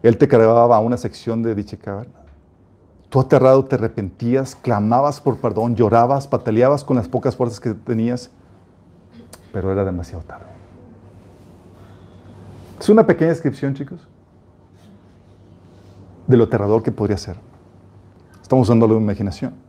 Él 0.02 0.18
te 0.18 0.30
cargaba 0.30 0.74
a 0.74 0.80
una 0.80 0.96
sección 0.96 1.44
de 1.44 1.54
dicha 1.54 1.76
caverna. 1.76 2.14
Tú 3.10 3.20
aterrado 3.20 3.66
te 3.66 3.76
arrepentías, 3.76 4.56
clamabas 4.56 5.20
por 5.20 5.38
perdón, 5.38 5.76
llorabas, 5.76 6.28
pataleabas 6.28 6.86
con 6.86 6.96
las 6.96 7.10
pocas 7.10 7.36
fuerzas 7.36 7.60
que 7.60 7.74
tenías, 7.74 8.32
pero 9.52 9.74
era 9.74 9.84
demasiado 9.84 10.24
tarde. 10.24 10.46
Es 12.80 12.88
una 12.88 13.06
pequeña 13.06 13.32
descripción, 13.32 13.74
chicos, 13.74 14.00
de 16.26 16.38
lo 16.38 16.46
aterrador 16.46 16.84
que 16.84 16.94
podría 16.94 17.18
ser. 17.18 17.36
Estamos 18.42 18.70
usando 18.70 18.88
la 18.88 18.94
imaginación. 18.94 19.69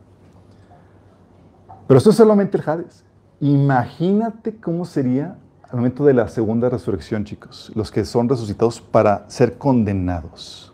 Pero 1.91 1.97
esto 1.97 2.11
es 2.11 2.15
solamente 2.15 2.55
el 2.55 2.63
Hades. 2.65 3.03
Imagínate 3.41 4.55
cómo 4.55 4.85
sería 4.85 5.35
al 5.69 5.75
momento 5.75 6.05
de 6.05 6.13
la 6.13 6.29
segunda 6.29 6.69
resurrección, 6.69 7.25
chicos, 7.25 7.69
los 7.75 7.91
que 7.91 8.05
son 8.05 8.29
resucitados 8.29 8.79
para 8.79 9.29
ser 9.29 9.57
condenados. 9.57 10.71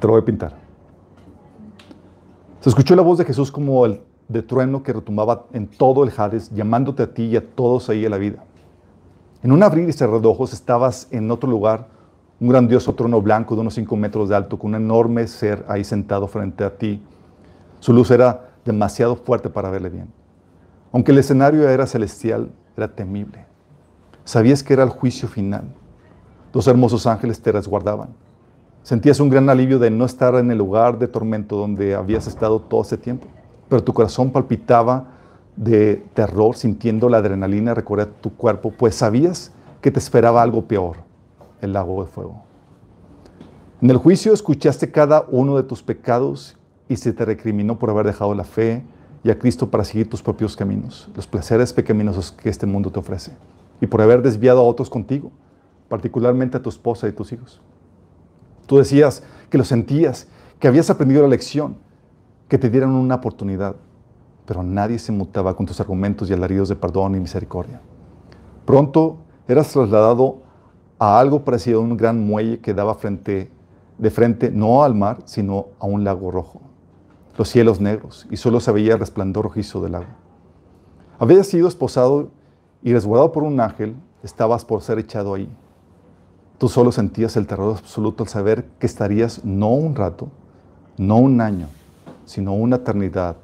Te 0.00 0.08
lo 0.08 0.14
voy 0.14 0.22
a 0.22 0.24
pintar. 0.24 0.54
Se 2.62 2.68
escuchó 2.68 2.96
la 2.96 3.02
voz 3.02 3.18
de 3.18 3.24
Jesús 3.24 3.52
como 3.52 3.86
el 3.86 4.00
de 4.26 4.42
trueno 4.42 4.82
que 4.82 4.92
retumbaba 4.92 5.44
en 5.52 5.68
todo 5.68 6.02
el 6.02 6.12
Hades, 6.16 6.50
llamándote 6.50 7.04
a 7.04 7.14
ti 7.14 7.26
y 7.26 7.36
a 7.36 7.48
todos 7.48 7.88
ahí 7.90 8.04
a 8.04 8.10
la 8.10 8.18
vida. 8.18 8.42
En 9.44 9.52
un 9.52 9.62
abrir 9.62 9.88
y 9.88 9.92
cerrar 9.92 10.20
de 10.20 10.26
ojos 10.26 10.52
estabas 10.52 11.06
en 11.12 11.30
otro 11.30 11.48
lugar, 11.48 11.86
un 12.40 12.48
grandioso 12.48 12.96
trono 12.96 13.22
blanco 13.22 13.54
de 13.54 13.60
unos 13.60 13.74
5 13.74 13.94
metros 13.94 14.30
de 14.30 14.34
alto, 14.34 14.58
con 14.58 14.74
un 14.74 14.82
enorme 14.82 15.28
ser 15.28 15.64
ahí 15.68 15.84
sentado 15.84 16.26
frente 16.26 16.64
a 16.64 16.76
ti. 16.76 17.00
Su 17.80 17.92
luz 17.92 18.10
era 18.10 18.50
demasiado 18.64 19.16
fuerte 19.16 19.48
para 19.48 19.70
verle 19.70 19.88
bien. 19.88 20.08
Aunque 20.92 21.12
el 21.12 21.18
escenario 21.18 21.68
era 21.68 21.86
celestial, 21.86 22.50
era 22.76 22.88
temible. 22.94 23.44
Sabías 24.24 24.62
que 24.62 24.72
era 24.72 24.82
el 24.82 24.90
juicio 24.90 25.28
final. 25.28 25.64
Dos 26.52 26.66
hermosos 26.66 27.06
ángeles 27.06 27.40
te 27.40 27.52
resguardaban. 27.52 28.08
Sentías 28.82 29.20
un 29.20 29.28
gran 29.28 29.50
alivio 29.50 29.78
de 29.78 29.90
no 29.90 30.04
estar 30.04 30.34
en 30.36 30.50
el 30.50 30.58
lugar 30.58 30.98
de 30.98 31.08
tormento 31.08 31.56
donde 31.56 31.94
habías 31.94 32.26
estado 32.26 32.60
todo 32.60 32.82
ese 32.82 32.96
tiempo, 32.96 33.26
pero 33.68 33.82
tu 33.82 33.92
corazón 33.92 34.30
palpitaba 34.30 35.08
de 35.56 36.04
terror, 36.14 36.54
sintiendo 36.56 37.08
la 37.08 37.18
adrenalina 37.18 37.74
recorrer 37.74 38.06
tu 38.06 38.34
cuerpo, 38.36 38.70
pues 38.70 38.94
sabías 38.94 39.52
que 39.80 39.90
te 39.90 39.98
esperaba 39.98 40.42
algo 40.42 40.66
peor, 40.66 40.98
el 41.60 41.72
lago 41.72 42.04
de 42.04 42.10
fuego. 42.10 42.42
En 43.80 43.90
el 43.90 43.96
juicio 43.96 44.32
escuchaste 44.32 44.90
cada 44.90 45.24
uno 45.30 45.56
de 45.56 45.62
tus 45.62 45.82
pecados 45.82 46.56
y 46.88 46.96
se 46.96 47.12
te 47.12 47.24
recriminó 47.24 47.78
por 47.78 47.90
haber 47.90 48.06
dejado 48.06 48.34
la 48.34 48.44
fe 48.44 48.84
y 49.24 49.30
a 49.30 49.38
Cristo 49.38 49.70
para 49.70 49.84
seguir 49.84 50.08
tus 50.08 50.22
propios 50.22 50.56
caminos, 50.56 51.08
los 51.14 51.26
placeres 51.26 51.72
pecaminosos 51.72 52.32
que 52.32 52.48
este 52.48 52.66
mundo 52.66 52.90
te 52.90 53.00
ofrece, 53.00 53.32
y 53.80 53.86
por 53.86 54.00
haber 54.00 54.22
desviado 54.22 54.60
a 54.60 54.64
otros 54.64 54.88
contigo, 54.88 55.32
particularmente 55.88 56.56
a 56.56 56.62
tu 56.62 56.68
esposa 56.68 57.08
y 57.08 57.12
tus 57.12 57.32
hijos. 57.32 57.60
Tú 58.66 58.78
decías 58.78 59.22
que 59.50 59.58
lo 59.58 59.64
sentías, 59.64 60.28
que 60.58 60.68
habías 60.68 60.90
aprendido 60.90 61.22
la 61.22 61.28
lección, 61.28 61.76
que 62.48 62.58
te 62.58 62.70
dieran 62.70 62.90
una 62.90 63.16
oportunidad, 63.16 63.76
pero 64.46 64.62
nadie 64.62 64.98
se 64.98 65.12
mutaba 65.12 65.56
con 65.56 65.66
tus 65.66 65.80
argumentos 65.80 66.30
y 66.30 66.32
alaridos 66.32 66.68
de 66.68 66.76
perdón 66.76 67.16
y 67.16 67.20
misericordia. 67.20 67.80
Pronto 68.64 69.18
eras 69.48 69.72
trasladado 69.72 70.42
a 70.98 71.18
algo 71.18 71.44
parecido 71.44 71.80
a 71.80 71.82
un 71.82 71.96
gran 71.96 72.24
muelle 72.24 72.60
que 72.60 72.74
daba 72.74 72.94
frente, 72.94 73.50
de 73.98 74.10
frente 74.10 74.50
no 74.50 74.84
al 74.84 74.94
mar, 74.94 75.18
sino 75.24 75.66
a 75.78 75.86
un 75.86 76.04
lago 76.04 76.30
rojo. 76.30 76.65
Los 77.38 77.48
cielos 77.48 77.80
negros, 77.80 78.26
y 78.30 78.36
solo 78.36 78.60
se 78.60 78.72
veía 78.72 78.94
el 78.94 79.00
resplandor 79.00 79.44
rojizo 79.44 79.80
del 79.82 79.92
lago. 79.92 80.06
Habías 81.18 81.46
sido 81.46 81.68
esposado 81.68 82.30
y 82.82 82.92
resguardado 82.92 83.32
por 83.32 83.42
un 83.42 83.60
ángel, 83.60 83.96
estabas 84.22 84.64
por 84.64 84.82
ser 84.82 84.98
echado 84.98 85.34
ahí. 85.34 85.48
Tú 86.58 86.68
solo 86.68 86.92
sentías 86.92 87.36
el 87.36 87.46
terror 87.46 87.76
absoluto 87.78 88.22
al 88.22 88.28
saber 88.28 88.64
que 88.78 88.86
estarías 88.86 89.44
no 89.44 89.68
un 89.68 89.94
rato, 89.94 90.28
no 90.96 91.16
un 91.18 91.40
año, 91.40 91.68
sino 92.24 92.54
una 92.54 92.76
eternidad 92.76 93.36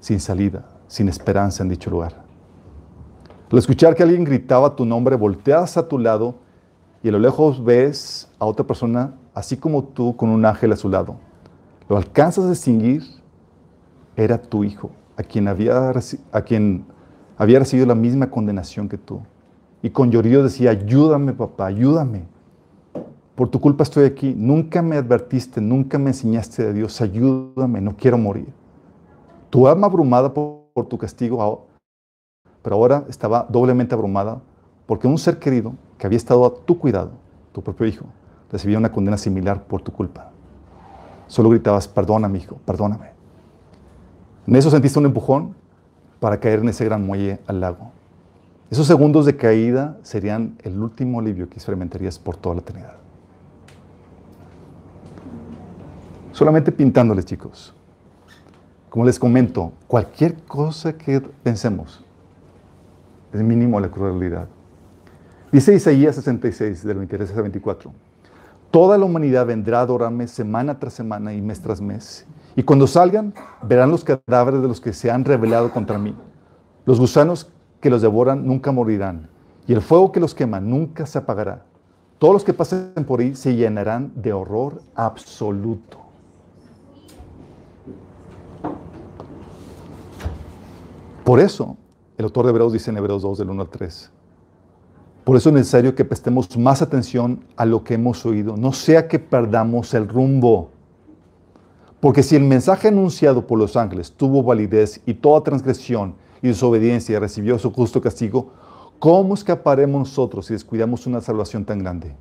sin 0.00 0.20
salida, 0.20 0.66
sin 0.86 1.08
esperanza 1.08 1.62
en 1.62 1.70
dicho 1.70 1.90
lugar. 1.90 2.14
Al 3.50 3.58
escuchar 3.58 3.94
que 3.94 4.02
alguien 4.02 4.24
gritaba 4.24 4.76
tu 4.76 4.84
nombre, 4.84 5.16
volteas 5.16 5.78
a 5.78 5.88
tu 5.88 5.98
lado 5.98 6.34
y 7.02 7.08
a 7.08 7.12
lo 7.12 7.18
lejos 7.18 7.64
ves 7.64 8.28
a 8.38 8.44
otra 8.44 8.66
persona, 8.66 9.14
así 9.32 9.56
como 9.56 9.84
tú, 9.84 10.14
con 10.16 10.28
un 10.28 10.44
ángel 10.44 10.72
a 10.72 10.76
su 10.76 10.90
lado. 10.90 11.16
Lo 11.88 11.96
alcanzas 11.96 12.44
a 12.44 12.50
distinguir, 12.50 13.02
era 14.16 14.36
tu 14.36 14.64
hijo, 14.64 14.90
a 15.16 15.22
quien, 15.22 15.48
había, 15.48 15.92
a 16.32 16.42
quien 16.42 16.84
había 17.36 17.60
recibido 17.60 17.86
la 17.86 17.94
misma 17.94 18.30
condenación 18.30 18.88
que 18.88 18.98
tú. 18.98 19.20
Y 19.82 19.90
con 19.90 20.10
llorío 20.10 20.42
decía, 20.42 20.70
ayúdame 20.70 21.32
papá, 21.32 21.66
ayúdame. 21.66 22.24
Por 23.34 23.48
tu 23.48 23.60
culpa 23.60 23.84
estoy 23.84 24.04
aquí. 24.04 24.34
Nunca 24.36 24.82
me 24.82 24.96
advertiste, 24.96 25.60
nunca 25.60 25.98
me 25.98 26.10
enseñaste 26.10 26.64
de 26.64 26.72
Dios. 26.72 27.00
Ayúdame, 27.00 27.80
no 27.80 27.96
quiero 27.96 28.18
morir. 28.18 28.48
Tu 29.48 29.68
alma 29.68 29.86
abrumada 29.86 30.34
por, 30.34 30.64
por 30.74 30.86
tu 30.86 30.98
castigo, 30.98 31.66
pero 32.62 32.76
ahora 32.76 33.04
estaba 33.08 33.46
doblemente 33.48 33.94
abrumada 33.94 34.40
porque 34.86 35.06
un 35.06 35.18
ser 35.18 35.38
querido 35.38 35.74
que 35.96 36.06
había 36.06 36.16
estado 36.16 36.44
a 36.44 36.54
tu 36.54 36.78
cuidado, 36.78 37.12
tu 37.52 37.62
propio 37.62 37.86
hijo, 37.86 38.06
recibía 38.50 38.78
una 38.78 38.90
condena 38.90 39.16
similar 39.16 39.64
por 39.64 39.82
tu 39.82 39.92
culpa. 39.92 40.32
Solo 41.28 41.50
gritabas, 41.50 41.86
perdóname, 41.86 42.38
hijo, 42.38 42.58
perdóname. 42.64 43.10
En 44.46 44.56
eso 44.56 44.70
sentiste 44.70 44.98
un 44.98 45.06
empujón 45.06 45.54
para 46.20 46.40
caer 46.40 46.60
en 46.60 46.70
ese 46.70 46.84
gran 46.84 47.06
muelle 47.06 47.38
al 47.46 47.60
lago. 47.60 47.92
Esos 48.70 48.86
segundos 48.86 49.24
de 49.24 49.36
caída 49.36 49.98
serían 50.02 50.58
el 50.62 50.80
último 50.80 51.20
alivio 51.20 51.48
que 51.48 51.54
experimentarías 51.54 52.18
por 52.18 52.36
toda 52.36 52.56
la 52.56 52.60
eternidad. 52.62 52.94
Solamente 56.32 56.72
pintándoles, 56.72 57.24
chicos. 57.24 57.74
Como 58.88 59.04
les 59.04 59.18
comento, 59.18 59.72
cualquier 59.86 60.34
cosa 60.44 60.96
que 60.96 61.20
pensemos 61.20 62.04
es 63.32 63.42
mínimo 63.42 63.78
la 63.80 63.90
crueldad. 63.90 64.48
Dice 65.52 65.74
Isaías 65.74 66.16
66, 66.16 66.84
del 66.84 66.98
23 66.98 67.30
al 67.30 67.42
24. 67.42 67.92
Toda 68.70 68.98
la 68.98 69.06
humanidad 69.06 69.46
vendrá 69.46 69.78
a 69.78 69.82
adorarme 69.82 70.28
semana 70.28 70.78
tras 70.78 70.92
semana 70.92 71.32
y 71.32 71.40
mes 71.40 71.62
tras 71.62 71.80
mes. 71.80 72.26
Y 72.54 72.62
cuando 72.62 72.86
salgan, 72.86 73.32
verán 73.62 73.90
los 73.90 74.04
cadáveres 74.04 74.60
de 74.60 74.68
los 74.68 74.80
que 74.80 74.92
se 74.92 75.10
han 75.10 75.24
rebelado 75.24 75.70
contra 75.70 75.98
mí. 75.98 76.14
Los 76.84 77.00
gusanos 77.00 77.50
que 77.80 77.88
los 77.88 78.02
devoran 78.02 78.46
nunca 78.46 78.70
morirán. 78.70 79.30
Y 79.66 79.72
el 79.72 79.80
fuego 79.80 80.12
que 80.12 80.20
los 80.20 80.34
quema 80.34 80.60
nunca 80.60 81.06
se 81.06 81.18
apagará. 81.18 81.64
Todos 82.18 82.34
los 82.34 82.44
que 82.44 82.52
pasen 82.52 82.92
por 83.06 83.20
ahí 83.20 83.34
se 83.34 83.54
llenarán 83.54 84.12
de 84.16 84.32
horror 84.32 84.82
absoluto. 84.94 85.98
Por 91.24 91.40
eso, 91.40 91.76
el 92.16 92.24
autor 92.24 92.46
de 92.46 92.50
Hebreos 92.50 92.72
dice 92.72 92.90
en 92.90 92.96
Hebreos 92.96 93.22
2, 93.22 93.38
del 93.38 93.50
1 93.50 93.62
al 93.62 93.68
3, 93.68 94.10
por 95.28 95.36
eso 95.36 95.50
es 95.50 95.56
necesario 95.56 95.94
que 95.94 96.06
prestemos 96.06 96.56
más 96.56 96.80
atención 96.80 97.44
a 97.54 97.66
lo 97.66 97.84
que 97.84 97.92
hemos 97.92 98.24
oído, 98.24 98.56
no 98.56 98.72
sea 98.72 99.08
que 99.08 99.18
perdamos 99.18 99.92
el 99.92 100.08
rumbo. 100.08 100.70
Porque 102.00 102.22
si 102.22 102.34
el 102.34 102.44
mensaje 102.44 102.88
anunciado 102.88 103.46
por 103.46 103.58
los 103.58 103.76
ángeles 103.76 104.10
tuvo 104.10 104.42
validez 104.42 105.02
y 105.04 105.12
toda 105.12 105.42
transgresión 105.42 106.14
y 106.40 106.48
desobediencia 106.48 107.20
recibió 107.20 107.58
su 107.58 107.70
justo 107.70 108.00
castigo, 108.00 108.52
¿cómo 108.98 109.34
escaparemos 109.34 109.98
nosotros 109.98 110.46
si 110.46 110.54
descuidamos 110.54 111.06
una 111.06 111.20
salvación 111.20 111.62
tan 111.66 111.80
grande? 111.80 112.16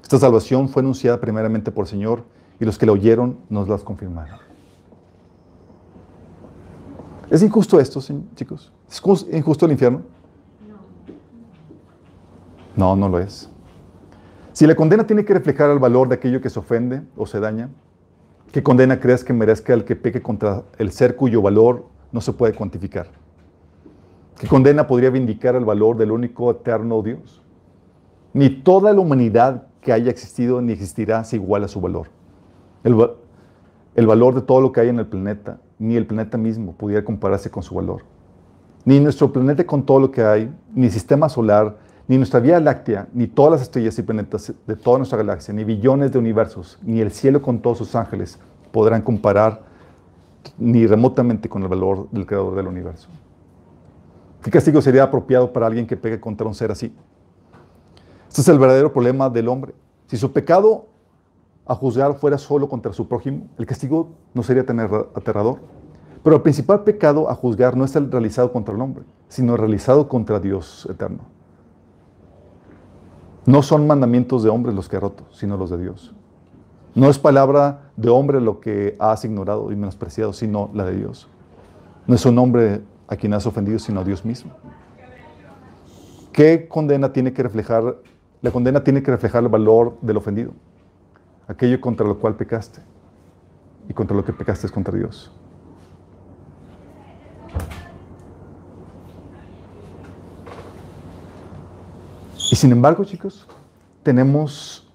Esta 0.00 0.20
salvación 0.20 0.68
fue 0.68 0.82
anunciada 0.82 1.20
primeramente 1.20 1.72
por 1.72 1.86
el 1.86 1.90
Señor 1.90 2.22
y 2.60 2.64
los 2.64 2.78
que 2.78 2.86
la 2.86 2.92
oyeron 2.92 3.38
nos 3.50 3.68
las 3.68 3.82
confirmaron. 3.82 4.38
¿Es 7.28 7.42
injusto 7.42 7.80
esto, 7.80 8.00
chicos? 8.36 8.72
¿Es 8.88 9.02
injusto 9.32 9.66
el 9.66 9.72
infierno? 9.72 10.21
No, 12.76 12.96
no 12.96 13.08
lo 13.08 13.18
es. 13.18 13.50
Si 14.52 14.66
la 14.66 14.74
condena 14.74 15.06
tiene 15.06 15.24
que 15.24 15.34
reflejar 15.34 15.70
el 15.70 15.78
valor 15.78 16.08
de 16.08 16.16
aquello 16.16 16.40
que 16.40 16.50
se 16.50 16.58
ofende 16.58 17.02
o 17.16 17.26
se 17.26 17.40
daña, 17.40 17.70
¿qué 18.52 18.62
condena 18.62 19.00
crees 19.00 19.24
que 19.24 19.32
merezca 19.32 19.72
el 19.72 19.84
que 19.84 19.96
peque 19.96 20.20
contra 20.20 20.62
el 20.78 20.92
ser 20.92 21.16
cuyo 21.16 21.40
valor 21.40 21.86
no 22.12 22.20
se 22.20 22.32
puede 22.32 22.54
cuantificar? 22.54 23.08
¿Qué 24.38 24.46
condena 24.46 24.86
podría 24.86 25.10
vindicar 25.10 25.54
el 25.54 25.64
valor 25.64 25.96
del 25.96 26.10
único 26.10 26.50
eterno 26.50 27.02
Dios? 27.02 27.42
Ni 28.34 28.50
toda 28.50 28.92
la 28.92 29.00
humanidad 29.00 29.66
que 29.80 29.92
haya 29.92 30.10
existido 30.10 30.60
ni 30.60 30.72
existirá 30.72 31.24
se 31.24 31.36
iguala 31.36 31.66
a 31.66 31.68
su 31.68 31.80
valor. 31.80 32.08
El, 32.84 32.96
el 33.94 34.06
valor 34.06 34.34
de 34.34 34.42
todo 34.42 34.60
lo 34.60 34.72
que 34.72 34.80
hay 34.80 34.88
en 34.88 34.98
el 34.98 35.06
planeta, 35.06 35.60
ni 35.78 35.96
el 35.96 36.06
planeta 36.06 36.38
mismo 36.38 36.72
pudiera 36.72 37.04
compararse 37.04 37.50
con 37.50 37.62
su 37.62 37.74
valor. 37.74 38.02
Ni 38.84 39.00
nuestro 39.00 39.32
planeta 39.32 39.64
con 39.64 39.84
todo 39.84 40.00
lo 40.00 40.10
que 40.10 40.22
hay, 40.22 40.52
ni 40.74 40.86
el 40.86 40.92
sistema 40.92 41.28
solar, 41.28 41.76
ni 42.08 42.16
nuestra 42.16 42.40
Vía 42.40 42.60
Láctea, 42.60 43.08
ni 43.12 43.26
todas 43.26 43.52
las 43.52 43.62
estrellas 43.62 43.98
y 43.98 44.02
planetas 44.02 44.52
de 44.66 44.76
toda 44.76 44.98
nuestra 44.98 45.18
galaxia, 45.18 45.54
ni 45.54 45.64
billones 45.64 46.12
de 46.12 46.18
universos, 46.18 46.78
ni 46.82 47.00
el 47.00 47.10
cielo 47.12 47.40
con 47.40 47.60
todos 47.60 47.78
sus 47.78 47.94
ángeles 47.94 48.38
podrán 48.70 49.02
comparar 49.02 49.62
ni 50.58 50.86
remotamente 50.86 51.48
con 51.48 51.62
el 51.62 51.68
valor 51.68 52.08
del 52.10 52.26
creador 52.26 52.56
del 52.56 52.66
universo. 52.66 53.08
¿Qué 54.42 54.50
castigo 54.50 54.82
sería 54.82 55.04
apropiado 55.04 55.52
para 55.52 55.66
alguien 55.66 55.86
que 55.86 55.96
pegue 55.96 56.18
contra 56.18 56.46
un 56.46 56.54
ser 56.54 56.72
así? 56.72 56.92
Este 58.28 58.40
es 58.40 58.48
el 58.48 58.58
verdadero 58.58 58.92
problema 58.92 59.30
del 59.30 59.46
hombre. 59.48 59.74
Si 60.08 60.16
su 60.16 60.32
pecado 60.32 60.86
a 61.64 61.74
juzgar 61.74 62.14
fuera 62.14 62.38
solo 62.38 62.68
contra 62.68 62.92
su 62.92 63.06
prójimo, 63.06 63.46
el 63.56 63.66
castigo 63.66 64.10
no 64.34 64.42
sería 64.42 64.66
tan 64.66 64.80
aterrador. 64.80 65.60
Pero 66.24 66.36
el 66.36 66.42
principal 66.42 66.82
pecado 66.82 67.30
a 67.30 67.34
juzgar 67.34 67.76
no 67.76 67.84
es 67.84 67.94
el 67.94 68.10
realizado 68.10 68.52
contra 68.52 68.74
el 68.74 68.80
hombre, 68.80 69.04
sino 69.28 69.52
el 69.52 69.58
realizado 69.58 70.08
contra 70.08 70.40
Dios 70.40 70.88
eterno. 70.90 71.31
No 73.44 73.62
son 73.62 73.86
mandamientos 73.86 74.42
de 74.42 74.50
hombres 74.50 74.74
los 74.74 74.88
que 74.88 74.96
ha 74.96 75.00
roto, 75.00 75.24
sino 75.32 75.56
los 75.56 75.70
de 75.70 75.78
Dios. 75.78 76.14
No 76.94 77.08
es 77.08 77.18
palabra 77.18 77.90
de 77.96 78.10
hombre 78.10 78.40
lo 78.40 78.60
que 78.60 78.96
has 78.98 79.24
ignorado 79.24 79.72
y 79.72 79.76
menospreciado, 79.76 80.32
sino 80.32 80.70
la 80.74 80.84
de 80.84 80.96
Dios. 80.96 81.28
No 82.06 82.14
es 82.14 82.24
un 82.26 82.38
hombre 82.38 82.82
a 83.08 83.16
quien 83.16 83.34
has 83.34 83.46
ofendido, 83.46 83.78
sino 83.78 84.00
a 84.00 84.04
Dios 84.04 84.24
mismo. 84.24 84.52
¿Qué 86.32 86.68
condena 86.68 87.12
tiene 87.12 87.32
que 87.32 87.42
reflejar? 87.42 87.96
La 88.40 88.50
condena 88.50 88.84
tiene 88.84 89.02
que 89.02 89.10
reflejar 89.10 89.42
el 89.42 89.48
valor 89.48 89.98
del 90.00 90.16
ofendido, 90.16 90.52
aquello 91.46 91.80
contra 91.80 92.06
lo 92.06 92.18
cual 92.18 92.36
pecaste 92.36 92.80
y 93.88 93.92
contra 93.92 94.16
lo 94.16 94.24
que 94.24 94.32
pecaste 94.32 94.66
es 94.66 94.72
contra 94.72 94.96
Dios. 94.96 95.32
Y 102.52 102.56
sin 102.56 102.70
embargo, 102.70 103.02
chicos, 103.04 103.48
tenemos, 104.02 104.86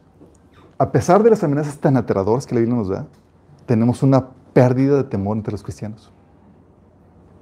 a 0.78 0.92
pesar 0.92 1.24
de 1.24 1.32
las 1.32 1.44
amenazas 1.44 1.80
tan 1.80 1.98
aterradoras 1.98 2.46
que 2.46 2.54
la 2.54 2.62
Biblia 2.62 2.78
nos 2.78 2.88
da, 2.88 3.08
tenemos 3.66 4.04
una 4.04 4.30
pérdida 4.54 4.98
de 4.98 5.04
temor 5.06 5.38
entre 5.38 5.54
los 5.54 5.64
cristianos. 5.64 6.14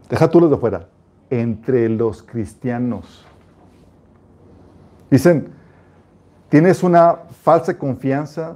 Deja 0.10 0.30
tú 0.30 0.40
los 0.40 0.50
de 0.50 0.56
afuera, 0.56 0.88
entre 1.30 1.90
los 1.90 2.24
cristianos. 2.24 3.26
Dicen, 5.12 5.50
tienes 6.48 6.82
una 6.82 7.18
falsa 7.44 7.78
confianza, 7.78 8.56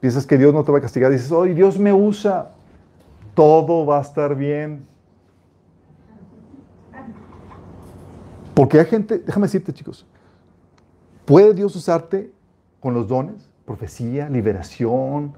piensas 0.00 0.26
que 0.26 0.36
Dios 0.36 0.52
no 0.52 0.64
te 0.64 0.70
va 0.70 0.76
a 0.76 0.82
castigar, 0.82 1.10
dices, 1.10 1.32
hoy 1.32 1.54
Dios 1.54 1.78
me 1.78 1.94
usa, 1.94 2.52
todo 3.32 3.86
va 3.86 4.00
a 4.00 4.02
estar 4.02 4.34
bien. 4.36 4.86
Porque 8.52 8.78
hay 8.78 8.84
gente, 8.84 9.18
déjame 9.20 9.46
decirte 9.46 9.72
chicos, 9.72 10.06
¿Puede 11.26 11.54
Dios 11.54 11.74
usarte 11.74 12.32
con 12.80 12.94
los 12.94 13.08
dones? 13.08 13.50
Profecía, 13.66 14.30
liberación, 14.30 15.32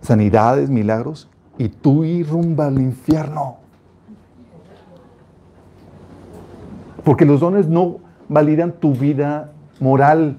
sanidades, 0.00 0.70
milagros, 0.70 1.28
y 1.58 1.68
tú 1.68 2.04
ir 2.04 2.28
rumbo 2.28 2.62
al 2.62 2.80
infierno. 2.80 3.58
Porque 7.04 7.26
los 7.26 7.40
dones 7.40 7.68
no 7.68 7.98
validan 8.28 8.72
tu 8.72 8.94
vida 8.94 9.52
moral. 9.78 10.38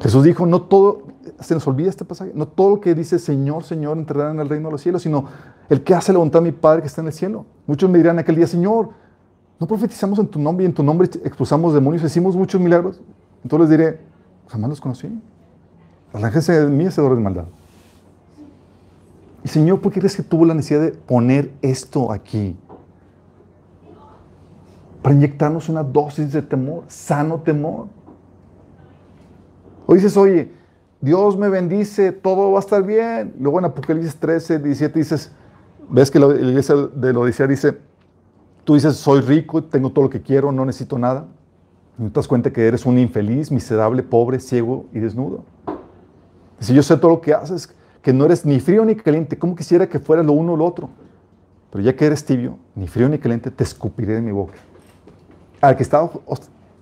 Jesús 0.00 0.24
dijo, 0.24 0.46
no 0.46 0.62
todo, 0.62 1.02
se 1.40 1.54
nos 1.54 1.66
olvida 1.66 1.90
este 1.90 2.04
pasaje, 2.04 2.32
no 2.34 2.48
todo 2.48 2.70
lo 2.70 2.80
que 2.80 2.94
dice 2.94 3.18
Señor, 3.18 3.64
Señor 3.64 3.98
entrará 3.98 4.30
en 4.30 4.40
el 4.40 4.48
reino 4.48 4.68
de 4.68 4.72
los 4.72 4.80
cielos, 4.80 5.02
sino 5.02 5.26
el 5.68 5.82
que 5.82 5.94
hace 5.94 6.12
la 6.12 6.18
voluntad 6.18 6.40
de 6.40 6.50
mi 6.50 6.52
Padre 6.52 6.82
que 6.82 6.88
está 6.88 7.02
en 7.02 7.08
el 7.08 7.12
cielo. 7.12 7.46
Muchos 7.66 7.88
me 7.90 7.98
dirán 7.98 8.18
aquel 8.18 8.36
día, 8.36 8.46
Señor, 8.46 8.90
no 9.60 9.66
profetizamos 9.66 10.18
en 10.18 10.28
tu 10.28 10.38
nombre 10.38 10.64
y 10.64 10.66
en 10.66 10.74
tu 10.74 10.82
nombre 10.82 11.08
expulsamos 11.24 11.74
demonios, 11.74 12.04
hicimos 12.04 12.36
muchos 12.36 12.60
milagros. 12.60 13.00
Entonces 13.42 13.68
les 13.68 13.78
diré, 13.78 14.00
jamás 14.48 14.70
los 14.70 14.80
conocí. 14.80 15.08
Arránjense 16.12 16.52
de 16.52 16.66
mí, 16.66 16.86
hacedores 16.86 17.18
de 17.18 17.24
maldad. 17.24 17.44
Y 19.44 19.48
Señor, 19.48 19.80
¿por 19.80 19.92
qué 19.92 20.00
crees 20.00 20.16
que 20.16 20.22
tuvo 20.22 20.44
la 20.44 20.54
necesidad 20.54 20.80
de 20.80 20.92
poner 20.92 21.52
esto 21.62 22.12
aquí? 22.12 22.56
Para 25.02 25.14
inyectarnos 25.14 25.68
una 25.68 25.82
dosis 25.82 26.32
de 26.32 26.42
temor, 26.42 26.84
sano 26.88 27.40
temor. 27.40 27.86
O 29.86 29.94
dices, 29.94 30.16
oye, 30.16 30.52
Dios 31.00 31.36
me 31.36 31.48
bendice, 31.48 32.12
todo 32.12 32.52
va 32.52 32.58
a 32.58 32.60
estar 32.60 32.82
bien. 32.82 33.34
Luego 33.38 33.58
en 33.58 33.66
Apocalipsis 33.66 34.16
13, 34.16 34.58
17 34.58 34.98
dices, 34.98 35.32
ves 35.88 36.10
que 36.10 36.18
la 36.18 36.26
iglesia 36.26 36.74
de 36.74 37.10
Odisea 37.10 37.46
dice, 37.46 37.78
Tú 38.68 38.74
dices, 38.74 38.98
soy 38.98 39.22
rico, 39.22 39.64
tengo 39.64 39.88
todo 39.88 40.04
lo 40.04 40.10
que 40.10 40.20
quiero, 40.20 40.52
no 40.52 40.62
necesito 40.66 40.98
nada. 40.98 41.26
Y 41.98 42.02
te 42.02 42.10
das 42.10 42.28
cuenta 42.28 42.52
que 42.52 42.66
eres 42.66 42.84
un 42.84 42.98
infeliz, 42.98 43.50
miserable, 43.50 44.02
pobre, 44.02 44.40
ciego 44.40 44.84
y 44.92 44.98
desnudo. 44.98 45.42
Si 46.60 46.74
yo 46.74 46.82
sé 46.82 46.98
todo 46.98 47.12
lo 47.12 47.20
que 47.22 47.32
haces, 47.32 47.74
que 48.02 48.12
no 48.12 48.26
eres 48.26 48.44
ni 48.44 48.60
frío 48.60 48.84
ni 48.84 48.94
caliente, 48.94 49.38
¿cómo 49.38 49.56
quisiera 49.56 49.88
que 49.88 49.98
fuera 49.98 50.22
lo 50.22 50.34
uno 50.34 50.52
o 50.52 50.56
lo 50.58 50.66
otro? 50.66 50.90
Pero 51.70 51.82
ya 51.82 51.96
que 51.96 52.04
eres 52.04 52.22
tibio, 52.26 52.58
ni 52.74 52.86
frío 52.86 53.08
ni 53.08 53.16
caliente, 53.16 53.50
te 53.50 53.64
escupiré 53.64 54.16
de 54.16 54.20
mi 54.20 54.32
boca. 54.32 54.58
Al 55.62 55.74
que 55.74 55.82
estaba 55.82 56.10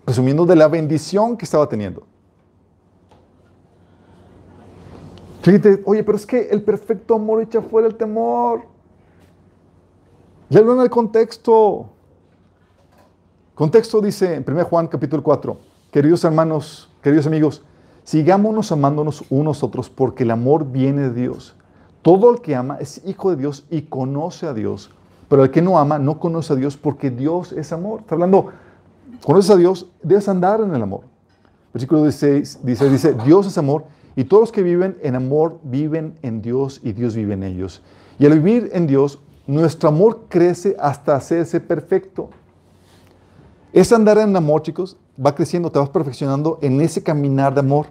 presumiendo 0.05 0.45
de 0.45 0.57
la 0.57 0.67
bendición 0.67 1.37
que 1.37 1.45
estaba 1.45 1.69
teniendo. 1.69 2.05
Fíjate, 5.41 5.85
oye, 5.85 6.03
pero 6.03 6.17
es 6.17 6.27
que 6.27 6.49
el 6.49 6.63
perfecto 6.63 7.15
amor 7.15 7.43
echa 7.43 7.63
fuera 7.63 7.87
el 7.87 7.95
temor. 7.95 8.75
Léelo 10.49 10.75
en 10.75 10.81
el 10.81 10.91
contexto. 10.91 11.87
Contexto 13.57 14.01
dice 14.01 14.35
en 14.35 14.45
1 14.47 14.65
Juan 14.67 14.87
capítulo 14.87 15.21
4, 15.21 15.57
queridos 15.91 16.23
hermanos, 16.23 16.89
queridos 17.03 17.27
amigos, 17.27 17.63
sigámonos 18.05 18.71
amándonos 18.71 19.25
unos 19.29 19.65
otros 19.65 19.91
porque 19.91 20.23
el 20.23 20.31
amor 20.31 20.71
viene 20.71 21.09
de 21.09 21.23
Dios. 21.23 21.57
Todo 22.03 22.31
el 22.33 22.43
que 22.43 22.55
ama 22.55 22.77
es 22.79 23.03
hijo 23.05 23.31
de 23.31 23.37
Dios 23.37 23.65
y 23.71 23.83
conoce 23.83 24.47
a 24.47 24.55
Dios, 24.55 24.93
pero 25.29 25.43
el 25.43 25.51
que 25.51 25.63
no 25.63 25.81
ama 25.81 25.99
no 25.99 26.21
conoce 26.21 26.53
a 26.53 26.57
Dios 26.57 26.77
porque 26.77 27.11
Dios 27.11 27.51
es 27.51 27.73
amor. 27.73 28.01
Está 28.01 28.15
hablando, 28.15 28.51
conoces 29.25 29.51
a 29.51 29.57
Dios, 29.57 29.89
debes 30.03 30.29
andar 30.29 30.61
en 30.61 30.73
el 30.73 30.83
amor. 30.83 31.01
Versículo 31.73 32.03
16 32.03 32.61
dice, 32.63 32.89
dice, 32.89 33.15
Dios 33.25 33.49
es 33.49 33.59
amor 33.59 33.87
y 34.15 34.23
todos 34.23 34.43
los 34.43 34.53
que 34.53 34.63
viven 34.63 34.97
en 35.03 35.17
amor 35.17 35.59
viven 35.65 36.17
en 36.23 36.41
Dios 36.41 36.81
y 36.85 36.93
Dios 36.93 37.17
vive 37.17 37.35
en 37.35 37.43
ellos. 37.43 37.83
Y 38.19 38.27
al 38.27 38.39
vivir 38.39 38.71
en 38.73 38.87
Dios, 38.87 39.19
nuestro 39.47 39.89
amor 39.89 40.25
crece 40.29 40.77
hasta 40.79 41.15
hacerse 41.15 41.61
perfecto. 41.61 42.31
Ese 43.73 43.95
andar 43.95 44.19
en 44.19 44.35
amor, 44.35 44.63
chicos, 44.63 44.97
va 45.25 45.35
creciendo, 45.35 45.71
te 45.71 45.79
vas 45.79 45.89
perfeccionando 45.89 46.59
en 46.63 46.81
ese 46.81 47.03
caminar 47.03 47.55
de 47.55 47.61
amor. 47.61 47.87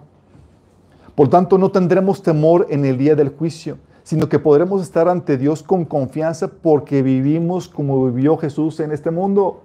Por 1.14 1.28
tanto, 1.28 1.56
no 1.56 1.70
tendremos 1.70 2.22
temor 2.22 2.66
en 2.70 2.84
el 2.84 2.98
día 2.98 3.14
del 3.14 3.30
juicio, 3.30 3.78
sino 4.02 4.28
que 4.28 4.38
podremos 4.38 4.82
estar 4.82 5.08
ante 5.08 5.38
Dios 5.38 5.62
con 5.62 5.84
confianza 5.84 6.48
porque 6.48 7.02
vivimos 7.02 7.68
como 7.68 8.04
vivió 8.06 8.36
Jesús 8.36 8.80
en 8.80 8.92
este 8.92 9.10
mundo. 9.10 9.62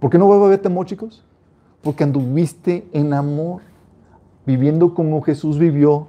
¿Por 0.00 0.10
qué 0.10 0.18
no 0.18 0.28
va 0.28 0.36
a 0.36 0.46
haber 0.46 0.60
temor, 0.60 0.86
chicos? 0.86 1.22
Porque 1.82 2.04
anduviste 2.04 2.86
en 2.92 3.12
amor, 3.12 3.62
viviendo 4.46 4.94
como 4.94 5.20
Jesús 5.22 5.58
vivió 5.58 6.06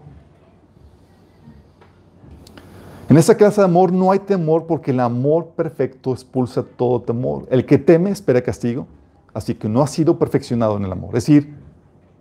En 3.14 3.19
esa 3.19 3.38
clase 3.38 3.61
de 3.61 3.65
amor 3.65 3.91
no 3.91 4.11
hay 4.11 4.18
temor 4.18 4.65
porque 4.65 4.90
el 4.90 4.99
amor 4.99 5.49
perfecto 5.49 6.14
expulsa 6.14 6.64
todo 6.64 6.99
temor. 6.99 7.45
El 7.52 7.64
que 7.64 7.77
teme 7.77 8.10
espera 8.10 8.41
castigo, 8.41 8.88
así 9.35 9.53
que 9.53 9.69
no 9.69 9.84
has 9.84 9.91
sido 9.91 10.18
perfeccionado 10.18 10.77
en 10.77 10.85
el 10.85 10.91
amor. 10.91 11.10
Es 11.10 11.27
decir, 11.27 11.56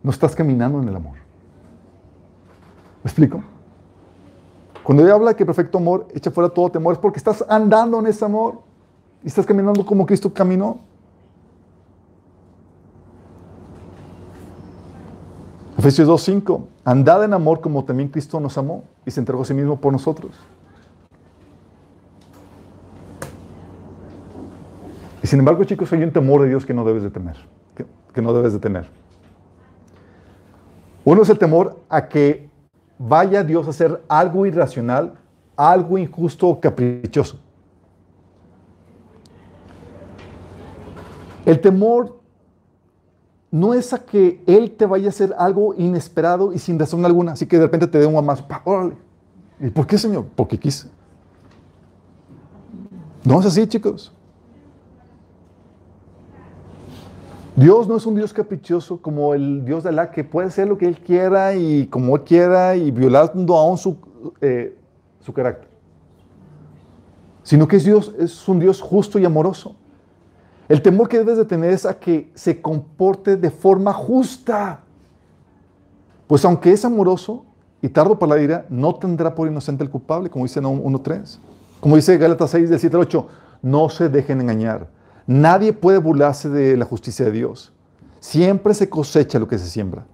no 0.02 0.10
estás 0.10 0.36
caminando 0.36 0.82
en 0.82 0.89
el 0.90 0.94
amor. 0.94 1.14
¿Me 3.02 3.09
explico? 3.09 3.43
Cuando 4.82 5.02
ella 5.02 5.14
habla 5.14 5.32
que 5.32 5.47
perfecto 5.47 5.78
amor 5.78 6.09
echa 6.14 6.31
fuera 6.31 6.51
todo 6.51 6.69
temor 6.69 6.93
es 6.93 6.98
porque 6.98 7.16
estás 7.16 7.43
andando 7.48 7.98
en 7.98 8.09
ese 8.09 8.27
amor 8.27 8.60
y 9.24 9.28
estás 9.28 9.47
caminando 9.47 9.86
como 9.86 10.05
Cristo 10.05 10.31
caminó. 10.31 10.78
Efesios 15.78 16.06
2.5, 16.06 16.66
andad 16.85 17.24
en 17.24 17.32
amor 17.32 17.62
como 17.62 17.82
también 17.82 18.10
Cristo 18.10 18.39
nos 18.39 18.59
amó 18.59 18.85
y 19.06 19.10
se 19.10 19.20
entregó 19.20 19.40
a 19.40 19.47
sí 19.47 19.55
mismo 19.55 19.81
por 19.81 19.90
nosotros. 19.90 20.32
Sin 25.32 25.38
embargo, 25.38 25.64
chicos, 25.64 25.90
hay 25.94 26.02
un 26.02 26.12
temor 26.12 26.42
de 26.42 26.48
Dios 26.50 26.66
que 26.66 26.74
no 26.74 26.84
debes 26.84 27.04
de 27.04 27.10
que, 27.10 28.20
no 28.20 28.34
debes 28.34 28.52
de 28.52 28.59
tener. 28.59 28.86
Uno 31.06 31.22
es 31.22 31.30
el 31.30 31.38
temor 31.38 31.80
a 31.88 32.06
que 32.06 32.50
vaya 32.98 33.42
Dios 33.42 33.66
a 33.66 33.70
hacer 33.70 34.02
algo 34.09 34.44
irracional, 34.44 35.14
algo 35.56 35.96
injusto 35.96 36.48
o 36.48 36.60
caprichoso. 36.60 37.38
El 41.46 41.62
temor 41.62 42.20
no 43.50 43.72
es 43.72 43.94
a 43.94 44.04
que 44.04 44.42
Él 44.46 44.72
te 44.72 44.84
vaya 44.84 45.06
a 45.06 45.09
hacer 45.09 45.34
algo 45.38 45.74
inesperado 45.78 46.52
y 46.52 46.59
sin 46.59 46.78
razón 46.78 47.06
alguna, 47.06 47.32
así 47.32 47.46
que 47.46 47.56
de 47.56 47.62
repente 47.62 47.86
te 47.86 47.98
dé 47.98 48.04
un 48.04 48.12
guamazo. 48.12 48.46
¿Y 49.59 49.70
por 49.70 49.86
qué, 49.86 49.96
Señor? 49.96 50.26
Porque 50.36 50.59
quise. 50.59 50.90
No 53.24 53.40
es 53.40 53.46
así, 53.46 53.66
chicos. 53.66 54.12
Dios 57.55 57.87
no 57.87 57.97
es 57.97 58.07
un 58.07 58.15
Dios 58.15 58.33
caprichoso 58.33 58.97
como 59.03 59.35
el 59.35 59.65
Dios 59.65 59.83
de 59.83 59.91
Alá 59.91 60.11
que 60.11 60.24
puede 60.24 60.49
hacer 60.49 60.66
lo 60.66 60.79
que 60.79 60.87
Él 60.87 60.99
quiera 60.99 61.55
y 61.55 61.87
como 61.87 62.16
Él 62.16 62.23
quiera 62.23 62.77
y 62.77 62.91
violando 62.91 63.57
aún 63.57 63.77
su, 63.77 63.99
eh, 64.41 64.74
su 65.20 65.33
carácter. 65.35 65.69
Sino 67.43 67.69
que 67.69 67.77
es, 67.77 67.85
Dios, 67.85 68.15
es 68.19 68.49
un 68.49 68.59
Dios 68.59 68.81
justo 68.81 69.19
y 69.19 69.27
amoroso. 69.27 69.77
El 70.66 70.81
temor 70.81 71.09
que 71.09 71.19
debes 71.19 71.37
de 71.37 71.45
tener 71.45 71.73
es 71.73 71.85
a 71.85 71.99
que 71.99 72.31
se 72.35 72.62
comporte 72.62 73.37
de 73.37 73.51
forma 73.51 73.93
justa. 73.93 74.81
Pues 76.27 76.45
aunque 76.47 76.73
es 76.73 76.83
amoroso 76.87 77.45
y 77.83 77.89
tardo 77.89 78.19
para 78.19 78.37
la 78.37 78.43
ira, 78.43 78.66
no 78.70 78.95
tendrá 78.95 79.35
por 79.35 79.47
inocente 79.47 79.85
el 79.85 79.91
culpable, 79.91 80.31
como 80.31 80.47
dice 80.47 80.61
en 80.61 80.65
1.3. 80.65 81.39
Como 81.81 81.97
dice 81.97 82.16
Gálatas 82.16 82.51
6, 82.53 82.70
del 82.70 82.79
7 82.79 82.97
al 82.97 83.03
8, 83.03 83.29
no 83.61 83.91
se 83.91 84.09
dejen 84.09 84.41
engañar 84.41 84.89
Nadie 85.27 85.73
puede 85.73 85.99
burlarse 85.99 86.49
de 86.49 86.77
la 86.77 86.85
justicia 86.85 87.24
de 87.24 87.32
Dios. 87.32 87.73
Siempre 88.20 88.74
se 88.74 88.89
cosecha 88.89 89.39
lo 89.39 89.49
que 89.49 89.59
se 89.59 89.66
siembra. 89.66 90.05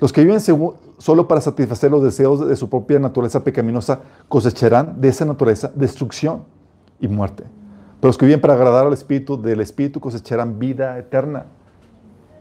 Los 0.00 0.12
que 0.12 0.24
viven 0.24 0.40
solo 0.98 1.28
para 1.28 1.40
satisfacer 1.40 1.90
los 1.90 2.02
deseos 2.02 2.46
de 2.46 2.56
su 2.56 2.68
propia 2.68 2.98
naturaleza 2.98 3.44
pecaminosa 3.44 4.00
cosecharán 4.28 5.00
de 5.00 5.08
esa 5.08 5.24
naturaleza 5.24 5.70
destrucción 5.74 6.44
y 7.00 7.08
muerte. 7.08 7.44
Pero 8.00 8.08
los 8.08 8.18
que 8.18 8.26
viven 8.26 8.40
para 8.40 8.54
agradar 8.54 8.86
al 8.86 8.92
Espíritu 8.92 9.40
del 9.40 9.60
Espíritu 9.60 10.00
cosecharán 10.00 10.58
vida 10.58 10.98
eterna. 10.98 11.46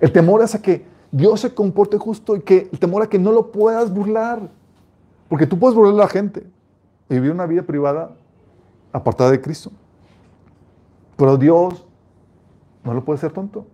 El 0.02 0.12
temor 0.12 0.42
es 0.42 0.56
a 0.56 0.62
que 0.62 0.86
Dios 1.12 1.42
se 1.42 1.54
comporte 1.54 1.98
justo 1.98 2.36
y 2.36 2.42
que 2.42 2.70
el 2.72 2.80
temor 2.80 3.04
a 3.04 3.08
que 3.08 3.20
no 3.20 3.32
lo 3.32 3.52
puedas 3.52 3.94
burlar. 3.94 4.50
Porque 5.30 5.48
tú 5.48 5.58
puedes 5.58 5.76
burlar 5.76 5.94
a 5.94 5.98
la 5.98 6.08
gente 6.08 6.46
y 7.08 7.14
vivir 7.14 7.32
una 7.32 7.46
vida 7.46 7.62
privada 7.62 8.12
apartada 8.92 9.32
de 9.32 9.40
Cristo. 9.40 9.72
Pero 11.16 11.38
Dios 11.38 11.86
no 12.84 12.94
lo 12.94 13.04
puede 13.04 13.20
ser 13.20 13.32
tonto. 13.32 13.66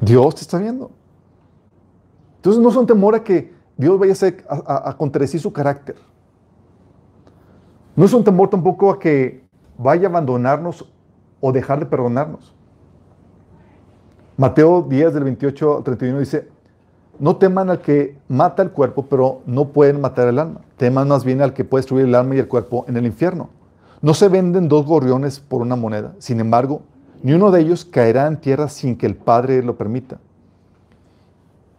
Dios 0.00 0.34
te 0.34 0.42
está 0.42 0.58
viendo. 0.58 0.90
Entonces 2.36 2.62
no 2.62 2.70
son 2.70 2.86
temor 2.86 3.14
a 3.14 3.22
que 3.22 3.52
Dios 3.76 3.98
vaya 3.98 4.14
a, 4.48 4.90
a, 4.90 4.96
contradecir 4.96 5.40
su 5.40 5.52
carácter. 5.52 5.96
No 7.96 8.04
es 8.04 8.12
un 8.12 8.24
temor 8.24 8.48
tampoco 8.48 8.90
a 8.90 8.98
que 8.98 9.44
vaya 9.76 10.06
a 10.06 10.10
abandonarnos 10.10 10.90
o 11.40 11.52
dejar 11.52 11.80
de 11.80 11.86
perdonarnos. 11.86 12.54
Mateo 14.36 14.82
10 14.82 15.12
del 15.12 15.24
28 15.24 15.78
al 15.78 15.84
31 15.84 16.20
dice, 16.20 16.48
no 17.18 17.36
teman 17.36 17.68
al 17.68 17.82
que 17.82 18.16
mata 18.28 18.62
el 18.62 18.70
cuerpo, 18.70 19.04
pero 19.06 19.42
no 19.44 19.68
pueden 19.68 20.00
matar 20.00 20.28
el 20.28 20.38
alma. 20.38 20.62
Teman 20.78 21.08
más 21.08 21.24
bien 21.24 21.42
al 21.42 21.52
que 21.52 21.64
puede 21.64 21.80
destruir 21.80 22.06
el 22.06 22.14
alma 22.14 22.36
y 22.36 22.38
el 22.38 22.48
cuerpo 22.48 22.86
en 22.88 22.96
el 22.96 23.04
infierno. 23.04 23.50
No 24.02 24.14
se 24.14 24.28
venden 24.28 24.68
dos 24.68 24.86
gorriones 24.86 25.40
por 25.40 25.60
una 25.60 25.76
moneda. 25.76 26.14
Sin 26.18 26.40
embargo, 26.40 26.82
ni 27.22 27.32
uno 27.32 27.50
de 27.50 27.60
ellos 27.60 27.84
caerá 27.84 28.26
en 28.26 28.40
tierra 28.40 28.68
sin 28.68 28.96
que 28.96 29.06
el 29.06 29.14
Padre 29.14 29.62
lo 29.62 29.76
permita. 29.76 30.18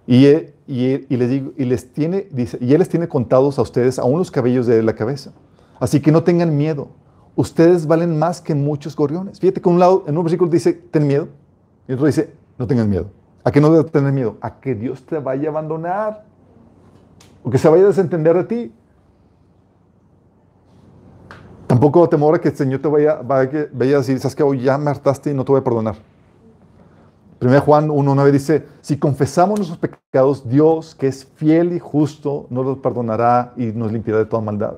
Y, 0.06 0.26
él, 0.26 0.54
les 0.68 1.30
digo, 1.30 1.54
y, 1.58 1.66
les 1.66 1.94
tiene, 1.94 2.28
dice, 2.32 2.58
y 2.60 2.74
Él 2.74 2.80
les 2.80 2.90
tiene 2.90 3.08
contados 3.08 3.58
a 3.58 3.62
ustedes 3.62 3.98
aún 3.98 4.20
los 4.20 4.32
cabellos 4.32 4.68
de 4.68 4.84
la 4.84 4.94
cabeza. 4.94 5.32
Así 5.80 6.00
que 6.02 6.12
no 6.12 6.24
tengan 6.24 6.56
miedo. 6.58 6.90
Ustedes 7.36 7.88
valen 7.88 8.20
más 8.20 8.42
que 8.42 8.54
muchos 8.54 8.96
gorriones. 8.96 9.40
Fíjate 9.40 9.62
que 9.62 9.70
un 9.70 9.80
lado, 9.80 10.04
en 10.08 10.18
un 10.18 10.24
versículo 10.24 10.52
dice, 10.52 10.74
ten 10.74 11.08
miedo. 11.08 11.30
Y 11.88 11.94
otro 11.94 12.06
dice, 12.06 12.34
no 12.58 12.68
tengan 12.68 12.90
miedo. 12.90 13.08
¿A 13.44 13.52
qué 13.52 13.62
no 13.62 13.72
debes 13.72 13.92
tener 13.92 14.12
miedo? 14.12 14.38
A 14.42 14.60
que 14.60 14.76
Dios 14.76 15.04
te 15.06 15.18
vaya 15.18 15.48
a 15.48 15.52
abandonar. 15.52 16.26
O 17.44 17.50
que 17.50 17.58
se 17.58 17.70
vaya 17.70 17.86
a 17.86 17.88
desentender 17.88 18.36
de 18.36 18.44
ti. 18.44 18.74
Tampoco 21.82 22.08
temor 22.08 22.36
a 22.36 22.40
que 22.40 22.50
el 22.50 22.56
Señor 22.56 22.80
te 22.80 22.88
vaya, 22.88 23.16
vaya, 23.24 23.68
vaya 23.74 23.96
a 23.96 24.00
decir, 24.02 24.20
sabes 24.20 24.36
que 24.36 24.44
hoy 24.44 24.62
ya 24.62 24.78
me 24.78 24.92
hartaste 24.92 25.32
y 25.32 25.34
no 25.34 25.44
te 25.44 25.52
voy 25.52 25.62
a 25.62 25.64
perdonar. 25.64 25.96
1 27.42 27.60
Juan 27.62 27.90
1.9 27.90 28.30
dice, 28.30 28.68
si 28.82 28.98
confesamos 28.98 29.58
nuestros 29.58 29.80
pecados, 29.80 30.48
Dios, 30.48 30.94
que 30.94 31.08
es 31.08 31.26
fiel 31.26 31.74
y 31.74 31.80
justo, 31.80 32.46
nos 32.52 32.68
los 32.68 32.78
perdonará 32.78 33.54
y 33.58 33.66
nos 33.72 33.92
limpiará 33.92 34.20
de 34.20 34.26
toda 34.26 34.44
maldad. 34.44 34.76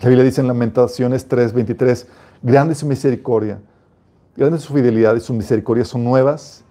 La 0.00 0.08
Biblia 0.08 0.24
dice 0.24 0.40
en 0.40 0.48
Lamentaciones 0.48 1.30
3.23, 1.30 2.08
grande 2.42 2.72
es 2.72 2.80
su 2.80 2.86
misericordia, 2.86 3.60
grande 4.36 4.56
es 4.56 4.64
su 4.64 4.74
fidelidad 4.74 5.14
y 5.14 5.20
su 5.20 5.32
misericordia 5.32 5.84
son 5.84 6.02
nuevas 6.02 6.64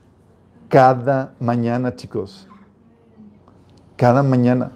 cada 0.67 1.33
mañana, 1.39 1.95
chicos. 1.95 2.45
Cada 3.95 4.21
mañana. 4.21 4.73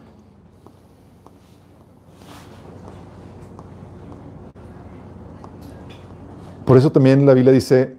Por 6.65 6.77
eso 6.77 6.91
también 6.91 7.25
la 7.25 7.33
Biblia 7.33 7.53
dice, 7.53 7.95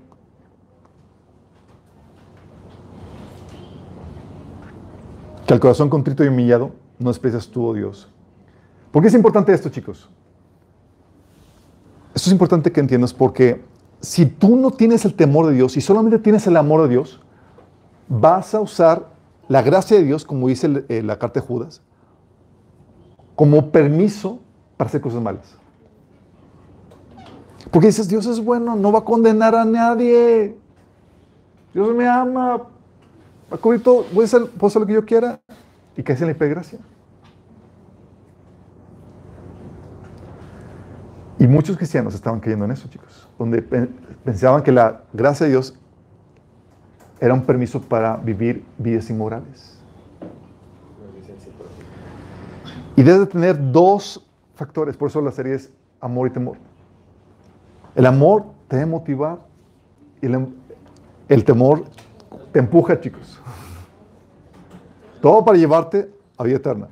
que 5.47 5.55
al 5.55 5.61
corazón 5.61 5.89
contrito 5.89 6.25
y 6.25 6.29
humillado 6.29 6.73
no 6.99 7.11
desprecias 7.11 7.49
tú, 7.49 7.65
oh 7.65 7.75
Dios. 7.75 8.09
¿Por 8.91 9.03
qué 9.03 9.09
es 9.09 9.15
importante 9.15 9.53
esto, 9.53 9.69
chicos? 9.69 10.11
Esto 12.15 12.31
es 12.31 12.33
importante 12.33 12.73
que 12.73 12.81
entiendas 12.81 13.15
porque 13.15 13.63
si 14.01 14.27
tú 14.27 14.57
no 14.57 14.71
tienes 14.71 15.05
el 15.05 15.15
temor 15.15 15.47
de 15.47 15.55
Dios 15.55 15.77
y 15.77 15.81
solamente 15.81 16.19
tienes 16.19 16.47
el 16.47 16.57
amor 16.57 16.83
de 16.83 16.89
Dios, 16.89 17.21
vas 18.09 18.55
a 18.55 18.61
usar 18.61 19.11
la 19.49 19.63
gracia 19.63 19.97
de 19.97 20.05
Dios, 20.05 20.25
como 20.25 20.49
dice 20.49 20.85
eh, 20.89 21.03
la 21.03 21.19
carta 21.19 21.41
de 21.41 21.47
Judas, 21.47 21.83
como 23.37 23.71
permiso 23.71 24.41
para 24.77 24.89
hacer 24.89 25.01
cosas 25.01 25.23
malas. 25.23 25.57
Porque 27.71 27.89
dices, 27.89 28.09
Dios 28.09 28.27
es 28.27 28.43
bueno, 28.43 28.77
no 28.77 28.93
va 28.93 29.01
a 29.01 29.05
condenar 29.05 29.55
a 29.55 29.65
nadie. 29.65 30.57
Dios 31.75 31.95
me 31.95 32.09
ama, 32.09 32.59
va 32.59 32.67
a 33.51 33.57
cubrir 33.59 33.83
todo, 33.83 34.07
voy 34.13 34.23
a 34.23 34.25
hacer, 34.25 34.49
puedo 34.51 34.69
hacer 34.69 34.81
lo 34.81 34.87
que 34.87 34.95
yo 34.95 35.05
quiera 35.05 35.41
y 35.97 36.03
que 36.03 36.13
en 36.13 36.21
la 36.27 36.31
hipergracia. 36.31 36.79
Y 41.39 41.47
muchos 41.47 41.77
cristianos 41.77 42.15
estaban 42.15 42.41
cayendo 42.41 42.65
en 42.65 42.71
eso, 42.71 42.89
chicos, 42.89 43.29
donde 43.39 43.61
pensaban 44.25 44.63
que 44.63 44.73
la 44.73 45.03
gracia 45.13 45.45
de 45.45 45.53
Dios 45.53 45.75
era 47.21 47.35
un 47.35 47.43
permiso 47.43 47.81
para 47.81 48.17
vivir 48.17 48.65
vidas 48.79 49.11
inmorales. 49.11 49.79
Y 52.97 53.03
debe 53.03 53.27
tener 53.27 53.71
dos 53.71 54.27
factores, 54.55 54.97
por 54.97 55.11
eso 55.11 55.21
la 55.21 55.31
serie 55.31 55.55
es 55.55 55.71
amor 56.01 56.29
y 56.29 56.31
temor. 56.31 56.57
El 57.97 58.05
amor 58.05 58.45
te 58.69 58.77
debe 58.77 58.91
motivar 58.91 59.39
y 60.21 60.27
el, 60.27 61.45
temor 61.45 61.85
te 62.53 62.59
empuja, 62.59 63.01
chicos. 63.01 63.41
Todo 65.23 65.43
para 65.45 65.57
llevarte 65.57 66.13
a 66.37 66.45
vida 66.45 66.57
eterna. 66.57 66.89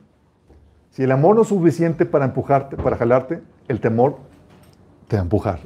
Si 0.91 1.03
el 1.03 1.13
amor 1.13 1.37
no 1.37 1.43
es 1.43 1.49
suficiente 1.49 2.07
para 2.07 2.25
empujarte, 2.25 2.77
para 2.77 2.97
jalarte, 2.97 3.43
el 3.69 3.81
temor 3.81 4.17
te 5.07 5.17
va 5.17 5.21
a 5.21 5.25
empujar 5.25 5.61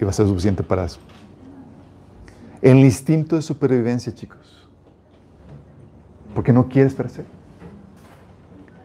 y 0.00 0.04
va 0.04 0.10
a 0.10 0.12
ser 0.12 0.26
suficiente 0.26 0.64
para 0.64 0.84
eso. 0.84 0.98
El 2.60 2.78
instinto 2.78 3.36
de 3.36 3.42
supervivencia, 3.42 4.12
chicos. 4.12 4.68
Porque 6.34 6.52
no 6.52 6.68
quieres 6.68 6.94
perecer. 6.94 7.26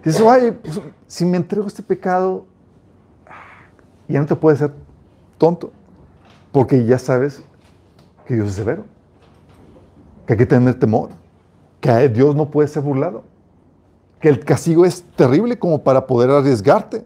Dices, 0.04 0.22
ay, 0.22 0.52
pues, 0.52 0.80
si 1.08 1.26
me 1.26 1.38
entrego 1.38 1.66
este 1.66 1.82
pecado, 1.82 2.46
ya 4.08 4.20
no 4.20 4.28
te 4.28 4.36
puedes 4.36 4.60
ser 4.60 4.72
tonto. 5.40 5.72
Porque 6.56 6.86
ya 6.86 6.98
sabes 6.98 7.44
que 8.26 8.34
Dios 8.34 8.48
es 8.48 8.56
severo. 8.56 8.86
Que 10.26 10.32
hay 10.32 10.38
que 10.38 10.46
tener 10.46 10.80
temor. 10.80 11.10
Que 11.82 12.08
Dios 12.08 12.34
no 12.34 12.50
puede 12.50 12.70
ser 12.70 12.82
burlado. 12.82 13.26
Que 14.22 14.30
el 14.30 14.40
castigo 14.40 14.86
es 14.86 15.04
terrible 15.18 15.60
como 15.60 15.84
para 15.84 16.08
poder 16.08 16.30
arriesgarte. 16.30 17.04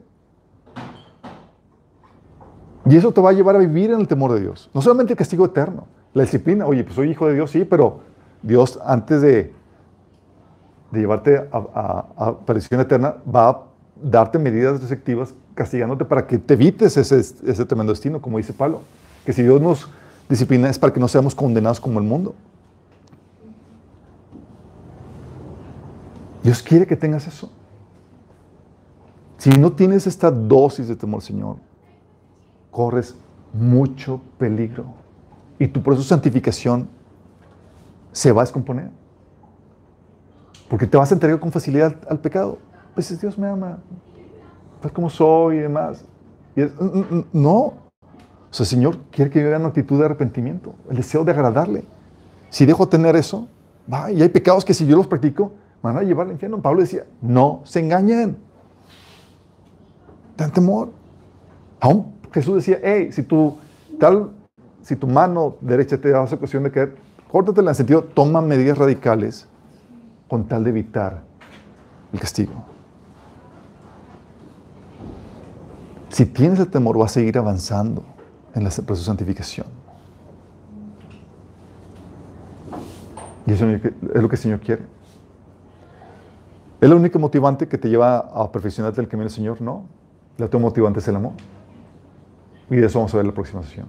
Y 2.86 2.96
eso 2.96 3.12
te 3.12 3.22
va 3.22 3.32
a 3.32 3.34
llevar 3.34 3.56
a 3.56 3.58
vivir 3.58 3.90
en 3.90 4.02
el 4.02 4.08
temor 4.08 4.34
de 4.34 4.42
Dios. 4.42 4.70
No 4.72 4.84
solamente 4.84 5.14
el 5.14 5.18
castigo 5.18 5.46
eterno, 5.46 5.88
la 6.14 6.22
disciplina. 6.22 6.68
Oye, 6.68 6.84
pues 6.84 6.96
soy 6.96 7.10
hijo 7.10 7.26
de 7.26 7.34
Dios, 7.34 7.50
sí, 7.50 7.66
pero 7.66 8.02
Dios 8.44 8.80
antes 8.86 9.20
de, 9.24 9.52
llevarte 10.92 11.50
a, 11.52 12.06
a, 12.16 12.82
eterna 12.82 13.16
va 13.28 13.50
a 13.50 13.64
darte 13.96 14.38
medidas 14.38 14.80
restrictivas 14.80 15.34
castigándote 15.56 16.06
para 16.06 16.28
que 16.28 16.38
te 16.38 16.54
evites 16.54 16.98
ese, 16.98 17.18
ese 17.18 17.66
tremendo 17.66 17.94
destino, 17.94 18.22
como 18.22 18.38
dice 18.38 18.54
Pablo. 18.54 18.82
Que 19.26 19.34
si 19.34 19.44
Dios 19.44 19.62
nos 19.62 19.90
disciplina 20.28 20.70
es 20.70 20.78
para 20.78 20.94
que 20.94 21.00
no 21.00 21.08
seamos 21.08 21.36
condenados 21.36 21.80
como 21.80 22.00
el 22.00 22.06
mundo. 22.06 22.36
Dios 26.44 26.64
quiere 26.64 26.88
que 26.88 26.96
tengas 26.96 27.28
eso. 27.28 27.52
Si 29.38 29.50
no 29.52 29.72
tienes 29.72 30.06
esta 30.08 30.30
dosis 30.32 30.88
de 30.88 30.96
temor, 30.96 31.22
Señor, 31.22 31.58
corres 32.72 33.16
mucho 33.54 34.22
peligro 34.38 34.86
y 35.58 35.68
tu 35.68 35.82
proceso 35.82 36.04
de 36.04 36.10
santificación 36.10 36.88
se 38.12 38.32
va 38.32 38.42
a 38.42 38.46
descomponer. 38.46 38.90
Porque 40.70 40.86
te 40.86 40.98
vas 40.98 41.12
a 41.12 41.16
entregar 41.16 41.40
con 41.40 41.52
facilidad 41.52 41.96
al, 42.10 42.20
pecado. 42.20 42.60
Pues 42.94 43.20
Dios 43.20 43.38
me 43.38 43.48
ama, 43.48 43.80
pues 44.82 44.94
como 44.94 45.10
soy 45.10 45.58
y 45.58 45.60
demás. 45.60 46.06
Y 46.56 46.62
mm, 46.62 46.72
mm, 46.80 47.16
mm, 47.16 47.26
no. 47.34 47.89
O 48.52 48.54
sea, 48.54 48.64
el 48.64 48.68
Señor 48.68 48.98
quiere 49.12 49.30
que 49.30 49.42
yo 49.42 49.48
haga 49.48 49.58
una 49.58 49.68
actitud 49.68 50.00
de 50.00 50.06
arrepentimiento, 50.06 50.74
el 50.90 50.98
deseo 50.98 51.24
de 51.24 51.32
agradarle. 51.32 51.84
Si 52.50 52.66
dejo 52.66 52.88
tener 52.88 53.16
eso, 53.16 53.48
va, 53.92 54.12
y 54.12 54.22
hay 54.22 54.30
pecados 54.30 54.66
que 54.66 54.74
si 54.74 54.88
yo 54.88 54.98
los 54.98 55.08
practico, 55.08 55.52
me 55.84 55.92
van 55.92 55.98
a 55.98 56.04
llevar 56.04 56.26
al 56.26 56.34
infierno. 56.34 56.62
Pablo 56.62 56.82
decía, 56.82 57.06
no 57.22 57.62
se 57.64 57.80
engañen. 57.80 58.38
Ten 60.36 60.52
temor. 60.52 60.90
Aún 61.80 62.16
Jesús 62.34 62.56
decía, 62.56 62.80
hey, 62.82 63.12
si 63.12 63.24
tu, 63.24 63.58
tal, 64.00 64.32
si 64.82 64.96
tu 64.96 65.06
mano 65.06 65.58
derecha 65.62 66.00
te 66.00 66.10
da 66.10 66.24
ocasión 66.24 66.64
de 66.64 66.72
caer, 66.72 66.96
córtatela 67.32 67.68
en 67.68 67.70
el 67.70 67.76
sentido, 67.76 68.04
toma 68.04 68.42
medidas 68.42 68.78
radicales 68.78 69.48
con 70.28 70.48
tal 70.48 70.64
de 70.64 70.72
evitar 70.72 71.22
el 72.12 72.20
castigo. 72.20 72.54
Si 76.10 76.26
tienes 76.26 76.60
el 76.60 76.68
temor, 76.68 76.98
vas 76.98 77.12
a 77.12 77.14
seguir 77.14 77.38
avanzando 77.38 78.04
en 78.56 78.62
el 78.66 78.68
proceso 78.68 78.94
de 78.94 79.06
santificación. 79.06 79.68
Y 83.46 83.54
eso 83.54 83.68
es 83.68 83.82
lo 84.22 84.30
que 84.30 84.36
el 84.36 84.42
Señor 84.42 84.60
quiere. 84.60 84.84
¿Es 86.82 86.90
lo 86.90 86.96
único 86.96 87.20
motivante 87.20 87.68
que 87.68 87.78
te 87.78 87.90
lleva 87.90 88.18
a 88.20 88.52
perfeccionarte 88.52 89.02
el 89.02 89.08
camino 89.08 89.26
del 89.26 89.34
Señor? 89.34 89.60
No. 89.60 89.86
El 90.38 90.46
otro 90.46 90.60
motivante 90.60 91.00
es 91.00 91.08
el 91.08 91.16
amor. 91.16 91.34
Y 92.70 92.76
de 92.78 92.86
eso 92.86 93.00
vamos 93.00 93.14
a 93.14 93.18
ver 93.18 93.26
la 93.26 93.34
próxima 93.34 93.64
sesión. 93.64 93.88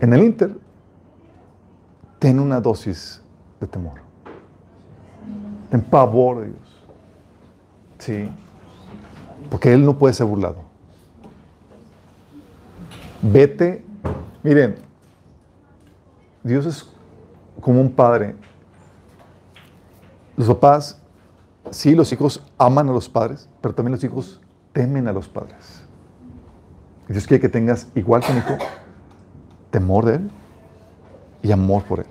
En 0.00 0.12
el 0.12 0.22
Inter, 0.22 0.56
ten 2.18 2.38
una 2.38 2.60
dosis 2.60 3.22
de 3.60 3.66
temor. 3.66 4.00
Ten 5.70 5.82
pavor 5.82 6.40
de 6.40 6.46
Dios. 6.48 6.86
Sí. 7.98 8.30
Porque 9.50 9.72
Él 9.72 9.84
no 9.84 9.96
puede 9.96 10.14
ser 10.14 10.26
burlado. 10.26 10.67
Vete. 13.22 13.84
Miren, 14.42 14.76
Dios 16.42 16.66
es 16.66 16.88
como 17.60 17.80
un 17.80 17.90
padre. 17.90 18.36
Los 20.36 20.46
papás, 20.48 21.00
sí, 21.70 21.94
los 21.94 22.12
hijos 22.12 22.44
aman 22.56 22.88
a 22.88 22.92
los 22.92 23.08
padres, 23.08 23.48
pero 23.60 23.74
también 23.74 23.92
los 23.92 24.04
hijos 24.04 24.40
temen 24.72 25.08
a 25.08 25.12
los 25.12 25.28
padres. 25.28 25.82
Dios 27.08 27.26
quiere 27.26 27.40
que 27.40 27.48
tengas, 27.48 27.88
igual 27.94 28.22
que 28.22 28.32
hijo, 28.36 28.56
temor 29.70 30.04
de 30.04 30.14
Él 30.16 30.30
y 31.42 31.50
amor 31.50 31.82
por 31.84 32.00
Él. 32.00 32.06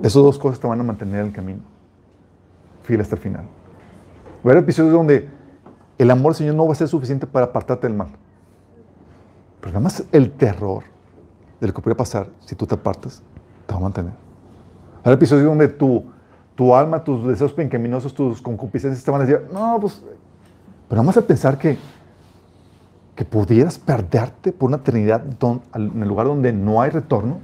Esas 0.00 0.22
dos 0.22 0.38
cosas 0.38 0.58
te 0.58 0.66
van 0.66 0.80
a 0.80 0.82
mantener 0.82 1.20
en 1.20 1.26
el 1.26 1.32
camino, 1.32 1.60
fiel 2.84 3.00
hasta 3.00 3.16
el 3.16 3.20
final. 3.20 3.44
Va 4.44 4.50
a 4.50 4.52
haber 4.52 4.64
episodios 4.64 4.92
donde 4.92 5.28
el 5.98 6.10
amor 6.10 6.32
del 6.32 6.38
Señor 6.38 6.54
no 6.54 6.66
va 6.66 6.72
a 6.72 6.76
ser 6.76 6.88
suficiente 6.88 7.26
para 7.26 7.46
apartarte 7.46 7.86
del 7.86 7.96
mal. 7.96 8.08
Pero 9.64 9.72
nada 9.72 9.84
más 9.84 10.04
el 10.12 10.30
terror 10.32 10.84
de 11.58 11.68
lo 11.68 11.72
que 11.72 11.80
puede 11.80 11.96
pasar 11.96 12.28
si 12.40 12.54
tú 12.54 12.66
te 12.66 12.74
apartas, 12.74 13.22
te 13.66 13.72
va 13.72 13.78
a 13.78 13.82
mantener. 13.82 14.12
Haber 15.02 15.16
episodios 15.16 15.46
donde 15.46 15.68
tu, 15.68 16.04
tu 16.54 16.74
alma, 16.74 17.02
tus 17.02 17.26
deseos 17.26 17.54
pencaminosos, 17.54 18.12
tus 18.12 18.42
concupiscencias 18.42 19.02
te 19.02 19.10
van 19.10 19.22
a 19.22 19.24
decir, 19.24 19.48
no, 19.50 19.78
pues 19.80 20.02
pero 20.86 21.00
vamos 21.00 21.16
a 21.16 21.22
pensar 21.22 21.56
que, 21.56 21.78
que 23.16 23.24
pudieras 23.24 23.78
perderte 23.78 24.52
por 24.52 24.68
una 24.68 24.76
eternidad 24.76 25.24
en 25.24 26.02
el 26.02 26.08
lugar 26.08 26.26
donde 26.26 26.52
no 26.52 26.82
hay 26.82 26.90
retorno. 26.90 27.38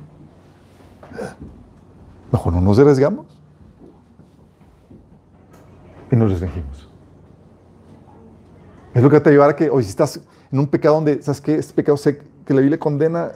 Mejor 2.30 2.52
no 2.52 2.60
nos 2.60 2.78
arriesgamos. 2.78 3.24
Y 6.12 6.16
nos 6.16 6.30
restringimos. 6.30 6.86
Es 8.92 9.02
lo 9.02 9.08
que 9.08 9.20
te 9.20 9.24
va 9.24 9.30
a 9.30 9.32
llevar 9.32 9.50
a 9.50 9.56
que 9.56 9.70
hoy 9.70 9.84
si 9.84 9.88
estás 9.88 10.20
en 10.52 10.58
un 10.58 10.66
pecado 10.66 10.96
donde, 10.96 11.22
¿sabes 11.22 11.40
qué? 11.40 11.54
Este 11.54 11.72
pecado 11.74 11.96
sé 11.96 12.22
que 12.44 12.54
la 12.54 12.60
Biblia 12.60 12.78
condena 12.78 13.32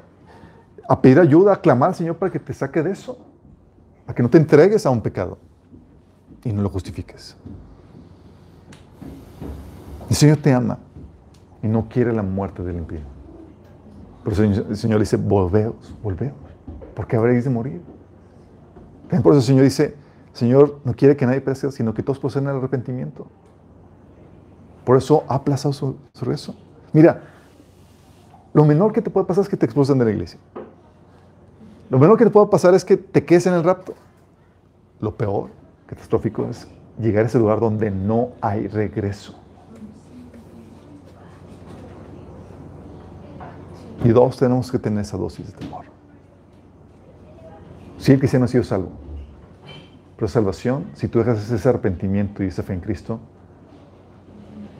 a 0.89 1.01
pedir 1.01 1.19
ayuda, 1.19 1.55
a 1.55 1.61
clamar 1.61 1.91
al 1.91 1.95
Señor 1.95 2.17
para 2.17 2.31
que 2.33 2.39
te 2.39 2.53
saque 2.53 2.83
de 2.83 2.91
eso. 2.91 3.19
A 4.07 4.15
que 4.15 4.23
no 4.23 4.29
te 4.29 4.39
entregues 4.39 4.85
a 4.85 4.91
un 4.91 5.01
pecado 5.01 5.39
y 6.45 6.53
no 6.53 6.63
lo 6.63 6.69
justifiques. 6.69 7.37
El 10.11 10.17
Señor 10.17 10.37
te 10.39 10.53
ama 10.53 10.79
y 11.63 11.69
no 11.69 11.89
quiere 11.89 12.13
la 12.13 12.23
muerte 12.23 12.63
del 12.63 12.77
impío. 12.77 13.01
Pero 14.23 14.43
el 14.43 14.77
Señor, 14.77 15.01
dice, 15.01 15.17
volveos, 15.17 15.95
volveos, 16.03 16.35
porque 16.95 17.17
habréis 17.17 17.45
de 17.45 17.51
morir. 17.51 17.81
por 19.23 19.33
eso 19.33 19.37
el 19.37 19.43
Señor 19.43 19.65
dice, 19.65 19.95
Señor 20.33 20.81
no 20.85 20.95
quiere 20.95 21.17
que 21.17 21.27
nadie 21.27 21.41
perezca, 21.41 21.71
sino 21.71 21.95
que 21.95 22.03
todos 22.03 22.19
proceden 22.19 22.49
al 22.49 22.57
arrepentimiento. 22.57 23.27
Por 24.85 24.97
eso 24.97 25.25
ha 25.29 25.37
aplazado 25.37 25.73
su, 25.73 25.97
su 26.13 26.25
rezo. 26.25 26.55
Mira, 26.95 27.21
lo 28.55 28.65
menor 28.65 28.93
que 28.93 29.03
te 29.03 29.11
puede 29.11 29.27
pasar 29.27 29.43
es 29.43 29.51
que 29.51 29.57
te 29.57 29.67
expulsen 29.67 29.99
de 29.99 30.05
la 30.07 30.13
iglesia. 30.13 30.39
Lo 31.91 31.99
menor 31.99 32.17
que 32.17 32.25
te 32.25 32.31
puede 32.31 32.47
pasar 32.47 32.73
es 32.73 32.85
que 32.85 32.97
te 32.97 33.25
quedes 33.25 33.47
en 33.47 33.55
el 33.55 33.65
rapto. 33.65 33.95
Lo 35.01 35.17
peor, 35.17 35.51
catastrófico, 35.87 36.47
es 36.49 36.69
llegar 36.99 37.25
a 37.25 37.27
ese 37.27 37.39
lugar 37.39 37.59
donde 37.59 37.91
no 37.91 38.31
hay 38.41 38.69
regreso. 38.69 39.35
Y 44.05 44.11
dos, 44.11 44.37
tenemos 44.37 44.71
que 44.71 44.79
tener 44.79 45.01
esa 45.01 45.17
dosis 45.17 45.47
de 45.47 45.53
temor. 45.53 45.87
Si 47.99 48.07
sí, 48.07 48.13
el 48.13 48.19
cristiano 48.19 48.45
ha 48.45 48.49
sido 48.49 48.63
salvo, 48.63 48.91
pero 50.17 50.29
salvación, 50.29 50.91
si 50.95 51.09
tú 51.09 51.19
dejas 51.19 51.51
ese 51.51 51.69
arrepentimiento 51.69 52.45
y 52.45 52.49
esa 52.49 52.63
fe 52.63 52.75
en 52.75 52.81
Cristo, 52.81 53.19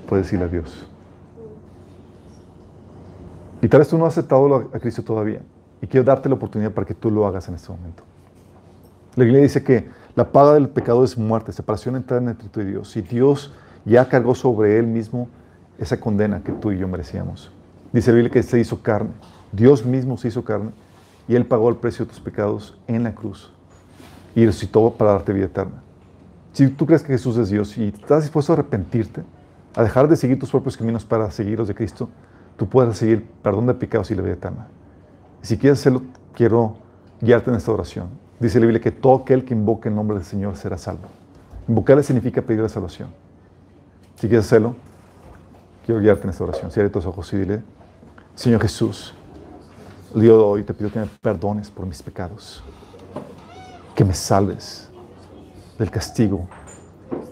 puedes 0.07 0.33
ir 0.33 0.43
a 0.43 0.49
Dios, 0.49 0.87
y 3.65 3.69
tal 3.69 3.79
vez 3.79 3.89
tú 3.89 3.97
no 3.97 4.05
has 4.05 4.13
aceptado 4.13 4.71
a 4.75 4.79
Cristo 4.79 5.03
todavía. 5.03 5.41
Y 5.81 5.87
quiero 5.87 6.05
darte 6.05 6.29
la 6.29 6.35
oportunidad 6.35 6.73
para 6.73 6.87
que 6.87 6.93
tú 6.93 7.11
lo 7.11 7.27
hagas 7.27 7.49
en 7.49 7.55
este 7.55 7.73
momento. 7.73 8.03
La 9.17 9.25
Biblia 9.25 9.41
dice 9.41 9.65
que 9.65 9.89
la 10.15 10.31
paga 10.31 10.53
del 10.53 10.69
pecado 10.69 11.03
es 11.03 11.17
muerte, 11.17 11.51
separación 11.51 11.97
eterna 11.97 12.33
entre 12.33 12.51
tú 12.51 12.61
y 12.61 12.67
Dios. 12.67 12.95
Y 12.95 13.01
Dios 13.01 13.55
ya 13.87 14.07
cargó 14.07 14.35
sobre 14.35 14.79
Él 14.79 14.87
mismo 14.87 15.31
esa 15.79 15.99
condena 15.99 16.43
que 16.43 16.53
tú 16.53 16.73
y 16.73 16.79
yo 16.79 16.87
merecíamos. 16.89 17.51
Dice 17.91 18.11
la 18.11 18.17
Biblia 18.17 18.35
que 18.35 18.43
se 18.43 18.61
hizo 18.61 18.83
carne. 18.83 19.13
Dios 19.51 19.87
mismo 19.87 20.19
se 20.19 20.29
hizo 20.29 20.45
carne 20.45 20.73
y 21.27 21.35
Él 21.35 21.47
pagó 21.47 21.71
el 21.71 21.77
precio 21.77 22.05
de 22.05 22.11
tus 22.11 22.21
pecados 22.21 22.77
en 22.87 23.03
la 23.03 23.15
cruz 23.15 23.51
y 24.35 24.45
resucitó 24.45 24.91
para 24.91 25.13
darte 25.13 25.33
vida 25.33 25.47
eterna. 25.47 25.83
Si 26.53 26.69
tú 26.69 26.85
crees 26.85 27.03
que 27.03 27.15
Jesús 27.15 27.39
es 27.39 27.49
Dios 27.49 27.79
y 27.79 27.89
estás 27.89 28.25
dispuesto 28.25 28.53
a 28.53 28.57
arrepentirte, 28.57 29.23
a 29.75 29.83
dejar 29.83 30.07
de 30.07 30.17
seguir 30.17 30.39
tus 30.39 30.51
propios 30.51 30.77
caminos 30.77 31.07
para 31.07 31.31
seguir 31.31 31.57
los 31.57 31.69
de 31.69 31.75
Cristo, 31.75 32.11
tú 32.57 32.69
puedes 32.69 32.97
seguir 32.97 33.27
perdón 33.43 33.67
de 33.67 33.75
pecados 33.75 34.11
y 34.11 34.15
la 34.15 34.23
vida 34.23 34.35
eterna. 34.35 34.67
Si 35.43 35.59
quieres 35.59 35.81
hacerlo, 35.81 36.03
quiero 36.35 36.77
guiarte 37.21 37.51
en 37.51 37.57
esta 37.57 37.73
oración. 37.73 38.09
Dice 38.41 38.59
la 38.59 38.67
Biblia 38.67 38.81
que 38.81 38.91
todo 38.91 39.17
aquel 39.17 39.45
que 39.45 39.55
invoque 39.55 39.89
el 39.89 39.95
nombre 39.95 40.17
del 40.17 40.25
Señor 40.25 40.57
será 40.57 40.79
salvo. 40.79 41.09
Invocarle 41.69 42.03
significa 42.03 42.43
pedir 42.43 42.63
la 42.63 42.69
salvación. 42.69 43.09
Si 44.17 44.29
quieres 44.29 44.47
hacerlo, 44.47 44.77
quiero 45.85 46.01
guiarte 46.01 46.25
en 46.25 46.31
esta 46.31 46.45
oración. 46.45 46.71
Cierra 46.71 46.91
tus 46.91 47.07
ojos 47.07 47.33
y 47.33 47.39
dile, 47.39 47.63
Señor 48.35 48.61
Jesús, 48.61 49.15
el 50.15 50.23
día 50.23 50.33
de 50.33 50.39
hoy 50.39 50.63
te 50.63 50.75
pido 50.75 50.91
que 50.91 51.01
me 51.01 51.07
perdones 51.07 51.71
por 51.71 51.87
mis 51.87 52.03
pecados 52.03 52.63
que 53.95 54.05
me 54.05 54.15
salves 54.15 54.89
del 55.79 55.91
castigo 55.91 56.49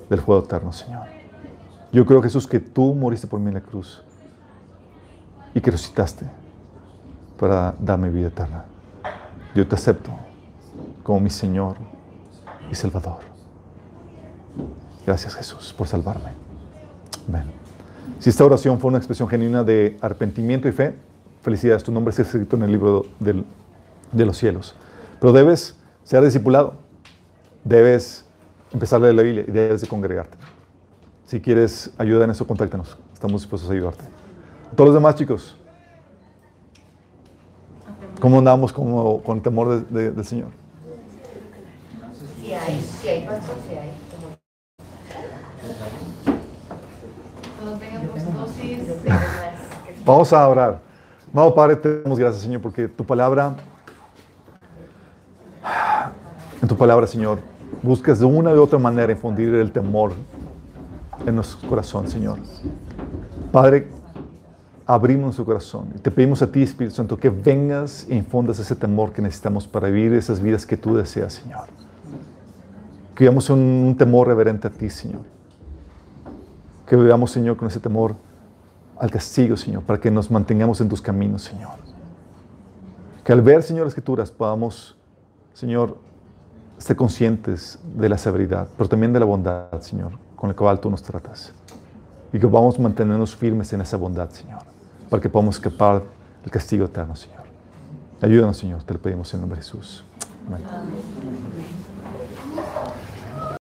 del 0.08 0.20
fuego 0.20 0.44
eterno, 0.44 0.72
Señor. 0.72 1.06
Yo 1.92 2.06
creo, 2.06 2.22
Jesús, 2.22 2.46
que 2.46 2.60
tú 2.60 2.94
moriste 2.94 3.26
por 3.26 3.40
mí 3.40 3.48
en 3.48 3.54
la 3.54 3.60
cruz 3.60 4.02
y 5.54 5.60
que 5.60 5.70
resucitaste 5.70 6.26
para 7.38 7.74
darme 7.78 8.10
vida 8.10 8.28
eterna. 8.28 8.64
Yo 9.54 9.66
te 9.66 9.74
acepto 9.74 10.10
como 11.02 11.20
mi 11.20 11.30
Señor 11.30 11.76
y 12.70 12.74
Salvador. 12.74 13.18
Gracias, 15.06 15.34
Jesús, 15.34 15.74
por 15.76 15.88
salvarme. 15.88 16.30
Amén. 17.28 17.44
Si 18.18 18.30
esta 18.30 18.44
oración 18.44 18.78
fue 18.78 18.88
una 18.88 18.98
expresión 18.98 19.28
genuina 19.28 19.64
de 19.64 19.98
arrepentimiento 20.00 20.68
y 20.68 20.72
fe, 20.72 20.94
felicidades, 21.42 21.82
tu 21.82 21.92
nombre 21.92 22.10
está 22.10 22.22
escrito 22.22 22.56
en 22.56 22.62
el 22.62 22.70
libro 22.70 23.06
de 23.18 24.24
los 24.24 24.36
cielos. 24.36 24.76
Pero 25.20 25.32
debes 25.32 25.76
ser 26.04 26.22
discipulado, 26.22 26.74
debes 27.64 28.24
empezar 28.72 29.00
a 29.00 29.02
leer 29.02 29.14
la 29.14 29.22
Biblia 29.22 29.44
y 29.46 29.50
debes 29.50 29.80
de 29.80 29.88
congregarte. 29.88 30.36
Si 31.26 31.40
quieres 31.40 31.92
ayuda 31.98 32.24
en 32.24 32.30
eso, 32.30 32.46
contáctanos. 32.46 32.96
Estamos 33.12 33.42
dispuestos 33.42 33.70
a 33.70 33.72
ayudarte. 33.72 34.04
Todos 34.74 34.88
los 34.88 34.94
demás, 34.94 35.14
chicos, 35.14 35.56
¿cómo 38.20 38.38
andamos 38.38 38.72
con, 38.72 39.20
con 39.20 39.40
temor 39.40 39.86
del 39.88 40.24
Señor? 40.24 40.48
Si 42.40 42.52
hay, 42.52 42.80
si 42.80 43.08
hay, 43.08 43.26
pastor, 43.26 43.56
hay. 43.70 43.90
Vamos 50.04 50.32
a 50.32 50.48
orar. 50.48 50.80
Amado 51.32 51.54
Padre, 51.54 51.76
te 51.76 52.02
damos 52.02 52.18
gracias, 52.18 52.42
Señor, 52.42 52.60
porque 52.60 52.88
tu 52.88 53.04
palabra 53.04 53.54
en 56.62 56.68
tu 56.68 56.76
palabra, 56.76 57.08
Señor, 57.08 57.40
buscas 57.82 58.20
de 58.20 58.24
una 58.24 58.52
u 58.52 58.62
otra 58.62 58.78
manera 58.78 59.12
infundir 59.12 59.52
el 59.54 59.72
temor 59.72 60.12
en 61.26 61.34
nuestro 61.34 61.68
corazón, 61.68 62.06
Señor. 62.06 62.38
Padre, 63.50 63.88
abrimos 64.92 65.24
nuestro 65.24 65.44
corazón 65.44 65.92
y 65.96 65.98
te 65.98 66.10
pedimos 66.10 66.42
a 66.42 66.50
ti, 66.50 66.62
Espíritu 66.62 66.96
Santo, 66.96 67.16
que 67.16 67.30
vengas 67.30 68.06
e 68.08 68.14
infundas 68.14 68.58
ese 68.58 68.76
temor 68.76 69.12
que 69.12 69.22
necesitamos 69.22 69.66
para 69.66 69.88
vivir 69.88 70.12
esas 70.12 70.40
vidas 70.40 70.66
que 70.66 70.76
tú 70.76 70.94
deseas, 70.94 71.34
Señor. 71.34 71.68
Que 73.14 73.24
vivamos 73.24 73.48
un, 73.50 73.60
un 73.60 73.96
temor 73.96 74.26
reverente 74.26 74.68
a 74.68 74.70
ti, 74.70 74.90
Señor. 74.90 75.22
Que 76.86 76.96
vivamos, 76.96 77.30
Señor, 77.30 77.56
con 77.56 77.68
ese 77.68 77.80
temor 77.80 78.16
al 78.98 79.10
castigo, 79.10 79.56
Señor, 79.56 79.82
para 79.82 79.98
que 79.98 80.10
nos 80.10 80.30
mantengamos 80.30 80.80
en 80.80 80.88
tus 80.88 81.00
caminos, 81.00 81.42
Señor. 81.42 81.72
Que 83.24 83.32
al 83.32 83.40
ver, 83.40 83.62
Señor, 83.62 83.84
las 83.84 83.92
escrituras 83.92 84.30
podamos, 84.30 84.96
Señor, 85.54 85.96
estar 86.78 86.96
conscientes 86.96 87.78
de 87.96 88.08
la 88.08 88.18
severidad, 88.18 88.68
pero 88.76 88.88
también 88.88 89.12
de 89.12 89.20
la 89.20 89.26
bondad, 89.26 89.80
Señor, 89.80 90.18
con 90.36 90.50
la 90.50 90.56
cual 90.56 90.80
tú 90.80 90.90
nos 90.90 91.02
tratas. 91.02 91.54
Y 92.32 92.38
que 92.38 92.46
a 92.46 92.80
mantenernos 92.80 93.36
firmes 93.36 93.72
en 93.72 93.80
esa 93.80 93.96
bondad, 93.96 94.30
Señor, 94.30 94.71
para 95.12 95.20
que 95.20 95.28
podamos 95.28 95.56
escapar 95.56 96.02
del 96.42 96.50
castigo 96.50 96.86
eterno, 96.86 97.14
Señor. 97.14 97.42
Ayúdanos, 98.22 98.56
Señor, 98.56 98.82
te 98.82 98.94
lo 98.94 98.98
pedimos 98.98 99.34
en 99.34 99.40
nombre 99.40 99.58
de 99.58 99.62
Jesús. 99.62 100.02
Amén. 100.46 100.62